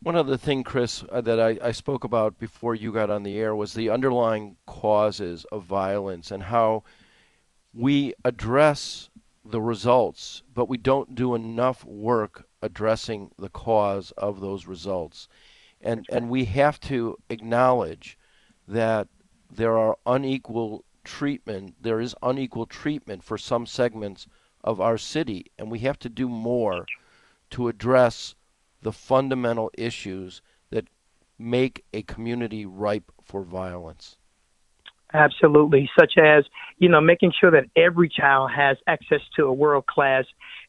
One 0.00 0.14
other 0.14 0.36
thing, 0.36 0.62
Chris, 0.62 1.04
uh, 1.10 1.20
that 1.22 1.40
I, 1.40 1.58
I 1.60 1.72
spoke 1.72 2.04
about 2.04 2.38
before 2.38 2.74
you 2.74 2.92
got 2.92 3.10
on 3.10 3.24
the 3.24 3.36
air 3.36 3.54
was 3.54 3.74
the 3.74 3.90
underlying 3.90 4.56
causes 4.64 5.44
of 5.50 5.64
violence 5.64 6.30
and 6.30 6.44
how 6.44 6.84
we 7.74 8.14
address 8.24 9.10
the 9.44 9.60
results, 9.60 10.42
but 10.54 10.68
we 10.68 10.78
don't 10.78 11.14
do 11.14 11.34
enough 11.34 11.84
work 11.84 12.46
addressing 12.62 13.30
the 13.38 13.48
cause 13.48 14.12
of 14.12 14.40
those 14.40 14.66
results. 14.66 15.26
And 15.80 16.06
and 16.10 16.28
we 16.28 16.44
have 16.46 16.80
to 16.80 17.16
acknowledge 17.28 18.18
that 18.66 19.08
there 19.50 19.78
are 19.78 19.96
unequal 20.06 20.84
treatment, 21.04 21.74
there 21.80 22.00
is 22.00 22.14
unequal 22.22 22.66
treatment 22.66 23.22
for 23.22 23.38
some 23.38 23.64
segments 23.64 24.26
of 24.62 24.80
our 24.80 24.98
city, 24.98 25.46
and 25.58 25.70
we 25.70 25.78
have 25.80 25.98
to 26.00 26.08
do 26.08 26.28
more 26.28 26.84
to 27.50 27.68
address 27.68 28.34
the 28.82 28.92
fundamental 28.92 29.70
issues 29.76 30.42
that 30.70 30.86
make 31.38 31.84
a 31.92 32.02
community 32.02 32.66
ripe 32.66 33.10
for 33.22 33.42
violence. 33.42 34.18
Absolutely, 35.14 35.88
such 35.98 36.18
as 36.18 36.44
you 36.76 36.88
know 36.88 37.00
making 37.00 37.32
sure 37.40 37.50
that 37.50 37.64
every 37.76 38.10
child 38.10 38.50
has 38.54 38.76
access 38.86 39.20
to 39.36 39.46
a 39.46 39.52
world 39.52 39.86
class 39.86 40.24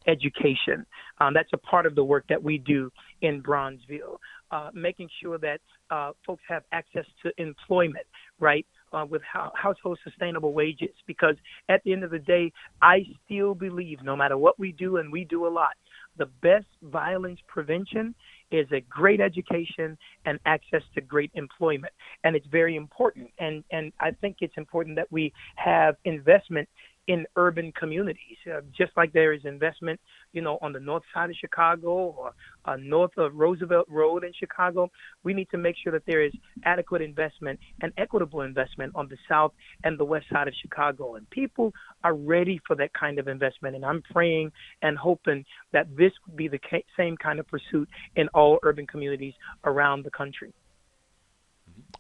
education. 0.08 0.86
Um, 1.20 1.34
that's 1.34 1.52
a 1.52 1.58
part 1.58 1.86
of 1.86 1.96
the 1.96 2.04
work 2.06 2.26
that 2.30 2.42
we 2.42 2.58
do 2.58 2.90
in 3.22 3.44
Bronzeville. 3.44 4.18
Uh, 4.52 4.72
making 4.74 5.08
sure 5.22 5.38
that 5.38 5.62
uh, 5.92 6.12
folks 6.26 6.42
have 6.48 6.64
access 6.72 7.06
to 7.22 7.32
employment, 7.38 8.08
right? 8.40 8.66
Uh, 8.92 9.06
with 9.08 9.22
ho- 9.32 9.52
household 9.54 10.00
sustainable 10.04 10.54
wages, 10.54 10.96
because 11.06 11.36
at 11.70 11.84
the 11.84 11.94
end 11.94 12.04
of 12.04 12.10
the 12.10 12.18
day, 12.18 12.52
I 12.82 13.06
still 13.24 13.54
believe 13.54 14.02
no 14.02 14.16
matter 14.16 14.38
what 14.40 14.58
we 14.58 14.72
do, 14.72 14.98
and 14.98 15.12
we 15.12 15.24
do 15.24 15.46
a 15.46 15.54
lot, 15.62 15.76
the 16.18 16.26
best 16.42 16.66
violence 16.82 17.40
prevention 17.48 18.16
is 18.52 18.68
a 18.72 18.82
great 18.82 19.22
education 19.22 19.96
and 20.26 20.40
access 20.46 20.82
to 20.96 21.02
great 21.02 21.32
employment. 21.36 21.94
And 22.24 22.36
it's 22.36 22.48
very 22.48 22.76
important. 22.76 23.30
And, 23.38 23.64
and 23.72 23.94
I 24.00 24.12
think 24.20 24.38
it's 24.42 24.58
important 24.58 24.96
that 24.96 25.12
we 25.12 25.32
have 25.56 25.96
investment 26.06 26.68
in 27.10 27.26
urban 27.36 27.72
communities, 27.72 28.38
uh, 28.54 28.62
just 28.78 28.92
like 28.96 29.12
there 29.14 29.34
is 29.34 29.42
investment, 29.44 30.00
you 30.32 30.44
know, 30.44 30.60
on 30.62 30.72
the 30.72 30.80
north 30.80 31.02
side 31.12 31.32
of 31.32 31.36
Chicago 31.36 31.90
or 31.90 32.34
uh, 32.66 32.78
north 32.80 33.18
of 33.18 33.34
Roosevelt 33.34 33.88
Road 33.90 34.24
in 34.24 34.32
Chicago. 34.40 34.92
We 35.24 35.34
need 35.34 35.50
to 35.50 35.58
make 35.58 35.76
sure 35.84 35.92
that 35.92 36.04
there 36.06 36.24
is 36.24 36.32
adequate 36.66 37.02
investment 37.02 37.60
and 37.82 37.92
equitable 37.98 38.42
investment 38.42 38.92
on 38.94 39.08
the 39.08 39.18
south 39.28 39.54
and 39.84 39.98
the 39.98 40.06
west 40.06 40.28
side 40.32 40.48
of 40.48 40.54
Chicago. 40.62 41.16
And 41.16 41.28
people 41.32 41.74
are 42.04 42.14
ready 42.14 42.62
for 42.68 42.76
that 42.76 42.94
kind 42.94 43.18
of 43.18 43.28
investment. 43.28 43.76
And 43.76 43.84
I'm 43.84 44.04
praying 44.14 44.52
and 44.84 44.96
hoping 44.96 45.46
that 45.74 45.88
this 45.98 46.12
would 46.28 46.38
be 46.38 46.48
the 46.48 46.60
same 46.96 47.18
kind 47.18 47.40
of 47.40 47.48
pursuit 47.48 47.90
in 48.18 48.28
all 48.36 48.60
urban 48.62 48.86
communities 48.86 49.34
around 49.64 50.06
the 50.06 50.12
country. 50.12 50.54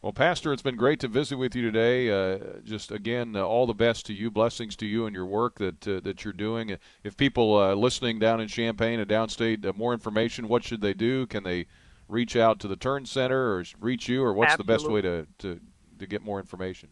Well, 0.01 0.13
Pastor, 0.13 0.53
it's 0.53 0.61
been 0.61 0.77
great 0.77 1.01
to 1.01 1.09
visit 1.09 1.35
with 1.35 1.53
you 1.55 1.61
today. 1.61 2.09
Uh, 2.09 2.61
just 2.63 2.89
again, 2.89 3.35
uh, 3.35 3.41
all 3.41 3.67
the 3.67 3.73
best 3.73 4.05
to 4.05 4.13
you, 4.13 4.31
blessings 4.31 4.77
to 4.77 4.85
you 4.85 5.05
and 5.05 5.13
your 5.13 5.25
work 5.25 5.57
that 5.57 5.85
uh, 5.85 5.99
that 6.01 6.23
you're 6.23 6.31
doing. 6.31 6.77
If 7.03 7.17
people 7.17 7.57
uh, 7.57 7.73
listening 7.73 8.17
down 8.17 8.39
in 8.39 8.47
Champaign 8.47 9.01
and 9.01 9.09
downstate, 9.09 9.65
uh, 9.65 9.73
more 9.75 9.91
information, 9.91 10.47
what 10.47 10.63
should 10.63 10.79
they 10.79 10.93
do? 10.93 11.27
Can 11.27 11.43
they 11.43 11.65
reach 12.07 12.37
out 12.37 12.61
to 12.61 12.69
the 12.69 12.77
Turn 12.77 13.05
Center 13.05 13.55
or 13.55 13.65
reach 13.81 14.07
you, 14.07 14.23
or 14.23 14.33
what's 14.33 14.53
Absolutely. 14.53 14.73
the 14.73 14.77
best 14.77 14.89
way 14.89 15.01
to, 15.01 15.27
to 15.39 15.59
to 15.99 16.07
get 16.07 16.21
more 16.21 16.39
information? 16.39 16.87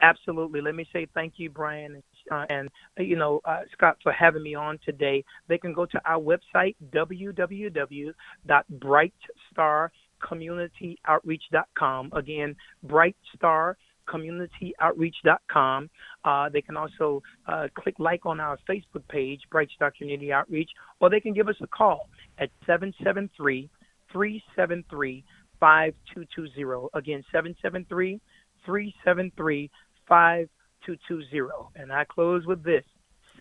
Absolutely. 0.00 0.62
Let 0.62 0.74
me 0.74 0.88
say 0.90 1.06
thank 1.12 1.34
you, 1.36 1.50
Brian, 1.50 2.02
uh, 2.30 2.46
and 2.48 2.70
you 2.96 3.16
know 3.16 3.42
Scott 3.72 3.98
for 4.02 4.10
having 4.10 4.42
me 4.42 4.54
on 4.54 4.78
today. 4.86 5.22
They 5.48 5.58
can 5.58 5.74
go 5.74 5.84
to 5.84 6.00
our 6.06 6.18
website 6.18 6.76
www.brightstar 6.94 9.90
communityoutreach.com. 10.22 12.12
Again, 12.14 12.56
Brightstar 12.86 13.74
communityoutreach.com. 14.08 15.90
Uh, 16.24 16.48
they 16.48 16.60
can 16.60 16.76
also 16.76 17.22
uh, 17.46 17.68
click 17.78 17.94
like 17.98 18.26
on 18.26 18.40
our 18.40 18.58
Facebook 18.68 19.06
page, 19.08 19.40
Bright 19.50 19.68
Star 19.74 19.92
Community 19.96 20.32
Outreach, 20.32 20.70
or 21.00 21.10
they 21.10 21.20
can 21.20 21.34
give 21.34 21.48
us 21.48 21.56
a 21.62 21.66
call 21.66 22.08
at 22.38 22.50
773 22.66 23.68
373 24.12 25.24
5220. 25.60 26.88
Again, 26.94 27.24
773 27.32 28.20
373 28.66 29.70
5220. 30.08 31.50
And 31.76 31.92
I 31.92 32.04
close 32.04 32.44
with 32.46 32.62
this 32.64 32.84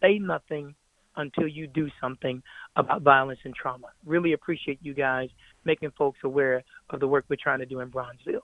say 0.01 0.19
nothing 0.19 0.75
until 1.17 1.47
you 1.47 1.67
do 1.67 1.89
something 1.99 2.41
about 2.75 3.01
violence 3.01 3.39
and 3.43 3.53
trauma. 3.53 3.87
Really 4.05 4.33
appreciate 4.33 4.79
you 4.81 4.93
guys 4.93 5.29
making 5.65 5.91
folks 5.97 6.19
aware 6.23 6.63
of 6.89 6.99
the 6.99 7.07
work 7.07 7.25
we're 7.29 7.37
trying 7.41 7.59
to 7.59 7.65
do 7.65 7.79
in 7.79 7.89
Bronzeville. 7.89 8.41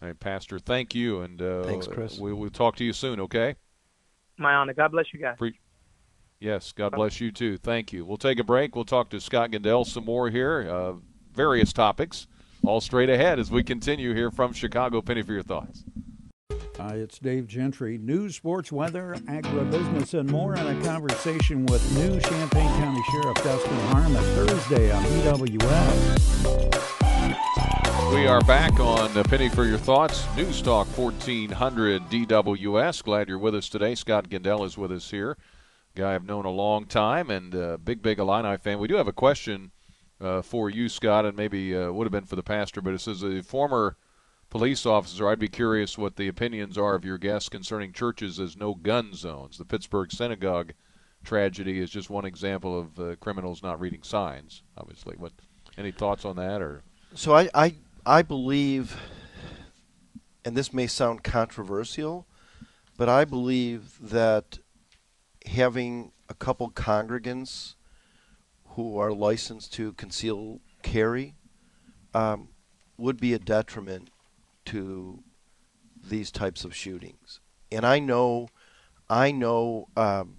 Hey, 0.00 0.12
Pastor, 0.12 0.58
thank 0.58 0.94
you, 0.94 1.22
and 1.22 1.42
uh, 1.42 1.64
Thanks, 1.64 1.86
Chris. 1.86 2.18
We, 2.18 2.32
we'll 2.32 2.50
talk 2.50 2.76
to 2.76 2.84
you 2.84 2.92
soon. 2.92 3.20
Okay. 3.20 3.56
My 4.36 4.54
honor. 4.54 4.72
God 4.72 4.92
bless 4.92 5.06
you 5.12 5.18
guys. 5.18 5.36
Pre- 5.36 5.58
yes, 6.38 6.70
God 6.72 6.92
bless 6.92 7.20
you 7.20 7.32
too. 7.32 7.56
Thank 7.56 7.92
you. 7.92 8.04
We'll 8.04 8.16
take 8.16 8.38
a 8.38 8.44
break. 8.44 8.76
We'll 8.76 8.84
talk 8.84 9.10
to 9.10 9.20
Scott 9.20 9.50
Gendell 9.50 9.84
some 9.84 10.04
more 10.04 10.30
here. 10.30 10.68
Uh, 10.70 10.92
various 11.34 11.72
topics, 11.72 12.28
all 12.64 12.80
straight 12.80 13.10
ahead 13.10 13.40
as 13.40 13.50
we 13.50 13.64
continue 13.64 14.14
here 14.14 14.30
from 14.30 14.52
Chicago. 14.52 15.02
Penny 15.02 15.22
for 15.22 15.32
your 15.32 15.42
thoughts. 15.42 15.82
Hi, 16.78 16.94
it's 16.94 17.18
Dave 17.18 17.48
Gentry. 17.48 17.98
News, 17.98 18.36
sports, 18.36 18.70
weather, 18.70 19.16
agribusiness, 19.26 20.16
and 20.16 20.30
more 20.30 20.54
in 20.54 20.64
a 20.64 20.80
conversation 20.84 21.66
with 21.66 21.82
new 21.98 22.20
Champaign 22.20 22.68
County 22.78 23.02
Sheriff 23.10 23.34
Dustin 23.42 23.76
Heuerman 23.88 24.22
Thursday 24.36 24.92
on 24.92 25.02
EWS. 25.02 26.54
We 28.14 28.28
are 28.28 28.40
back 28.42 28.78
on 28.78 29.12
the 29.12 29.24
Penny 29.24 29.48
for 29.48 29.64
Your 29.64 29.76
Thoughts. 29.76 30.24
News 30.36 30.62
Talk 30.62 30.86
1400 30.96 32.02
DWS. 32.02 33.02
Glad 33.02 33.28
you're 33.28 33.40
with 33.40 33.56
us 33.56 33.68
today. 33.68 33.96
Scott 33.96 34.28
Gendell 34.28 34.64
is 34.64 34.78
with 34.78 34.92
us 34.92 35.10
here. 35.10 35.36
Guy 35.96 36.14
I've 36.14 36.26
known 36.26 36.44
a 36.44 36.50
long 36.50 36.84
time 36.84 37.28
and 37.28 37.56
uh, 37.56 37.78
big, 37.78 38.02
big 38.02 38.20
Illini 38.20 38.56
fan. 38.56 38.78
We 38.78 38.86
do 38.86 38.94
have 38.94 39.08
a 39.08 39.12
question 39.12 39.72
uh, 40.20 40.42
for 40.42 40.70
you, 40.70 40.88
Scott, 40.88 41.24
and 41.26 41.36
maybe 41.36 41.76
uh, 41.76 41.90
would 41.90 42.04
have 42.04 42.12
been 42.12 42.22
for 42.22 42.36
the 42.36 42.44
pastor, 42.44 42.80
but 42.80 42.94
it 42.94 43.00
says 43.00 43.24
a 43.24 43.42
former– 43.42 43.96
police 44.50 44.86
officer, 44.86 45.28
I'd 45.28 45.38
be 45.38 45.48
curious 45.48 45.98
what 45.98 46.16
the 46.16 46.28
opinions 46.28 46.78
are 46.78 46.94
of 46.94 47.04
your 47.04 47.18
guests 47.18 47.48
concerning 47.48 47.92
churches 47.92 48.40
as 48.40 48.56
no 48.56 48.74
gun 48.74 49.14
zones. 49.14 49.58
The 49.58 49.64
Pittsburgh 49.64 50.10
synagogue 50.10 50.72
tragedy 51.24 51.80
is 51.80 51.90
just 51.90 52.10
one 52.10 52.24
example 52.24 52.78
of 52.78 52.98
uh, 52.98 53.16
criminals 53.16 53.62
not 53.62 53.80
reading 53.80 54.02
signs. 54.02 54.62
Obviously, 54.76 55.16
what 55.16 55.32
any 55.76 55.90
thoughts 55.90 56.24
on 56.24 56.36
that 56.36 56.62
or? 56.62 56.82
So 57.14 57.34
I, 57.34 57.48
I 57.54 57.74
I 58.06 58.22
believe, 58.22 58.96
and 60.44 60.56
this 60.56 60.72
may 60.72 60.86
sound 60.86 61.22
controversial, 61.22 62.26
but 62.96 63.08
I 63.08 63.24
believe 63.24 63.98
that 64.00 64.58
having 65.46 66.12
a 66.28 66.34
couple 66.34 66.70
congregants 66.70 67.74
who 68.70 68.98
are 68.98 69.12
licensed 69.12 69.72
to 69.74 69.92
conceal 69.94 70.60
carry 70.82 71.34
um, 72.14 72.48
would 72.96 73.18
be 73.18 73.32
a 73.32 73.38
detriment 73.38 74.10
to 74.68 75.22
these 76.08 76.30
types 76.30 76.64
of 76.64 76.74
shootings. 76.74 77.40
And 77.72 77.86
I 77.86 77.98
know, 77.98 78.48
I 79.08 79.30
know 79.30 79.88
um, 79.96 80.38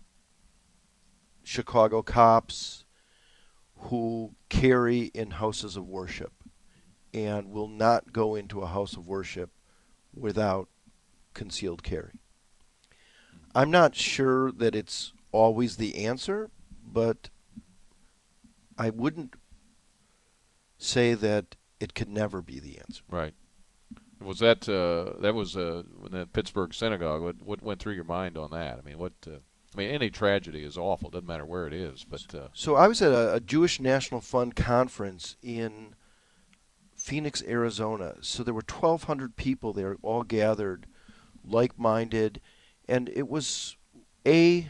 Chicago 1.43 2.01
cops 2.03 2.85
who 3.75 4.35
carry 4.49 5.05
in 5.13 5.31
houses 5.31 5.75
of 5.75 5.87
worship 5.87 6.31
and 7.11 7.49
will 7.49 7.67
not 7.67 8.13
go 8.13 8.35
into 8.35 8.61
a 8.61 8.67
house 8.67 8.95
of 8.95 9.07
worship 9.07 9.49
without 10.13 10.69
concealed 11.33 11.81
carry. 11.81 12.19
I'm 13.55 13.71
not 13.71 13.95
sure 13.95 14.51
that 14.51 14.75
it's 14.75 15.11
always 15.31 15.77
the 15.77 16.05
answer, 16.05 16.51
but 16.85 17.29
I 18.77 18.91
wouldn't 18.91 19.33
say 20.77 21.15
that 21.15 21.55
it 21.79 21.95
could 21.95 22.09
never 22.09 22.41
be 22.41 22.59
the 22.59 22.77
answer. 22.77 23.01
Right. 23.09 23.33
Was 24.21 24.39
that 24.39 24.67
uh, 24.67 25.21
that 25.21 25.33
was 25.33 25.55
uh, 25.55 25.83
that 26.11 26.33
Pittsburgh 26.33 26.73
synagogue? 26.73 27.21
What, 27.21 27.41
what 27.41 27.61
went 27.61 27.79
through 27.79 27.93
your 27.93 28.03
mind 28.03 28.37
on 28.37 28.51
that? 28.51 28.77
I 28.77 28.81
mean, 28.81 28.97
what? 28.97 29.13
Uh, 29.25 29.37
I 29.73 29.77
mean, 29.77 29.91
any 29.91 30.09
tragedy 30.09 30.63
is 30.63 30.77
awful. 30.77 31.09
Doesn't 31.09 31.27
matter 31.27 31.45
where 31.45 31.67
it 31.67 31.73
is. 31.73 32.03
But 32.03 32.35
uh, 32.35 32.47
so 32.53 32.75
I 32.75 32.87
was 32.87 33.01
at 33.01 33.11
a, 33.11 33.35
a 33.35 33.39
Jewish 33.39 33.79
National 33.79 34.19
Fund 34.19 34.55
conference 34.55 35.37
in 35.41 35.95
Phoenix, 36.97 37.41
Arizona. 37.47 38.15
So 38.21 38.43
there 38.43 38.53
were 38.53 38.63
1,200 38.67 39.35
people 39.35 39.71
there, 39.71 39.97
all 40.01 40.23
gathered, 40.23 40.85
like-minded, 41.45 42.41
and 42.87 43.09
it 43.09 43.29
was 43.29 43.77
a 44.27 44.69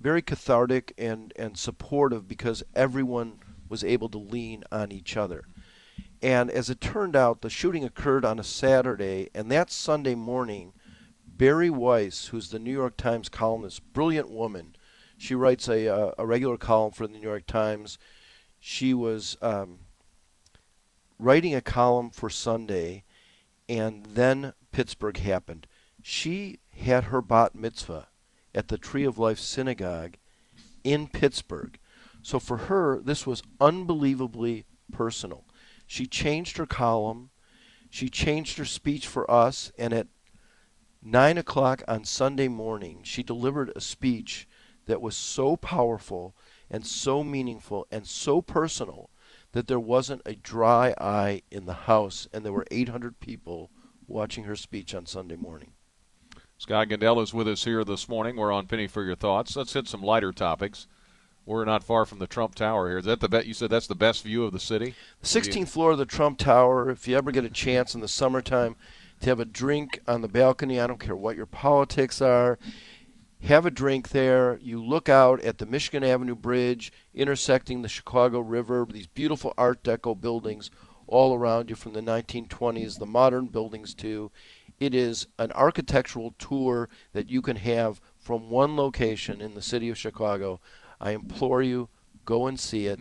very 0.00 0.22
cathartic 0.22 0.92
and 0.96 1.32
and 1.36 1.58
supportive 1.58 2.28
because 2.28 2.62
everyone 2.74 3.40
was 3.68 3.82
able 3.82 4.08
to 4.08 4.18
lean 4.18 4.62
on 4.70 4.92
each 4.92 5.16
other. 5.16 5.44
And 6.20 6.50
as 6.50 6.68
it 6.68 6.80
turned 6.80 7.14
out, 7.14 7.42
the 7.42 7.50
shooting 7.50 7.84
occurred 7.84 8.24
on 8.24 8.38
a 8.38 8.44
Saturday, 8.44 9.28
and 9.34 9.50
that 9.52 9.70
Sunday 9.70 10.14
morning, 10.14 10.72
Bari 11.26 11.70
Weiss, 11.70 12.26
who's 12.26 12.50
the 12.50 12.58
New 12.58 12.72
York 12.72 12.96
Times 12.96 13.28
columnist, 13.28 13.92
brilliant 13.92 14.30
woman, 14.30 14.74
she 15.16 15.34
writes 15.34 15.68
a, 15.68 15.88
uh, 15.88 16.12
a 16.18 16.26
regular 16.26 16.56
column 16.56 16.92
for 16.92 17.06
the 17.06 17.12
New 17.12 17.22
York 17.22 17.46
Times. 17.46 17.98
She 18.60 18.94
was 18.94 19.36
um, 19.42 19.80
writing 21.18 21.54
a 21.54 21.60
column 21.60 22.10
for 22.10 22.30
Sunday, 22.30 23.04
and 23.68 24.06
then 24.06 24.54
Pittsburgh 24.72 25.18
happened. 25.18 25.66
She 26.02 26.58
had 26.76 27.04
her 27.04 27.20
bat 27.20 27.54
mitzvah 27.54 28.08
at 28.54 28.68
the 28.68 28.78
Tree 28.78 29.04
of 29.04 29.18
Life 29.18 29.38
Synagogue 29.38 30.16
in 30.84 31.08
Pittsburgh. 31.08 31.78
So 32.22 32.38
for 32.38 32.56
her, 32.56 33.00
this 33.00 33.26
was 33.26 33.42
unbelievably 33.60 34.64
personal. 34.92 35.44
She 35.88 36.06
changed 36.06 36.58
her 36.58 36.66
column. 36.66 37.30
She 37.90 38.10
changed 38.10 38.58
her 38.58 38.66
speech 38.66 39.06
for 39.06 39.28
us. 39.28 39.72
And 39.78 39.92
at 39.92 40.06
9 41.02 41.38
o'clock 41.38 41.82
on 41.88 42.04
Sunday 42.04 42.46
morning, 42.46 43.00
she 43.02 43.22
delivered 43.22 43.72
a 43.74 43.80
speech 43.80 44.46
that 44.86 45.00
was 45.00 45.16
so 45.16 45.56
powerful 45.56 46.36
and 46.70 46.86
so 46.86 47.24
meaningful 47.24 47.86
and 47.90 48.06
so 48.06 48.42
personal 48.42 49.08
that 49.52 49.66
there 49.66 49.80
wasn't 49.80 50.20
a 50.26 50.34
dry 50.34 50.94
eye 51.00 51.42
in 51.50 51.64
the 51.64 51.72
house. 51.72 52.28
And 52.34 52.44
there 52.44 52.52
were 52.52 52.66
800 52.70 53.18
people 53.18 53.70
watching 54.06 54.44
her 54.44 54.56
speech 54.56 54.94
on 54.94 55.06
Sunday 55.06 55.36
morning. 55.36 55.72
Scott 56.58 56.88
Gendell 56.88 57.22
is 57.22 57.32
with 57.32 57.48
us 57.48 57.64
here 57.64 57.82
this 57.82 58.10
morning. 58.10 58.36
We're 58.36 58.52
on 58.52 58.66
Penny 58.66 58.88
for 58.88 59.04
Your 59.04 59.16
Thoughts. 59.16 59.56
Let's 59.56 59.72
hit 59.72 59.88
some 59.88 60.02
lighter 60.02 60.32
topics. 60.32 60.86
We're 61.48 61.64
not 61.64 61.82
far 61.82 62.04
from 62.04 62.18
the 62.18 62.26
Trump 62.26 62.54
Tower 62.54 62.90
here. 62.90 62.98
Is 62.98 63.06
that 63.06 63.20
the 63.20 63.28
bet? 63.28 63.46
You 63.46 63.54
said 63.54 63.70
that's 63.70 63.86
the 63.86 63.94
best 63.94 64.22
view 64.22 64.44
of 64.44 64.52
the 64.52 64.60
city. 64.60 64.94
The 65.22 65.26
16th 65.26 65.68
floor 65.68 65.92
of 65.92 65.98
the 65.98 66.04
Trump 66.04 66.36
Tower. 66.36 66.90
If 66.90 67.08
you 67.08 67.16
ever 67.16 67.32
get 67.32 67.46
a 67.46 67.48
chance 67.48 67.94
in 67.94 68.02
the 68.02 68.06
summertime 68.06 68.76
to 69.22 69.30
have 69.30 69.40
a 69.40 69.46
drink 69.46 69.98
on 70.06 70.20
the 70.20 70.28
balcony, 70.28 70.78
I 70.78 70.86
don't 70.86 71.00
care 71.00 71.16
what 71.16 71.36
your 71.36 71.46
politics 71.46 72.20
are. 72.20 72.58
Have 73.44 73.64
a 73.64 73.70
drink 73.70 74.10
there. 74.10 74.58
You 74.60 74.84
look 74.84 75.08
out 75.08 75.40
at 75.40 75.56
the 75.56 75.64
Michigan 75.64 76.04
Avenue 76.04 76.34
Bridge 76.34 76.92
intersecting 77.14 77.80
the 77.80 77.88
Chicago 77.88 78.40
River. 78.40 78.86
These 78.86 79.06
beautiful 79.06 79.54
Art 79.56 79.82
Deco 79.82 80.20
buildings 80.20 80.70
all 81.06 81.34
around 81.34 81.70
you 81.70 81.76
from 81.76 81.94
the 81.94 82.02
1920s, 82.02 82.98
the 82.98 83.06
modern 83.06 83.46
buildings 83.46 83.94
too. 83.94 84.30
It 84.78 84.94
is 84.94 85.26
an 85.38 85.50
architectural 85.52 86.34
tour 86.38 86.90
that 87.14 87.30
you 87.30 87.40
can 87.40 87.56
have 87.56 88.02
from 88.18 88.50
one 88.50 88.76
location 88.76 89.40
in 89.40 89.54
the 89.54 89.62
city 89.62 89.88
of 89.88 89.96
Chicago 89.96 90.60
I 91.00 91.12
implore 91.12 91.62
you, 91.62 91.88
go 92.24 92.46
and 92.46 92.58
see 92.58 92.86
it. 92.86 93.00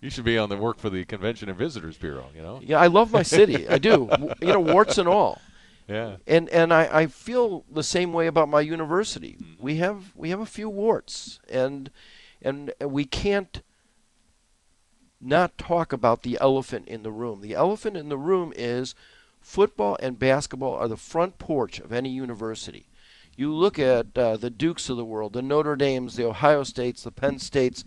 You 0.00 0.08
should 0.08 0.24
be 0.24 0.38
on 0.38 0.48
the 0.48 0.56
work 0.56 0.78
for 0.78 0.88
the 0.88 1.04
Convention 1.04 1.48
and 1.50 1.58
Visitors 1.58 1.98
Bureau. 1.98 2.26
You 2.34 2.42
know. 2.42 2.60
Yeah, 2.62 2.80
I 2.80 2.86
love 2.86 3.12
my 3.12 3.22
city. 3.22 3.68
I 3.68 3.78
do. 3.78 4.08
You 4.40 4.48
know, 4.48 4.60
warts 4.60 4.96
and 4.96 5.08
all. 5.08 5.40
Yeah. 5.86 6.16
And 6.26 6.48
and 6.50 6.72
I, 6.72 7.00
I 7.00 7.06
feel 7.06 7.64
the 7.70 7.82
same 7.82 8.12
way 8.12 8.26
about 8.26 8.48
my 8.48 8.60
university. 8.60 9.36
Mm-hmm. 9.40 9.62
We 9.62 9.76
have 9.76 10.12
we 10.14 10.30
have 10.30 10.40
a 10.40 10.46
few 10.46 10.68
warts, 10.68 11.40
and 11.50 11.90
and 12.40 12.72
we 12.80 13.04
can't 13.04 13.62
not 15.20 15.58
talk 15.58 15.92
about 15.92 16.22
the 16.22 16.38
elephant 16.40 16.88
in 16.88 17.02
the 17.02 17.12
room. 17.12 17.42
The 17.42 17.54
elephant 17.54 17.96
in 17.96 18.08
the 18.08 18.16
room 18.16 18.52
is 18.56 18.94
football 19.40 19.96
and 20.00 20.18
basketball 20.18 20.74
are 20.74 20.88
the 20.88 20.96
front 20.96 21.38
porch 21.38 21.78
of 21.78 21.92
any 21.92 22.08
university. 22.08 22.86
You 23.36 23.54
look 23.54 23.78
at 23.78 24.16
uh, 24.16 24.36
the 24.36 24.50
Dukes 24.50 24.88
of 24.88 24.96
the 24.96 25.04
world, 25.04 25.32
the 25.32 25.42
Notre 25.42 25.76
Dames, 25.76 26.16
the 26.16 26.26
Ohio 26.26 26.62
States, 26.62 27.02
the 27.02 27.12
Penn 27.12 27.38
States, 27.38 27.84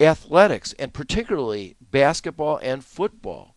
athletics, 0.00 0.72
and 0.78 0.92
particularly 0.92 1.76
basketball 1.80 2.58
and 2.62 2.84
football, 2.84 3.54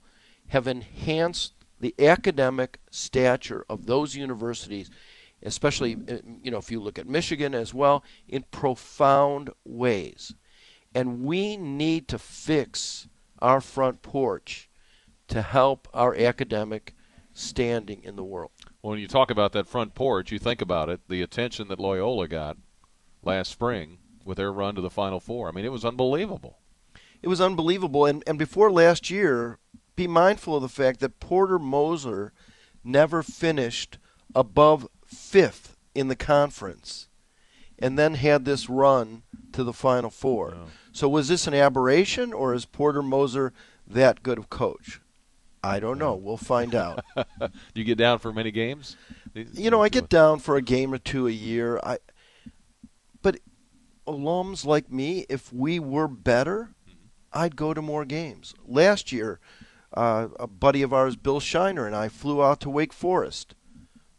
have 0.47 0.67
enhanced 0.67 1.53
the 1.79 1.95
academic 1.99 2.79
stature 2.91 3.65
of 3.69 3.85
those 3.85 4.15
universities, 4.15 4.89
especially 5.41 5.97
uh, 6.09 6.17
you 6.41 6.51
know 6.51 6.57
if 6.57 6.71
you 6.71 6.79
look 6.79 6.97
at 6.97 7.07
Michigan 7.07 7.53
as 7.53 7.73
well, 7.73 8.03
in 8.27 8.43
profound 8.51 9.49
ways. 9.65 10.33
And 10.95 11.23
we 11.23 11.57
need 11.57 12.07
to 12.09 12.19
fix 12.19 13.07
our 13.39 13.59
front 13.59 14.01
porch 14.01 14.69
to 15.27 15.41
help 15.41 15.87
our 15.93 16.15
academic 16.15 16.93
standing 17.33 18.03
in 18.03 18.15
the 18.15 18.23
world 18.23 18.51
when 18.83 18.99
you 18.99 19.07
talk 19.07 19.31
about 19.31 19.53
that 19.53 19.67
front 19.67 19.95
porch, 19.95 20.31
you 20.31 20.37
think 20.37 20.61
about 20.61 20.89
it, 20.89 20.99
the 21.07 21.21
attention 21.21 21.69
that 21.69 21.79
Loyola 21.79 22.27
got 22.27 22.57
last 23.23 23.49
spring 23.49 23.97
with 24.25 24.37
their 24.37 24.51
run 24.51 24.75
to 24.75 24.81
the 24.81 24.89
Final 24.89 25.21
Four. 25.21 25.47
I 25.47 25.51
mean, 25.51 25.63
it 25.63 25.71
was 25.71 25.85
unbelievable. 25.85 26.59
It 27.21 27.29
was 27.29 27.39
unbelievable. 27.39 28.05
And, 28.05 28.21
and 28.27 28.37
before 28.37 28.69
last 28.69 29.09
year, 29.09 29.57
be 29.95 30.05
mindful 30.05 30.57
of 30.57 30.61
the 30.61 30.69
fact 30.69 30.99
that 30.99 31.21
Porter 31.21 31.57
Moser 31.57 32.33
never 32.83 33.23
finished 33.23 33.97
above 34.35 34.85
fifth 35.05 35.77
in 35.95 36.09
the 36.09 36.15
conference 36.17 37.07
and 37.79 37.97
then 37.97 38.15
had 38.15 38.43
this 38.43 38.69
run 38.69 39.23
to 39.53 39.63
the 39.63 39.73
Final 39.73 40.09
Four. 40.09 40.57
So 40.91 41.07
was 41.07 41.29
this 41.29 41.47
an 41.47 41.53
aberration, 41.53 42.33
or 42.33 42.53
is 42.53 42.65
Porter 42.65 43.01
Moser 43.01 43.53
that 43.87 44.23
good 44.23 44.37
of 44.37 44.49
coach? 44.49 44.99
I 45.63 45.79
don't 45.79 45.97
know. 45.97 46.15
We'll 46.15 46.37
find 46.37 46.75
out. 46.75 47.03
do 47.15 47.49
you 47.75 47.83
get 47.85 47.97
down 47.97 48.19
for 48.19 48.33
many 48.33 48.51
games? 48.51 48.97
You 49.33 49.69
know, 49.71 49.81
I 49.81 49.89
get 49.89 50.09
down 50.09 50.39
for 50.39 50.57
a 50.57 50.61
game 50.61 50.93
or 50.93 50.97
two 50.97 51.27
a 51.27 51.31
year. 51.31 51.79
I, 51.83 51.99
but 53.21 53.39
alums 54.05 54.65
like 54.65 54.91
me, 54.91 55.25
if 55.29 55.53
we 55.53 55.79
were 55.79 56.07
better, 56.07 56.71
I'd 57.31 57.55
go 57.55 57.73
to 57.73 57.81
more 57.81 58.05
games. 58.05 58.53
Last 58.67 59.11
year, 59.11 59.39
uh, 59.93 60.27
a 60.39 60.47
buddy 60.47 60.81
of 60.81 60.93
ours, 60.93 61.15
Bill 61.15 61.39
Shiner, 61.39 61.87
and 61.87 61.95
I 61.95 62.09
flew 62.09 62.43
out 62.43 62.59
to 62.61 62.69
Wake 62.69 62.93
Forest 62.93 63.55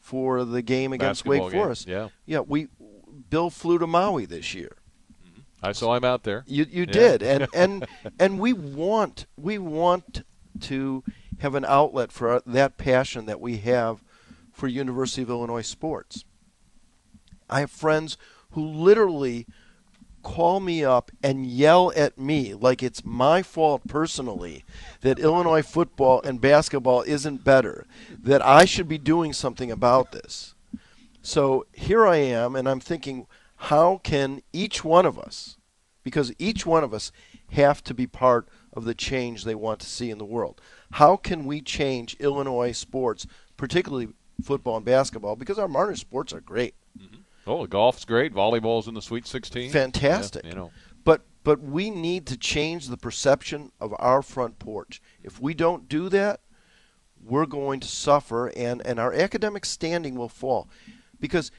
for 0.00 0.44
the 0.44 0.62
game 0.62 0.92
against 0.92 1.24
Basketball 1.24 1.46
Wake 1.46 1.52
game, 1.52 1.60
Forest. 1.62 1.88
yeah. 1.88 2.08
yeah. 2.26 2.40
We 2.40 2.68
Bill 3.30 3.50
flew 3.50 3.78
to 3.78 3.86
Maui 3.86 4.24
this 4.26 4.54
year. 4.54 4.76
I 5.62 5.72
saw 5.72 5.94
him 5.94 6.04
out 6.04 6.24
there. 6.24 6.44
You 6.46 6.66
you 6.70 6.82
Yeah. 6.82 6.92
did, 6.92 7.22
and 7.22 7.48
and 7.54 7.86
and 8.18 8.38
we 8.38 8.52
want 8.52 9.26
we 9.36 9.58
want 9.58 10.22
to 10.60 11.02
have 11.40 11.54
an 11.54 11.64
outlet 11.64 12.12
for 12.12 12.30
our, 12.30 12.42
that 12.46 12.76
passion 12.76 13.26
that 13.26 13.40
we 13.40 13.58
have 13.58 14.02
for 14.52 14.68
University 14.68 15.22
of 15.22 15.30
Illinois 15.30 15.62
sports. 15.62 16.24
I 17.50 17.60
have 17.60 17.70
friends 17.70 18.16
who 18.52 18.64
literally 18.64 19.46
call 20.22 20.58
me 20.58 20.82
up 20.82 21.10
and 21.22 21.46
yell 21.46 21.92
at 21.94 22.18
me 22.18 22.54
like 22.54 22.82
it's 22.82 23.04
my 23.04 23.42
fault 23.42 23.82
personally 23.86 24.64
that 25.02 25.18
Illinois 25.18 25.62
football 25.62 26.22
and 26.22 26.40
basketball 26.40 27.02
isn't 27.02 27.44
better, 27.44 27.84
that 28.22 28.44
I 28.44 28.64
should 28.64 28.88
be 28.88 28.98
doing 28.98 29.32
something 29.32 29.70
about 29.70 30.12
this. 30.12 30.54
So 31.20 31.66
here 31.72 32.06
I 32.06 32.16
am, 32.16 32.56
and 32.56 32.68
I'm 32.68 32.80
thinking, 32.80 33.26
how 33.56 34.00
can 34.02 34.42
each 34.52 34.84
one 34.84 35.06
of 35.06 35.18
us, 35.18 35.56
because 36.02 36.32
each 36.38 36.66
one 36.66 36.84
of 36.84 36.92
us 36.92 37.12
have 37.52 37.84
to 37.84 37.94
be 37.94 38.06
part 38.06 38.48
of 38.74 38.84
the 38.84 38.94
change 38.94 39.44
they 39.44 39.54
want 39.54 39.80
to 39.80 39.86
see 39.86 40.10
in 40.10 40.18
the 40.18 40.24
world, 40.24 40.60
how 40.92 41.16
can 41.16 41.44
we 41.44 41.60
change 41.60 42.16
Illinois 42.20 42.72
sports, 42.72 43.26
particularly 43.56 44.08
football 44.42 44.76
and 44.76 44.84
basketball, 44.84 45.36
because 45.36 45.58
our 45.58 45.68
modern 45.68 45.96
sports 45.96 46.32
are 46.32 46.40
great. 46.40 46.74
Mm-hmm. 46.98 47.22
Oh, 47.46 47.66
golf's 47.66 48.04
great. 48.04 48.32
Volleyball's 48.32 48.88
in 48.88 48.94
the 48.94 49.02
Sweet 49.02 49.26
16. 49.26 49.70
Fantastic. 49.70 50.44
Yeah, 50.44 50.50
you 50.50 50.56
know, 50.56 50.70
But 51.04 51.22
but 51.42 51.60
we 51.60 51.90
need 51.90 52.26
to 52.26 52.36
change 52.36 52.88
the 52.88 52.96
perception 52.96 53.70
of 53.80 53.94
our 53.98 54.22
front 54.22 54.58
porch. 54.58 55.02
If 55.22 55.40
we 55.40 55.52
don't 55.52 55.88
do 55.88 56.08
that, 56.08 56.40
we're 57.22 57.46
going 57.46 57.80
to 57.80 57.88
suffer 57.88 58.48
and, 58.48 58.84
and 58.86 58.98
our 58.98 59.12
academic 59.12 59.64
standing 59.64 60.14
will 60.14 60.28
fall. 60.28 60.68
Because 61.20 61.50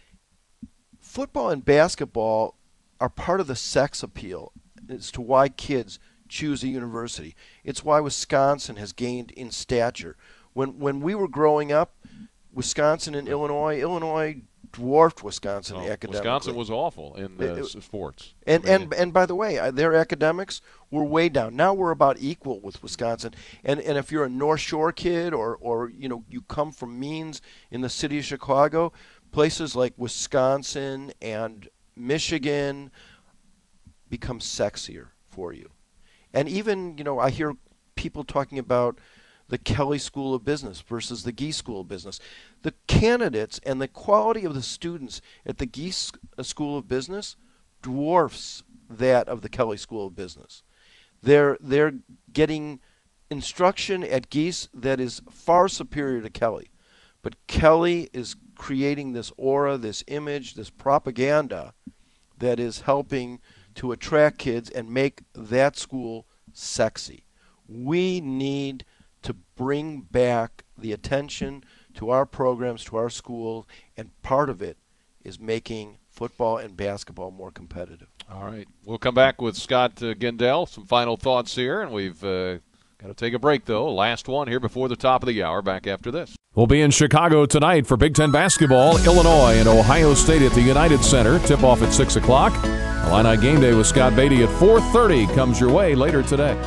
football 0.99 1.49
and 1.49 1.63
basketball 1.63 2.55
are 2.99 3.09
part 3.09 3.39
of 3.39 3.47
the 3.47 3.55
sex 3.55 4.01
appeal 4.01 4.51
as 4.89 5.11
to 5.11 5.21
why 5.21 5.49
kids 5.49 5.99
choose 6.27 6.63
a 6.63 6.67
university. 6.67 7.35
It's 7.63 7.83
why 7.83 7.99
Wisconsin 7.99 8.75
has 8.77 8.93
gained 8.93 9.31
in 9.31 9.51
stature. 9.51 10.15
When 10.53 10.79
when 10.79 11.01
we 11.01 11.15
were 11.15 11.27
growing 11.27 11.71
up, 11.71 11.95
Wisconsin 12.53 13.15
and 13.15 13.27
Illinois, 13.27 13.79
Illinois 13.79 14.41
dwarfed 14.71 15.23
Wisconsin 15.23 15.77
oh, 15.77 15.87
academically. 15.87 16.19
Wisconsin 16.19 16.55
was 16.55 16.69
awful 16.69 17.15
in 17.15 17.39
uh, 17.39 17.55
it- 17.55 17.83
sports. 17.83 18.33
And 18.45 18.63
I 18.65 18.65
mean, 18.65 18.81
and 18.83 18.93
and 18.93 19.13
by 19.13 19.25
the 19.25 19.35
way, 19.35 19.71
their 19.71 19.93
academics 19.93 20.61
were 20.91 21.03
way 21.03 21.29
down. 21.29 21.55
Now 21.55 21.73
we're 21.73 21.91
about 21.91 22.17
equal 22.19 22.59
with 22.59 22.81
Wisconsin. 22.83 23.33
And 23.63 23.79
and 23.79 23.97
if 23.97 24.11
you're 24.11 24.25
a 24.25 24.29
North 24.29 24.61
Shore 24.61 24.91
kid 24.91 25.33
or 25.33 25.57
or 25.59 25.89
you 25.89 26.09
know 26.09 26.23
you 26.29 26.41
come 26.41 26.71
from 26.71 26.99
means 26.99 27.41
in 27.71 27.81
the 27.81 27.89
city 27.89 28.17
of 28.19 28.25
Chicago, 28.25 28.91
places 29.31 29.75
like 29.75 29.93
Wisconsin 29.97 31.13
and 31.21 31.67
Michigan 31.95 32.91
become 34.09 34.39
sexier 34.39 35.07
for 35.29 35.53
you. 35.53 35.69
And 36.35 36.49
even, 36.49 36.97
you 36.97 37.03
know, 37.05 37.17
I 37.17 37.29
hear 37.29 37.55
people 37.95 38.25
talking 38.25 38.59
about 38.59 38.99
the 39.47 39.57
Kelley 39.57 39.99
School 39.99 40.33
of 40.33 40.43
Business 40.43 40.81
versus 40.81 41.23
the 41.23 41.31
Gies 41.31 41.55
School 41.55 41.81
of 41.81 41.87
Business. 41.87 42.19
The 42.63 42.73
candidates 42.87 43.59
and 43.65 43.81
the 43.81 43.87
quality 43.87 44.43
of 44.43 44.53
the 44.53 44.61
students 44.61 45.21
at 45.45 45.59
the 45.59 45.65
Gies 45.65 46.11
uh, 46.37 46.43
School 46.43 46.77
of 46.77 46.89
Business 46.89 47.37
dwarfs 47.81 48.63
that 48.89 49.29
of 49.29 49.41
the 49.41 49.49
Kelley 49.49 49.77
School 49.77 50.07
of 50.07 50.15
Business. 50.15 50.61
They're 51.23 51.57
they're 51.61 51.93
getting 52.33 52.81
instruction 53.31 54.03
at 54.03 54.29
Gies 54.29 54.67
that 54.73 54.99
is 54.99 55.21
far 55.31 55.69
superior 55.69 56.21
to 56.21 56.29
Kelley. 56.29 56.69
But 57.21 57.47
Kelley 57.47 58.09
is 58.13 58.35
creating 58.55 59.13
this 59.13 59.31
aura, 59.37 59.77
this 59.77 60.03
image, 60.07 60.55
this 60.55 60.69
propaganda 60.69 61.73
that 62.37 62.59
is 62.59 62.81
helping 62.81 63.39
to 63.75 63.91
attract 63.91 64.39
kids 64.39 64.69
and 64.69 64.89
make 64.89 65.21
that 65.33 65.77
school 65.77 66.25
sexy. 66.53 67.25
We 67.67 68.21
need 68.21 68.85
to 69.23 69.35
bring 69.55 70.01
back 70.01 70.63
the 70.77 70.91
attention 70.91 71.63
to 71.95 72.09
our 72.09 72.25
programs, 72.25 72.83
to 72.85 72.97
our 72.97 73.09
schools, 73.09 73.65
and 73.97 74.09
part 74.21 74.49
of 74.49 74.61
it 74.61 74.77
is 75.23 75.39
making 75.39 75.97
football 76.09 76.57
and 76.57 76.77
basketball 76.77 77.31
more 77.31 77.51
competitive. 77.51 78.07
All 78.31 78.45
right. 78.45 78.67
We'll 78.85 78.97
come 78.97 79.15
back 79.15 79.41
with 79.41 79.55
Scott 79.55 80.01
uh, 80.01 80.13
Gendell. 80.13 80.67
Some 80.67 80.85
final 80.85 81.17
thoughts 81.17 81.55
here, 81.55 81.81
and 81.81 81.91
we've 81.91 82.23
uh, 82.23 82.57
got 82.99 83.07
to 83.07 83.13
take 83.13 83.33
a 83.33 83.39
break, 83.39 83.65
though. 83.65 83.93
Last 83.93 84.27
one 84.27 84.47
here 84.47 84.59
before 84.59 84.87
the 84.87 84.95
top 84.95 85.23
of 85.23 85.27
the 85.27 85.43
hour. 85.43 85.61
Back 85.61 85.87
after 85.87 86.11
this. 86.11 86.35
We'll 86.53 86.67
be 86.67 86.81
in 86.81 86.91
Chicago 86.91 87.45
tonight 87.45 87.85
for 87.85 87.97
Big 87.97 88.15
Ten 88.15 88.31
basketball. 88.31 88.97
Illinois 89.03 89.55
and 89.57 89.67
Ohio 89.67 90.13
State 90.13 90.41
at 90.41 90.53
the 90.53 90.61
United 90.61 91.03
Center. 91.03 91.39
Tip 91.39 91.63
off 91.63 91.81
at 91.81 91.91
6 91.91 92.15
o'clock. 92.15 92.53
Illini 93.07 93.37
game 93.37 93.61
day 93.61 93.73
with 93.75 93.85
Scott 93.85 94.15
Beatty 94.15 94.43
at 94.43 94.49
4.30 94.49 95.33
comes 95.35 95.59
your 95.59 95.71
way 95.71 95.93
later 95.93 96.23
today. 96.23 96.57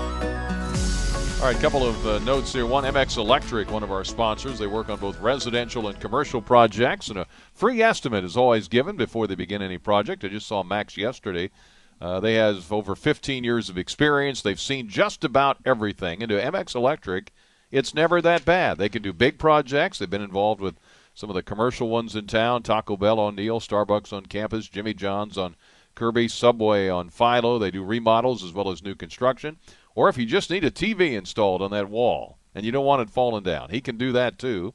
All 1.38 1.44
right, 1.44 1.56
a 1.56 1.60
couple 1.60 1.84
of 1.84 2.06
uh, 2.06 2.20
notes 2.20 2.52
here. 2.52 2.64
One, 2.64 2.84
MX 2.84 3.16
Electric, 3.16 3.70
one 3.70 3.82
of 3.82 3.90
our 3.90 4.04
sponsors. 4.04 4.58
They 4.58 4.68
work 4.68 4.88
on 4.88 4.98
both 4.98 5.20
residential 5.20 5.88
and 5.88 5.98
commercial 6.00 6.40
projects, 6.40 7.08
and 7.08 7.18
a 7.18 7.26
free 7.52 7.82
estimate 7.82 8.24
is 8.24 8.36
always 8.36 8.68
given 8.68 8.96
before 8.96 9.26
they 9.26 9.34
begin 9.34 9.62
any 9.62 9.78
project. 9.78 10.24
I 10.24 10.28
just 10.28 10.46
saw 10.46 10.62
Max 10.62 10.96
yesterday. 10.96 11.50
Uh, 12.00 12.20
they 12.20 12.34
have 12.34 12.72
over 12.72 12.94
15 12.94 13.42
years 13.42 13.68
of 13.68 13.76
experience. 13.76 14.40
They've 14.40 14.60
seen 14.60 14.88
just 14.88 15.24
about 15.24 15.58
everything. 15.66 16.22
And 16.22 16.30
to 16.30 16.40
MX 16.40 16.74
Electric, 16.76 17.32
it's 17.72 17.94
never 17.94 18.22
that 18.22 18.44
bad. 18.44 18.78
They 18.78 18.88
can 18.88 19.02
do 19.02 19.12
big 19.12 19.38
projects. 19.38 19.98
They've 19.98 20.08
been 20.08 20.22
involved 20.22 20.60
with 20.60 20.76
some 21.14 21.30
of 21.30 21.34
the 21.34 21.42
commercial 21.42 21.88
ones 21.88 22.14
in 22.14 22.28
town 22.28 22.62
Taco 22.62 22.96
Bell 22.96 23.18
on 23.18 23.34
Neil, 23.34 23.58
Starbucks 23.58 24.12
on 24.12 24.26
campus, 24.26 24.68
Jimmy 24.68 24.94
John's 24.94 25.36
on 25.36 25.56
Kirby, 25.98 26.28
Subway 26.28 26.88
on 26.88 27.10
Philo. 27.10 27.58
They 27.58 27.72
do 27.72 27.82
remodels 27.82 28.44
as 28.44 28.52
well 28.52 28.70
as 28.70 28.84
new 28.84 28.94
construction. 28.94 29.58
Or 29.96 30.08
if 30.08 30.16
you 30.16 30.26
just 30.26 30.48
need 30.48 30.62
a 30.62 30.70
TV 30.70 31.14
installed 31.14 31.60
on 31.60 31.72
that 31.72 31.90
wall 31.90 32.38
and 32.54 32.64
you 32.64 32.70
don't 32.70 32.86
want 32.86 33.02
it 33.02 33.10
falling 33.10 33.42
down, 33.42 33.70
he 33.70 33.80
can 33.80 33.96
do 33.98 34.12
that 34.12 34.38
too. 34.38 34.74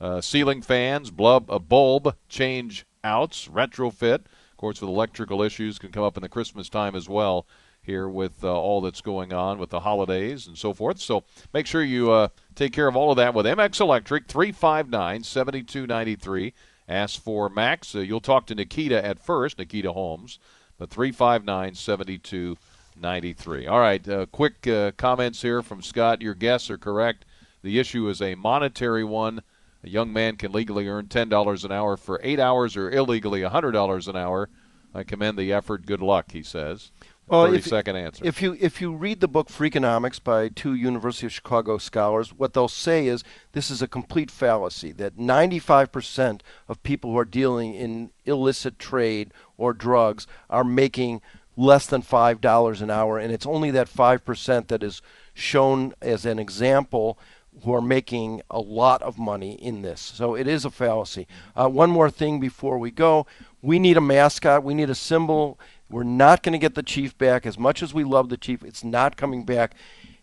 Uh, 0.00 0.22
ceiling 0.22 0.62
fans, 0.62 1.10
blub, 1.10 1.50
a 1.50 1.58
bulb 1.58 2.16
change 2.30 2.86
outs, 3.04 3.48
retrofit. 3.48 4.24
Of 4.24 4.56
course, 4.56 4.80
with 4.80 4.88
electrical 4.88 5.42
issues, 5.42 5.78
can 5.78 5.92
come 5.92 6.04
up 6.04 6.16
in 6.16 6.22
the 6.22 6.28
Christmas 6.30 6.70
time 6.70 6.96
as 6.96 7.06
well. 7.06 7.46
Here 7.82 8.08
with 8.08 8.42
uh, 8.42 8.50
all 8.50 8.80
that's 8.80 9.02
going 9.02 9.34
on 9.34 9.58
with 9.58 9.68
the 9.68 9.80
holidays 9.80 10.46
and 10.46 10.56
so 10.56 10.72
forth. 10.72 11.00
So 11.00 11.24
make 11.52 11.66
sure 11.66 11.82
you 11.82 12.12
uh, 12.12 12.28
take 12.54 12.72
care 12.72 12.88
of 12.88 12.96
all 12.96 13.10
of 13.10 13.16
that 13.18 13.34
with 13.34 13.44
MX 13.44 13.78
Electric, 13.80 14.26
359 14.26 15.22
7293. 15.22 16.54
Ask 16.88 17.20
for 17.20 17.48
Max. 17.48 17.94
Uh, 17.94 18.00
you'll 18.00 18.20
talk 18.20 18.46
to 18.46 18.54
Nikita 18.54 19.04
at 19.04 19.18
first, 19.18 19.58
Nikita 19.58 19.92
Holmes, 19.92 20.38
but 20.82 20.90
359 20.90 21.76
7293. 21.76 23.66
All 23.68 23.78
right, 23.78 24.08
uh, 24.08 24.26
quick 24.26 24.66
uh, 24.66 24.90
comments 24.96 25.40
here 25.40 25.62
from 25.62 25.80
Scott. 25.80 26.20
Your 26.20 26.34
guests 26.34 26.70
are 26.70 26.78
correct. 26.78 27.24
The 27.62 27.78
issue 27.78 28.08
is 28.08 28.20
a 28.20 28.34
monetary 28.34 29.04
one. 29.04 29.42
A 29.84 29.88
young 29.88 30.12
man 30.12 30.34
can 30.34 30.50
legally 30.50 30.88
earn 30.88 31.06
$10 31.06 31.64
an 31.64 31.70
hour 31.70 31.96
for 31.96 32.18
eight 32.24 32.40
hours 32.40 32.76
or 32.76 32.90
illegally 32.90 33.42
$100 33.42 34.08
an 34.08 34.16
hour. 34.16 34.48
I 34.92 35.04
commend 35.04 35.38
the 35.38 35.52
effort. 35.52 35.86
Good 35.86 36.02
luck, 36.02 36.32
he 36.32 36.42
says. 36.42 36.90
Well, 37.28 37.46
30 37.46 37.58
if- 37.58 37.66
second 37.66 37.96
answer. 37.96 38.24
If 38.24 38.42
you 38.42 38.56
if 38.60 38.80
you 38.80 38.92
read 38.92 39.20
the 39.20 39.28
book 39.28 39.48
Freakonomics 39.48 40.22
by 40.22 40.48
two 40.48 40.74
University 40.74 41.26
of 41.26 41.32
Chicago 41.32 41.78
scholars, 41.78 42.32
what 42.32 42.52
they'll 42.52 42.68
say 42.68 43.06
is 43.06 43.24
this 43.52 43.70
is 43.70 43.80
a 43.80 43.88
complete 43.88 44.30
fallacy 44.30 44.92
that 44.92 45.16
95% 45.16 46.40
of 46.68 46.82
people 46.82 47.12
who 47.12 47.18
are 47.18 47.24
dealing 47.24 47.74
in 47.74 48.10
illicit 48.24 48.78
trade 48.78 49.32
or 49.56 49.72
drugs 49.72 50.26
are 50.50 50.64
making 50.64 51.22
less 51.56 51.86
than 51.86 52.02
$5 52.02 52.82
an 52.82 52.90
hour 52.90 53.18
and 53.18 53.32
it's 53.32 53.46
only 53.46 53.70
that 53.70 53.88
5% 53.88 54.68
that 54.68 54.82
is 54.82 55.02
shown 55.34 55.92
as 56.00 56.24
an 56.24 56.38
example 56.38 57.18
who 57.62 57.74
are 57.74 57.82
making 57.82 58.40
a 58.50 58.60
lot 58.60 59.02
of 59.02 59.18
money 59.18 59.52
in 59.52 59.82
this. 59.82 60.00
So 60.00 60.34
it 60.34 60.46
is 60.46 60.64
a 60.64 60.70
fallacy. 60.70 61.26
Uh, 61.54 61.68
one 61.68 61.90
more 61.90 62.10
thing 62.10 62.40
before 62.40 62.78
we 62.78 62.90
go. 62.90 63.26
We 63.60 63.78
need 63.78 63.96
a 63.96 64.00
mascot. 64.00 64.64
We 64.64 64.74
need 64.74 64.90
a 64.90 64.94
symbol. 64.94 65.58
We're 65.92 66.04
not 66.04 66.42
going 66.42 66.54
to 66.54 66.58
get 66.58 66.74
the 66.74 66.82
chief 66.82 67.16
back 67.18 67.44
as 67.44 67.58
much 67.58 67.82
as 67.82 67.92
we 67.92 68.02
love 68.02 68.30
the 68.30 68.38
chief. 68.38 68.64
It's 68.64 68.82
not 68.82 69.18
coming 69.18 69.44
back. 69.44 69.74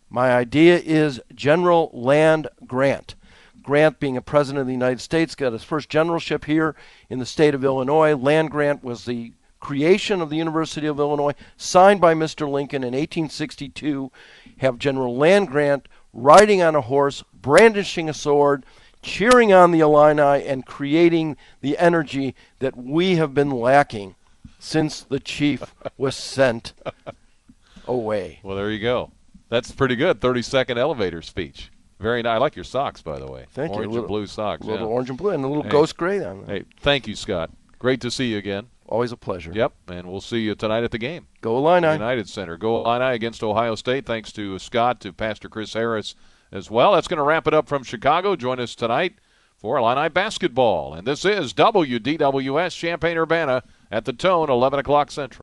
My 0.10 0.32
idea 0.32 0.80
is 0.80 1.22
General 1.36 1.92
Land 1.94 2.48
Grant. 2.66 3.14
Grant, 3.62 4.00
being 4.00 4.18
a 4.18 4.22
president 4.22 4.62
of 4.62 4.68
the 4.68 4.74
United 4.74 5.00
States, 5.00 5.36
got 5.36 5.54
his 5.54 5.64
first 5.64 5.88
generalship 5.88 6.46
here 6.46 6.76
in 7.08 7.20
the 7.20 7.26
state 7.26 7.54
of 7.54 7.64
Illinois. 7.64 8.16
Land 8.16 8.50
Grant 8.50 8.84
was 8.84 9.06
the 9.06 9.34
creation 9.60 10.22
of 10.22 10.32
the 10.32 10.38
University 10.38 10.88
of 10.88 11.00
Illinois, 11.00 11.36
signed 11.56 12.02
by 12.02 12.16
Mr. 12.16 12.50
Lincoln 12.50 12.82
in 12.82 12.94
1862. 12.94 14.12
Have 14.58 14.80
General 14.80 15.16
Land 15.16 15.50
Grant 15.50 15.88
riding 16.14 16.64
on 16.64 16.76
a 16.76 16.82
horse, 16.82 17.24
brandishing 17.32 18.10
a 18.10 18.14
sword, 18.14 18.66
cheering 19.04 19.54
on 19.54 19.70
the 19.70 19.82
Illini, 19.82 20.44
and 20.48 20.66
creating 20.66 21.38
the 21.62 21.78
energy 21.78 22.34
that 22.58 22.76
we 22.76 23.18
have 23.18 23.36
been 23.36 23.52
lacking 23.52 24.16
since 24.60 25.02
the 25.02 25.20
chief 25.20 25.74
was 25.98 26.16
sent 26.16 26.74
away. 27.88 28.40
Well, 28.44 28.56
there 28.56 28.70
you 28.70 28.80
go. 28.80 29.12
That's 29.50 29.72
pretty 29.72 29.96
good. 29.96 30.22
30 30.22 30.42
second 30.44 30.78
elevator 30.78 31.22
speech. 31.22 31.72
Very 32.00 32.22
nice. 32.22 32.36
I 32.36 32.38
like 32.38 32.56
your 32.56 32.64
socks, 32.64 33.02
by 33.02 33.20
the 33.20 33.30
way. 33.30 33.46
Thank 33.52 33.72
orange 33.74 33.86
you. 33.86 33.90
Little, 33.90 34.04
and 34.06 34.08
blue 34.08 34.28
socks. 34.28 34.62
A 34.62 34.70
little 34.70 34.88
yeah. 34.88 34.94
orange 34.94 35.10
and 35.10 35.18
blue, 35.18 35.32
and 35.32 35.44
a 35.44 35.48
little 35.48 35.64
Hey. 35.64 35.70
ghost 35.70 35.98
gray 35.98 36.24
on 36.24 36.42
them. 36.42 36.48
Hey, 36.48 36.64
thank 36.80 37.08
you, 37.08 37.16
Scott. 37.16 37.50
Great 37.78 38.00
to 38.02 38.12
see 38.12 38.32
you 38.32 38.38
again. 38.38 38.68
Always 38.88 39.12
a 39.12 39.18
pleasure. 39.18 39.52
Yep, 39.54 39.74
and 39.90 40.08
we'll 40.08 40.22
see 40.22 40.40
you 40.40 40.56
tonight 40.56 40.84
at 40.84 40.92
the 40.92 40.98
game. 40.98 41.28
Go 41.42 41.58
Illini. 41.58 41.92
United 41.92 42.28
Center. 42.30 42.58
Go 42.58 42.84
Illini 42.84 43.14
against 43.16 43.44
Ohio 43.44 43.76
State. 43.76 44.06
Thanks 44.06 44.32
to 44.34 44.58
Scott, 44.60 45.00
to 45.02 45.14
Pastor 45.14 45.50
Chris 45.50 45.74
Harris 45.74 46.16
as 46.52 46.72
well. 46.72 46.94
That's 46.94 47.08
going 47.08 47.18
to 47.20 47.24
wrap 47.24 47.48
it 47.48 47.54
up 47.54 47.68
from 47.68 47.84
Chicago. 47.84 48.36
Join 48.36 48.60
us 48.60 48.76
tonight 48.76 49.16
for 49.58 49.78
Illini 49.78 50.10
basketball. 50.10 50.94
And 50.94 51.06
this 51.06 51.24
is 51.24 51.54
WDWS 51.54 52.76
Champaign 52.76 53.18
Urbana 53.18 53.64
at 53.92 54.06
the 54.06 54.14
Tone, 54.14 54.50
11 54.50 54.80
o'clock 54.80 55.12
Central. 55.12 55.38